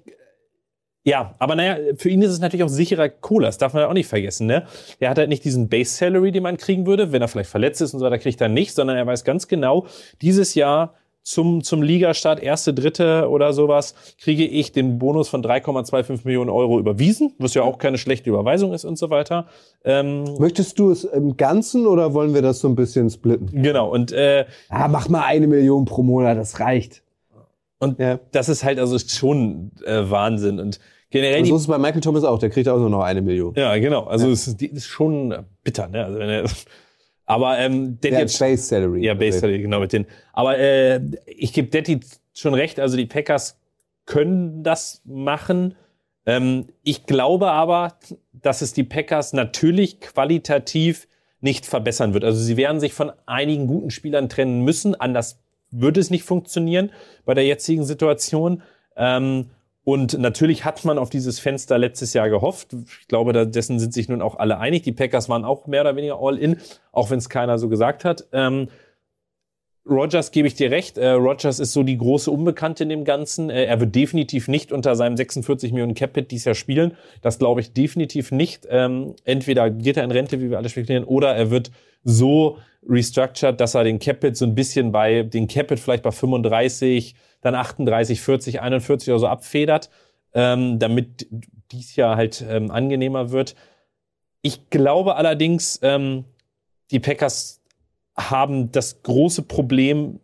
ja, 1.06 1.34
aber 1.38 1.54
naja, 1.54 1.76
für 1.96 2.08
ihn 2.10 2.20
ist 2.20 2.32
es 2.32 2.40
natürlich 2.40 2.64
auch 2.64 2.68
sicherer 2.68 3.08
Kohle. 3.08 3.46
Das 3.46 3.58
darf 3.58 3.72
man 3.72 3.82
ja 3.84 3.88
auch 3.88 3.92
nicht 3.94 4.08
vergessen. 4.08 4.46
Ne? 4.46 4.64
Er 5.00 5.08
hat 5.10 5.18
halt 5.18 5.28
nicht 5.28 5.44
diesen 5.44 5.68
Base 5.68 5.90
Salary, 5.94 6.32
den 6.32 6.42
man 6.42 6.56
kriegen 6.56 6.84
würde. 6.86 7.12
Wenn 7.12 7.22
er 7.22 7.28
vielleicht 7.28 7.48
verletzt 7.50 7.80
ist 7.80 7.94
und 7.94 8.00
so 8.00 8.06
weiter, 8.06 8.18
kriegt 8.18 8.40
er 8.40 8.48
nicht, 8.48 8.74
sondern 8.74 8.96
er 8.96 9.06
weiß 9.06 9.24
ganz 9.24 9.46
genau, 9.46 9.86
dieses 10.20 10.54
Jahr 10.56 10.94
zum, 11.22 11.64
zum 11.64 11.82
Ligastart, 11.82 12.40
erste, 12.40 12.72
dritte 12.72 13.28
oder 13.28 13.52
sowas, 13.52 13.94
kriege 14.20 14.44
ich 14.46 14.70
den 14.72 14.98
Bonus 15.00 15.28
von 15.28 15.42
3,25 15.42 16.20
Millionen 16.24 16.50
Euro 16.50 16.78
überwiesen, 16.78 17.34
was 17.38 17.54
ja 17.54 17.62
auch 17.62 17.78
keine 17.78 17.98
schlechte 17.98 18.30
Überweisung 18.30 18.72
ist 18.72 18.84
und 18.84 18.96
so 18.96 19.10
weiter. 19.10 19.46
Ähm, 19.84 20.22
Möchtest 20.38 20.78
du 20.78 20.90
es 20.92 21.02
im 21.04 21.36
Ganzen 21.36 21.86
oder 21.88 22.14
wollen 22.14 22.32
wir 22.34 22.42
das 22.42 22.60
so 22.60 22.68
ein 22.68 22.76
bisschen 22.76 23.10
splitten? 23.10 23.60
genau, 23.62 23.90
und 23.90 24.12
äh, 24.12 24.44
Ah, 24.68 24.86
mach 24.86 25.08
mal 25.08 25.22
eine 25.24 25.48
Million 25.48 25.84
pro 25.84 26.04
Monat, 26.04 26.38
das 26.38 26.60
reicht. 26.60 27.02
Und 27.80 27.98
Ja. 27.98 28.20
das 28.32 28.48
ist 28.48 28.62
halt 28.64 28.78
also 28.78 28.96
schon 28.98 29.72
äh, 29.84 30.08
Wahnsinn. 30.08 30.60
Und 30.60 30.78
generell 31.10 31.40
Und 31.40 31.46
so 31.46 31.56
ist 31.56 31.62
es 31.62 31.68
bei 31.68 31.78
Michael 31.78 32.00
Thomas 32.00 32.24
auch, 32.24 32.38
der 32.38 32.50
kriegt 32.50 32.68
auch 32.68 32.78
nur 32.78 32.90
noch 32.90 33.02
eine 33.02 33.22
Million. 33.22 33.54
Ja, 33.56 33.76
genau. 33.78 34.04
Also 34.04 34.30
es 34.30 34.46
ist, 34.48 34.60
die 34.60 34.66
ist 34.66 34.86
schon 34.86 35.34
bitter, 35.62 35.88
ne? 35.88 36.04
Also 36.04 36.18
wenn 36.18 36.28
er, 36.28 36.44
aber 37.26 37.58
ähm, 37.58 37.98
der 38.00 38.10
Der 38.12 38.20
hat 38.20 38.38
Base 38.38 38.56
Salary. 38.58 39.04
ja, 39.04 39.14
Base 39.14 39.40
Salary, 39.40 39.60
genau 39.62 39.80
mit 39.80 39.92
den. 39.92 40.06
Aber 40.32 40.58
äh, 40.58 41.00
ich 41.26 41.52
gebe 41.52 41.68
Detti 41.68 42.00
schon 42.34 42.54
recht. 42.54 42.80
Also 42.80 42.96
die 42.96 43.06
Packers 43.06 43.58
können 44.04 44.62
das 44.62 45.02
machen. 45.04 45.74
Ähm, 46.26 46.66
ich 46.82 47.06
glaube 47.06 47.50
aber, 47.50 47.94
dass 48.32 48.62
es 48.62 48.72
die 48.72 48.84
Packers 48.84 49.32
natürlich 49.32 50.00
qualitativ 50.00 51.08
nicht 51.40 51.66
verbessern 51.66 52.14
wird. 52.14 52.24
Also 52.24 52.40
sie 52.40 52.56
werden 52.56 52.80
sich 52.80 52.92
von 52.94 53.12
einigen 53.26 53.66
guten 53.66 53.90
Spielern 53.90 54.28
trennen 54.28 54.62
müssen. 54.62 54.94
Anders 54.94 55.38
würde 55.70 56.00
es 56.00 56.10
nicht 56.10 56.24
funktionieren 56.24 56.90
bei 57.24 57.34
der 57.34 57.44
jetzigen 57.44 57.84
Situation. 57.84 58.62
Ähm, 58.96 59.50
und 59.88 60.18
natürlich 60.18 60.64
hat 60.64 60.84
man 60.84 60.98
auf 60.98 61.10
dieses 61.10 61.38
Fenster 61.38 61.78
letztes 61.78 62.12
Jahr 62.12 62.28
gehofft. 62.28 62.74
Ich 63.00 63.06
glaube, 63.06 63.46
dessen 63.46 63.78
sind 63.78 63.94
sich 63.94 64.08
nun 64.08 64.20
auch 64.20 64.34
alle 64.34 64.58
einig. 64.58 64.82
Die 64.82 64.90
Packers 64.90 65.28
waren 65.28 65.44
auch 65.44 65.68
mehr 65.68 65.82
oder 65.82 65.94
weniger 65.94 66.18
all 66.20 66.36
in, 66.38 66.56
auch 66.90 67.10
wenn 67.10 67.18
es 67.18 67.28
keiner 67.28 67.56
so 67.56 67.68
gesagt 67.68 68.04
hat. 68.04 68.26
Ähm, 68.32 68.66
Rogers 69.88 70.32
gebe 70.32 70.48
ich 70.48 70.56
dir 70.56 70.72
recht. 70.72 70.98
Äh, 70.98 71.10
Rogers 71.10 71.60
ist 71.60 71.72
so 71.72 71.84
die 71.84 71.98
große 71.98 72.32
Unbekannte 72.32 72.82
in 72.82 72.88
dem 72.88 73.04
Ganzen. 73.04 73.48
Äh, 73.48 73.66
er 73.66 73.78
wird 73.78 73.94
definitiv 73.94 74.48
nicht 74.48 74.72
unter 74.72 74.96
seinem 74.96 75.16
46 75.16 75.70
Millionen 75.70 75.94
Capit 75.94 76.32
dieses 76.32 76.46
Jahr 76.46 76.56
spielen. 76.56 76.96
Das 77.22 77.38
glaube 77.38 77.60
ich 77.60 77.72
definitiv 77.72 78.32
nicht. 78.32 78.66
Ähm, 78.68 79.14
entweder 79.22 79.70
geht 79.70 79.98
er 79.98 80.02
in 80.02 80.10
Rente, 80.10 80.40
wie 80.40 80.50
wir 80.50 80.58
alle 80.58 80.68
spekulieren, 80.68 81.04
oder 81.04 81.36
er 81.36 81.52
wird 81.52 81.70
so 82.02 82.58
restructured, 82.88 83.60
dass 83.60 83.76
er 83.76 83.84
den 83.84 84.00
Capit 84.00 84.36
so 84.36 84.46
ein 84.46 84.56
bisschen 84.56 84.90
bei, 84.90 85.22
den 85.22 85.46
Capit 85.46 85.78
vielleicht 85.78 86.02
bei 86.02 86.10
35, 86.10 87.14
dann 87.46 87.54
38, 87.54 88.20
40, 88.20 88.60
41 88.60 89.08
oder 89.10 89.20
so 89.20 89.26
abfedert, 89.28 89.88
ähm, 90.34 90.78
damit 90.78 91.28
dies 91.70 91.96
Jahr 91.96 92.16
halt 92.16 92.44
ähm, 92.48 92.70
angenehmer 92.70 93.30
wird. 93.30 93.54
Ich 94.42 94.68
glaube 94.70 95.16
allerdings, 95.16 95.78
ähm, 95.82 96.24
die 96.90 97.00
Packers 97.00 97.60
haben 98.16 98.72
das 98.72 99.02
große 99.02 99.42
Problem, 99.42 100.20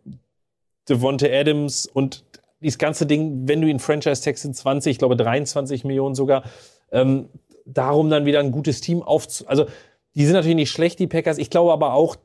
Devonta 0.89 1.27
Adams 1.27 1.85
und 1.85 2.25
dieses 2.61 2.77
ganze 2.77 3.05
Ding, 3.05 3.47
wenn 3.47 3.61
du 3.61 3.67
ihn 3.67 3.79
Franchise-Text 3.79 4.45
in 4.45 4.53
20, 4.53 4.91
ich 4.91 4.97
glaube 4.97 5.15
23 5.15 5.83
Millionen 5.85 6.15
sogar, 6.15 6.43
ähm, 6.91 7.29
darum 7.65 8.09
dann 8.09 8.25
wieder 8.25 8.39
ein 8.39 8.51
gutes 8.51 8.81
Team 8.81 9.01
aufzu... 9.01 9.47
Also, 9.47 9.65
die 10.15 10.25
sind 10.25 10.33
natürlich 10.35 10.55
nicht 10.55 10.71
schlecht, 10.71 10.99
die 10.99 11.07
Packers. 11.07 11.37
Ich 11.37 11.49
glaube 11.49 11.73
aber 11.73 11.93
auch, 11.93 12.17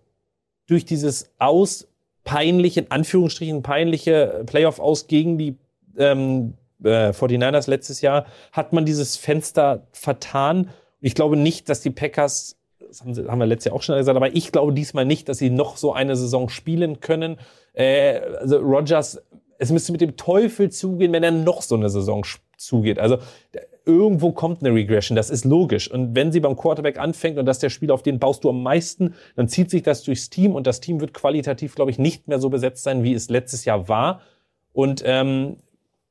durch 0.67 0.85
dieses 0.85 1.31
Aus, 1.39 1.89
peinliche, 2.25 2.81
in 2.81 2.91
Anführungsstrichen 2.91 3.63
peinliche 3.63 4.43
Playoff 4.47 4.81
aus 4.81 5.07
gegen 5.07 5.39
die 5.39 5.57
ähm, 5.97 6.55
äh, 6.83 7.11
49ers 7.11 7.69
letztes 7.69 8.01
Jahr, 8.01 8.27
hat 8.53 8.73
man 8.73 8.85
dieses 8.85 9.17
Fenster 9.17 9.87
vertan. 9.93 10.71
Ich 11.01 11.15
glaube 11.15 11.37
nicht, 11.37 11.69
dass 11.69 11.81
die 11.81 11.91
Packers, 11.91 12.57
das 12.79 13.01
haben, 13.01 13.15
sie, 13.15 13.27
haben 13.27 13.39
wir 13.39 13.47
letztes 13.47 13.67
Jahr 13.67 13.77
auch 13.77 13.83
schon 13.83 13.97
gesagt, 13.97 14.17
aber 14.17 14.35
ich 14.35 14.53
glaube 14.53 14.73
diesmal 14.73 15.05
nicht, 15.05 15.29
dass 15.29 15.39
sie 15.39 15.51
noch 15.51 15.77
so 15.77 15.93
eine 15.93 16.17
Saison 16.17 16.49
spielen 16.49 17.01
können. 17.01 17.39
Äh, 17.73 18.21
also 18.41 18.59
Rogers, 18.59 19.23
es 19.59 19.73
müsste 19.73 19.93
mit 19.93 20.01
dem 20.01 20.17
Teufel 20.17 20.71
zugehen, 20.71 21.13
wenn 21.13 21.25
er 21.25 21.33
noch 21.33 21.63
so 21.63 21.75
eine 21.75 21.89
Saison 21.89 22.25
zugeht. 22.57 22.99
Also 22.99 23.19
irgendwo 23.89 24.33
kommt 24.33 24.63
eine 24.63 24.75
Regression, 24.75 25.17
das 25.17 25.31
ist 25.31 25.47
logisch. 25.47 25.91
Und 25.91 26.15
wenn 26.15 26.31
sie 26.31 26.41
beim 26.41 26.57
Quarterback 26.57 26.99
anfängt 26.99 27.39
und 27.39 27.47
das 27.47 27.57
ist 27.57 27.63
der 27.63 27.71
Spieler, 27.71 27.95
auf 27.95 28.03
den 28.03 28.19
baust 28.19 28.45
du 28.45 28.51
am 28.51 28.63
meisten, 28.63 29.15
dann 29.35 29.49
zieht 29.49 29.71
sich 29.71 29.83
das 29.83 30.03
durchs 30.03 30.29
Team 30.29 30.55
und 30.55 30.67
das 30.67 30.81
Team 30.81 31.01
wird 31.01 31.15
qualitativ, 31.15 31.75
glaube 31.75 31.91
ich, 31.91 31.99
nicht 31.99 32.29
mehr 32.29 32.39
so 32.39 32.51
besetzt 32.51 32.85
sein, 32.85 33.03
wie 33.03 33.15
es 33.15 33.31
letztes 33.31 33.65
Jahr 33.65 33.89
war. 33.89 34.21
Und 34.75 35.03
ähm, 35.07 35.57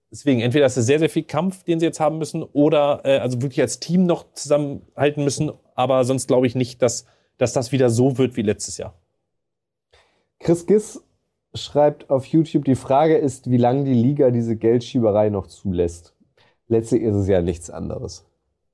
deswegen, 0.09 0.41
entweder 0.41 0.65
ist 0.65 0.75
es 0.75 0.87
sehr, 0.87 0.97
sehr 0.97 1.09
viel 1.09 1.23
Kampf, 1.23 1.63
den 1.63 1.79
sie 1.79 1.85
jetzt 1.85 1.99
haben 1.99 2.17
müssen, 2.17 2.41
oder 2.41 3.01
äh, 3.05 3.19
also 3.19 3.41
wirklich 3.43 3.61
als 3.61 3.79
Team 3.79 4.07
noch 4.07 4.33
zusammenhalten 4.33 5.23
müssen. 5.23 5.51
Aber 5.75 6.03
sonst 6.03 6.27
glaube 6.27 6.47
ich 6.47 6.55
nicht, 6.55 6.81
dass, 6.81 7.05
dass 7.37 7.53
das 7.53 7.71
wieder 7.71 7.91
so 7.91 8.17
wird 8.17 8.35
wie 8.35 8.41
letztes 8.41 8.79
Jahr. 8.79 8.95
Chris 10.39 10.65
Giss 10.65 11.03
schreibt 11.53 12.09
auf 12.09 12.25
YouTube, 12.25 12.65
die 12.65 12.75
Frage 12.75 13.17
ist, 13.17 13.51
wie 13.51 13.57
lange 13.57 13.83
die 13.83 13.93
Liga 13.93 14.31
diese 14.31 14.55
Geldschieberei 14.55 15.29
noch 15.29 15.45
zulässt. 15.45 16.16
Letztlich 16.67 17.01
ist 17.03 17.15
es 17.15 17.27
ja 17.27 17.41
nichts 17.41 17.69
anderes. 17.69 18.25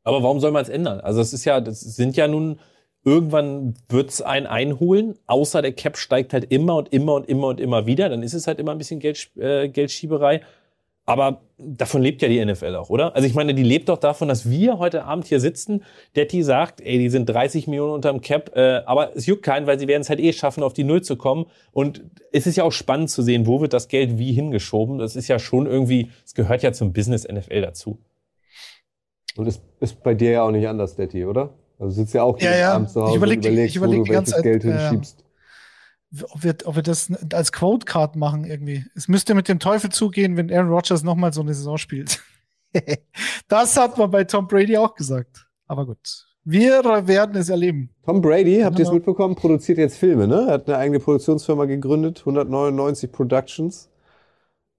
Aber 0.04 0.24
warum 0.24 0.40
soll 0.40 0.52
man 0.52 0.64
es 0.64 0.70
ändern? 0.70 1.00
Also 1.00 1.22
es 1.22 1.34
ist 1.34 1.46
ja, 1.46 1.62
das 1.62 1.80
sind 1.80 2.18
ja 2.18 2.28
nun, 2.28 2.60
irgendwann 3.06 3.76
wird's 3.90 4.22
einen 4.22 4.48
einholen, 4.48 5.16
außer 5.28 5.62
der 5.62 5.74
Cap 5.74 5.98
steigt 5.98 6.34
halt 6.34 6.52
immer 6.52 6.76
und 6.76 6.92
immer 6.92 7.16
und 7.16 7.30
immer 7.30 7.48
und 7.48 7.60
immer 7.60 7.86
wieder, 7.86 8.10
dann 8.10 8.24
ist 8.24 8.34
es 8.34 8.48
halt 8.48 8.60
immer 8.60 8.72
ein 8.72 8.78
bisschen 8.78 9.00
Geld, 9.00 9.30
äh, 9.38 9.70
Geldschieberei. 9.70 10.42
Aber 11.06 11.42
davon 11.58 12.02
lebt 12.02 12.22
ja 12.22 12.30
die 12.30 12.44
NFL 12.44 12.76
auch, 12.76 12.90
oder? 12.90 13.14
Also 13.14 13.28
ich 13.28 13.34
meine, 13.34 13.54
die 13.54 13.64
lebt 13.64 13.90
doch 13.90 13.98
davon, 13.98 14.30
dass 14.30 14.50
wir 14.50 14.80
heute 14.80 15.04
Abend 15.04 15.26
hier 15.26 15.42
sitzen. 15.42 15.84
Detti 16.16 16.44
sagt, 16.44 16.80
ey, 16.80 16.98
die 16.98 17.10
sind 17.10 17.26
30 17.26 17.68
Millionen 17.68 17.92
unterm 17.92 18.22
Cap, 18.22 18.56
äh, 18.56 18.82
aber 18.86 19.16
es 19.16 19.26
juckt 19.26 19.44
keinen, 19.44 19.68
weil 19.68 19.78
sie 19.78 19.88
werden 19.88 20.02
es 20.02 20.10
halt 20.10 20.22
eh 20.22 20.32
schaffen, 20.32 20.64
auf 20.64 20.74
die 20.74 20.86
Null 20.86 21.02
zu 21.02 21.18
kommen. 21.18 21.46
Und 21.72 22.06
es 22.32 22.48
ist 22.48 22.56
ja 22.56 22.64
auch 22.64 22.72
spannend 22.72 23.10
zu 23.10 23.22
sehen, 23.22 23.48
wo 23.48 23.60
wird 23.60 23.74
das 23.74 23.90
Geld 23.90 24.18
wie 24.18 24.32
hingeschoben. 24.32 24.98
Das 24.98 25.18
ist 25.18 25.28
ja 25.28 25.40
schon 25.40 25.66
irgendwie, 25.66 26.10
es 26.26 26.36
gehört 26.36 26.64
ja 26.64 26.72
zum 26.72 26.94
Business 26.94 27.28
NFL 27.28 27.62
dazu. 27.62 28.00
Und 29.36 29.46
das 29.46 29.62
ist 29.82 30.04
bei 30.04 30.14
dir 30.14 30.32
ja 30.32 30.44
auch 30.44 30.52
nicht 30.52 30.68
anders, 30.68 30.96
Detti, 30.96 31.26
oder? 31.26 31.54
Also 31.80 31.96
du 31.96 32.02
sitzt 32.02 32.14
ja 32.14 32.24
auch 32.24 32.40
Ja, 32.40 32.56
ja. 32.56 32.74
Abend 32.76 32.90
zu 32.90 33.00
Ich 33.00 33.06
Hause 33.06 33.18
überleg 33.18 33.38
und 33.40 33.46
überlegst, 33.46 33.70
ich 33.72 33.76
überleg 33.76 34.00
wo 34.00 34.04
die 34.04 34.10
du 34.10 34.14
welches 34.14 34.32
ganze 34.32 34.32
Zeit, 34.32 34.44
Geld 34.44 34.64
ja. 34.64 35.02
Ob 36.30 36.44
wir, 36.44 36.56
ob 36.66 36.76
wir 36.76 36.84
das 36.84 37.10
als 37.34 37.52
Quote 37.52 37.86
Card 37.86 38.16
machen 38.16 38.46
irgendwie. 38.46 38.86
Es 38.96 39.08
müsste 39.08 39.34
mit 39.36 39.48
dem 39.48 39.60
Teufel 39.60 39.92
zugehen, 39.92 40.38
wenn 40.38 40.52
Aaron 40.52 40.70
Rodgers 40.72 41.04
nochmal 41.04 41.34
so 41.34 41.42
eine 41.42 41.54
Saison 41.54 41.78
spielt. 41.78 42.22
das 43.48 43.78
hat 43.78 43.98
man 43.98 44.12
bei 44.12 44.24
Tom 44.24 44.48
Brady 44.48 44.78
auch 44.78 44.96
gesagt. 44.96 45.48
Aber 45.68 45.86
gut. 45.86 46.28
Wir 46.46 46.84
werden 47.08 47.36
es 47.38 47.48
erleben. 47.50 47.90
Tom 48.06 48.22
Brady, 48.22 48.60
habt 48.62 48.78
ihr 48.78 48.84
es 48.84 48.90
Genau. 48.90 48.96
mitbekommen, 48.96 49.36
produziert 49.36 49.78
jetzt 49.78 49.98
Filme, 49.98 50.28
ne? 50.28 50.46
Er 50.48 50.54
hat 50.56 50.68
eine 50.68 50.78
eigene 50.78 51.00
Produktionsfirma 51.00 51.66
gegründet, 51.66 52.20
199 52.20 53.12
Productions. 53.12 53.90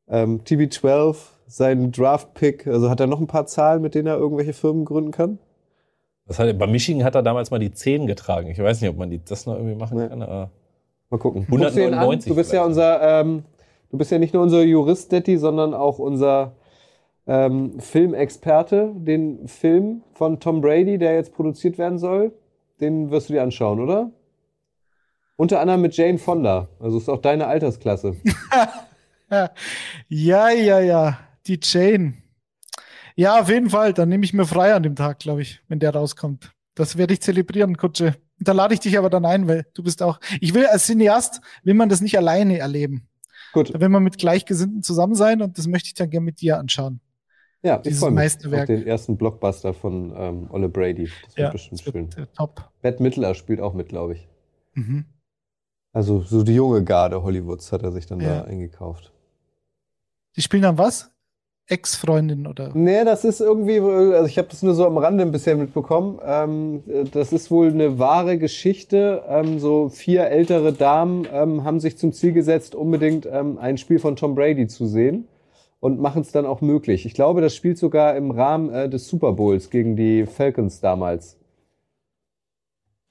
Ähm, 0.06 0.42
TB12, 0.44 1.16
sein 1.46 1.90
Draft-Pick, 1.90 2.66
also 2.66 2.90
hat 2.90 3.00
er 3.00 3.06
noch 3.06 3.18
ein 3.20 3.26
paar 3.26 3.46
Zahlen, 3.46 3.80
mit 3.80 3.94
denen 3.94 4.08
er 4.08 4.18
irgendwelche 4.18 4.52
Firmen 4.52 4.84
gründen 4.84 5.10
kann? 5.12 5.38
Das 6.26 6.38
hat, 6.38 6.58
bei 6.58 6.66
Michigan 6.66 7.02
hat 7.02 7.14
er 7.14 7.22
damals 7.22 7.50
mal 7.50 7.58
die 7.60 7.72
10 7.72 8.06
getragen. 8.06 8.48
Ich 8.50 8.58
weiß 8.58 8.82
nicht, 8.82 8.90
ob 8.90 8.98
man 8.98 9.08
die, 9.10 9.24
das 9.24 9.46
noch 9.46 9.54
irgendwie 9.54 9.74
machen 9.76 9.98
Nee. 9.98 10.08
kann. 10.08 10.20
Aber 10.22 10.50
Mal 11.10 11.18
gucken. 11.18 11.46
Guckst 11.48 11.76
du 11.76 11.80
ihn 11.80 11.94
an? 11.94 12.00
199 12.00 12.28
Du 12.30 12.36
bist 12.36 12.52
ja 12.52 12.64
unser, 12.64 13.20
ähm, 13.20 13.44
du 13.90 13.98
bist 13.98 14.10
ja 14.10 14.18
nicht 14.18 14.34
nur 14.34 14.42
unser 14.42 14.62
Jurist, 14.62 15.12
Detti, 15.12 15.38
sondern 15.38 15.74
auch 15.74 15.98
unser 15.98 16.56
ähm, 17.26 17.78
Filmexperte, 17.80 18.92
den 18.94 19.48
Film 19.48 20.02
von 20.12 20.40
Tom 20.40 20.60
Brady, 20.60 20.98
der 20.98 21.14
jetzt 21.14 21.34
produziert 21.34 21.78
werden 21.78 21.98
soll, 21.98 22.32
den 22.80 23.10
wirst 23.10 23.28
du 23.28 23.34
dir 23.34 23.42
anschauen, 23.42 23.80
oder? 23.80 24.10
Unter 25.36 25.60
anderem 25.60 25.80
mit 25.80 25.96
Jane 25.96 26.18
Fonda. 26.18 26.68
Also 26.78 26.98
ist 26.98 27.08
auch 27.08 27.20
deine 27.20 27.46
Altersklasse. 27.46 28.16
ja, 30.08 30.50
ja, 30.50 30.80
ja. 30.80 31.18
Die 31.46 31.58
Jane. 31.60 32.14
Ja, 33.16 33.40
auf 33.40 33.48
jeden 33.48 33.70
Fall. 33.70 33.92
Dann 33.92 34.08
nehme 34.08 34.24
ich 34.24 34.32
mir 34.32 34.46
frei 34.46 34.74
an 34.74 34.82
dem 34.82 34.94
Tag, 34.94 35.18
glaube 35.18 35.42
ich, 35.42 35.60
wenn 35.68 35.80
der 35.80 35.94
rauskommt. 35.94 36.52
Das 36.74 36.96
werde 36.96 37.14
ich 37.14 37.20
zelebrieren, 37.20 37.76
Kutsche. 37.76 38.14
Da 38.38 38.52
lade 38.52 38.74
ich 38.74 38.80
dich 38.80 38.98
aber 38.98 39.10
dann 39.10 39.24
ein, 39.24 39.46
weil 39.48 39.66
du 39.74 39.82
bist 39.82 40.02
auch. 40.02 40.18
Ich 40.40 40.54
will 40.54 40.66
als 40.66 40.86
Cineast, 40.86 41.40
will 41.62 41.74
man 41.74 41.88
das 41.88 42.00
nicht 42.00 42.16
alleine 42.18 42.58
erleben. 42.58 43.06
Gut. 43.52 43.72
Da 43.74 43.80
will 43.80 43.88
man 43.88 44.02
mit 44.02 44.18
Gleichgesinnten 44.18 44.82
zusammen 44.82 45.14
sein 45.14 45.40
und 45.40 45.56
das 45.58 45.66
möchte 45.66 45.86
ich 45.88 45.94
dann 45.94 46.10
gerne 46.10 46.24
mit 46.24 46.40
dir 46.40 46.58
anschauen. 46.58 47.00
Ja, 47.62 47.78
Dieses 47.78 47.98
ich 48.02 48.04
freue 48.04 48.60
auf 48.60 48.66
den 48.66 48.86
ersten 48.86 49.16
Blockbuster 49.16 49.72
von 49.72 50.12
ähm, 50.16 50.48
Olle 50.50 50.68
Brady. 50.68 51.04
Das 51.04 51.36
wird 51.36 51.38
Ja, 51.38 51.50
bestimmt 51.50 51.80
das 51.80 51.94
wird, 51.94 52.14
schön. 52.14 52.24
äh, 52.24 52.26
top. 52.36 52.68
Bette 52.82 53.02
Midler 53.02 53.34
spielt 53.34 53.60
auch 53.60 53.72
mit, 53.72 53.88
glaube 53.88 54.14
ich. 54.14 54.28
Mhm. 54.74 55.06
Also 55.92 56.20
so 56.20 56.42
die 56.42 56.54
junge 56.54 56.82
Garde 56.84 57.22
Hollywoods 57.22 57.70
hat 57.72 57.82
er 57.84 57.92
sich 57.92 58.04
dann 58.06 58.20
Ja. 58.20 58.40
da 58.40 58.44
eingekauft. 58.44 59.12
Die 60.36 60.42
spielen 60.42 60.62
dann 60.64 60.76
was? 60.76 61.10
Ex-Freundin 61.66 62.46
oder? 62.46 62.72
Nee, 62.74 63.04
das 63.04 63.24
ist 63.24 63.40
irgendwie, 63.40 63.80
also 63.80 64.26
ich 64.26 64.36
habe 64.36 64.48
das 64.48 64.62
nur 64.62 64.74
so 64.74 64.86
am 64.86 64.98
Rande 64.98 65.24
bisher 65.24 65.56
mitbekommen. 65.56 66.20
Ähm, 66.24 66.82
äh, 66.86 67.04
das 67.04 67.32
ist 67.32 67.50
wohl 67.50 67.68
eine 67.68 67.98
wahre 67.98 68.36
Geschichte. 68.38 69.22
Ähm, 69.28 69.58
so 69.58 69.88
vier 69.88 70.26
ältere 70.26 70.74
Damen 70.74 71.26
ähm, 71.32 71.64
haben 71.64 71.80
sich 71.80 71.96
zum 71.96 72.12
Ziel 72.12 72.32
gesetzt, 72.32 72.74
unbedingt 72.74 73.26
ähm, 73.26 73.58
ein 73.58 73.78
Spiel 73.78 73.98
von 73.98 74.16
Tom 74.16 74.34
Brady 74.34 74.66
zu 74.66 74.86
sehen 74.86 75.26
und 75.80 76.00
machen 76.00 76.20
es 76.20 76.32
dann 76.32 76.44
auch 76.44 76.60
möglich. 76.60 77.06
Ich 77.06 77.14
glaube, 77.14 77.40
das 77.40 77.56
spielt 77.56 77.78
sogar 77.78 78.14
im 78.16 78.30
Rahmen 78.30 78.72
äh, 78.72 78.88
des 78.88 79.08
Super 79.08 79.32
Bowls 79.32 79.70
gegen 79.70 79.96
die 79.96 80.26
Falcons 80.26 80.80
damals. 80.80 81.38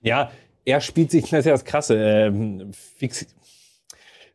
Ja, 0.02 0.30
er 0.66 0.80
spielt 0.80 1.10
sich, 1.10 1.30
das 1.30 1.40
ist 1.40 1.46
ja 1.46 1.52
das 1.54 1.66
Krasse. 1.66 1.96
Ähm, 1.96 2.72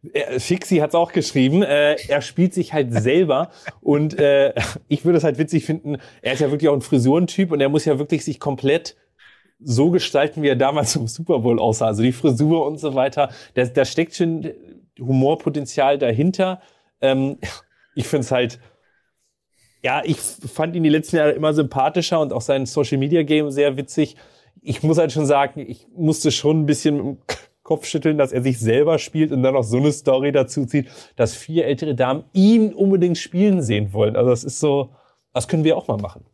Fixi, 0.02 0.18
äh, 0.18 0.40
Fixi 0.40 0.76
hat 0.76 0.90
es 0.90 0.94
auch 0.94 1.12
geschrieben, 1.12 1.62
äh, 1.62 1.96
er 2.08 2.22
spielt 2.22 2.54
sich 2.54 2.72
halt 2.72 2.92
selber 2.92 3.50
und 3.80 4.18
äh, 4.18 4.54
ich 4.88 5.04
würde 5.04 5.18
es 5.18 5.24
halt 5.24 5.38
witzig 5.38 5.64
finden, 5.64 5.98
er 6.22 6.34
ist 6.34 6.40
ja 6.40 6.50
wirklich 6.50 6.68
auch 6.68 6.74
ein 6.74 6.82
Frisurentyp 6.82 7.52
und 7.52 7.60
er 7.60 7.68
muss 7.68 7.84
ja 7.84 7.98
wirklich 7.98 8.24
sich 8.24 8.40
komplett 8.40 8.96
so 9.60 9.90
gestalten, 9.90 10.42
wie 10.42 10.48
er 10.48 10.56
damals 10.56 10.94
im 10.96 11.08
Super 11.08 11.40
Bowl 11.40 11.58
aussah. 11.58 11.86
Also 11.86 12.02
die 12.02 12.12
Frisur 12.12 12.64
und 12.66 12.78
so 12.78 12.94
weiter. 12.94 13.30
Da, 13.54 13.64
da 13.64 13.84
steckt 13.84 14.14
schon 14.14 14.52
Humorpotenzial 15.00 15.98
dahinter. 15.98 16.62
Ähm, 17.00 17.38
ich 17.94 18.06
finde 18.06 18.24
es 18.24 18.30
halt, 18.30 18.60
ja, 19.82 20.02
ich 20.04 20.18
fand 20.18 20.76
ihn 20.76 20.82
die 20.82 20.88
letzten 20.88 21.16
Jahre 21.16 21.32
immer 21.32 21.52
sympathischer 21.54 22.20
und 22.20 22.32
auch 22.32 22.40
sein 22.40 22.66
Social 22.66 22.98
Media 22.98 23.22
Game 23.22 23.50
sehr 23.50 23.76
witzig. 23.76 24.16
Ich 24.60 24.82
muss 24.82 24.98
halt 24.98 25.12
schon 25.12 25.26
sagen, 25.26 25.60
ich 25.60 25.86
musste 25.96 26.30
schon 26.30 26.60
ein 26.60 26.66
bisschen 26.66 26.96
mit 26.96 27.04
dem 27.04 27.18
Kopf 27.68 27.84
schütteln, 27.84 28.16
dass 28.16 28.32
er 28.32 28.40
sich 28.42 28.58
selber 28.58 28.98
spielt 28.98 29.30
und 29.30 29.42
dann 29.42 29.52
noch 29.52 29.62
so 29.62 29.76
eine 29.76 29.92
Story 29.92 30.32
dazu 30.32 30.64
zieht, 30.64 30.88
dass 31.16 31.34
vier 31.34 31.66
ältere 31.66 31.94
Damen 31.94 32.24
ihn 32.32 32.72
unbedingt 32.72 33.18
spielen 33.18 33.60
sehen 33.60 33.92
wollen. 33.92 34.16
Also 34.16 34.30
das 34.30 34.42
ist 34.42 34.58
so, 34.58 34.88
das 35.34 35.48
können 35.48 35.64
wir 35.64 35.76
auch 35.76 35.86
mal 35.86 35.98
machen. 35.98 36.24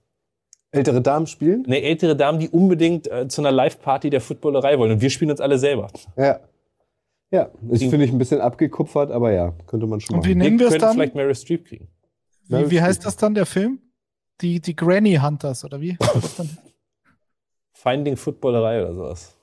Ältere 0.70 1.02
Damen 1.02 1.27
spielen? 1.27 1.65
Eine 1.66 1.82
ältere 1.82 2.15
Dame, 2.15 2.39
die 2.39 2.48
unbedingt 2.51 3.11
äh, 3.11 3.27
zu 3.27 3.43
einer 3.43 3.51
Live-Party 3.51 4.11
der 4.11 4.20
Footballerei 4.20 4.78
wollen. 4.78 4.93
Und 4.93 5.01
wir 5.01 5.11
spielen 5.11 5.32
uns 5.32 5.40
alle 5.40 5.59
selber. 5.59 5.89
Ja. 6.16 6.39
Ja, 7.32 7.51
ist, 7.69 7.82
finde 7.82 8.05
ich, 8.05 8.12
ein 8.12 8.19
bisschen 8.19 8.40
abgekupfert, 8.40 9.11
aber 9.11 9.32
ja, 9.32 9.55
könnte 9.66 9.89
man 9.89 10.01
schon 10.01 10.15
Und 10.15 10.24
wie 10.27 10.36
machen. 10.36 10.39
nennen 10.39 10.59
wir 10.61 10.66
es 10.66 10.74
könnten 10.74 10.86
dann? 10.86 10.94
vielleicht 10.94 11.16
Meryl 11.16 11.35
Streep 11.35 11.65
kriegen. 11.65 11.89
Wie, 12.47 12.70
wie 12.70 12.81
heißt 12.81 13.05
das 13.05 13.16
dann, 13.16 13.35
der 13.35 13.47
Film? 13.47 13.81
Die, 14.40 14.61
die 14.61 14.77
Granny 14.77 15.16
Hunters, 15.16 15.65
oder 15.65 15.81
wie? 15.81 15.98
Finding 17.73 18.16
Footballerei 18.16 18.82
oder 18.82 18.94
sowas. 18.94 19.35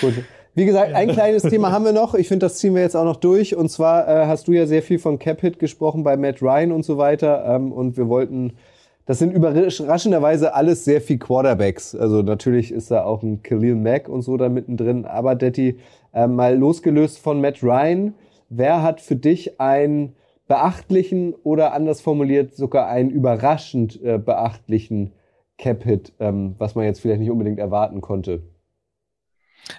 Gut. 0.00 0.14
Wie 0.56 0.64
gesagt, 0.64 0.94
ein 0.94 1.08
kleines 1.08 1.42
Thema 1.42 1.70
haben 1.70 1.84
wir 1.84 1.92
noch. 1.92 2.14
Ich 2.14 2.28
finde, 2.28 2.46
das 2.46 2.56
ziehen 2.56 2.74
wir 2.74 2.80
jetzt 2.80 2.96
auch 2.96 3.04
noch 3.04 3.16
durch. 3.16 3.54
Und 3.54 3.68
zwar 3.68 4.08
äh, 4.08 4.26
hast 4.26 4.48
du 4.48 4.52
ja 4.52 4.66
sehr 4.66 4.80
viel 4.80 4.98
von 4.98 5.18
Cap-Hit 5.18 5.58
gesprochen 5.58 6.02
bei 6.02 6.16
Matt 6.16 6.40
Ryan 6.40 6.72
und 6.72 6.82
so 6.82 6.96
weiter. 6.96 7.44
Ähm, 7.46 7.72
und 7.72 7.98
wir 7.98 8.08
wollten, 8.08 8.54
das 9.04 9.18
sind 9.18 9.34
überraschenderweise 9.34 10.54
alles 10.54 10.86
sehr 10.86 11.02
viel 11.02 11.18
Quarterbacks. 11.18 11.94
Also 11.94 12.22
natürlich 12.22 12.72
ist 12.72 12.90
da 12.90 13.04
auch 13.04 13.22
ein 13.22 13.42
Khalil 13.42 13.74
Mack 13.74 14.08
und 14.08 14.22
so 14.22 14.38
da 14.38 14.48
mittendrin. 14.48 15.04
Aber 15.04 15.34
Detti, 15.34 15.78
äh, 16.14 16.26
mal 16.26 16.56
losgelöst 16.56 17.18
von 17.18 17.42
Matt 17.42 17.62
Ryan, 17.62 18.14
wer 18.48 18.82
hat 18.82 19.02
für 19.02 19.16
dich 19.16 19.60
einen 19.60 20.14
beachtlichen 20.48 21.34
oder 21.42 21.74
anders 21.74 22.00
formuliert 22.00 22.54
sogar 22.54 22.88
einen 22.88 23.10
überraschend 23.10 24.02
äh, 24.02 24.16
beachtlichen 24.16 25.12
Cap-Hit, 25.58 26.14
ähm, 26.18 26.54
was 26.56 26.74
man 26.74 26.86
jetzt 26.86 27.00
vielleicht 27.00 27.20
nicht 27.20 27.30
unbedingt 27.30 27.58
erwarten 27.58 28.00
konnte? 28.00 28.40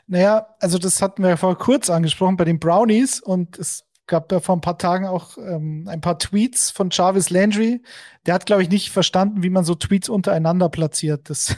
Naja, 0.08 0.48
also 0.60 0.78
das 0.78 1.02
hatten 1.02 1.24
wir 1.24 1.30
ja 1.30 1.38
vor 1.38 1.58
kurz 1.58 1.90
angesprochen 1.90 2.38
bei 2.38 2.46
den 2.46 2.60
Brownies 2.60 3.20
und 3.20 3.58
es 3.58 3.86
gab 4.06 4.32
ja 4.32 4.40
vor 4.40 4.56
ein 4.56 4.62
paar 4.62 4.78
Tagen 4.78 5.06
auch 5.06 5.38
ähm, 5.38 5.88
ein 5.88 6.02
paar 6.02 6.18
Tweets 6.18 6.72
von 6.72 6.90
Jarvis 6.92 7.30
Landry. 7.30 7.82
Der 8.26 8.34
hat, 8.34 8.46
glaube 8.46 8.64
ich, 8.64 8.70
nicht 8.70 8.90
verstanden, 8.90 9.44
wie 9.44 9.50
man 9.50 9.66
so 9.66 9.76
Tweets 9.76 10.10
untereinander 10.10 10.70
platziert. 10.70 11.30
Das 11.30 11.56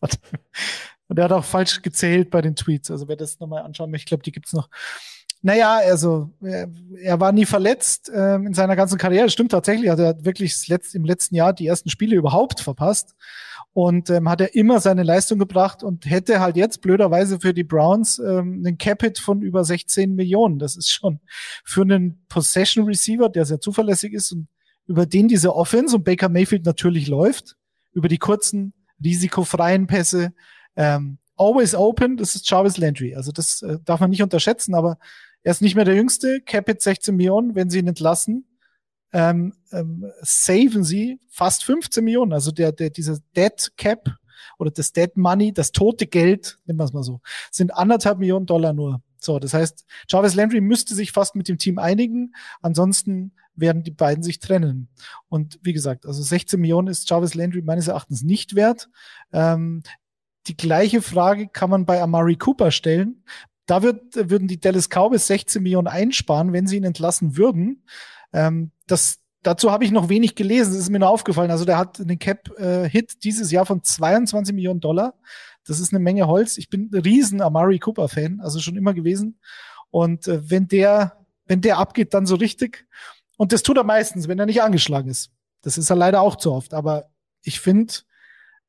und 1.08 1.18
der 1.18 1.26
hat 1.26 1.32
auch 1.32 1.44
falsch 1.44 1.82
gezählt 1.82 2.30
bei 2.30 2.42
den 2.42 2.56
Tweets. 2.56 2.90
Also 2.90 3.08
wer 3.08 3.16
das 3.16 3.38
nochmal 3.40 3.62
anschauen 3.62 3.90
möchte, 3.90 4.04
ich 4.04 4.08
glaube, 4.08 4.24
die 4.24 4.32
gibt's 4.32 4.52
noch. 4.52 4.68
Naja, 5.40 5.76
also 5.76 6.30
er, 6.42 6.68
er 7.00 7.20
war 7.20 7.30
nie 7.30 7.44
verletzt 7.44 8.10
ähm, 8.12 8.46
in 8.46 8.54
seiner 8.54 8.76
ganzen 8.76 8.98
Karriere. 8.98 9.28
Stimmt 9.30 9.52
tatsächlich. 9.52 9.90
Also 9.90 10.02
er 10.02 10.08
hat 10.10 10.24
wirklich 10.24 10.66
letzt, 10.68 10.94
im 10.94 11.04
letzten 11.04 11.34
Jahr 11.34 11.52
die 11.52 11.66
ersten 11.66 11.90
Spiele 11.90 12.16
überhaupt 12.16 12.60
verpasst 12.60 13.14
und 13.74 14.08
ähm, 14.08 14.28
hat 14.28 14.40
er 14.40 14.54
immer 14.54 14.80
seine 14.80 15.02
Leistung 15.02 15.38
gebracht 15.38 15.82
und 15.82 16.08
hätte 16.08 16.38
halt 16.38 16.56
jetzt 16.56 16.80
blöderweise 16.80 17.40
für 17.40 17.52
die 17.52 17.64
Browns 17.64 18.20
ähm, 18.20 18.62
einen 18.64 18.78
Capit 18.78 19.18
von 19.18 19.42
über 19.42 19.64
16 19.64 20.14
Millionen. 20.14 20.60
Das 20.60 20.76
ist 20.76 20.90
schon 20.90 21.18
für 21.64 21.82
einen 21.82 22.24
Possession 22.28 22.86
Receiver, 22.86 23.28
der 23.28 23.44
sehr 23.44 23.60
zuverlässig 23.60 24.12
ist 24.12 24.30
und 24.30 24.46
über 24.86 25.06
den 25.06 25.26
diese 25.26 25.56
Offense 25.56 25.96
und 25.96 26.04
Baker 26.04 26.28
Mayfield 26.28 26.64
natürlich 26.64 27.08
läuft, 27.08 27.56
über 27.92 28.06
die 28.06 28.18
kurzen, 28.18 28.74
risikofreien 29.02 29.88
Pässe, 29.88 30.32
ähm, 30.76 31.18
always 31.36 31.74
open, 31.74 32.16
das 32.16 32.36
ist 32.36 32.48
Jarvis 32.48 32.76
Landry. 32.76 33.16
Also 33.16 33.32
das 33.32 33.60
äh, 33.62 33.78
darf 33.84 33.98
man 33.98 34.10
nicht 34.10 34.22
unterschätzen, 34.22 34.76
aber 34.76 34.98
er 35.42 35.50
ist 35.50 35.62
nicht 35.62 35.74
mehr 35.74 35.84
der 35.84 35.96
Jüngste, 35.96 36.40
Capit 36.46 36.80
16 36.80 37.16
Millionen, 37.16 37.56
wenn 37.56 37.70
sie 37.70 37.80
ihn 37.80 37.88
entlassen 37.88 38.46
ähm, 39.14 39.54
ähm, 39.72 40.10
saven 40.22 40.82
sie 40.82 41.20
fast 41.30 41.64
15 41.64 42.04
Millionen. 42.04 42.32
Also 42.32 42.50
der, 42.50 42.72
der, 42.72 42.90
diese 42.90 43.20
Dead 43.36 43.72
Cap 43.76 44.10
oder 44.58 44.72
das 44.72 44.92
Dead 44.92 45.16
Money, 45.16 45.54
das 45.54 45.70
tote 45.70 46.06
Geld, 46.06 46.58
nehmen 46.66 46.80
wir 46.80 46.84
es 46.84 46.92
mal 46.92 47.04
so, 47.04 47.20
sind 47.50 47.72
anderthalb 47.72 48.18
Millionen 48.18 48.44
Dollar 48.44 48.72
nur. 48.72 49.02
So, 49.20 49.38
das 49.38 49.54
heißt, 49.54 49.86
Jarvis 50.08 50.34
Landry 50.34 50.60
müsste 50.60 50.94
sich 50.94 51.12
fast 51.12 51.36
mit 51.36 51.48
dem 51.48 51.58
Team 51.58 51.78
einigen. 51.78 52.34
Ansonsten 52.60 53.32
werden 53.54 53.84
die 53.84 53.92
beiden 53.92 54.24
sich 54.24 54.40
trennen. 54.40 54.88
Und 55.28 55.60
wie 55.62 55.72
gesagt, 55.72 56.06
also 56.06 56.20
16 56.20 56.60
Millionen 56.60 56.88
ist 56.88 57.08
Jarvis 57.08 57.34
Landry 57.34 57.62
meines 57.62 57.86
Erachtens 57.86 58.22
nicht 58.22 58.56
wert. 58.56 58.90
Ähm, 59.32 59.82
die 60.48 60.56
gleiche 60.56 61.00
Frage 61.00 61.48
kann 61.48 61.70
man 61.70 61.86
bei 61.86 62.02
Amari 62.02 62.36
Cooper 62.36 62.72
stellen. 62.72 63.24
Da 63.66 63.82
wird, 63.82 64.02
würden 64.14 64.48
die 64.48 64.60
Dallas 64.60 64.88
Cowboys 64.90 65.26
16 65.28 65.62
Millionen 65.62 65.86
einsparen, 65.86 66.52
wenn 66.52 66.66
sie 66.66 66.76
ihn 66.76 66.84
entlassen 66.84 67.36
würden. 67.38 67.84
Ähm, 68.34 68.72
das, 68.86 69.20
dazu 69.42 69.72
habe 69.72 69.84
ich 69.84 69.92
noch 69.92 70.10
wenig 70.10 70.34
gelesen, 70.34 70.72
das 70.72 70.82
ist 70.82 70.90
mir 70.90 70.98
nur 70.98 71.08
aufgefallen. 71.08 71.50
Also 71.50 71.64
der 71.64 71.78
hat 71.78 72.00
einen 72.00 72.18
Cap-Hit 72.18 73.24
dieses 73.24 73.50
Jahr 73.50 73.64
von 73.64 73.82
22 73.82 74.54
Millionen 74.54 74.80
Dollar. 74.80 75.14
Das 75.66 75.80
ist 75.80 75.94
eine 75.94 76.00
Menge 76.00 76.26
Holz. 76.26 76.58
Ich 76.58 76.68
bin 76.68 76.90
ein 76.92 77.00
riesen 77.00 77.40
Amari 77.40 77.78
Cooper-Fan, 77.78 78.40
also 78.40 78.58
schon 78.58 78.76
immer 78.76 78.92
gewesen. 78.92 79.38
Und 79.90 80.28
äh, 80.28 80.50
wenn 80.50 80.68
der, 80.68 81.24
wenn 81.46 81.60
der 81.60 81.78
abgeht, 81.78 82.12
dann 82.12 82.26
so 82.26 82.34
richtig. 82.34 82.86
Und 83.36 83.52
das 83.52 83.62
tut 83.62 83.76
er 83.76 83.84
meistens, 83.84 84.28
wenn 84.28 84.38
er 84.38 84.46
nicht 84.46 84.62
angeschlagen 84.62 85.08
ist. 85.08 85.30
Das 85.62 85.78
ist 85.78 85.88
er 85.88 85.96
leider 85.96 86.20
auch 86.20 86.36
zu 86.36 86.52
oft. 86.52 86.74
Aber 86.74 87.10
ich 87.42 87.60
finde, 87.60 87.94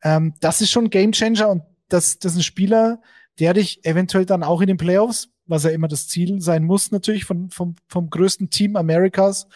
ähm, 0.04 0.36
das 0.40 0.62
ist 0.62 0.72
schon 0.72 0.86
ein 0.86 0.90
Gamechanger 0.92 1.50
und 1.50 1.64
das, 1.90 2.20
das 2.20 2.34
ist 2.34 2.40
ein 2.40 2.44
Spieler, 2.44 3.02
der 3.40 3.54
dich 3.54 3.84
eventuell 3.86 4.26
dann 4.26 4.44
auch 4.44 4.62
in 4.62 4.68
den 4.68 4.78
Playoffs, 4.78 5.30
was 5.48 5.64
ja 5.64 5.70
immer 5.72 5.88
das 5.88 6.08
Ziel 6.08 6.42
sein 6.42 6.64
muss, 6.64 6.92
natürlich 6.92 7.26
von, 7.26 7.50
vom, 7.50 7.76
vom 7.88 8.10
größten 8.10 8.50
Team 8.50 8.76
Amerikas, 8.76 9.48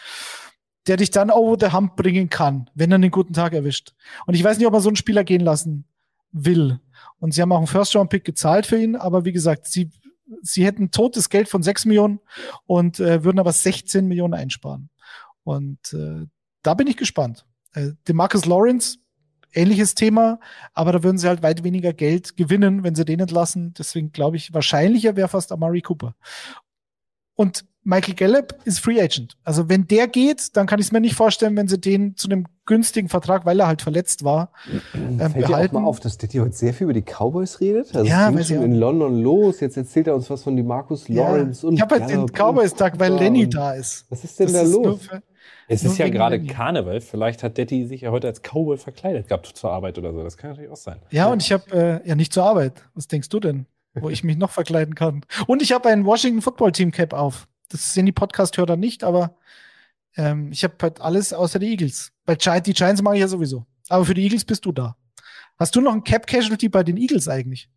der 0.86 0.96
dich 0.96 1.10
dann 1.10 1.30
over 1.30 1.56
the 1.60 1.72
hump 1.72 1.96
bringen 1.96 2.30
kann, 2.30 2.70
wenn 2.74 2.92
er 2.92 2.96
einen 2.96 3.10
guten 3.10 3.32
Tag 3.32 3.52
erwischt. 3.52 3.94
Und 4.26 4.34
ich 4.34 4.44
weiß 4.44 4.58
nicht, 4.58 4.66
ob 4.66 4.72
man 4.72 4.82
so 4.82 4.88
einen 4.88 4.96
Spieler 4.96 5.24
gehen 5.24 5.42
lassen 5.42 5.84
will. 6.32 6.80
Und 7.18 7.34
sie 7.34 7.42
haben 7.42 7.52
auch 7.52 7.58
einen 7.58 7.66
First-Round-Pick 7.66 8.24
gezahlt 8.24 8.66
für 8.66 8.80
ihn, 8.80 8.96
aber 8.96 9.24
wie 9.24 9.32
gesagt, 9.32 9.66
sie, 9.66 9.90
sie 10.42 10.64
hätten 10.64 10.90
totes 10.90 11.28
Geld 11.28 11.48
von 11.48 11.62
6 11.62 11.84
Millionen 11.86 12.20
und 12.66 12.98
äh, 13.00 13.24
würden 13.24 13.38
aber 13.38 13.52
16 13.52 14.06
Millionen 14.06 14.34
einsparen. 14.34 14.90
Und 15.44 15.92
äh, 15.92 16.26
da 16.62 16.74
bin 16.74 16.86
ich 16.86 16.96
gespannt. 16.96 17.46
Äh, 17.72 17.92
Demarcus 18.08 18.46
Lawrence, 18.46 18.98
ähnliches 19.52 19.94
Thema, 19.94 20.38
aber 20.74 20.92
da 20.92 21.02
würden 21.02 21.18
sie 21.18 21.28
halt 21.28 21.42
weit 21.42 21.64
weniger 21.64 21.92
Geld 21.92 22.36
gewinnen, 22.36 22.82
wenn 22.84 22.94
sie 22.94 23.04
den 23.04 23.20
entlassen. 23.20 23.74
Deswegen 23.78 24.12
glaube 24.12 24.36
ich, 24.36 24.52
wahrscheinlicher 24.54 25.16
wäre 25.16 25.28
fast 25.28 25.52
Amari 25.52 25.80
Cooper. 25.82 26.14
Und 27.34 27.64
Michael 27.82 28.14
Gallup 28.14 28.54
ist 28.66 28.78
Free 28.80 29.00
Agent. 29.00 29.38
Also 29.42 29.70
wenn 29.70 29.86
der 29.86 30.06
geht, 30.06 30.54
dann 30.54 30.66
kann 30.66 30.78
ich 30.80 30.86
es 30.86 30.92
mir 30.92 31.00
nicht 31.00 31.14
vorstellen, 31.14 31.56
wenn 31.56 31.66
sie 31.66 31.80
den 31.80 32.14
zu 32.14 32.28
einem 32.28 32.44
günstigen 32.66 33.08
Vertrag, 33.08 33.46
weil 33.46 33.58
er 33.58 33.66
halt 33.68 33.80
verletzt 33.80 34.22
war, 34.22 34.52
ähm, 34.94 35.18
Fällt 35.18 35.36
dir 35.36 35.44
auch 35.44 35.48
behalten. 35.48 35.74
mal 35.76 35.84
auf, 35.84 35.98
dass 35.98 36.18
Detti 36.18 36.36
heute 36.38 36.52
sehr 36.52 36.74
viel 36.74 36.84
über 36.84 36.92
die 36.92 37.00
Cowboys 37.02 37.58
redet? 37.60 37.96
Also 37.96 38.06
Ja, 38.06 38.28
es 38.28 38.48
ging 38.48 38.58
schon 38.58 38.64
in 38.66 38.74
London 38.74 39.22
los. 39.22 39.60
Jetzt 39.60 39.78
erzählt 39.78 40.08
er 40.08 40.14
uns 40.14 40.28
was 40.28 40.42
von 40.42 40.56
die 40.56 40.62
Marcus 40.62 41.08
Ja. 41.08 41.22
Lawrence 41.30 41.66
und 41.66 41.74
Ich 41.74 41.80
habe 41.80 41.98
halt 41.98 42.10
den 42.10 42.26
Cowboys-Tag, 42.26 43.00
weil 43.00 43.14
Lenny 43.14 43.48
da 43.48 43.72
ist. 43.72 44.04
Was 44.10 44.24
ist 44.24 44.38
denn 44.38 44.46
Das 44.48 44.54
da 44.56 44.62
ist 44.62 44.72
los? 44.72 45.02
für- 45.06 45.22
Es 45.72 45.84
Nur 45.84 45.92
ist 45.92 45.98
ja 45.98 46.08
gerade. 46.08 46.42
Karneval. 46.42 47.00
Vielleicht 47.00 47.44
hat 47.44 47.56
Detti 47.56 47.86
sich 47.86 48.00
ja 48.00 48.10
heute 48.10 48.26
als 48.26 48.42
Cowboy 48.42 48.76
verkleidet 48.76 49.28
gehabt 49.28 49.46
zur 49.46 49.70
Arbeit 49.70 49.98
oder 49.98 50.12
so. 50.12 50.24
Das 50.24 50.36
kann 50.36 50.50
natürlich 50.50 50.68
auch 50.68 50.76
sein. 50.76 51.00
Ja, 51.10 51.28
und 51.28 51.42
ich 51.42 51.52
habe 51.52 52.02
äh, 52.04 52.08
ja 52.08 52.16
nicht 52.16 52.32
zur 52.32 52.42
Arbeit. 52.42 52.82
Was 52.94 53.06
denkst 53.06 53.28
du 53.28 53.38
denn, 53.38 53.66
wo 53.94 54.10
ich 54.10 54.24
mich 54.24 54.36
noch 54.36 54.50
verkleiden 54.50 54.96
kann? 54.96 55.24
Und 55.46 55.62
ich 55.62 55.70
habe 55.70 55.88
ein 55.88 56.04
Washington 56.04 56.42
Football 56.42 56.72
Team 56.72 56.90
Cap 56.90 57.12
auf. 57.12 57.46
Das 57.68 57.94
sehen 57.94 58.04
die 58.04 58.10
Podcast-Hörer 58.10 58.76
nicht, 58.76 59.04
aber 59.04 59.36
ähm, 60.16 60.50
ich 60.50 60.64
habe 60.64 60.74
halt 60.82 61.00
alles 61.00 61.32
außer 61.32 61.60
die 61.60 61.70
Eagles. 61.70 62.10
Bei 62.24 62.34
Gi 62.34 62.60
die 62.62 62.72
Giants 62.72 63.00
mache 63.00 63.14
ich 63.14 63.20
ja 63.20 63.28
sowieso. 63.28 63.64
Aber 63.88 64.04
für 64.04 64.14
die 64.14 64.24
Eagles 64.24 64.44
bist 64.44 64.64
du 64.64 64.72
da. 64.72 64.96
Hast 65.56 65.76
du 65.76 65.80
noch 65.80 65.92
ein 65.92 66.02
Cap 66.02 66.26
Casualty 66.26 66.68
bei 66.68 66.82
den 66.82 66.96
Eagles 66.96 67.28
eigentlich? 67.28 67.70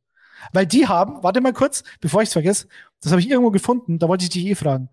Weil 0.51 0.65
die 0.65 0.87
haben, 0.87 1.23
warte 1.23 1.41
mal 1.41 1.53
kurz, 1.53 1.83
bevor 2.01 2.21
ich 2.21 2.29
es 2.29 2.33
vergesse, 2.33 2.67
das 3.01 3.11
habe 3.11 3.21
ich 3.21 3.29
irgendwo 3.29 3.51
gefunden, 3.51 3.99
da 3.99 4.07
wollte 4.07 4.23
ich 4.23 4.29
dich 4.29 4.45
eh 4.45 4.55
fragen. 4.55 4.89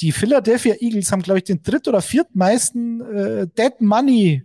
Die 0.00 0.12
Philadelphia 0.12 0.74
Eagles 0.80 1.12
haben, 1.12 1.22
glaube 1.22 1.38
ich, 1.38 1.44
den 1.44 1.62
dritt- 1.62 1.88
oder 1.88 2.00
viertmeisten 2.00 3.00
äh, 3.00 3.46
Dead 3.48 3.80
Money 3.80 4.44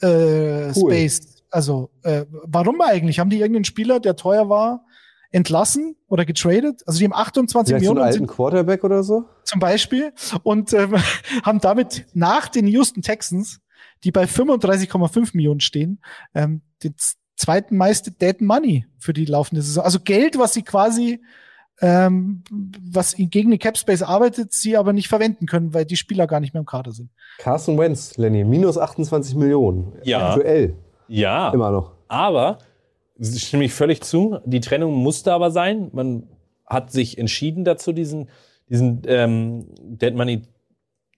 äh, 0.00 0.72
Cool. 0.74 0.92
Space. 0.92 1.42
Also, 1.50 1.90
äh, 2.02 2.26
warum 2.30 2.80
eigentlich? 2.80 3.18
Haben 3.18 3.30
die 3.30 3.38
irgendeinen 3.38 3.64
Spieler, 3.64 4.00
der 4.00 4.16
teuer 4.16 4.48
war, 4.48 4.84
entlassen 5.30 5.96
oder 6.08 6.24
getradet? 6.24 6.82
Also, 6.86 6.98
die 6.98 7.04
haben 7.04 7.12
28 7.12 7.52
Vielleicht 7.52 7.68
so 7.68 7.74
einen 7.74 7.78
Millionen 7.80 7.98
und 7.98 8.04
alten 8.04 8.18
sind 8.18 8.26
Quarterback 8.26 8.84
oder 8.84 9.02
so? 9.02 9.24
zum 9.44 9.60
Beispiel 9.60 10.12
und 10.42 10.72
ähm, 10.72 10.94
haben 11.42 11.60
damit 11.60 12.06
nach 12.12 12.48
den 12.48 12.66
Houston 12.66 13.02
Texans, 13.02 13.60
die 14.02 14.10
bei 14.10 14.24
35,5 14.24 15.30
Millionen 15.34 15.60
stehen, 15.60 16.00
ähm, 16.34 16.62
den 16.82 16.94
z- 17.36 17.44
zweiten 17.44 17.76
meiste 17.76 18.10
Dead 18.10 18.40
Money 18.40 18.86
für 18.98 19.12
die 19.12 19.24
laufende 19.24 19.62
Saison. 19.62 19.84
Also 19.84 20.00
Geld, 20.00 20.38
was 20.38 20.54
sie 20.54 20.62
quasi, 20.62 21.20
ähm, 21.80 22.42
was 22.50 23.14
gegen 23.16 23.50
den 23.50 23.58
Cap 23.58 23.76
Space 23.76 24.02
arbeitet, 24.02 24.52
sie 24.52 24.76
aber 24.76 24.92
nicht 24.92 25.08
verwenden 25.08 25.46
können, 25.46 25.74
weil 25.74 25.84
die 25.84 25.96
Spieler 25.96 26.26
gar 26.26 26.40
nicht 26.40 26.54
mehr 26.54 26.60
im 26.60 26.66
Kader 26.66 26.92
sind. 26.92 27.10
Carson 27.38 27.76
Wentz, 27.78 28.16
Lenny, 28.16 28.44
minus 28.44 28.78
28 28.78 29.34
Millionen. 29.34 29.92
Ja. 30.04 30.28
Aktuell. 30.30 30.74
Ja. 31.08 31.50
Immer 31.50 31.70
noch. 31.70 31.92
Aber, 32.08 32.58
das 33.18 33.38
stimme 33.40 33.64
ich 33.64 33.74
völlig 33.74 34.02
zu, 34.02 34.38
die 34.44 34.60
Trennung 34.60 34.94
musste 34.94 35.32
aber 35.32 35.50
sein. 35.50 35.90
Man 35.92 36.28
hat 36.66 36.90
sich 36.92 37.18
entschieden 37.18 37.64
dazu, 37.64 37.92
diesen, 37.92 38.28
diesen 38.70 39.02
ähm, 39.06 39.66
Dead 39.82 40.14
Money 40.14 40.42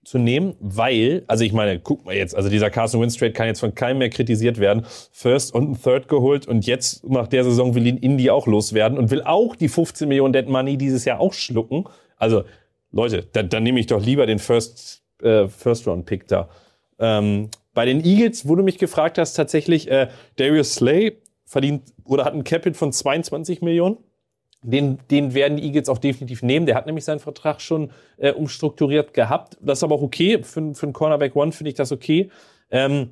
zu 0.07 0.19
nehmen, 0.19 0.55
weil, 0.61 1.25
also 1.27 1.43
ich 1.43 1.51
meine, 1.51 1.81
guck 1.81 2.05
mal 2.05 2.15
jetzt, 2.15 2.33
also 2.33 2.47
dieser 2.47 2.69
Carson 2.69 3.01
Wentz 3.01 3.17
Trade 3.17 3.33
kann 3.33 3.47
jetzt 3.47 3.59
von 3.59 3.75
keinem 3.75 3.97
mehr 3.97 4.09
kritisiert 4.09 4.57
werden. 4.57 4.85
First 5.11 5.53
und 5.53 5.69
ein 5.69 5.81
Third 5.81 6.07
geholt 6.07 6.47
und 6.47 6.65
jetzt 6.65 7.03
nach 7.09 7.27
der 7.27 7.43
Saison 7.43 7.75
will 7.75 7.85
ihn 7.85 7.97
Indy 7.97 8.29
auch 8.29 8.47
loswerden 8.47 8.97
und 8.97 9.11
will 9.11 9.21
auch 9.23 9.57
die 9.57 9.67
15 9.67 10.07
Millionen 10.07 10.31
Dead 10.31 10.47
Money 10.47 10.77
dieses 10.77 11.03
Jahr 11.03 11.19
auch 11.19 11.33
schlucken. 11.33 11.89
Also 12.15 12.45
Leute, 12.93 13.27
dann, 13.33 13.49
dann 13.49 13.63
nehme 13.63 13.81
ich 13.81 13.87
doch 13.87 14.01
lieber 14.01 14.25
den 14.25 14.39
First, 14.39 15.03
äh, 15.21 15.49
First 15.49 15.85
Round 15.87 16.05
Pick 16.05 16.25
da. 16.29 16.47
Ähm, 16.99 17.49
bei 17.73 17.83
den 17.83 18.01
Eagles, 18.01 18.47
wo 18.47 18.55
du 18.55 18.63
mich 18.63 18.77
gefragt 18.77 19.17
hast, 19.17 19.33
tatsächlich, 19.33 19.91
äh, 19.91 20.07
Darius 20.37 20.75
Slay 20.75 21.17
verdient 21.43 21.83
oder 22.05 22.23
hat 22.23 22.33
ein 22.33 22.45
Capit 22.45 22.77
von 22.77 22.93
22 22.93 23.61
Millionen. 23.61 23.97
Den, 24.71 24.99
den 25.09 25.33
werden 25.33 25.57
die 25.57 25.63
Eagles 25.63 25.87
auch 25.87 25.97
definitiv 25.97 26.43
nehmen. 26.43 26.65
Der 26.65 26.75
hat 26.75 26.85
nämlich 26.85 27.05
seinen 27.05 27.19
Vertrag 27.19 27.61
schon 27.61 27.91
äh, 28.17 28.31
umstrukturiert 28.31 29.13
gehabt. 29.13 29.57
Das 29.61 29.79
ist 29.79 29.83
aber 29.83 29.95
auch 29.95 30.01
okay. 30.01 30.43
Für, 30.43 30.73
für 30.73 30.85
einen 30.85 30.93
Cornerback 30.93 31.35
One 31.35 31.51
finde 31.51 31.69
ich 31.69 31.75
das 31.75 31.91
okay. 31.91 32.29
Ähm, 32.69 33.11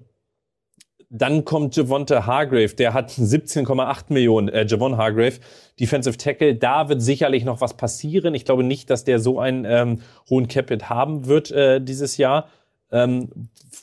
dann 1.10 1.46
kommt 1.46 1.76
Javonte 1.76 2.26
Hargrave, 2.26 2.76
der 2.76 2.94
hat 2.94 3.12
17,8 3.12 4.06
Millionen, 4.10 4.50
äh, 4.50 4.66
Javon 4.66 4.98
Hargrave, 4.98 5.40
Defensive 5.80 6.18
Tackle. 6.18 6.56
Da 6.56 6.90
wird 6.90 7.02
sicherlich 7.02 7.46
noch 7.46 7.62
was 7.62 7.76
passieren. 7.76 8.34
Ich 8.36 8.44
glaube 8.44 8.64
nicht, 8.64 8.90
dass 8.90 9.06
der 9.06 9.20
so 9.20 9.40
einen 9.40 9.66
ähm, 9.66 10.02
hohen 10.30 10.48
Capit 10.50 10.90
haben 10.90 11.26
wird 11.28 11.52
äh, 11.52 11.80
dieses 11.80 12.18
Jahr. 12.18 12.50
Ähm, 12.92 13.30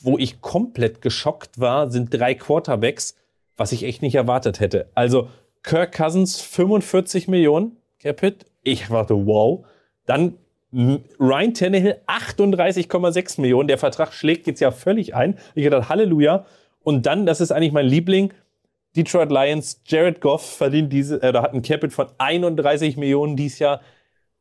wo 0.01 0.17
ich 0.17 0.41
komplett 0.41 1.01
geschockt 1.01 1.59
war, 1.59 1.89
sind 1.89 2.13
drei 2.13 2.35
Quarterbacks, 2.35 3.15
was 3.57 3.71
ich 3.71 3.83
echt 3.83 4.01
nicht 4.01 4.15
erwartet 4.15 4.59
hätte. 4.59 4.89
Also 4.93 5.27
Kirk 5.63 5.95
Cousins 5.95 6.41
45 6.41 7.27
Millionen 7.27 7.77
Capit. 8.01 8.45
Ich 8.63 8.89
warte, 8.89 9.25
wow. 9.25 9.65
Dann 10.05 10.35
Ryan 10.73 11.53
Tannehill 11.53 11.97
38,6 12.07 13.39
Millionen. 13.39 13.67
Der 13.67 13.77
Vertrag 13.77 14.13
schlägt 14.13 14.47
jetzt 14.47 14.59
ja 14.59 14.71
völlig 14.71 15.15
ein. 15.15 15.37
Ich 15.55 15.69
dachte, 15.69 15.89
Halleluja. 15.89 16.45
Und 16.83 17.05
dann, 17.05 17.25
das 17.25 17.41
ist 17.41 17.51
eigentlich 17.51 17.71
mein 17.71 17.85
Liebling, 17.85 18.33
Detroit 18.95 19.31
Lions, 19.31 19.81
Jared 19.85 20.21
Goff 20.21 20.57
verdient 20.57 20.91
diese, 20.91 21.21
äh, 21.21 21.29
oder 21.29 21.41
hat 21.41 21.53
ein 21.53 21.61
Capit 21.61 21.93
von 21.93 22.07
31 22.17 22.97
Millionen 22.97 23.35
dieses 23.35 23.59
Jahr. 23.59 23.81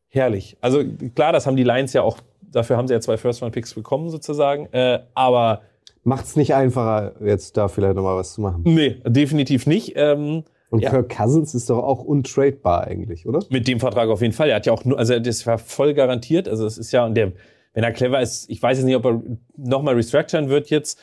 Herrlich. 0.09 0.57
Also 0.61 0.82
klar, 1.15 1.32
das 1.32 1.47
haben 1.47 1.57
die 1.57 1.65
Lions 1.65 1.93
ja 1.93 2.03
auch, 2.03 2.19
dafür 2.43 2.77
haben 2.77 2.86
sie 2.86 2.94
ja 2.94 3.01
zwei 3.01 3.16
First-Round-Picks 3.16 3.74
bekommen 3.74 4.11
sozusagen. 4.11 4.66
Äh, 4.73 5.01
aber 5.15 5.62
Macht's 6.05 6.36
nicht 6.36 6.55
einfacher, 6.55 7.12
jetzt 7.24 7.57
da 7.57 7.69
vielleicht 7.69 7.94
nochmal 7.94 8.16
was 8.16 8.35
zu 8.35 8.40
machen. 8.40 8.62
nee, 8.65 9.01
definitiv 9.07 9.66
nicht. 9.66 9.93
Ähm, 9.94 10.44
Und 10.73 10.81
Ja. 10.81 10.89
Kirk 10.89 11.11
Cousins 11.15 11.55
ist 11.55 11.69
doch 11.69 11.82
auch 11.85 12.03
untradebar 12.03 12.86
eigentlich, 12.86 13.27
oder? 13.27 13.40
Mit 13.51 13.69
dem 13.69 13.78
Vertrag 13.78 14.09
auf 14.09 14.23
jeden 14.23 14.32
Fall. 14.32 14.49
Er 14.49 14.57
hat 14.57 14.65
ja 14.65 14.73
auch 14.73 14.86
nur, 14.86 14.99
also 14.99 15.19
das 15.19 15.47
war 15.47 15.59
voll 15.59 15.93
garantiert. 15.93 16.49
Also 16.49 16.65
es 16.65 16.78
ist 16.78 16.93
ja, 16.93 17.05
und 17.05 17.15
der, 17.15 17.32
wenn 17.74 17.85
er 17.85 17.93
clever 17.93 18.23
ist, 18.23 18.49
ich 18.49 18.62
weiß 18.62 18.78
jetzt 18.78 18.86
nicht, 18.86 18.97
ob 18.97 19.05
er 19.05 19.20
nochmal 19.55 19.94
restructuren 19.97 20.49
wird 20.49 20.70
jetzt. 20.70 20.99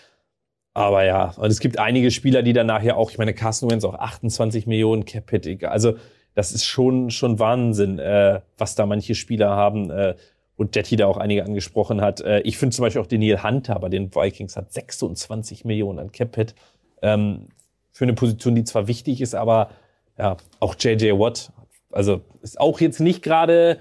Aber 0.74 1.06
ja, 1.06 1.36
und 1.38 1.52
es 1.52 1.60
gibt 1.60 1.78
einige 1.78 2.10
Spieler, 2.10 2.42
die 2.42 2.54
danach 2.54 2.82
ja 2.82 2.96
auch, 2.96 3.12
ich 3.12 3.20
meine, 3.20 3.36
Carson 3.36 3.70
Wentz 3.70 3.84
auch 3.84 3.94
28 3.94 4.66
Millionen 4.66 5.06
Capit. 5.06 5.46
egal. 5.46 5.72
Also 5.72 5.94
das 6.34 6.52
ist 6.52 6.66
schon, 6.66 7.12
schon 7.12 7.38
Wahnsinn, 7.38 8.00
äh, 8.00 8.42
was 8.58 8.74
da 8.74 8.88
manche 8.88 9.14
Spieler 9.14 9.50
haben. 9.52 9.92
Äh, 9.92 10.16
und 10.56 10.76
Jetty 10.76 10.96
da 10.96 11.06
auch 11.06 11.18
einige 11.18 11.46
angesprochen 11.46 12.02
hat. 12.02 12.22
Äh, 12.22 12.40
ich 12.42 12.58
finde 12.58 12.76
zum 12.76 12.84
Beispiel 12.84 13.02
auch 13.04 13.08
den 13.08 13.22
Neil 13.22 13.44
Hunter 13.44 13.80
bei 13.80 13.88
den 13.88 14.14
Vikings 14.16 14.58
hat 14.58 14.74
26 14.74 15.64
Millionen 15.64 16.00
an 16.00 16.12
Capit. 16.12 16.56
Ähm, 17.04 17.50
für 17.92 18.06
eine 18.06 18.14
Position, 18.14 18.56
die 18.56 18.64
zwar 18.64 18.88
wichtig 18.88 19.22
ist, 19.22 19.36
aber 19.36 19.72
ja, 20.18 20.38
auch 20.60 20.76
JJ 20.80 21.12
Watt, 21.14 21.52
also 21.92 22.22
ist 22.42 22.60
auch 22.60 22.80
jetzt 22.80 23.00
nicht 23.00 23.24
gerade 23.24 23.80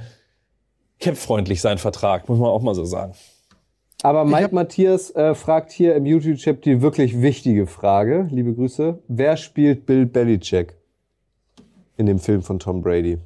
capfreundlich 1.00 1.60
sein 1.60 1.78
Vertrag, 1.78 2.28
muss 2.28 2.38
man 2.38 2.48
auch 2.48 2.62
mal 2.62 2.74
so 2.74 2.84
sagen. 2.84 3.14
Aber 4.02 4.24
Mike 4.24 4.54
Matthias 4.54 5.10
äh, 5.10 5.34
fragt 5.34 5.72
hier 5.72 5.96
im 5.96 6.06
YouTube-Chat 6.06 6.64
die 6.64 6.82
wirklich 6.82 7.20
wichtige 7.20 7.66
Frage. 7.66 8.28
Liebe 8.30 8.54
Grüße. 8.54 9.02
Wer 9.08 9.36
spielt 9.36 9.86
Bill 9.86 10.06
Belichick 10.06 10.76
in 11.96 12.06
dem 12.06 12.20
Film 12.20 12.42
von 12.42 12.60
Tom 12.60 12.80
Brady? 12.80 13.18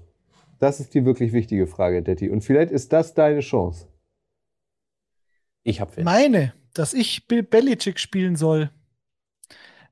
Das 0.58 0.80
ist 0.80 0.94
die 0.94 1.04
wirklich 1.04 1.32
wichtige 1.32 1.66
Frage, 1.66 2.02
Detti. 2.02 2.30
Und 2.30 2.42
vielleicht 2.42 2.72
ist 2.72 2.92
das 2.92 3.12
deine 3.12 3.40
Chance. 3.40 3.86
Ich 5.62 5.80
habe. 5.80 6.02
Meine, 6.02 6.54
dass 6.72 6.94
ich 6.94 7.28
Bill 7.28 7.42
Belichick 7.42 7.98
spielen 7.98 8.36
soll. 8.36 8.70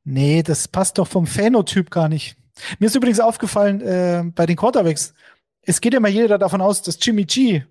Nee, 0.04 0.42
das 0.42 0.68
passt 0.68 0.98
doch 0.98 1.06
vom 1.06 1.26
Phänotyp 1.26 1.90
gar 1.90 2.08
nicht. 2.08 2.36
Mir 2.78 2.86
ist 2.86 2.94
übrigens 2.94 3.20
aufgefallen, 3.20 3.80
äh, 3.80 4.24
bei 4.34 4.46
den 4.46 4.56
Quarterbacks, 4.56 5.14
es 5.62 5.80
geht 5.80 5.94
ja 5.94 6.00
mal 6.00 6.10
jeder 6.10 6.38
davon 6.38 6.60
aus, 6.60 6.82
dass 6.82 6.98
Jimmy 7.00 7.24
G 7.24 7.62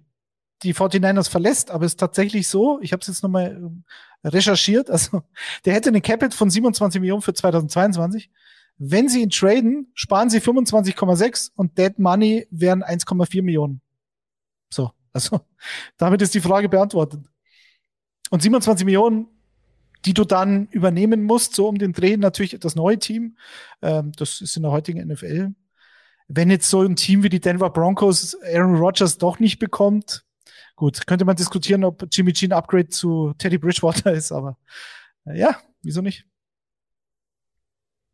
die 0.64 0.74
49ers 0.74 1.30
verlässt, 1.30 1.72
aber 1.72 1.86
es 1.86 1.94
ist 1.94 2.00
tatsächlich 2.00 2.48
so, 2.48 2.80
ich 2.82 2.92
habe 2.92 3.02
es 3.02 3.08
jetzt 3.08 3.24
nochmal 3.24 3.56
ähm, 3.56 3.84
recherchiert, 4.24 4.90
also 4.92 5.24
der 5.66 5.74
hätte 5.74 5.90
eine 5.90 6.02
Capit 6.02 6.34
von 6.34 6.50
27 6.50 7.00
Millionen 7.00 7.22
für 7.22 7.34
2022. 7.34 8.30
Wenn 8.78 9.10
sie 9.10 9.22
ihn 9.22 9.30
traden, 9.30 9.92
sparen 9.94 10.30
sie 10.30 10.40
25,6 10.40 11.52
und 11.56 11.78
Dead 11.78 12.00
Money 12.00 12.48
wären 12.50 12.82
1,4 12.84 13.42
Millionen. 13.42 13.82
So, 14.74 14.92
also 15.12 15.42
damit 15.98 16.22
ist 16.22 16.34
die 16.34 16.42
Frage 16.42 16.70
beantwortet. 16.70 17.26
Und 18.30 18.42
27 18.42 18.86
Millionen, 18.86 19.28
die 20.06 20.14
du 20.14 20.24
dann 20.24 20.68
übernehmen 20.68 21.24
musst, 21.24 21.56
so 21.56 21.68
um 21.68 21.78
den 21.78 21.94
Dreh, 21.94 22.18
natürlich 22.18 22.58
das 22.60 22.76
neue 22.76 23.00
Team. 23.00 23.38
Ähm, 23.82 24.12
das 24.16 24.42
ist 24.42 24.56
in 24.56 24.64
der 24.64 24.72
heutigen 24.72 25.06
NFL. 25.06 25.54
Wenn 26.28 26.50
jetzt 26.50 26.70
so 26.70 26.82
ein 26.82 26.96
Team 26.96 27.24
wie 27.24 27.30
die 27.30 27.40
Denver 27.40 27.70
Broncos 27.70 28.38
Aaron 28.44 28.76
Rodgers 28.76 29.18
doch 29.18 29.40
nicht 29.40 29.60
bekommt, 29.60 30.24
gut, 30.76 31.08
könnte 31.08 31.26
man 31.26 31.36
diskutieren, 31.36 31.84
ob 31.84 32.06
Jimmy 32.12 32.32
G 32.32 32.48
ein 32.48 32.54
Upgrade 32.54 32.90
zu 32.90 33.34
Teddy 33.38 33.58
Bridgewater 33.58 34.14
ist, 34.14 34.32
aber 34.32 34.58
äh, 35.26 35.38
ja, 35.38 35.58
wieso 35.82 36.02
nicht? 36.02 36.26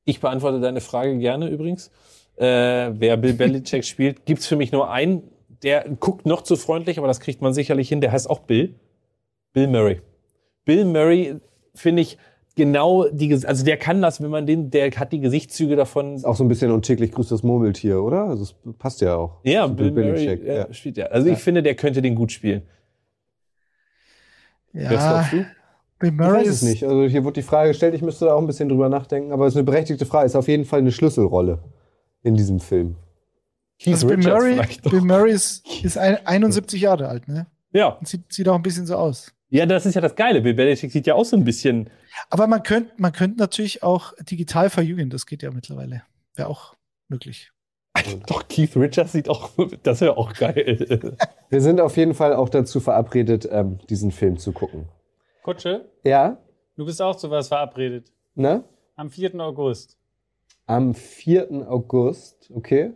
Ich 0.05 0.19
beantworte 0.19 0.59
deine 0.59 0.81
Frage 0.81 1.17
gerne 1.17 1.49
übrigens. 1.49 1.91
Äh, 2.37 2.91
wer 2.93 3.17
Bill 3.17 3.33
Belichick 3.33 3.85
spielt, 3.85 4.25
gibt's 4.25 4.47
für 4.47 4.55
mich 4.55 4.71
nur 4.71 4.89
einen, 4.89 5.23
der 5.63 5.89
guckt 5.89 6.25
noch 6.25 6.43
zu 6.43 6.55
freundlich, 6.55 6.97
aber 6.97 7.07
das 7.07 7.19
kriegt 7.19 7.41
man 7.41 7.53
sicherlich 7.53 7.89
hin. 7.89 8.01
Der 8.01 8.11
heißt 8.11 8.29
auch 8.29 8.39
Bill. 8.39 8.75
Bill 9.53 9.67
Murray. 9.67 10.01
Bill 10.65 10.85
Murray 10.85 11.39
finde 11.75 12.01
ich 12.01 12.17
genau 12.55 13.07
die, 13.09 13.33
also 13.33 13.65
der 13.65 13.77
kann 13.77 14.01
das, 14.01 14.21
wenn 14.21 14.29
man 14.29 14.45
den, 14.45 14.71
der 14.71 14.91
hat 14.91 15.11
die 15.11 15.19
Gesichtszüge 15.19 15.75
davon. 15.75 16.15
Ist 16.15 16.25
auch 16.25 16.35
so 16.35 16.43
ein 16.43 16.47
bisschen 16.47 16.71
und 16.71 16.83
täglich 16.83 17.11
grüßt 17.11 17.31
das 17.31 17.43
Murmeltier, 17.43 18.01
oder? 18.01 18.25
Also 18.25 18.43
es 18.43 18.55
passt 18.77 19.01
ja 19.01 19.15
auch. 19.15 19.39
Ja, 19.43 19.67
zu 19.67 19.75
Bill 19.75 19.91
Murray 19.91 20.25
ja, 20.25 20.53
ja. 20.53 20.73
spielt 20.73 20.97
ja. 20.97 21.07
Also 21.07 21.27
ich 21.27 21.39
finde, 21.39 21.61
der 21.61 21.75
könnte 21.75 22.01
den 22.01 22.15
gut 22.15 22.31
spielen. 22.31 22.63
Was 24.73 24.89
glaubst 24.89 25.33
du? 25.33 25.45
Bill 25.99 26.09
Ich 26.09 26.15
Murray 26.15 26.39
weiß 26.39 26.47
ist 26.47 26.55
es 26.55 26.61
nicht. 26.63 26.83
Also 26.83 27.03
hier 27.03 27.23
wurde 27.23 27.41
die 27.41 27.47
Frage 27.47 27.69
gestellt, 27.69 27.93
ich 27.93 28.01
müsste 28.01 28.25
da 28.25 28.33
auch 28.33 28.41
ein 28.41 28.47
bisschen 28.47 28.69
drüber 28.69 28.89
nachdenken, 28.89 29.31
aber 29.31 29.45
es 29.45 29.53
ist 29.53 29.57
eine 29.57 29.65
berechtigte 29.65 30.05
Frage. 30.05 30.25
Ist 30.25 30.35
auf 30.35 30.47
jeden 30.47 30.65
Fall 30.65 30.79
eine 30.79 30.91
Schlüsselrolle 30.91 31.59
in 32.23 32.35
diesem 32.35 32.59
Film. 32.59 32.95
Keith 33.79 33.93
Also 33.93 34.07
Bill 34.07 34.17
Murray. 34.17 34.59
Bill 34.83 35.01
Murray 35.01 35.31
ist, 35.31 35.65
ist 35.83 35.97
ein, 35.97 36.25
71 36.25 36.81
Jahre 36.81 37.07
alt, 37.07 37.27
ne? 37.27 37.47
Ja. 37.71 37.89
Und 37.89 38.07
sieht, 38.07 38.31
sieht 38.31 38.47
auch 38.47 38.55
ein 38.55 38.61
bisschen 38.61 38.85
so 38.85 38.95
aus. 38.95 39.33
Ja, 39.55 39.65
das 39.65 39.85
ist 39.85 39.95
ja 39.95 40.01
das 40.01 40.15
Geile. 40.15 40.41
Bill 40.41 40.53
Belichick 40.53 40.91
sieht 40.91 41.07
ja 41.07 41.15
auch 41.15 41.25
so 41.25 41.35
ein 41.35 41.43
bisschen. 41.43 41.89
Aber 42.29 42.47
man 42.47 42.63
könnte 42.63 42.91
man 42.97 43.11
könnte 43.11 43.39
natürlich 43.39 43.83
auch 43.83 44.13
digital 44.21 44.69
verjüngen, 44.69 45.09
das 45.09 45.25
geht 45.25 45.43
ja 45.43 45.51
mittlerweile. 45.51 46.03
Wäre 46.35 46.49
auch 46.49 46.75
möglich. 47.07 47.51
Doch, 48.27 48.47
Keith 48.49 48.75
Richards 48.75 49.13
sieht 49.13 49.29
auch. 49.29 49.51
Das 49.83 50.01
wäre 50.01 50.17
auch 50.17 50.33
geil. 50.33 51.17
Wir 51.49 51.61
sind 51.61 51.79
auf 51.79 51.95
jeden 51.95 52.13
Fall 52.13 52.33
auch 52.33 52.49
dazu 52.49 52.79
verabredet, 52.81 53.47
ähm, 53.49 53.79
diesen 53.89 54.11
Film 54.11 54.37
zu 54.37 54.51
gucken. 54.51 54.89
Kutsche, 55.43 55.85
Ja? 56.03 56.37
du 56.75 56.85
bist 56.85 57.01
auch 57.01 57.15
zu 57.15 57.29
was 57.31 57.47
verabredet. 57.47 58.11
Ne? 58.35 58.63
Am 58.97 59.09
4. 59.09 59.35
August 59.39 59.97
Am 60.65 60.93
4. 60.93 61.65
August, 61.69 62.49
okay. 62.53 62.91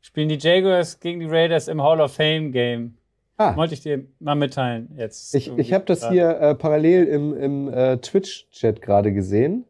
spielen 0.00 0.28
die 0.28 0.38
Jaguars 0.38 0.98
gegen 0.98 1.20
die 1.20 1.26
Raiders 1.26 1.68
im 1.68 1.80
Hall 1.82 2.00
of 2.00 2.12
Fame 2.14 2.50
Game. 2.50 2.96
Ah, 3.42 3.56
Wollte 3.56 3.72
ich 3.72 3.80
dir 3.80 4.04
mal 4.18 4.34
mitteilen 4.34 4.90
jetzt. 4.98 5.34
ich, 5.34 5.50
ich 5.56 5.72
habe 5.72 5.86
das 5.86 6.06
hier 6.10 6.28
äh, 6.40 6.54
parallel 6.54 7.04
im, 7.06 7.34
im 7.34 7.72
äh, 7.72 7.96
Twitch-Chat 7.96 8.82
gerade 8.82 9.14
gesehen. 9.14 9.64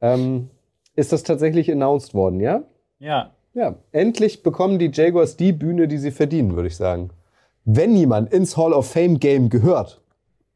Ähm, 0.00 0.50
ist 0.96 1.12
das 1.12 1.22
tatsächlich 1.22 1.70
announced 1.70 2.12
worden, 2.12 2.40
ja? 2.40 2.64
Ja, 2.98 3.30
Ja, 3.54 3.76
endlich 3.92 4.42
bekommen 4.42 4.80
die 4.80 4.90
Jaguars 4.92 5.36
die 5.36 5.52
Bühne, 5.52 5.86
die 5.86 5.98
sie 5.98 6.10
verdienen, 6.10 6.56
würde 6.56 6.66
ich 6.66 6.76
sagen. 6.76 7.10
Wenn 7.64 7.94
jemand 7.96 8.32
ins 8.32 8.56
Hall 8.56 8.72
of 8.72 8.90
Fame 8.90 9.20
Game 9.20 9.48
gehört, 9.48 10.00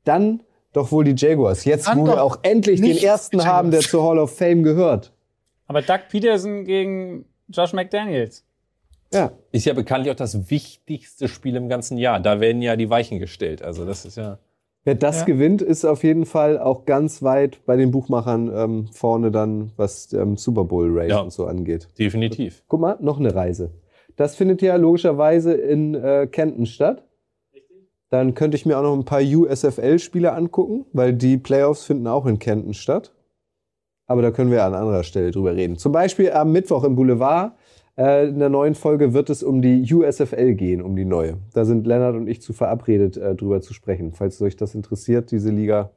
dann 0.02 0.40
doch 0.72 0.90
wohl 0.90 1.05
die 1.05 1.14
Jaguars. 1.16 1.64
Jetzt, 1.64 1.86
Dann 1.86 2.01
wo 2.01 2.06
wir 2.06 2.22
auch 2.24 2.40
endlich 2.43 2.80
den 2.80 2.97
ersten 2.98 3.44
haben, 3.44 3.70
der 3.70 3.80
zur 3.82 4.02
Hall 4.02 4.18
of 4.18 4.36
Fame 4.36 4.64
gehört. 4.64 5.12
aber 5.68 5.80
Doug 5.80 6.01
Peterson 6.10 6.64
gegen 6.64 7.24
Josh 7.48 7.72
McDaniels. 7.72 8.44
Ja, 9.12 9.32
Ist 9.52 9.64
ja 9.64 9.72
bekanntlich 9.74 10.12
auch 10.12 10.16
das 10.16 10.51
wichtigste 10.51 11.28
Spiel 11.28 11.56
im 11.56 11.68
ganzen 11.68 11.97
Jahr. 11.97 12.20
Da 12.20 12.40
werden 12.40 12.60
ja 12.62 12.76
die 12.76 12.90
Weichen 12.90 13.18
gestellt. 13.18 13.62
Also, 13.62 13.86
das 13.86 14.05
ist 14.05 14.16
ja. 14.16 14.39
wer 14.85 14.94
das 14.94 15.20
Ja. 15.20 15.24
gewinnt, 15.24 15.62
ist 15.62 15.85
auf 15.85 16.05
jeden 16.05 16.26
Fall 16.26 16.59
auch 16.59 16.85
ganz 16.85 17.22
weit 17.22 17.64
bei 17.64 17.76
den 17.76 17.90
Buchmachern 17.90 18.51
ähm, 18.55 18.86
vorne 18.93 19.30
dann, 19.30 19.72
was 19.76 20.12
ähm, 20.12 20.36
Super 20.36 20.64
Bowl 20.64 20.89
Race 20.93 21.10
Ja. 21.10 21.20
und 21.20 21.32
so 21.32 21.47
angeht. 21.47 21.89
Definitiv. 21.98 22.62
Guck 22.68 22.80
mal, 22.80 22.97
noch 23.01 23.18
eine 23.18 23.35
Reise. 23.35 23.70
Das 24.16 24.36
findet 24.36 24.60
ja 24.62 24.76
logischerweise 24.76 25.55
in 25.55 25.94
äh, 25.94 26.26
Kenton 26.30 26.66
statt. 26.66 27.05
Dann 28.10 28.35
könnte 28.35 28.56
ich 28.56 28.64
mir 28.66 28.78
auch 28.78 28.82
noch 28.82 28.94
ein 28.94 29.05
paar 29.05 29.20
USFL-Spiele 29.22 30.32
angucken, 30.32 30.86
weil 30.93 31.12
die 31.12 31.36
Playoffs 31.36 31.85
finden 31.85 32.06
auch 32.06 32.26
in 32.26 32.39
Kenton 32.39 32.72
statt. 32.74 33.12
Aber 34.06 34.22
da 34.22 34.30
können 34.30 34.51
wir 34.51 34.64
an 34.64 34.74
anderer 34.74 35.02
Stelle 35.05 35.30
drüber 35.30 35.55
reden. 35.55 35.76
Zum 35.76 35.93
Beispiel 35.93 36.32
am 36.32 36.51
Mittwoch 36.52 36.85
im 36.85 36.97
Boulevard. 36.97 37.52
Äh, 37.99 38.29
in 38.29 38.39
der 38.39 38.49
neuen 38.49 38.77
Folge 38.77 39.12
wird 39.12 39.29
es 39.29 39.43
um 39.43 39.61
die 39.61 39.93
USFL 39.93 40.55
gehen, 40.55 40.81
um 40.81 40.95
die 40.95 41.05
neue. 41.05 41.39
Da 41.53 41.65
sind 41.65 41.85
Lennart 41.85 42.15
und 42.15 42.29
ich 42.29 42.41
zu 42.41 42.53
verabredet, 42.53 43.16
äh, 43.16 43.35
drüber 43.35 43.61
zu 43.61 43.75
sprechen. 43.75 44.12
Falls 44.12 44.41
euch 44.41 44.55
das 44.55 44.77
interessiert, 44.77 45.33
diese 45.33 45.51
Liga, 45.51 45.91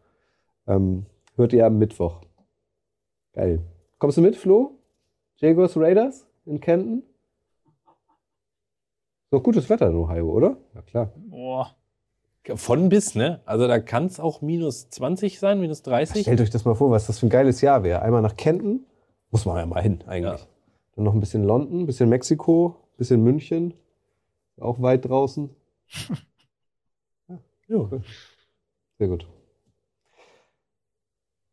ähm, 0.68 1.06
hört 1.36 1.54
ihr 1.54 1.68
am 1.68 1.78
Mittwoch. 1.78 2.22
Geil. 3.34 3.60
Kommst 4.00 4.18
du 4.18 4.22
mit, 4.22 4.36
Flo? 4.36 4.80
Jaguars 5.38 5.78
Raiders 5.78 6.26
in 6.46 6.60
Kenton? 6.60 7.04
Ist 9.26 9.34
doch 9.34 9.44
gutes 9.44 9.70
Wetter 9.70 9.90
in 9.90 9.96
Ohio, 9.96 10.28
oder? 10.28 10.58
Ja, 10.74 10.82
klar. 10.82 11.12
Boah. 11.16 11.76
Von 12.56 12.90
bis, 12.90 13.14
ne? 13.14 13.42
Also, 13.46 13.68
da 13.68 13.80
kann 13.80 14.08
es 14.08 14.20
auch 14.20 14.42
minus 14.42 14.90
20 14.90 15.40
sein, 15.40 15.60
minus 15.62 15.84
30. 15.84 16.24
Stellt 16.24 16.42
euch 16.42 16.50
das 16.50 16.66
mal 16.66 16.74
vor, 16.74 16.90
was 16.90 17.06
das 17.06 17.20
für 17.20 17.28
ein 17.28 17.30
geiles 17.30 17.62
Jahr 17.62 17.84
wäre. 17.84 18.02
Einmal 18.02 18.24
nach 18.24 18.36
Kenton, 18.36 18.88
muss 19.30 19.46
man 19.46 19.58
ja 19.58 19.66
mal 19.68 19.84
hin 19.84 20.04
eigentlich. 20.08 20.42
Ja. 20.42 20.51
Dann 20.96 21.06
noch 21.06 21.14
ein 21.14 21.20
bisschen 21.20 21.44
London, 21.44 21.82
ein 21.82 21.86
bisschen 21.86 22.10
Mexiko, 22.10 22.76
ein 22.94 22.98
bisschen 22.98 23.24
München, 23.24 23.74
auch 24.60 24.82
weit 24.82 25.06
draußen. 25.06 25.50
ja, 27.28 27.38
cool. 27.70 28.02
Sehr 28.98 29.08
gut. 29.08 29.26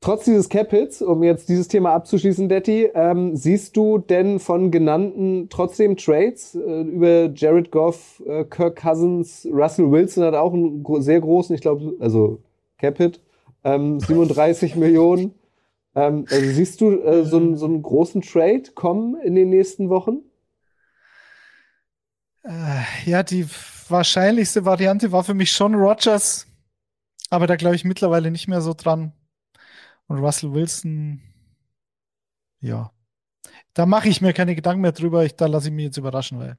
Trotz 0.01 0.25
dieses 0.25 0.49
Cap-Hits, 0.49 1.03
um 1.03 1.25
jetzt 1.25 1.49
dieses 1.49 1.67
Thema 1.67 1.93
abzuschließen, 1.93 2.49
Detti, 2.49 2.89
ähm, 2.95 3.35
siehst 3.35 3.77
du 3.77 3.99
denn 3.99 4.39
von 4.39 4.71
genannten 4.71 5.49
trotzdem 5.51 5.97
Trades 5.97 6.55
äh, 6.55 6.83
über 6.83 7.31
Jared 7.35 7.73
Goff, 7.73 8.23
äh, 8.25 8.45
Kirk 8.45 8.81
Cousins, 8.81 9.49
Russell 9.53 9.91
Wilson 9.91 10.23
hat 10.23 10.35
auch 10.35 10.55
einen 10.55 10.85
sehr 11.03 11.21
großen, 11.21 11.55
ich 11.55 11.61
glaube, 11.61 11.97
also 11.99 12.39
Cap-Hit, 12.79 13.21
ähm, 13.65 13.99
37 14.01 14.77
Millionen. 14.77 15.35
Ähm, 15.99 16.27
also 16.31 16.51
siehst 16.53 16.81
du 16.81 16.93
äh, 17.03 17.25
so, 17.25 17.39
einen, 17.39 17.57
so 17.57 17.67
einen 17.67 17.83
großen 17.83 18.23
Trade 18.23 18.71
kommen 18.75 19.21
in 19.21 19.35
den 19.35 19.51
nächsten 19.51 19.89
Wochen? 19.89 20.19
Äh, 22.45 22.83
ja, 23.05 23.25
die 23.25 23.47
wahrscheinlichste 23.89 24.65
Variante 24.65 25.11
war 25.11 25.25
für 25.25 25.35
mich 25.35 25.51
schon 25.51 25.75
Rogers, 25.75 26.47
aber 27.31 27.49
da 27.49 27.57
glaube 27.57 27.75
ich 27.75 27.85
mittlerweile 27.85 28.31
nicht 28.31 28.47
mehr 28.47 28.61
so 28.61 28.75
dran. 28.75 29.13
Und 30.07 30.19
Russell 30.19 30.53
Wilson, 30.55 31.21
ja, 32.61 32.93
da 33.75 33.85
mache 33.85 34.09
ich 34.09 34.21
mir 34.21 34.33
keine 34.33 34.55
Gedanken 34.55 34.83
mehr 34.83 34.93
drüber. 34.93 35.25
Ich, 35.25 35.35
da 35.35 35.47
lasse 35.47 35.69
ich 35.69 35.75
mich 35.75 35.87
jetzt 35.87 35.97
überraschen, 35.97 36.39
weil 36.39 36.59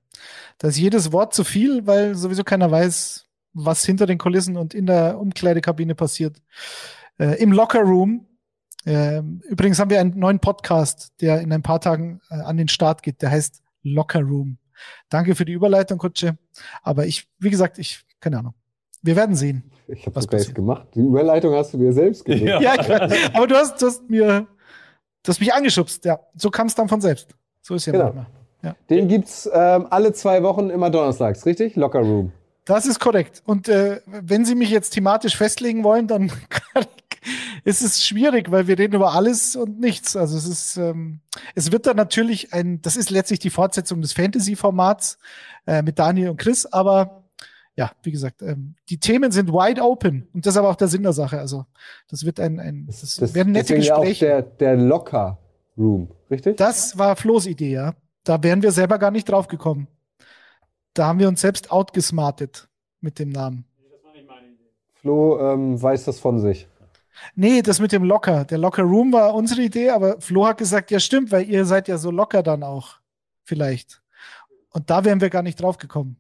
da 0.58 0.68
ist 0.68 0.78
jedes 0.78 1.14
Wort 1.14 1.34
zu 1.34 1.46
viel, 1.46 1.88
weil 1.88 2.16
sowieso 2.16 2.44
keiner 2.44 2.70
weiß, 2.70 3.26
was 3.54 3.86
hinter 3.86 4.06
den 4.06 4.18
Kulissen 4.18 4.58
und 4.58 4.74
in 4.74 4.86
der 4.86 5.18
Umkleidekabine 5.18 5.96
passiert. 5.96 6.42
Äh, 7.18 7.42
Im 7.42 7.54
Locker 7.54 7.82
Room. 7.82 8.26
Ähm, 8.26 8.29
übrigens 8.86 9.80
haben 9.80 9.90
wir 9.90 10.00
einen 10.00 10.18
neuen 10.18 10.40
Podcast, 10.40 11.12
der 11.22 11.42
in 11.42 11.52
ein 11.52 11.62
paar 11.62 11.82
Tagen 11.82 12.22
äh, 12.30 12.36
an 12.36 12.58
den 12.58 12.68
Start 12.68 13.04
geht. 13.04 13.22
Der 13.22 13.32
heißt 13.32 13.62
Locker 13.84 14.22
Room. 14.22 14.58
Danke 15.10 15.36
für 15.36 15.46
die 15.46 15.52
Überleitung, 15.54 15.98
Kutsche. 15.98 16.38
Aber 16.84 17.06
ich, 17.06 17.28
wie 17.40 17.50
gesagt, 17.50 17.78
ich, 17.80 18.06
keine 18.22 18.40
Ahnung. 18.40 18.54
Wir 19.02 19.16
werden 19.16 19.36
sehen. 19.36 19.72
Ich 19.88 20.06
habe 20.06 20.16
Was 20.16 20.26
das 20.28 20.32
passiert? 20.40 20.56
gemacht. 20.56 20.88
Die 20.96 21.00
Überleitung 21.00 21.54
hast 21.56 21.74
du 21.74 21.78
dir 21.78 21.92
selbst 21.94 22.24
gelegt. 22.26 22.48
Ja. 22.48 22.60
Ja, 22.62 22.74
ich, 22.82 23.36
aber 23.36 23.48
du 23.48 23.56
hast, 23.56 23.82
du 23.82 23.88
hast 23.88 24.10
mir, 24.10 24.48
du 25.24 25.30
hast 25.30 25.40
mich 25.40 25.54
angeschubst. 25.54 26.06
Ja, 26.06 26.20
so 26.36 26.50
kam 26.50 26.68
es 26.68 26.76
dann 26.76 26.88
von 26.90 27.02
selbst. 27.02 27.30
So 27.62 27.76
ist 27.76 27.86
ja 27.86 27.92
Genau. 27.94 28.06
manchmal. 28.06 28.28
Ja. 28.62 28.76
Den 28.90 29.08
gibt's 29.08 29.50
ähm, 29.54 29.88
alle 29.90 30.12
zwei 30.14 30.44
Wochen 30.44 30.70
immer 30.70 30.90
donnerstags, 30.90 31.46
richtig? 31.46 31.76
Locker 31.78 32.00
Room. 32.00 32.32
Das 32.66 32.86
ist 32.86 33.00
korrekt. 33.00 33.42
Und 33.46 33.68
äh, 33.70 34.02
wenn 34.06 34.44
Sie 34.46 34.54
mich 34.56 34.70
jetzt 34.70 34.92
thematisch 34.92 35.36
festlegen 35.38 35.84
wollen, 35.84 36.08
dann 36.08 36.28
kann, 36.50 36.86
ist 37.64 37.82
es 37.82 38.04
schwierig, 38.04 38.52
weil 38.52 38.68
wir 38.68 38.78
reden 38.78 38.96
über 38.96 39.14
alles 39.14 39.56
und 39.56 39.80
nichts. 39.80 40.16
Also 40.16 40.38
es 40.38 40.48
ist, 40.48 40.78
ähm, 40.78 41.20
es 41.56 41.72
wird 41.72 41.88
dann 41.88 41.98
natürlich 41.98 42.54
ein, 42.54 42.82
das 42.82 42.98
ist 42.98 43.10
letztlich 43.10 43.40
die 43.40 43.50
Fortsetzung 43.50 44.02
des 44.02 44.14
Fantasy-Formats 44.14 45.18
äh, 45.68 45.82
mit 45.82 46.00
Daniel 46.00 46.30
und 46.30 46.38
Chris, 46.38 46.66
aber 46.66 47.24
ja, 47.76 47.92
wie 48.04 48.12
gesagt, 48.12 48.42
ähm, 48.42 48.76
die 48.90 49.00
Themen 49.00 49.32
sind 49.32 49.54
wide 49.54 49.82
open 49.82 50.28
und 50.34 50.46
das 50.46 50.56
ist 50.56 50.58
aber 50.58 50.70
auch 50.70 50.76
der 50.76 50.90
Sinn 50.90 51.04
der 51.04 51.14
Sache. 51.14 51.40
Also 51.40 51.66
das 52.10 52.26
wird 52.26 52.40
ein, 52.40 52.60
ein 52.60 52.88
das, 52.88 53.34
werden 53.34 53.54
nette 53.54 53.74
deswegen 53.74 53.84
ja 53.84 53.96
auch 53.96 54.02
Gespräche. 54.02 54.26
der, 54.26 54.42
der 54.42 54.76
Locker 54.76 55.38
Room, 55.78 56.10
richtig? 56.30 56.58
Das 56.58 56.98
war 56.98 57.16
Flo's 57.16 57.46
Idee, 57.46 57.72
ja. 57.72 57.94
Da 58.26 58.44
wären 58.44 58.62
wir 58.62 58.72
selber 58.72 59.00
gar 59.00 59.12
nicht 59.12 59.30
drauf 59.30 59.48
gekommen. 59.48 59.88
Da 60.94 61.08
haben 61.08 61.20
wir 61.20 61.28
uns 61.30 61.40
selbst 61.40 61.72
outgesmartet 61.72 62.68
mit 63.00 63.18
dem 63.18 63.30
Namen. 63.30 63.66
Flo 65.02 65.40
ähm, 65.40 65.82
weiß 65.82 66.04
das 66.04 66.20
von 66.20 66.40
sich. 66.40 66.68
Nee, 67.36 67.62
das 67.62 67.80
mit 67.80 67.92
dem 67.92 68.04
Locker. 68.04 68.46
Der 68.46 68.58
Locker 68.58 68.84
Room 68.84 69.14
war 69.14 69.34
unsere 69.34 69.62
Idee, 69.62 69.90
aber 69.90 70.20
Flo 70.22 70.46
hat 70.46 70.58
gesagt, 70.58 70.92
ja 70.92 71.00
stimmt, 71.00 71.32
weil 71.32 71.50
ihr 71.50 71.66
seid 71.66 71.88
ja 71.88 71.98
so 71.98 72.12
locker 72.12 72.44
dann 72.44 72.64
auch. 72.64 72.98
Vielleicht. 73.44 74.02
Und 74.72 74.90
da 74.90 75.04
wären 75.04 75.22
wir 75.22 75.30
gar 75.30 75.42
nicht 75.42 75.62
drauf 75.62 75.78
gekommen. 75.78 76.18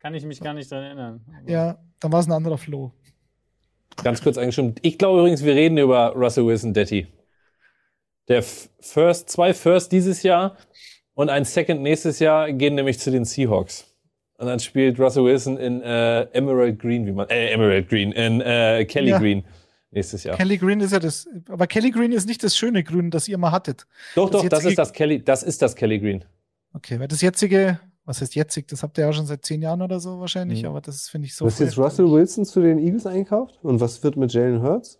Kann 0.00 0.14
ich 0.14 0.24
mich 0.24 0.40
gar 0.40 0.54
nicht 0.54 0.70
dran 0.70 0.82
erinnern. 0.82 1.24
Ja, 1.46 1.78
dann 2.00 2.12
war 2.12 2.20
es 2.20 2.26
ein 2.26 2.32
anderer 2.32 2.58
Flo. 2.58 2.92
Ganz 4.02 4.22
kurz 4.22 4.36
eingestimmt. 4.36 4.80
Ich 4.82 4.98
glaube 4.98 5.20
übrigens, 5.20 5.44
wir 5.44 5.54
reden 5.54 5.78
über 5.78 6.08
Russell 6.14 6.46
Wilson 6.46 6.74
Detti. 6.74 7.06
Der 8.28 8.42
First, 8.42 9.30
zwei 9.30 9.54
First 9.54 9.92
dieses 9.92 10.22
Jahr 10.22 10.56
und 11.14 11.30
ein 11.30 11.44
Second 11.44 11.80
nächstes 11.82 12.18
Jahr 12.18 12.52
gehen 12.52 12.74
nämlich 12.74 12.98
zu 12.98 13.10
den 13.10 13.24
Seahawks. 13.24 13.94
Und 14.36 14.46
dann 14.48 14.58
spielt 14.58 14.98
Russell 14.98 15.24
Wilson 15.24 15.58
in 15.58 15.80
äh, 15.82 16.22
Emerald 16.32 16.80
Green, 16.80 17.06
wie 17.06 17.12
man, 17.12 17.28
äh, 17.28 17.50
Emerald 17.52 17.88
Green, 17.88 18.10
in 18.12 18.40
äh, 18.40 18.84
Kelly 18.84 19.10
Ja. 19.10 19.18
Green 19.18 19.44
nächstes 19.94 20.24
Jahr. 20.24 20.36
Kelly 20.36 20.58
Green 20.58 20.80
ist 20.80 20.92
ja 20.92 20.98
das, 20.98 21.26
aber 21.48 21.66
Kelly 21.66 21.90
Green 21.90 22.12
ist 22.12 22.26
nicht 22.26 22.42
das 22.42 22.56
schöne 22.56 22.82
Grün, 22.84 23.10
das 23.10 23.28
ihr 23.28 23.38
mal 23.38 23.52
hattet. 23.52 23.86
doch, 24.14 24.28
das 24.30 24.42
doch, 24.42 24.48
das 24.48 24.64
ist 24.64 24.78
das 24.78 24.92
Kelly, 24.92 25.22
das 25.24 25.42
ist 25.42 25.62
das 25.62 25.74
Kelly 25.76 25.98
Green. 25.98 26.24
Okay, 26.72 26.98
weil 27.00 27.08
das 27.08 27.20
jetzige, 27.20 27.78
was 28.04 28.20
heißt 28.20 28.34
jetzig, 28.34 28.66
das 28.68 28.82
habt 28.82 28.98
ihr 28.98 29.04
ja 29.06 29.12
schon 29.12 29.26
seit 29.26 29.44
zehn 29.44 29.62
Jahren 29.62 29.80
oder 29.82 30.00
so 30.00 30.20
wahrscheinlich, 30.20 30.62
Mhm. 30.62 30.68
aber 30.68 30.80
das 30.80 31.08
finde 31.08 31.26
ich 31.26 31.34
so. 31.34 31.44
Du 31.44 31.50
hast 31.50 31.60
jetzt. 31.60 31.78
Russell 31.78 32.10
Wilson 32.10 32.44
zu 32.44 32.60
den 32.60 32.78
Eagles 32.78 33.06
eingekauft? 33.06 33.58
Und 33.62 33.80
was 33.80 34.02
wird 34.02 34.16
mit 34.16 34.32
Jalen 34.32 34.60
Hurts? 34.62 34.98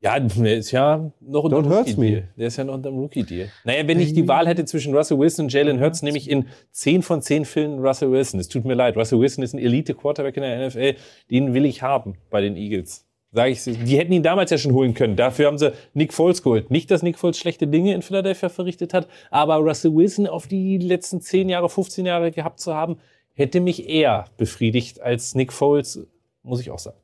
Ja, 0.00 0.20
der 0.20 0.58
ist 0.58 0.70
ja 0.72 1.10
noch 1.20 1.44
unter 1.44 1.62
dem. 1.62 1.72
Rookie-Deal. 1.72 2.28
Der 2.36 2.46
ist 2.48 2.56
ja 2.58 2.64
noch 2.64 2.74
unter 2.74 2.90
dem 2.90 2.98
Rookie-Deal. 2.98 3.48
Naja, 3.64 3.88
wenn 3.88 3.98
ich 3.98 4.12
die 4.12 4.28
Wahl 4.28 4.46
hätte 4.46 4.66
zwischen 4.66 4.94
Russell 4.94 5.18
Wilson 5.18 5.46
und 5.46 5.52
Jalen 5.52 5.80
Hurts, 5.80 6.02
nehme 6.02 6.18
ich 6.18 6.28
in 6.28 6.46
10 6.72 7.02
von 7.02 7.22
10 7.22 7.46
Fällen 7.46 7.78
Russell 7.78 8.10
Wilson. 8.12 8.38
Es 8.38 8.48
tut 8.48 8.66
mir 8.66 8.74
leid. 8.74 8.94
Russell 8.96 9.18
Wilson 9.18 9.42
ist 9.42 9.54
ein 9.54 9.58
Elite-Quarterback 9.58 10.36
in 10.36 10.42
der 10.42 10.68
NFL. 10.68 10.96
Den 11.30 11.54
will 11.54 11.64
ich 11.64 11.80
haben 11.82 12.18
bei 12.30 12.42
den 12.42 12.56
Eagles. 12.56 13.05
Sag 13.36 13.50
ich, 13.50 13.64
die 13.64 13.98
hätten 13.98 14.14
ihn 14.14 14.22
damals 14.22 14.50
ja 14.50 14.56
schon 14.56 14.72
holen 14.72 14.94
können. 14.94 15.14
Dafür 15.14 15.48
haben 15.48 15.58
sie 15.58 15.70
Nick 15.92 16.14
Foles 16.14 16.42
geholt. 16.42 16.70
Nicht, 16.70 16.90
dass 16.90 17.02
Nick 17.02 17.18
Foles 17.18 17.36
schlechte 17.36 17.66
Dinge 17.66 17.92
in 17.92 18.00
Philadelphia 18.00 18.48
verrichtet 18.48 18.94
hat, 18.94 19.08
aber 19.30 19.56
Russell 19.56 19.94
Wilson 19.94 20.26
auf 20.26 20.46
die 20.46 20.78
letzten 20.78 21.20
10 21.20 21.50
Jahre, 21.50 21.68
15 21.68 22.06
Jahre 22.06 22.30
gehabt 22.30 22.60
zu 22.60 22.72
haben, 22.72 22.96
hätte 23.34 23.60
mich 23.60 23.90
eher 23.90 24.24
befriedigt 24.38 25.02
als 25.02 25.34
Nick 25.34 25.52
Foles, 25.52 26.06
muss 26.44 26.62
ich 26.62 26.70
auch 26.70 26.78
sagen. 26.78 26.96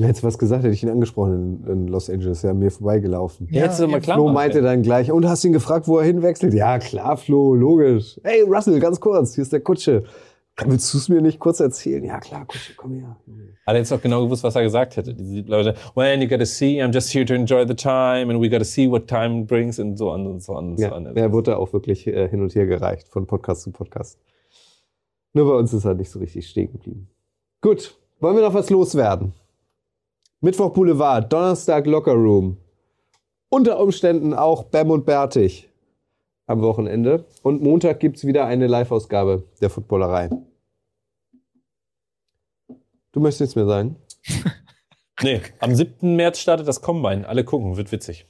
Hättest 0.00 0.22
du 0.22 0.26
was 0.26 0.38
gesagt, 0.38 0.64
hätte 0.64 0.72
ich 0.72 0.82
ihn 0.82 0.88
angesprochen 0.88 1.64
in, 1.66 1.70
in 1.70 1.88
Los 1.88 2.08
Angeles. 2.08 2.40
Ja, 2.40 2.54
mir 2.54 2.70
vorbeigelaufen. 2.70 3.46
Ja, 3.50 3.64
hättest 3.64 3.80
du 3.80 3.88
mal 3.88 4.00
klar 4.00 4.16
Flo 4.16 4.24
machen 4.24 4.34
meinte 4.34 4.62
dann 4.62 4.82
gleich, 4.82 5.12
und 5.12 5.28
hast 5.28 5.44
ihn 5.44 5.52
gefragt, 5.52 5.86
wo 5.86 5.98
er 5.98 6.06
hinwechselt? 6.06 6.54
Ja, 6.54 6.78
klar, 6.78 7.18
Flo, 7.18 7.54
logisch. 7.54 8.18
Hey, 8.24 8.40
Russell, 8.40 8.80
ganz 8.80 9.00
kurz, 9.00 9.34
hier 9.34 9.42
ist 9.42 9.52
der 9.52 9.60
Kutsche. 9.60 10.04
Willst 10.64 10.92
du 10.94 10.98
es 10.98 11.08
mir 11.10 11.20
nicht 11.20 11.38
kurz 11.38 11.60
erzählen? 11.60 12.02
Ja, 12.02 12.18
klar, 12.18 12.46
Kutsche, 12.46 12.72
komm 12.76 12.94
her. 12.94 13.16
Aber 13.66 13.76
er 13.76 13.84
hätte 13.84 13.94
auch 13.94 14.00
genau 14.00 14.24
gewusst, 14.24 14.42
was 14.42 14.54
er 14.56 14.62
gesagt 14.62 14.96
hätte. 14.96 15.12
Diese 15.12 15.42
Leute, 15.42 15.74
well, 15.94 16.18
you 16.20 16.26
gotta 16.28 16.46
see, 16.46 16.82
I'm 16.82 16.92
just 16.94 17.12
here 17.12 17.26
to 17.26 17.34
enjoy 17.34 17.66
the 17.66 17.74
time 17.74 18.30
and 18.32 18.40
we 18.40 18.48
gotta 18.48 18.64
see 18.64 18.90
what 18.90 19.06
time 19.06 19.44
brings 19.44 19.78
und 19.78 19.98
so 19.98 20.10
on 20.10 20.26
und 20.26 20.42
so 20.42 20.54
on 20.56 20.70
und 20.70 20.76
so 20.78 20.84
Ja, 20.84 20.94
on. 20.96 21.14
er 21.14 21.32
wurde 21.32 21.58
auch 21.58 21.74
wirklich 21.74 22.06
äh, 22.06 22.28
hin 22.30 22.40
und 22.40 22.54
her 22.54 22.64
gereicht, 22.66 23.08
von 23.08 23.26
Podcast 23.26 23.62
zu 23.62 23.70
Podcast. 23.70 24.18
Nur 25.34 25.46
bei 25.46 25.58
uns 25.58 25.74
ist 25.74 25.84
er 25.84 25.92
nicht 25.94 26.08
so 26.10 26.18
richtig 26.20 26.48
stehen 26.48 26.72
geblieben. 26.72 27.10
Gut, 27.60 27.94
wollen 28.20 28.36
wir 28.36 28.42
noch 28.42 28.54
was 28.54 28.70
loswerden? 28.70 29.34
Mittwoch 30.40 30.72
Boulevard, 30.72 31.30
Donnerstag 31.30 31.86
Locker 31.86 32.14
Room. 32.14 32.56
Unter 33.50 33.78
Umständen 33.78 34.32
auch 34.32 34.64
Bam 34.64 34.90
und 34.90 35.04
Bertig 35.04 35.65
am 36.46 36.62
Wochenende. 36.62 37.26
Und 37.42 37.62
Montag 37.62 38.00
gibt's 38.00 38.24
wieder 38.24 38.46
eine 38.46 38.66
Live-Ausgabe 38.66 39.44
der 39.60 39.70
Footballerei. 39.70 40.30
Du 43.12 43.20
möchtest 43.20 43.40
nichts 43.40 43.56
mehr 43.56 43.66
sagen? 43.66 43.96
Nee, 45.22 45.40
am 45.60 45.74
7. 45.74 46.14
März 46.14 46.40
startet 46.40 46.68
das 46.68 46.82
Combine. 46.82 47.26
Alle 47.26 47.42
gucken, 47.42 47.76
wird 47.78 47.90
witzig. 47.90 48.26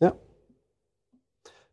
Ja. 0.00 0.14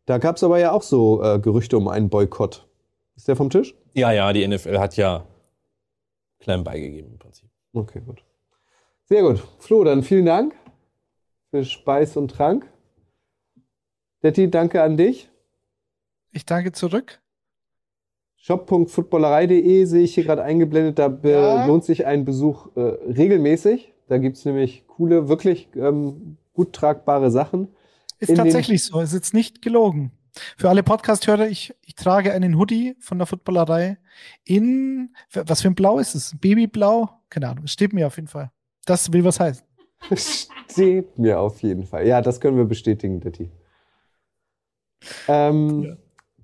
Da 0.05 0.17
gab's 0.17 0.43
aber 0.43 0.57
ja 0.57 0.71
auch 0.71 0.81
so 0.81 1.21
äh, 1.21 1.39
Gerüchte 1.39 1.77
um 1.77 1.87
einen 1.87 2.09
Boykott. 2.09 2.67
Ist 3.15 3.27
der 3.27 3.35
vom 3.35 3.51
Tisch? 3.51 3.75
Ja, 3.93 4.11
ja, 4.11 4.33
die 4.33 4.47
NFL 4.47 4.79
hat 4.79 4.97
ja 4.97 5.27
klein 6.39 6.63
beigegeben 6.63 7.11
im 7.11 7.19
Prinzip. 7.19 7.49
Okay, 7.73 8.01
gut. 8.01 8.23
Sehr 9.05 9.21
gut. 9.21 9.43
Flo, 9.59 9.83
dann 9.83 10.01
vielen 10.01 10.25
Dank 10.25 10.55
für 11.51 11.63
Speis 11.63 12.17
und 12.17 12.29
Trank. 12.31 12.67
Detti, 14.23 14.49
danke 14.49 14.81
an 14.81 14.97
dich. 14.97 15.29
Ich 16.31 16.45
danke 16.45 16.71
zurück. 16.71 17.19
Shop.footballerei.de 18.37 19.85
sehe 19.85 20.01
ich 20.03 20.15
hier 20.15 20.23
gerade 20.23 20.43
eingeblendet. 20.43 20.97
Da 20.97 21.15
Ja. 21.23 21.65
lohnt 21.65 21.83
sich 21.85 22.05
ein 22.05 22.25
Besuch 22.25 22.75
äh, 22.75 22.79
regelmäßig. 22.81 23.93
Da 24.07 24.17
gibt's 24.17 24.45
nämlich 24.45 24.85
coole, 24.87 25.29
wirklich 25.29 25.69
ähm, 25.75 26.37
gut 26.53 26.73
tragbare 26.73 27.29
Sachen. 27.31 27.67
Ist 28.19 28.35
tatsächlich 28.35 28.83
so. 28.83 28.99
Ist 28.99 29.13
jetzt 29.13 29.33
nicht 29.33 29.61
gelogen. 29.61 30.11
Für 30.57 30.69
alle 30.69 30.81
Podcast-Hörer, 30.83 31.47
ich, 31.49 31.75
ich 31.81 31.95
trage 31.95 32.31
einen 32.31 32.57
Hoodie 32.57 32.95
von 32.99 33.17
der 33.17 33.27
Footballerei 33.27 33.97
in, 34.45 35.13
was 35.33 35.61
für 35.61 35.67
ein 35.67 35.75
Blau 35.75 35.99
ist 35.99 36.15
es? 36.15 36.35
Babyblau? 36.39 37.09
Keine 37.29 37.49
Ahnung. 37.49 37.65
Es 37.65 37.71
steht 37.73 37.93
mir 37.93 38.07
auf 38.07 38.15
jeden 38.15 38.27
Fall. 38.29 38.51
Das 38.85 39.11
will 39.11 39.23
was 39.23 39.39
heißen. 39.39 39.65
Steht 40.71 41.19
mir 41.19 41.39
auf 41.39 41.61
jeden 41.61 41.85
Fall. 41.85 42.07
Ja, 42.07 42.21
das 42.21 42.39
können 42.41 42.57
wir 42.57 42.65
bestätigen, 42.65 43.19
Detti. 43.19 43.51
Ähm, 45.27 45.97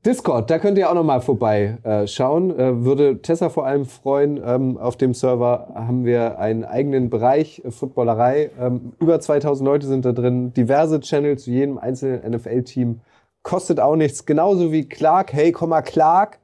Discord, 0.08 0.50
da 0.50 0.58
könnt 0.58 0.78
ihr 0.78 0.90
auch 0.90 0.94
noch 0.94 1.04
mal 1.04 1.20
vorbeischauen. 1.20 2.58
Äh, 2.58 2.86
würde 2.86 3.22
Tessa 3.22 3.50
vor 3.50 3.66
allem 3.66 3.84
freuen. 3.84 4.42
Ähm, 4.42 4.78
auf 4.78 4.96
dem 4.96 5.14
Server 5.14 5.74
haben 5.76 6.06
wir 6.06 6.40
einen 6.40 6.64
eigenen 6.64 7.10
Bereich, 7.10 7.62
äh, 7.66 7.72
Footballerei. 7.72 8.50
Ähm, 8.58 8.94
über 9.02 9.20
2000 9.20 9.68
Leute 9.68 9.86
sind 9.86 10.06
da 10.06 10.14
drin. 10.14 10.54
Diverse 10.54 11.02
Channels 11.02 11.44
zu 11.44 11.52
jedem 11.52 11.78
einzelnen 11.78 12.22
NFL-Team. 12.32 13.02
Kostet 13.44 13.82
auch 13.82 13.98
nichts. 13.98 14.26
Genauso 14.26 14.72
wie 14.72 14.88
Clark. 14.88 15.34
Hey, 15.34 15.52
komm 15.52 15.72
mal, 15.72 15.82
Clark. 15.82 16.40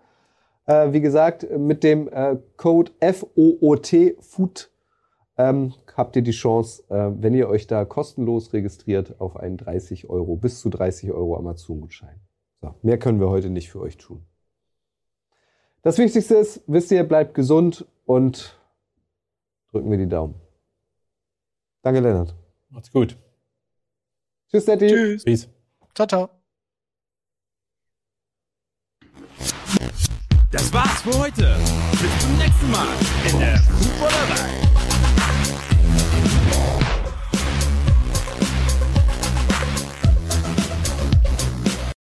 Äh, 0.66 0.92
wie 0.92 1.00
gesagt, 1.00 1.48
mit 1.58 1.86
dem 1.86 2.10
Code 2.58 2.92
FOOT, 3.02 4.16
FOOT, 4.20 4.72
ähm, 5.38 5.72
habt 5.96 6.18
ihr 6.18 6.22
die 6.22 6.32
Chance, 6.32 6.84
wenn 6.90 7.34
ihr 7.34 7.48
euch 7.48 7.68
da 7.68 7.86
kostenlos 7.86 8.52
registriert, 8.52 9.22
auf 9.22 9.38
einen 9.38 9.56
30 9.56 10.10
Euro, 10.10 10.36
bis 10.36 10.60
zu 10.60 10.70
30 10.70 11.14
Euro 11.14 11.38
Amazon-Gutschein. 11.38 12.20
So, 12.64 12.74
mehr 12.82 12.98
können 12.98 13.20
wir 13.20 13.30
heute 13.30 13.50
nicht 13.50 13.70
für 13.70 13.82
euch 13.82 13.98
tun. 13.98 14.26
Das 15.82 15.98
Wichtigste 15.98 16.36
ist, 16.36 16.62
wisst 16.66 16.92
ihr, 16.92 17.04
bleibt 17.04 17.34
gesund 17.34 17.86
und 18.06 18.58
drücken 19.74 19.92
wir 19.92 19.98
die 19.98 20.08
Daumen. 20.08 20.36
Danke, 21.82 22.00
Lennart. 22.00 22.34
Macht's 22.70 22.90
gut. 22.90 23.18
Tschüss, 24.50 24.64
Daddy. 24.64 24.88
Tschüss. 24.88 25.24
Peace. 25.26 25.50
Ciao, 25.94 26.08
ciao. 26.08 26.30
Das 30.50 30.72
war's 30.72 31.02
für 31.02 31.20
heute. 31.20 31.58
Bis 31.92 32.20
zum 32.22 32.38
nächsten 32.38 32.72
Mal 32.72 32.88
in 33.30 33.40
der 33.40 33.58
Footballerei. 33.58 34.93